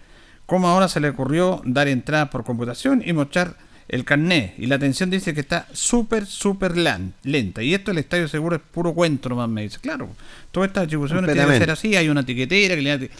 ¿Cómo 0.46 0.68
ahora 0.68 0.88
se 0.88 1.00
le 1.00 1.08
ocurrió 1.08 1.62
dar 1.64 1.88
entradas 1.88 2.28
por 2.28 2.44
computación 2.44 3.02
y 3.04 3.12
mostrar 3.14 3.56
el 3.88 4.04
carnet? 4.04 4.54
Y 4.58 4.66
la 4.66 4.76
atención 4.76 5.10
dice 5.10 5.34
que 5.34 5.40
está 5.40 5.66
súper, 5.72 6.26
súper 6.26 6.76
lenta. 6.76 7.62
Y 7.62 7.74
esto 7.74 7.90
el 7.90 7.98
Estadio 7.98 8.28
Seguro 8.28 8.56
es 8.56 8.62
puro 8.62 8.92
cuento 8.94 9.28
nomás, 9.28 9.48
me 9.48 9.62
dice. 9.62 9.78
Claro, 9.80 10.08
todas 10.50 10.68
estas 10.68 10.84
atribuciones 10.84 11.32
tienen 11.32 11.50
que 11.52 11.58
ser 11.58 11.70
así. 11.70 11.94
Hay 11.96 12.08
una 12.08 12.20
etiquetera 12.22 12.74
que 12.76 12.82
le- 12.82 13.10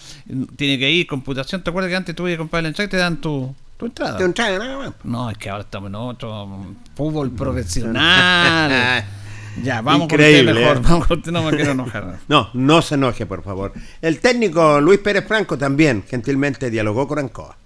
tiene 0.56 0.78
que 0.78 0.90
ir, 0.90 1.06
computación. 1.06 1.62
¿Te 1.62 1.70
acuerdas 1.70 1.90
que 1.90 1.96
antes 1.96 2.14
tuve 2.16 2.32
que 2.32 2.38
comprar 2.38 2.62
la 2.62 2.68
entrada 2.70 2.86
y 2.86 2.90
te 2.90 2.96
dan 2.96 3.20
tu, 3.20 3.54
tu 3.76 3.86
entrada? 3.86 4.16
Tu 4.18 4.24
entrada, 4.24 4.58
nada 4.58 4.78
más. 4.78 4.92
No, 5.04 5.30
es 5.30 5.36
que 5.38 5.50
ahora 5.50 5.64
estamos 5.64 5.88
en 5.88 5.94
otro 5.96 6.48
fútbol 6.96 7.30
profesional. 7.32 9.04
ya, 9.62 9.80
vamos 9.82 10.04
Increíble, 10.04 10.52
con 10.52 10.62
usted 10.62 10.62
mejor. 10.62 10.76
¿eh? 10.76 10.80
Vamos 10.90 11.06
con 11.06 11.18
usted, 11.18 11.32
no 11.32 11.42
me 11.42 11.56
quiero 11.56 11.72
enojar. 11.72 12.18
No, 12.28 12.48
no 12.54 12.82
se 12.82 12.94
enoje, 12.94 13.26
por 13.26 13.42
favor. 13.42 13.72
El 14.00 14.20
técnico 14.20 14.80
Luis 14.80 14.98
Pérez 15.00 15.26
Franco 15.26 15.56
también 15.58 16.04
gentilmente 16.08 16.70
dialogó 16.70 17.06
con 17.06 17.18
Ancoa. 17.18 17.56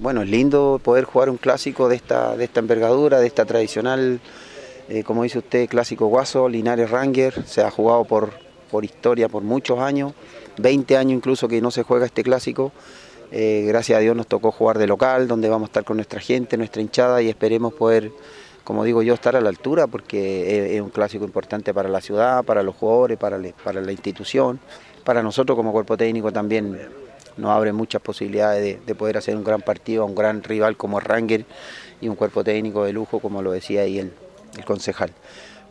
Bueno, 0.00 0.22
es 0.22 0.30
lindo 0.30 0.80
poder 0.82 1.04
jugar 1.04 1.28
un 1.28 1.36
clásico 1.36 1.90
de 1.90 1.96
esta, 1.96 2.34
de 2.34 2.44
esta 2.44 2.60
envergadura, 2.60 3.20
de 3.20 3.26
esta 3.26 3.44
tradicional, 3.44 4.18
eh, 4.88 5.04
como 5.04 5.24
dice 5.24 5.40
usted, 5.40 5.68
clásico 5.68 6.06
Guaso, 6.06 6.48
Linares 6.48 6.90
Ranger, 6.90 7.44
se 7.46 7.60
ha 7.60 7.70
jugado 7.70 8.06
por, 8.06 8.30
por 8.70 8.82
historia 8.82 9.28
por 9.28 9.42
muchos 9.42 9.78
años, 9.78 10.14
20 10.56 10.96
años 10.96 11.18
incluso 11.18 11.48
que 11.48 11.60
no 11.60 11.70
se 11.70 11.82
juega 11.82 12.06
este 12.06 12.22
clásico. 12.22 12.72
Eh, 13.30 13.66
gracias 13.68 13.98
a 13.98 14.00
Dios 14.00 14.16
nos 14.16 14.26
tocó 14.26 14.52
jugar 14.52 14.78
de 14.78 14.86
local, 14.86 15.28
donde 15.28 15.50
vamos 15.50 15.66
a 15.66 15.68
estar 15.68 15.84
con 15.84 15.98
nuestra 15.98 16.18
gente, 16.18 16.56
nuestra 16.56 16.80
hinchada 16.80 17.20
y 17.20 17.28
esperemos 17.28 17.74
poder, 17.74 18.10
como 18.64 18.84
digo 18.84 19.02
yo, 19.02 19.12
estar 19.12 19.36
a 19.36 19.42
la 19.42 19.50
altura 19.50 19.86
porque 19.86 20.76
es, 20.76 20.80
un 20.80 20.88
clásico 20.88 21.26
importante 21.26 21.74
para 21.74 21.90
la 21.90 22.00
ciudad, 22.00 22.42
para 22.42 22.62
los 22.62 22.74
jugadores, 22.74 23.18
para 23.18 23.36
la 23.38 23.92
institución, 23.92 24.60
para 25.04 25.22
nosotros 25.22 25.56
como 25.56 25.72
cuerpo 25.72 25.98
técnico 25.98 26.32
también 26.32 26.99
nos 27.40 27.50
abre 27.50 27.72
muchas 27.72 28.02
posibilidades 28.02 28.84
de, 28.84 28.94
poder 28.94 29.16
hacer 29.16 29.36
un 29.36 29.44
gran 29.44 29.62
partido 29.62 30.02
a 30.02 30.06
un 30.06 30.14
gran 30.14 30.42
rival 30.42 30.76
como 30.76 31.00
Ranger 31.00 31.44
y 32.00 32.08
un 32.08 32.16
cuerpo 32.16 32.44
técnico 32.44 32.84
de 32.84 32.92
lujo, 32.92 33.20
como 33.20 33.42
lo 33.42 33.52
decía 33.52 33.82
ahí 33.82 33.98
el, 33.98 34.12
concejal. 34.64 35.10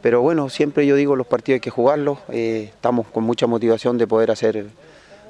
Pero 0.02 0.22
bueno, 0.22 0.50
siempre 0.50 0.88
yo 0.88 0.96
digo 0.96 1.16
los 1.16 1.28
partidos 1.28 1.58
hay 1.58 1.62
que 1.62 1.70
jugarlos, 1.70 2.20
eh, 2.30 2.70
estamos 2.74 3.08
con 3.08 3.24
mucha 3.24 3.48
motivación 3.48 3.98
de 3.98 4.08
poder 4.08 4.32
hacer 4.32 4.66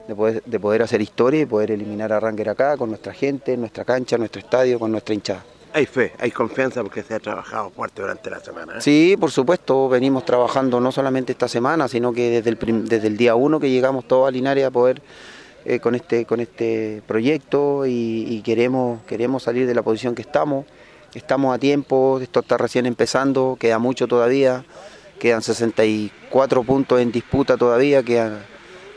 de 0.07 0.15
poder, 0.15 0.43
de 0.43 0.59
poder 0.59 0.81
hacer 0.81 1.01
historia 1.01 1.41
y 1.41 1.45
poder 1.45 1.71
eliminar 1.71 2.11
a 2.11 2.19
Ranger 2.19 2.49
acá 2.49 2.77
con 2.77 2.89
nuestra 2.89 3.13
gente, 3.13 3.55
nuestra 3.57 3.85
cancha, 3.85 4.17
nuestro 4.17 4.39
estadio, 4.39 4.79
con 4.79 4.91
nuestra 4.91 5.13
hinchada. 5.13 5.43
Hay 5.71 5.85
fe, 5.85 6.13
hay 6.19 6.31
confianza 6.31 6.81
porque 6.81 7.03
se 7.03 7.13
ha 7.13 7.19
trabajado 7.19 7.69
fuerte 7.69 8.01
durante 8.01 8.27
la 8.31 8.39
semana. 8.39 8.77
¿eh? 8.77 8.81
Sí, 8.81 9.15
por 9.19 9.29
supuesto, 9.29 9.87
venimos 9.87 10.25
trabajando 10.25 10.79
no 10.79 10.91
solamente 10.91 11.31
esta 11.31 11.47
semana, 11.47 11.87
sino 11.87 12.11
que 12.11 12.41
desde 12.41 12.49
el, 12.49 12.89
desde 12.89 13.07
el 13.07 13.17
día 13.17 13.35
uno 13.35 13.59
que 13.59 13.69
llegamos 13.69 14.07
todos 14.07 14.27
a 14.27 14.31
Linares 14.31 14.65
a 14.65 14.71
poder 14.71 14.99
eh, 15.65 15.79
con, 15.79 15.95
este, 15.95 16.25
con 16.25 16.39
este 16.39 17.01
proyecto 17.07 17.85
y, 17.85 18.41
queremos, 18.43 19.01
queremos 19.05 19.43
salir 19.43 19.67
de 19.67 19.75
la 19.75 19.81
posición 19.81 20.15
que 20.15 20.21
estamos. 20.21 20.65
Estamos 21.13 21.55
a 21.55 21.59
tiempo, 21.59 22.19
esto 22.21 22.41
está 22.41 22.57
recién 22.57 22.85
empezando, 22.85 23.57
queda 23.59 23.79
mucho 23.79 24.07
todavía, 24.07 24.63
quedan 25.19 25.41
64 25.41 26.63
puntos 26.63 27.01
en 27.01 27.11
disputa 27.11 27.57
todavía, 27.57 28.03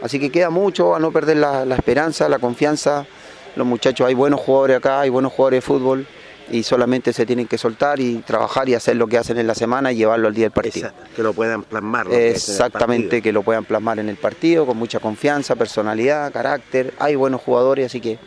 así 0.03 0.21
que 0.21 0.31
queda 0.31 0.51
mucho 0.51 0.95
a 0.95 1.01
no 1.01 1.11
perder 1.11 1.39
la, 1.39 1.65
la 1.65 1.75
esperanza, 1.75 2.29
la 2.29 2.39
confianza. 2.39 3.07
Los 3.57 3.67
muchachos, 3.67 4.07
hay 4.07 4.15
buenos 4.15 4.41
jugadores 4.41 4.79
acá, 4.79 5.01
hay 5.01 5.11
buenos 5.11 5.33
jugadores 5.33 5.59
de 5.59 5.61
fútbol 5.63 6.07
y 6.51 6.63
solamente 6.63 7.13
se 7.13 7.27
tienen 7.27 7.47
que 7.47 7.59
soltar 7.59 8.01
y 8.01 8.17
trabajar 8.19 8.69
y 8.69 8.75
hacer 8.75 8.97
lo 8.97 9.07
que 9.07 9.19
hacen 9.19 9.39
en 9.39 9.47
la 9.47 9.55
semana 9.55 9.93
y 9.93 9.97
llevarlo 9.97 10.29
al 10.29 10.35
día 10.35 10.47
del 10.47 10.53
partido. 10.53 10.91
que 11.15 11.23
lo 11.23 11.33
puedan 11.33 11.63
plasmar. 11.63 12.07
Exactamente, 12.13 13.23
que 13.23 13.33
lo 13.33 13.43
puedan 13.43 13.65
plasmar 13.65 13.99
en 13.99 14.09
el 14.09 14.17
partido 14.17 14.67
con 14.67 14.77
mucha 14.77 15.01
confianza, 15.01 15.57
personalidad, 15.57 16.33
carácter. 16.33 16.95
Hay 16.99 17.15
buenos 17.15 17.41
jugadores, 17.41 17.87
así 17.87 18.01
que 18.01 18.19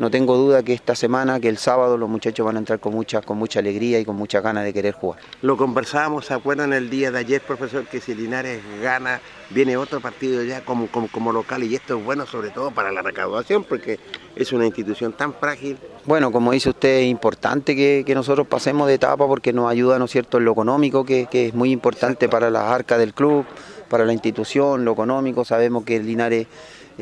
no 0.00 0.10
tengo 0.10 0.34
duda 0.34 0.62
que 0.62 0.72
esta 0.72 0.94
semana, 0.94 1.40
que 1.40 1.50
el 1.50 1.58
sábado, 1.58 1.98
los 1.98 2.08
muchachos 2.08 2.46
van 2.46 2.56
a 2.56 2.60
entrar 2.60 2.80
con 2.80 2.94
mucha, 2.94 3.20
con 3.20 3.36
mucha 3.36 3.58
alegría 3.58 4.00
y 4.00 4.06
con 4.06 4.16
mucha 4.16 4.40
ganas 4.40 4.64
de 4.64 4.72
querer 4.72 4.94
jugar. 4.94 5.20
Lo 5.42 5.58
conversábamos, 5.58 6.24
¿se 6.24 6.32
acuerdan 6.32 6.72
el 6.72 6.88
día 6.88 7.10
de 7.10 7.18
ayer, 7.18 7.42
profesor, 7.42 7.84
que 7.84 8.00
si 8.00 8.14
Linares 8.14 8.62
gana, 8.82 9.20
viene 9.50 9.76
otro 9.76 10.00
partido 10.00 10.42
ya 10.42 10.64
como, 10.64 10.86
como, 10.86 11.32
local 11.32 11.64
y 11.64 11.74
esto 11.74 11.98
es 11.98 12.04
bueno 12.04 12.24
sobre 12.24 12.48
todo 12.48 12.70
para 12.70 12.90
la 12.92 13.02
recaudación 13.02 13.62
porque 13.64 14.00
es 14.36 14.52
una 14.54 14.64
institución 14.64 15.12
tan 15.12 15.34
frágil. 15.34 15.76
Bueno, 16.06 16.32
como 16.32 16.52
dice 16.52 16.70
usted, 16.70 17.00
es 17.00 17.06
importante 17.06 17.76
que, 17.76 18.14
nosotros 18.14 18.46
pasemos 18.46 18.88
de 18.88 18.94
etapa 18.94 19.26
porque 19.26 19.52
nos 19.52 19.70
ayuda, 19.70 19.98
¿no 19.98 20.06
es 20.06 20.12
cierto?, 20.12 20.38
en 20.38 20.46
lo 20.46 20.52
económico, 20.52 21.04
que, 21.04 21.28
es 21.30 21.52
muy 21.52 21.72
importante 21.72 22.26
para 22.26 22.48
las 22.48 22.64
arcas 22.64 22.98
del 22.98 23.12
club, 23.12 23.44
para 23.90 24.06
la 24.06 24.14
institución, 24.14 24.82
lo 24.82 24.92
económico. 24.92 25.44
Sabemos 25.44 25.84
que 25.84 26.00
Linares 26.00 26.46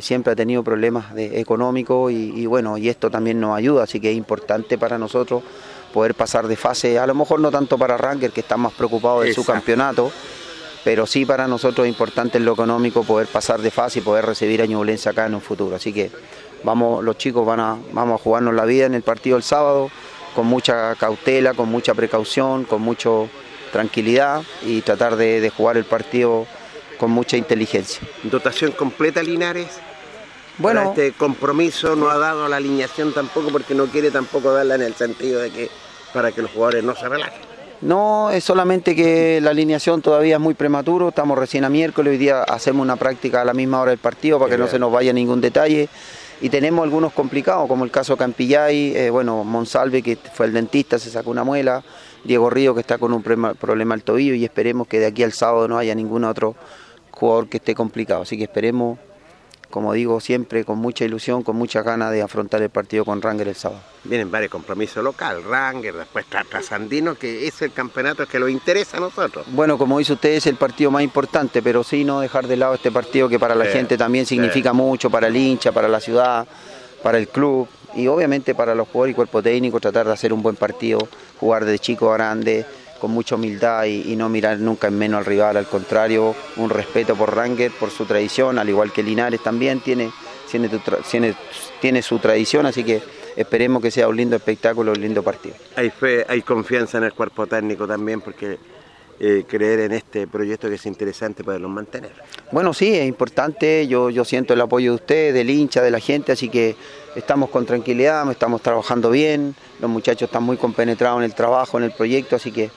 siempre 0.01 0.33
ha 0.33 0.37
tenido 0.37 0.63
problemas 0.63 1.07
económicos 1.17 2.13
y, 2.13 2.47
bueno, 2.47 2.79
y 2.79 2.89
esto 2.89 3.11
también 3.11 3.41
nos 3.41 3.57
ayuda, 3.57 3.85
así 3.85 4.01
que 4.01 4.11
es 4.11 4.17
importante 4.17 4.79
para 4.79 4.99
nosotros 4.99 5.43
poder 5.93 6.15
pasar 6.15 6.47
de 6.47 6.57
fase, 6.57 6.99
a 6.99 7.07
lo 7.07 7.15
mejor 7.15 7.41
no 7.41 7.51
tanto 7.51 7.79
para 7.79 7.97
Ranger, 7.97 8.31
que 8.31 8.41
está 8.41 8.57
más 8.57 8.73
preocupado 8.73 9.23
de 9.23 9.33
su 9.33 9.45
campeonato, 9.45 10.13
pero 10.85 11.07
sí 11.07 11.25
para 11.25 11.49
nosotros 11.49 11.87
es 11.87 11.93
importante 11.93 12.39
en 12.39 12.45
lo 12.45 12.53
económico 12.53 13.05
poder 13.05 13.27
pasar 13.27 13.61
de 13.61 13.71
fase 13.71 13.99
y 13.99 14.03
poder 14.03 14.27
recibir 14.27 14.63
a 14.63 14.67
Ñublense 14.67 15.09
acá 15.09 15.27
en 15.27 15.35
un 15.35 15.41
futuro. 15.41 15.77
Así 15.77 15.93
que 15.93 16.11
vamos, 16.63 17.03
los 17.03 17.17
chicos 17.19 17.45
van 17.45 17.61
a, 17.61 17.77
vamos 17.93 18.21
a 18.21 18.23
jugarnos 18.23 18.55
la 18.55 18.65
vida 18.65 18.87
en 18.87 18.95
el 18.95 19.03
partido 19.03 19.37
el 19.37 19.43
sábado, 19.43 19.91
con 20.35 20.47
mucha 20.47 20.95
cautela, 20.95 21.55
con 21.55 21.69
mucha 21.69 21.95
precaución, 21.95 22.65
con 22.65 22.83
mucha 22.83 23.11
tranquilidad 23.73 24.43
y 24.63 24.83
tratar 24.83 25.17
de 25.17 25.51
jugar 25.55 25.77
el 25.77 25.85
partido 25.85 26.47
con 26.99 27.11
mucha 27.11 27.37
inteligencia. 27.37 28.07
¿Dotación 28.25 28.73
completa 28.73 29.23
Linares? 29.23 29.69
Bueno, 30.59 30.89
este 30.91 31.13
compromiso 31.13 31.95
no 31.95 32.11
ha 32.11 32.19
dado 32.19 32.49
la 32.49 32.57
alineación 32.57 33.15
tampoco 33.15 33.51
porque 33.51 33.75
no 33.75 33.87
quiere 33.87 34.11
tampoco 34.11 34.53
darla 34.53 34.75
en 34.75 34.83
el 34.83 34.95
sentido 34.95 35.41
de 35.41 35.51
que 35.51 35.71
para 36.13 36.33
que 36.33 36.43
los 36.43 36.51
jugadores 36.51 36.83
no 36.83 36.97
se 36.97 37.09
relajen. 37.09 37.49
No, 37.81 38.31
es 38.31 38.43
solamente 38.43 38.97
que 38.97 39.41
la 39.41 39.51
alineación 39.51 40.03
todavía 40.03 40.35
es 40.35 40.41
muy 40.41 40.55
prematuro, 40.55 41.11
estamos 41.11 41.39
recién 41.39 41.65
a 41.65 41.69
miércoles, 41.69 42.11
hoy 42.11 42.19
día 42.19 42.43
hacemos 42.43 42.83
una 42.83 42.97
práctica 42.97 43.43
a 43.43 43.45
la 43.45 43.55
misma 43.55 43.81
hora 43.81 43.91
del 43.91 44.01
partido 44.01 44.41
para 44.41 44.51
que 44.51 44.59
no 44.59 44.67
se 44.67 44.81
nos 44.81 44.91
vaya 44.91 45.13
ningún 45.13 45.41
detalle 45.41 45.89
y 46.41 46.49
tenemos 46.49 46.83
algunos 46.83 47.13
complicados, 47.13 47.69
como 47.69 47.85
el 47.85 47.93
caso 47.93 48.17
Campillay, 48.17 48.97
eh, 48.97 49.11
bueno, 49.11 49.45
Monsalve 49.45 50.03
que 50.03 50.17
fue 50.17 50.47
el 50.47 50.55
dentista, 50.55 50.99
se 50.99 51.09
sacó 51.09 51.31
una 51.31 51.45
muela, 51.45 51.85
Diego 52.25 52.51
Río 52.51 52.75
que 52.75 52.81
está 52.81 52.99
con 52.99 53.13
un 53.13 53.23
problema 53.23 53.95
al 53.95 54.03
tobillo 54.03 54.35
y 54.35 54.45
esperemos 54.45 54.89
que 54.89 54.99
de 54.99 55.07
aquí 55.07 55.23
al 55.23 55.33
sábado 55.33 55.69
no 55.69 55.79
haya 55.79 55.95
ningún 55.95 56.25
otro 56.25 56.57
jugador 57.19 57.49
que 57.49 57.57
esté 57.57 57.75
complicado. 57.75 58.23
Así 58.23 58.37
que 58.37 58.45
esperemos, 58.45 58.99
como 59.71 59.93
digo 59.93 60.21
siempre, 60.21 60.65
con 60.65 60.79
mucha 60.79 61.05
ilusión, 61.05 61.43
con 61.43 61.57
mucha 61.57 61.83
ganas 61.83 62.13
de 62.13 62.23
afrontar 62.23 62.63
el 62.63 62.71
partido 62.71 63.05
con 63.05 63.21
Ranger 63.21 63.49
el 63.49 63.55
sábado. 63.55 63.81
Vienen 64.05 64.31
varios 64.31 64.51
compromisos 64.51 65.03
local, 65.03 65.43
Ranger, 65.45 65.95
después 65.95 66.27
Trasandino, 66.27 67.17
que 67.17 67.47
es 67.47 67.61
el 67.61 67.73
campeonato 67.73 68.27
que 68.27 68.39
nos 68.39 68.51
interesa 68.51 68.99
a 68.99 69.01
nosotros. 69.01 69.47
Bueno, 69.49 69.77
como 69.77 69.99
dice 69.99 70.13
usted, 70.15 70.31
es 70.31 70.47
el 70.47 70.57
partido 70.57 70.91
más 70.91 71.03
importante, 71.03 71.61
pero 71.61 71.83
sí 71.83 72.05
no 72.05 72.21
dejar 72.21 72.47
de 72.47 72.57
lado 72.57 72.75
este 72.75 72.93
partido 72.93 73.29
que 73.29 73.39
para 73.39 73.55
la 73.55 73.67
gente 73.67 73.99
también 73.99 74.25
significa 74.25 74.73
mucho, 74.73 75.11
para 75.11 75.27
el 75.27 75.37
hincha, 75.37 75.73
para 75.73 75.89
la 75.89 76.01
ciudad, 76.01 76.47
para 77.03 77.19
el 77.19 77.29
club 77.29 77.69
y 77.95 78.07
obviamente 78.07 78.55
para 78.55 78.75
los 78.75 78.89
jugadores 78.89 79.13
y 79.13 79.17
cuerpo 79.17 79.43
técnico, 79.43 79.81
tratar 79.81 80.07
de 80.07 80.13
hacer 80.13 80.33
un 80.33 80.43
buen 80.43 80.57
partido, 80.57 81.09
jugar 81.41 81.65
de 81.65 81.79
chico 81.79 82.13
a 82.13 82.15
grande 82.15 82.65
con 82.99 83.11
mucha 83.11 83.37
humildad 83.37 83.85
y, 83.85 84.17
no 84.17 84.29
mirar 84.29 84.59
nunca 84.59 84.89
en 84.89 84.99
menos 84.99 85.19
al 85.19 85.25
rival, 85.25 85.57
al 85.57 85.67
contrario, 85.67 86.35
un 86.57 86.71
respeto 86.71 87.15
por 87.15 87.35
Ranger, 87.35 87.71
por 87.73 87.91
su 87.91 88.05
tradición, 88.05 88.59
al 88.59 88.69
igual 88.69 88.93
que 88.93 89.03
Linares 89.03 89.43
también 89.43 89.81
tiene, 89.81 90.11
tiene, 90.51 91.35
tiene, 91.81 92.03
su 92.03 92.19
tradición, 92.19 92.67
así 92.67 92.83
que 92.83 93.01
esperemos 93.37 93.83
que 93.83 93.91
sea 93.91 94.09
un 94.09 94.17
lindo 94.17 94.37
espectáculo, 94.37 94.93
un 94.93 95.01
lindo 95.01 95.23
partido. 95.23 95.55
Hay 95.77 95.91
fe, 95.91 96.27
hay 96.29 96.43
confianza 96.43 96.99
en 96.99 97.05
el 97.05 97.13
cuerpo 97.13 97.47
técnico 97.47 97.87
también, 97.87 98.21
porque 98.21 98.59
eh, 99.21 99.45
creer 99.49 99.81
en 99.81 99.93
este 99.93 100.29
proyecto 100.29 100.69
que 100.69 100.77
es 100.77 100.87
interesante 100.87 101.43
poderlo 101.43 101.69
mantener. 101.69 102.13
Bueno, 102.53 102.73
sí, 102.73 102.95
es 102.95 103.05
importante, 103.09 103.89
yo, 103.89 104.11
yo 104.11 104.25
siento 104.25 104.55
el 104.55 104.61
apoyo 104.61 104.93
de 104.93 104.95
usted, 104.95 105.35
del 105.35 105.51
hincha, 105.51 105.83
de 105.83 105.91
la 105.91 105.99
gente, 105.99 106.31
así 106.31 106.49
que 106.49 106.77
estamos 107.17 107.51
con 107.51 107.67
tranquilidad, 107.67 108.31
estamos 108.31 108.63
trabajando 108.63 109.11
bien, 109.11 109.57
los 109.81 109.91
muchachos 109.91 110.29
están 110.29 110.45
muy 110.45 110.57
compenetrados 110.57 111.19
en 111.19 111.25
el 111.25 111.35
trabajo, 111.35 111.79
en 111.79 111.85
el 111.85 111.91
proyecto, 111.91 112.37
así 112.37 112.53
que 112.53 112.71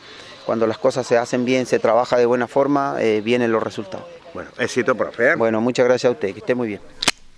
cuando 0.51 0.67
las 0.67 0.79
cosas 0.79 1.07
se 1.07 1.17
hacen 1.17 1.45
bien, 1.45 1.65
se 1.65 1.79
trabaja 1.79 2.17
de 2.17 2.25
buena 2.25 2.45
forma, 2.45 2.97
eh, 2.99 3.21
vienen 3.21 3.53
los 3.53 3.63
resultados. 3.63 4.05
Bueno, 4.33 4.49
éxito, 4.57 4.95
profe. 4.95 5.35
Bueno, 5.35 5.61
muchas 5.61 5.85
gracias 5.85 6.09
a 6.09 6.11
usted, 6.11 6.33
que 6.33 6.39
esté 6.39 6.55
muy 6.55 6.67
bien. 6.67 6.81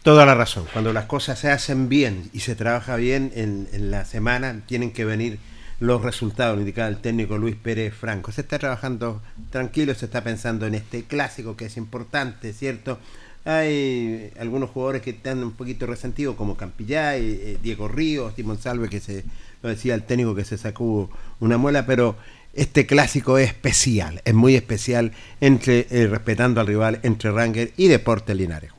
Toda 0.02 0.26
la 0.26 0.34
razón, 0.34 0.66
cuando 0.74 0.92
las 0.94 1.06
cosas 1.06 1.38
se 1.38 1.52
hacen 1.52 1.90
bien 1.90 2.32
y 2.34 2.40
se 2.40 2.56
trabaja 2.56 2.96
bien 2.96 3.32
en, 3.36 3.70
en 3.72 3.92
la 3.92 4.06
semana, 4.06 4.64
tienen 4.66 4.92
que 4.92 5.06
venir 5.06 5.38
los 5.80 6.02
resultados, 6.02 6.56
lo 6.56 6.62
indicaba 6.62 6.88
el 6.88 6.98
técnico 7.02 7.38
Luis 7.38 7.56
Pérez 7.56 7.94
Franco. 7.94 8.32
Se 8.32 8.42
está 8.42 8.58
trabajando 8.58 9.22
tranquilo, 9.52 9.94
se 9.94 10.06
está 10.06 10.24
pensando 10.24 10.66
en 10.66 10.74
este 10.74 11.04
clásico 11.04 11.56
que 11.56 11.66
es 11.66 11.78
importante, 11.78 12.52
¿cierto? 12.52 12.98
Hay 13.46 14.32
algunos 14.40 14.72
jugadores 14.72 15.04
que 15.04 15.12
están 15.12 15.44
un 15.44 15.52
poquito 15.52 15.86
resentidos, 15.86 16.36
como 16.36 16.58
Campillay, 16.58 17.22
eh, 17.22 17.58
Diego 17.62 17.88
Ríos, 17.88 18.34
Timón 18.34 18.58
Salve, 18.58 18.90
que 18.90 19.00
se 19.00 19.24
lo 19.62 19.70
decía 19.70 19.94
el 19.94 20.02
técnico 20.02 20.34
que 20.34 20.46
se 20.46 20.58
sacó 20.58 21.12
una 21.40 21.60
muela, 21.60 21.86
pero 21.86 22.16
este 22.54 22.86
clásico 22.86 23.38
es 23.38 23.50
especial, 23.50 24.22
es 24.26 24.34
muy 24.34 24.56
especial, 24.56 25.12
entre 25.42 25.88
eh, 25.90 26.08
respetando 26.08 26.62
al 26.62 26.68
rival 26.68 27.00
entre 27.04 27.32
Ranger 27.32 27.74
y 27.78 27.88
Deportes 27.88 28.36
Linares. 28.36 28.72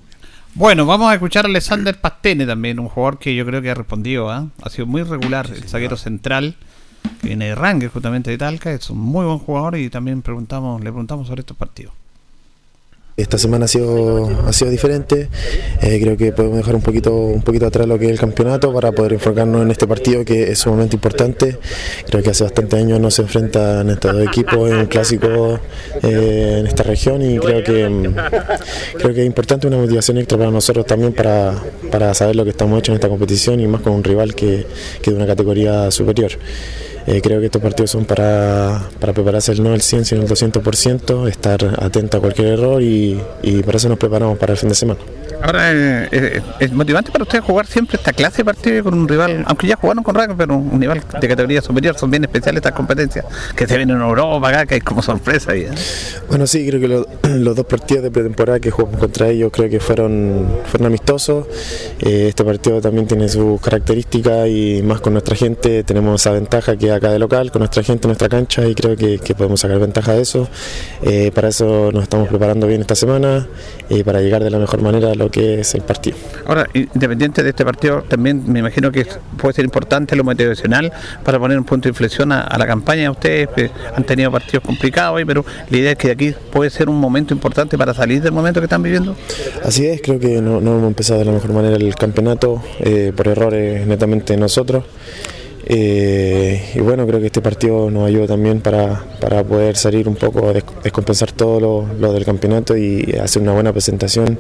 Bueno, 0.55 0.87
vamos 0.87 1.11
a 1.11 1.15
escuchar 1.15 1.45
a 1.47 1.49
Alexander 1.49 2.01
Pastene 2.01 2.47
también, 2.47 2.79
un 2.79 2.89
jugador 2.89 3.19
que 3.19 3.35
yo 3.35 3.45
creo 3.45 3.61
que 3.61 3.71
ha 3.71 3.75
respondido, 3.75 4.31
¿ah? 4.31 4.49
ha 4.63 4.71
sido 4.71 4.87
muy 4.87 5.03
regular, 5.03 5.51
el 5.53 5.65
zaguero 5.65 5.97
central 5.97 6.55
que 7.21 7.29
viene 7.29 7.47
de 7.47 7.55
Ranger 7.57 7.91
justamente 7.91 8.31
de 8.31 8.39
Talca, 8.39 8.73
es 8.73 8.89
un 8.89 8.99
muy 8.99 9.27
buen 9.27 9.39
jugador 9.39 9.77
y 9.77 9.91
también 9.91 10.23
preguntamos, 10.23 10.81
le 10.81 10.91
preguntamos 10.91 11.27
sobre 11.27 11.41
estos 11.41 11.57
partidos. 11.57 11.93
Esta 13.17 13.39
semana 13.39 13.67
ha 13.67 13.69
sido, 13.69 14.29
ha 14.45 14.53
sido 14.53 14.73
diferente, 14.73 15.29
eh, 15.83 16.01
creo 16.03 16.17
que 16.17 16.33
podemos 16.33 16.57
dejar 16.57 16.75
un 16.75 16.83
poquito, 16.83 17.15
un 17.15 17.43
poquito 17.43 17.65
atrás 17.65 17.87
lo 17.87 17.97
que 17.97 18.07
es 18.07 18.11
el 18.11 18.19
campeonato 18.19 18.75
para 18.75 18.91
poder 18.91 19.13
enfocarnos 19.13 19.63
en 19.63 19.71
este 19.71 19.87
partido 19.87 20.25
que 20.25 20.51
es 20.51 20.59
sumamente 20.59 20.97
importante. 20.97 21.57
Creo 22.09 22.25
que 22.25 22.31
hace 22.31 22.43
bastante 22.43 22.77
años 22.77 22.99
no 22.99 23.13
se 23.13 23.23
enfrentan 23.23 23.89
estos 23.89 24.15
dos 24.15 24.27
equipos 24.27 24.69
en 24.69 24.79
un 24.79 24.87
clásico 24.87 25.61
eh, 26.03 26.57
en 26.59 26.67
esta 26.67 26.83
región 26.83 27.23
y 27.23 27.39
creo 27.39 27.63
que, 27.63 27.89
mm, 27.89 28.15
creo 28.99 29.15
que 29.15 29.21
es 29.21 29.27
importante 29.27 29.69
una 29.69 29.77
motivación 29.77 30.19
extra 30.19 30.37
para 30.37 30.51
nosotros 30.51 30.85
también 30.85 31.13
para, 31.13 31.55
para 31.93 32.13
saber 32.15 32.35
lo 32.35 32.43
que 32.43 32.51
estamos 32.51 32.81
hechos 32.81 32.89
en 32.89 32.95
esta 32.97 33.09
competición 33.09 33.61
y 33.61 33.69
más 33.69 33.81
con 33.81 33.93
un 33.93 34.03
rival 34.03 34.35
que, 34.35 34.67
que 35.01 35.13
de 35.13 35.17
una 35.17 35.27
categoría 35.27 35.89
superior. 35.93 36.33
Eh, 37.07 37.21
creo 37.23 37.39
que 37.41 37.47
estos 37.47 37.61
partidos 37.61 37.91
son 37.91 38.05
para, 38.07 38.81
prepararse 38.99 39.55
no 39.57 39.75
el 39.75 39.83
100, 39.83 40.05
sino 40.07 40.23
el 40.23 40.29
200%, 40.29 41.29
estar 41.29 41.61
atento 41.83 42.17
a 42.17 42.21
cualquier 42.21 42.49
error 42.49 42.83
y, 42.83 43.21
y 43.43 43.63
para 43.63 43.77
eso 43.77 43.89
nos 43.89 43.99
preparamos 43.99 44.39
para 44.39 44.53
el 44.53 44.59
fin 44.59 44.69
de 44.71 44.75
semana. 44.75 45.01
Ahora, 45.43 45.73
eh, 45.73 46.09
eh, 46.11 46.41
¿es 46.61 46.73
motivante 46.73 47.11
para 47.11 47.25
ustedes 47.25 47.45
jugar 47.45 47.67
siempre 47.67 47.97
esta 47.99 48.15
clase 48.15 48.39
de 48.39 48.45
partido 48.47 48.83
con 48.85 48.95
un 48.95 49.07
rival, 49.07 49.45
aunque 49.47 49.67
ya 49.67 49.77
jugaron 49.77 50.03
con 50.03 50.15
rugby, 50.15 50.35
pero 50.39 50.57
un 50.57 50.81
rival 50.81 51.03
de 51.21 51.29
categoría 51.29 51.61
superior, 51.61 51.99
son 51.99 52.11
bien 52.11 52.25
especiales 52.25 52.61
estas 52.61 52.73
competencias, 52.73 53.27
que 53.55 53.67
se 53.67 53.77
vienen 53.77 53.97
en 53.97 54.03
Europa 54.03 54.49
acá, 54.49 54.65
que 54.65 54.77
es 54.77 54.83
como 54.85 55.03
sorpresa 55.03 55.53
ahí. 55.53 55.63
¿eh? 55.63 55.71
Bueno, 56.29 56.47
sí, 56.47 56.67
creo 56.67 56.81
que 56.81 56.89
lo- 56.89 57.07
los 57.29 57.55
dos 57.57 57.67
partidos 57.67 58.05
de 58.05 58.11
pretemporada 58.11 58.59
que 58.61 58.71
jugamos 58.71 58.99
contra 58.99 59.29
ellos 59.29 59.51
creo 59.53 59.69
que 59.69 59.81
fueron, 59.81 60.47
fueron 60.71 60.87
amistosos. 60.87 61.47
Este 62.01 62.43
partido 62.45 62.81
también 62.81 63.07
tiene 63.07 63.29
sus 63.29 63.61
características 63.61 64.49
y 64.49 64.81
más 64.83 65.03
con 65.03 65.13
nuestra 65.13 65.37
gente 65.37 65.85
tenemos 65.85 66.23
esa 66.23 66.31
ventaja 66.31 66.77
que 66.77 66.91
acá 66.95 67.11
de 67.11 67.19
local, 67.19 67.51
con 67.51 67.61
nuestra 67.61 67.83
gente, 67.83 68.07
nuestra 68.09 68.29
cancha 68.29 68.67
y 68.67 68.75
creo 68.75 68.97
que, 68.97 69.19
que 69.19 69.35
podemos 69.35 69.61
sacar 69.61 69.79
ventaja 69.79 70.13
de 70.13 70.23
eso. 70.23 70.49
Eh, 71.03 71.31
para 71.35 71.49
eso 71.49 71.91
nos 71.93 72.05
estamos 72.05 72.29
preparando 72.29 72.67
bien 72.67 72.81
esta 72.81 72.95
semana 72.95 73.47
y 73.89 74.03
para 74.03 74.21
llegar 74.21 74.43
de 74.43 74.51
la 74.51 74.59
mejor 74.59 74.83
manera 74.83 75.13
a 75.13 75.15
lo 75.15 75.31
que 75.31 75.61
es 75.61 75.75
el 75.75 75.83
partido. 75.83 76.17
Ahora, 76.47 76.67
independiente 76.73 77.43
de 77.43 77.51
este 77.51 77.65
partido, 77.65 78.03
también 78.09 78.43
me 78.47 78.61
imagino 78.61 78.91
que 78.91 79.07
puede 79.37 79.55
ser 79.55 79.65
importante 79.65 80.17
lo 80.17 80.25
motivacional 80.25 80.93
para 81.25 81.39
poner 81.39 81.59
un 81.59 81.65
punto 81.65 81.85
de 81.85 81.91
inflexión 81.91 82.33
a, 82.33 82.43
a 82.43 82.59
la 82.59 82.67
campaña. 82.67 83.11
Ustedes 83.11 83.49
que 83.55 83.71
han 83.95 84.05
tenido 84.05 84.31
partidos 84.31 84.65
complicados, 84.65 85.19
ahí, 85.19 85.25
pero 85.25 85.45
la 85.71 85.77
idea 85.77 85.93
es 85.93 85.99
que 85.99 86.09
de 86.09 86.13
aquí 86.15 86.35
puede 86.53 86.71
ser 86.71 86.89
un 86.89 86.99
momento 86.99 87.35
importante 87.35 87.77
para 87.77 87.95
salir 87.95 88.23
del 88.23 88.33
momento 88.33 88.61
que 88.61 88.65
están 88.65 88.83
viviendo. 88.83 89.15
Así 89.65 89.87
es, 89.87 90.01
creo 90.03 90.19
que 90.19 90.41
no, 90.41 90.61
no 90.61 90.79
hemos 90.79 90.89
empezado 90.89 91.21
de 91.21 91.27
la 91.27 91.33
mejor 91.33 91.53
manera 91.53 91.77
el 91.77 91.95
campeonato 91.95 92.63
eh, 92.81 93.13
por 93.15 93.29
errores 93.29 93.87
netamente 93.87 94.37
nosotros. 94.37 94.85
Eh, 95.67 96.73
y 96.75 96.81
bueno, 96.81 97.07
creo 97.07 97.21
que 97.21 97.27
este 97.27 97.41
partido 97.41 97.91
nos 97.91 98.07
ayuda 98.07 98.27
también 98.27 98.61
para, 98.61 99.03
para 99.21 99.43
poder 99.43 99.77
salir 99.77 100.07
un 100.09 100.15
poco, 100.15 100.53
des- 100.53 100.65
descompensar 100.83 101.33
todo 101.33 101.59
lo, 101.59 101.87
lo 101.99 102.13
del 102.13 102.25
campeonato 102.25 102.77
y 102.77 103.15
hacer 103.23 103.41
una 103.41 103.53
buena 103.53 103.73
presentación 103.73 104.39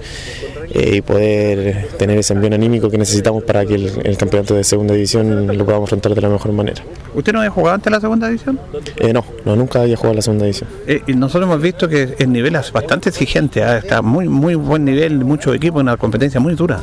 eh, 0.70 0.96
y 0.96 1.00
poder 1.00 1.88
tener 1.96 2.18
ese 2.18 2.34
envío 2.34 2.54
anímico 2.54 2.90
que 2.90 2.98
necesitamos 2.98 3.42
para 3.44 3.64
que 3.64 3.74
el, 3.76 3.90
el 4.04 4.16
campeonato 4.18 4.54
de 4.54 4.64
segunda 4.64 4.92
división 4.92 5.46
lo 5.56 5.64
podamos 5.64 5.88
afrontar 5.88 6.14
de 6.14 6.20
la 6.20 6.28
mejor 6.28 6.52
manera. 6.52 6.82
¿Usted 7.14 7.32
no 7.32 7.38
había 7.38 7.50
jugado 7.50 7.74
antes 7.76 7.90
la 7.90 8.00
segunda 8.00 8.26
división? 8.28 8.60
Eh, 8.98 9.12
no, 9.14 9.24
no, 9.46 9.56
nunca 9.56 9.80
había 9.80 9.96
jugado 9.96 10.16
la 10.16 10.22
segunda 10.22 10.44
división. 10.44 10.68
Eh, 10.86 11.00
y 11.06 11.14
nosotros 11.14 11.48
hemos 11.48 11.62
visto 11.62 11.88
que 11.88 12.16
el 12.18 12.30
nivel 12.32 12.54
es 12.56 12.70
bastante 12.70 13.08
exigente, 13.08 13.62
¿ah? 13.62 13.78
está 13.78 14.02
muy 14.02 14.28
muy 14.28 14.56
buen 14.56 14.84
nivel, 14.84 15.24
muchos 15.24 15.54
equipos, 15.56 15.80
una 15.80 15.96
competencia 15.96 16.38
muy 16.38 16.54
dura. 16.54 16.82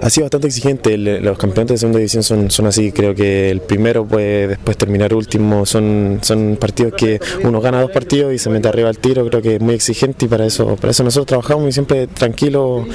Ha 0.00 0.10
sido 0.10 0.24
bastante 0.24 0.48
exigente, 0.48 0.98
los 0.98 1.38
campeonatos 1.38 1.74
de 1.74 1.78
segunda 1.78 1.98
división 1.98 2.24
son, 2.24 2.50
son 2.50 2.66
así, 2.66 2.90
creo 2.90 3.14
que 3.14 3.51
el 3.52 3.60
primero 3.60 4.04
puede 4.04 4.48
después 4.48 4.76
terminar 4.76 5.14
último, 5.14 5.64
son, 5.66 6.18
son 6.22 6.56
partidos 6.60 6.94
que 6.94 7.20
uno 7.44 7.60
gana 7.60 7.80
dos 7.80 7.90
partidos 7.90 8.34
y 8.34 8.38
se 8.38 8.50
mete 8.50 8.68
arriba 8.68 8.88
al 8.88 8.98
tiro, 8.98 9.26
creo 9.28 9.42
que 9.42 9.56
es 9.56 9.60
muy 9.60 9.74
exigente 9.74 10.26
y 10.26 10.28
para 10.28 10.46
eso, 10.46 10.76
para 10.76 10.90
eso 10.90 11.04
nosotros 11.04 11.26
trabajamos 11.26 11.68
y 11.68 11.72
siempre 11.72 12.06
tranquilo, 12.06 12.86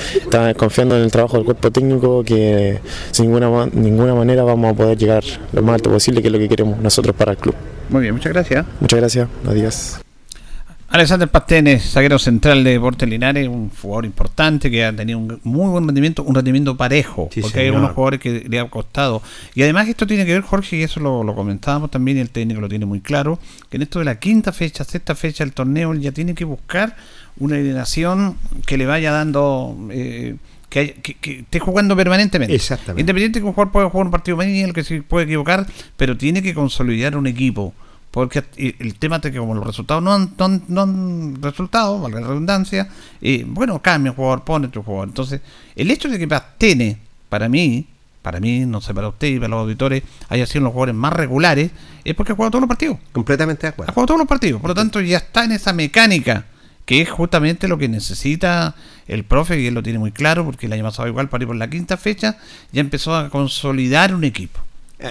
confiando 0.57 0.97
en 0.97 1.03
el 1.03 1.11
trabajo 1.11 1.37
del 1.37 1.45
cuerpo 1.45 1.71
técnico 1.71 2.23
que 2.23 2.79
sin 3.11 3.25
ninguna, 3.25 3.67
ninguna 3.73 4.15
manera 4.15 4.43
vamos 4.43 4.73
a 4.73 4.75
poder 4.75 4.97
llegar 4.97 5.23
lo 5.53 5.61
más 5.61 5.75
alto 5.75 5.91
posible, 5.91 6.21
que 6.21 6.27
es 6.27 6.33
lo 6.33 6.39
que 6.39 6.49
queremos 6.49 6.79
nosotros 6.79 7.15
para 7.15 7.31
el 7.31 7.37
club. 7.37 7.55
Muy 7.89 8.01
bien, 8.01 8.13
muchas 8.13 8.33
gracias. 8.33 8.65
Muchas 8.79 8.99
gracias, 8.99 9.27
adiós. 9.47 10.06
Alexander 10.89 11.27
Pastenes, 11.27 11.83
zaguero 11.91 12.17
central 12.17 12.63
de 12.63 12.71
Deportes 12.71 13.09
Linares, 13.09 13.47
un 13.49 13.69
jugador 13.69 14.05
importante 14.05 14.71
que 14.71 14.85
ha 14.85 14.95
tenido 14.95 15.19
un 15.19 15.39
muy 15.43 15.69
buen 15.69 15.85
rendimiento, 15.85 16.23
un 16.23 16.33
rendimiento 16.33 16.77
parejo, 16.77 17.29
Sí, 17.31 17.41
porque 17.41 17.59
hay 17.59 17.65
algunos 17.67 17.91
jugadores 17.91 18.21
que 18.21 18.45
le 18.47 18.59
ha 18.59 18.69
costado. 18.69 19.21
Y 19.53 19.63
además 19.63 19.89
esto 19.89 20.07
tiene 20.07 20.25
que 20.25 20.31
ver, 20.33 20.43
Jorge, 20.43 20.77
y 20.77 20.83
eso 20.83 21.01
lo, 21.01 21.23
lo 21.25 21.35
comentábamos 21.35 21.91
también, 21.91 22.17
y 22.17 22.21
el 22.21 22.29
técnico 22.29 22.61
lo 22.61 22.69
tiene 22.69 22.85
muy 22.85 23.01
claro, 23.01 23.37
que 23.69 23.75
en 23.75 23.83
esto 23.83 23.99
de 23.99 24.05
la 24.05 24.17
quinta 24.17 24.53
fecha, 24.53 24.85
sexta 24.85 25.13
fecha 25.13 25.43
del 25.43 25.53
torneo, 25.53 25.91
él 25.91 25.99
ya 25.99 26.13
tiene 26.13 26.33
que 26.33 26.45
buscar 26.45 26.95
una 27.37 27.55
alineación 27.55 28.37
que 28.65 28.77
le 28.77 28.85
vaya 28.85 29.11
dando... 29.11 29.75
eh, 29.91 30.35
que, 30.69 30.79
hay- 30.79 30.89
que- 31.01 31.13
que 31.15 31.39
esté 31.39 31.59
jugando 31.59 31.95
permanentemente. 31.95 32.53
Exactamente. 32.55 33.01
Independiente 33.01 33.39
que 33.39 33.45
un 33.45 33.53
jugador 33.53 33.71
puede 33.71 33.89
jugar 33.89 34.05
un 34.07 34.11
partido 34.11 34.41
y 34.43 34.61
el 34.61 34.73
que 34.73 34.83
se 34.83 35.01
puede 35.01 35.25
equivocar, 35.25 35.65
pero 35.97 36.17
tiene 36.17 36.41
que 36.41 36.53
consolidar 36.53 37.15
un 37.17 37.27
equipo. 37.27 37.73
Porque 38.17 38.43
el 38.57 38.95
tema 38.95 39.17
es 39.17 39.21
que 39.21 39.37
como 39.37 39.53
los 39.53 39.63
resultados 39.63 40.01
no 40.01 40.11
han, 40.11 40.33
no 40.39 40.45
han, 40.45 40.63
no 40.69 40.81
han 40.81 41.39
resultado, 41.39 42.01
valga 42.01 42.19
la 42.19 42.25
redundancia, 42.25 42.89
eh, 43.21 43.43
bueno, 43.45 43.79
cambia 43.79 44.09
un 44.11 44.15
jugador, 44.15 44.43
pone 44.43 44.65
otro 44.65 44.81
jugador. 44.81 45.09
Entonces, 45.09 45.39
el 45.75 45.91
hecho 45.91 46.09
de 46.09 46.17
que 46.17 46.27
Pastene, 46.27 46.97
para 47.29 47.47
mí, 47.47 47.85
para 48.23 48.39
mí, 48.39 48.61
no 48.65 48.81
sé, 48.81 48.95
para 48.95 49.09
usted 49.09 49.27
y 49.27 49.35
para 49.35 49.49
los 49.49 49.59
auditores, 49.59 50.01
haya 50.29 50.47
sido 50.47 50.61
los 50.63 50.71
jugadores 50.73 50.95
más 50.95 51.13
regulares, 51.13 51.69
es 52.03 52.15
porque 52.15 52.31
ha 52.31 52.35
jugado 52.35 52.49
todos 52.49 52.61
los 52.61 52.67
partidos. 52.67 52.97
Completamente 53.11 53.61
de 53.61 53.67
Ha 53.67 53.69
acuerdo. 53.69 53.93
jugado 53.93 54.07
todos 54.07 54.17
los 54.21 54.27
partidos. 54.27 54.61
Por 54.61 54.71
lo 54.71 54.75
tanto, 54.75 54.99
ya 54.99 55.17
está 55.17 55.43
en 55.43 55.51
esa 55.51 55.71
mecánica, 55.73 56.45
que 56.87 57.01
es 57.03 57.11
justamente 57.11 57.67
lo 57.67 57.77
que 57.77 57.87
necesita 57.87 58.73
el 59.07 59.25
profe, 59.25 59.61
y 59.61 59.67
él 59.67 59.75
lo 59.75 59.83
tiene 59.83 59.99
muy 59.99 60.11
claro, 60.11 60.43
porque 60.43 60.65
el 60.65 60.73
año 60.73 60.85
pasado 60.85 61.07
igual 61.07 61.29
para 61.29 61.43
ir 61.43 61.47
por 61.49 61.55
la 61.55 61.69
quinta 61.69 61.97
fecha, 61.97 62.39
ya 62.71 62.81
empezó 62.81 63.15
a 63.15 63.29
consolidar 63.29 64.15
un 64.15 64.23
equipo. 64.23 64.59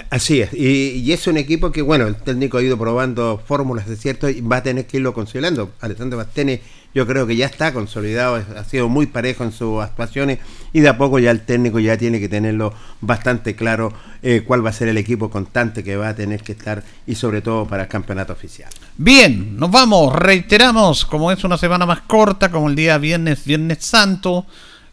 Así 0.09 0.41
es, 0.41 0.53
y, 0.53 0.99
y 0.99 1.13
es 1.13 1.27
un 1.27 1.37
equipo 1.37 1.71
que, 1.71 1.81
bueno, 1.81 2.07
el 2.07 2.17
técnico 2.17 2.57
ha 2.57 2.61
ido 2.61 2.77
probando 2.77 3.41
fórmulas, 3.45 3.87
es 3.87 4.01
cierto, 4.01 4.27
y 4.27 4.41
va 4.41 4.57
a 4.57 4.63
tener 4.63 4.85
que 4.85 4.97
irlo 4.97 5.13
consolidando. 5.13 5.71
Alessandro 5.79 6.17
Bastene, 6.17 6.61
yo 6.93 7.07
creo 7.07 7.25
que 7.25 7.37
ya 7.37 7.45
está 7.45 7.71
consolidado, 7.71 8.35
ha 8.35 8.63
sido 8.65 8.89
muy 8.89 9.05
parejo 9.05 9.45
en 9.45 9.53
sus 9.53 9.81
actuaciones 9.81 10.39
y 10.73 10.81
de 10.81 10.89
a 10.89 10.97
poco 10.97 11.19
ya 11.19 11.31
el 11.31 11.41
técnico 11.41 11.79
ya 11.79 11.97
tiene 11.97 12.19
que 12.19 12.27
tenerlo 12.27 12.73
bastante 12.99 13.55
claro 13.55 13.93
eh, 14.23 14.43
cuál 14.45 14.65
va 14.65 14.71
a 14.71 14.73
ser 14.73 14.89
el 14.89 14.97
equipo 14.97 15.29
constante 15.29 15.85
que 15.85 15.95
va 15.95 16.09
a 16.09 16.15
tener 16.15 16.41
que 16.41 16.51
estar 16.51 16.83
y 17.05 17.15
sobre 17.15 17.41
todo 17.41 17.65
para 17.65 17.83
el 17.83 17.89
campeonato 17.89 18.33
oficial. 18.33 18.69
Bien, 18.97 19.55
nos 19.55 19.71
vamos, 19.71 20.13
reiteramos, 20.13 21.05
como 21.05 21.31
es 21.31 21.43
una 21.45 21.57
semana 21.57 21.85
más 21.85 22.01
corta, 22.01 22.51
como 22.51 22.67
el 22.67 22.75
día 22.75 22.97
viernes, 22.97 23.45
viernes 23.45 23.85
santo, 23.85 24.45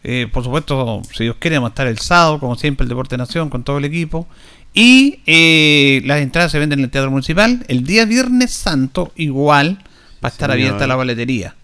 eh, 0.05 0.29
por 0.31 0.45
supuesto, 0.45 1.01
si 1.13 1.25
Dios 1.25 1.37
quiere, 1.41 1.57
vamos 1.57 1.71
a 1.71 1.73
estar 1.73 1.87
el 1.87 1.99
sábado, 1.99 2.39
como 2.39 2.55
siempre, 2.57 2.85
el 2.85 2.91
Deporte 2.91 3.17
Nación 3.17 3.49
con 3.49 3.65
todo 3.65 3.79
el 3.79 3.87
equipo. 3.87 4.29
Y 4.75 5.21
eh, 5.27 6.03
las 6.05 6.21
entradas 6.21 6.53
se 6.53 6.59
venden 6.59 6.81
en 6.81 6.87
el 6.87 6.91
Teatro 6.91 7.11
Municipal. 7.11 7.65
El 7.69 7.85
día 7.85 8.05
viernes 8.07 8.51
santo, 8.51 9.13
igual, 9.17 9.79
va 10.23 10.29
a 10.29 10.33
estar 10.33 10.51
Señor. 10.51 10.67
abierta 10.67 10.87
la 10.87 10.97
boletería. 10.97 11.55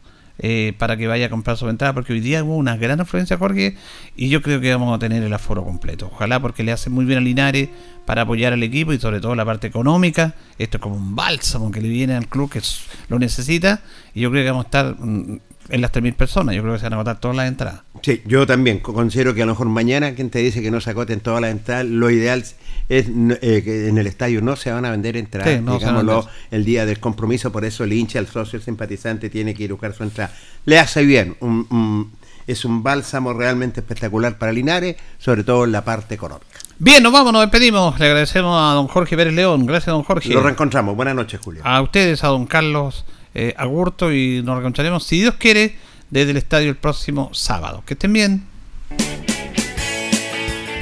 eh, 0.42 0.72
para 0.78 0.96
que 0.96 1.06
vaya 1.06 1.26
a 1.26 1.28
comprar 1.28 1.58
su 1.58 1.68
entrada, 1.68 1.92
porque 1.92 2.14
hoy 2.14 2.20
día 2.20 2.42
hubo 2.42 2.56
una 2.56 2.76
gran 2.78 2.98
afluencia, 3.00 3.36
Jorge, 3.36 3.76
y 4.16 4.30
yo 4.30 4.40
creo 4.40 4.58
que 4.60 4.72
vamos 4.72 4.96
a 4.96 4.98
tener 4.98 5.22
el 5.22 5.32
aforo 5.34 5.62
completo. 5.64 6.08
Ojalá 6.10 6.40
porque 6.40 6.62
le 6.62 6.72
hace 6.72 6.88
muy 6.88 7.04
bien 7.04 7.18
a 7.18 7.20
Linares 7.20 7.68
para 8.06 8.22
apoyar 8.22 8.54
al 8.54 8.62
equipo 8.62 8.94
y 8.94 8.98
sobre 8.98 9.20
todo 9.20 9.34
la 9.34 9.44
parte 9.44 9.66
económica. 9.66 10.34
Esto 10.58 10.78
es 10.78 10.82
como 10.82 10.96
un 10.96 11.14
bálsamo 11.14 11.70
que 11.70 11.82
le 11.82 11.88
viene 11.90 12.14
al 12.14 12.26
club 12.26 12.50
que 12.50 12.62
lo 13.08 13.18
necesita, 13.18 13.82
y 14.14 14.20
yo 14.20 14.30
creo 14.30 14.42
que 14.44 14.50
vamos 14.50 14.64
a 14.64 14.68
estar 14.68 14.96
mm, 14.98 15.40
en 15.70 15.80
las 15.80 15.92
3.000 15.92 16.14
personas. 16.14 16.54
Yo 16.54 16.62
creo 16.62 16.74
que 16.74 16.78
se 16.80 16.84
van 16.86 16.92
a 16.94 16.96
agotar 16.96 17.20
todas 17.20 17.36
las 17.36 17.48
entradas. 17.48 17.80
Sí, 18.02 18.22
yo 18.26 18.46
también 18.46 18.78
co- 18.80 18.92
considero 18.94 19.34
que 19.34 19.42
a 19.42 19.46
lo 19.46 19.52
mejor 19.52 19.68
mañana 19.68 20.14
quien 20.14 20.30
te 20.30 20.38
dice 20.40 20.62
que 20.62 20.70
no 20.70 20.80
se 20.80 20.90
agoten 20.90 21.20
todas 21.20 21.40
las 21.40 21.50
entradas, 21.50 21.86
lo 21.86 22.10
ideal 22.10 22.40
es 22.88 23.06
eh, 23.08 23.62
que 23.64 23.88
en 23.88 23.98
el 23.98 24.06
estadio 24.06 24.40
no 24.42 24.56
se 24.56 24.72
van 24.72 24.84
a 24.84 24.90
vender 24.90 25.16
entradas, 25.16 25.54
Sí, 25.54 25.60
no 25.62 25.78
digámoslo, 25.78 26.28
el 26.50 26.64
día 26.64 26.86
del 26.86 26.98
compromiso, 26.98 27.52
por 27.52 27.64
eso 27.64 27.84
el 27.84 27.92
hincha, 27.92 28.18
el 28.18 28.26
socio, 28.26 28.56
el 28.58 28.62
simpatizante 28.64 29.30
tiene 29.30 29.54
que 29.54 29.64
ir 29.64 29.70
a 29.70 29.74
buscar 29.74 29.94
su 29.94 30.02
entrada. 30.02 30.32
Le 30.64 30.78
hace 30.78 31.04
bien, 31.04 31.36
un- 31.40 31.66
un- 31.70 32.12
es 32.46 32.64
un 32.64 32.82
bálsamo 32.82 33.32
realmente 33.32 33.78
espectacular 33.80 34.36
para 34.38 34.50
Linares, 34.52 34.96
sobre 35.18 35.44
todo 35.44 35.64
en 35.64 35.72
la 35.72 35.84
parte 35.84 36.14
económica. 36.16 36.46
Bien, 36.78 37.02
nos 37.02 37.12
vamos, 37.12 37.32
nos 37.32 37.42
despedimos. 37.42 37.96
Le 38.00 38.06
agradecemos 38.06 38.56
a 38.58 38.74
don 38.74 38.88
Jorge 38.88 39.14
Pérez 39.16 39.34
León. 39.34 39.66
Gracias, 39.66 39.92
don 39.92 40.02
Jorge. 40.02 40.30
Lo 40.30 40.42
reencontramos. 40.42 40.96
Buenas 40.96 41.14
noches, 41.14 41.38
Julio. 41.38 41.60
A 41.64 41.80
ustedes, 41.82 42.24
a 42.24 42.28
don 42.28 42.46
Carlos 42.46 43.04
eh, 43.34 43.54
Agurto, 43.56 44.12
y 44.12 44.42
nos 44.42 44.56
reencontraremos, 44.56 45.04
si 45.04 45.20
Dios 45.20 45.34
quiere, 45.36 45.76
desde 46.10 46.32
el 46.32 46.36
estadio 46.36 46.70
el 46.70 46.76
próximo 46.76 47.30
sábado. 47.32 47.82
Que 47.86 47.94
estén 47.94 48.12
bien. 48.12 48.44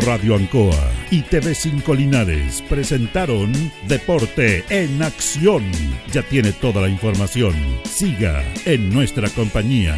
Radio 0.06 0.36
Ancoa 0.36 0.90
y 1.10 1.22
TV5 1.22 1.96
Linares 1.96 2.62
presentaron 2.68 3.52
Deporte 3.88 4.64
en 4.70 5.02
Acción. 5.02 5.64
Ya 6.12 6.22
tiene 6.22 6.52
toda 6.52 6.80
la 6.80 6.88
información. 6.88 7.54
Siga 7.84 8.42
en 8.64 8.90
nuestra 8.90 9.28
compañía. 9.28 9.96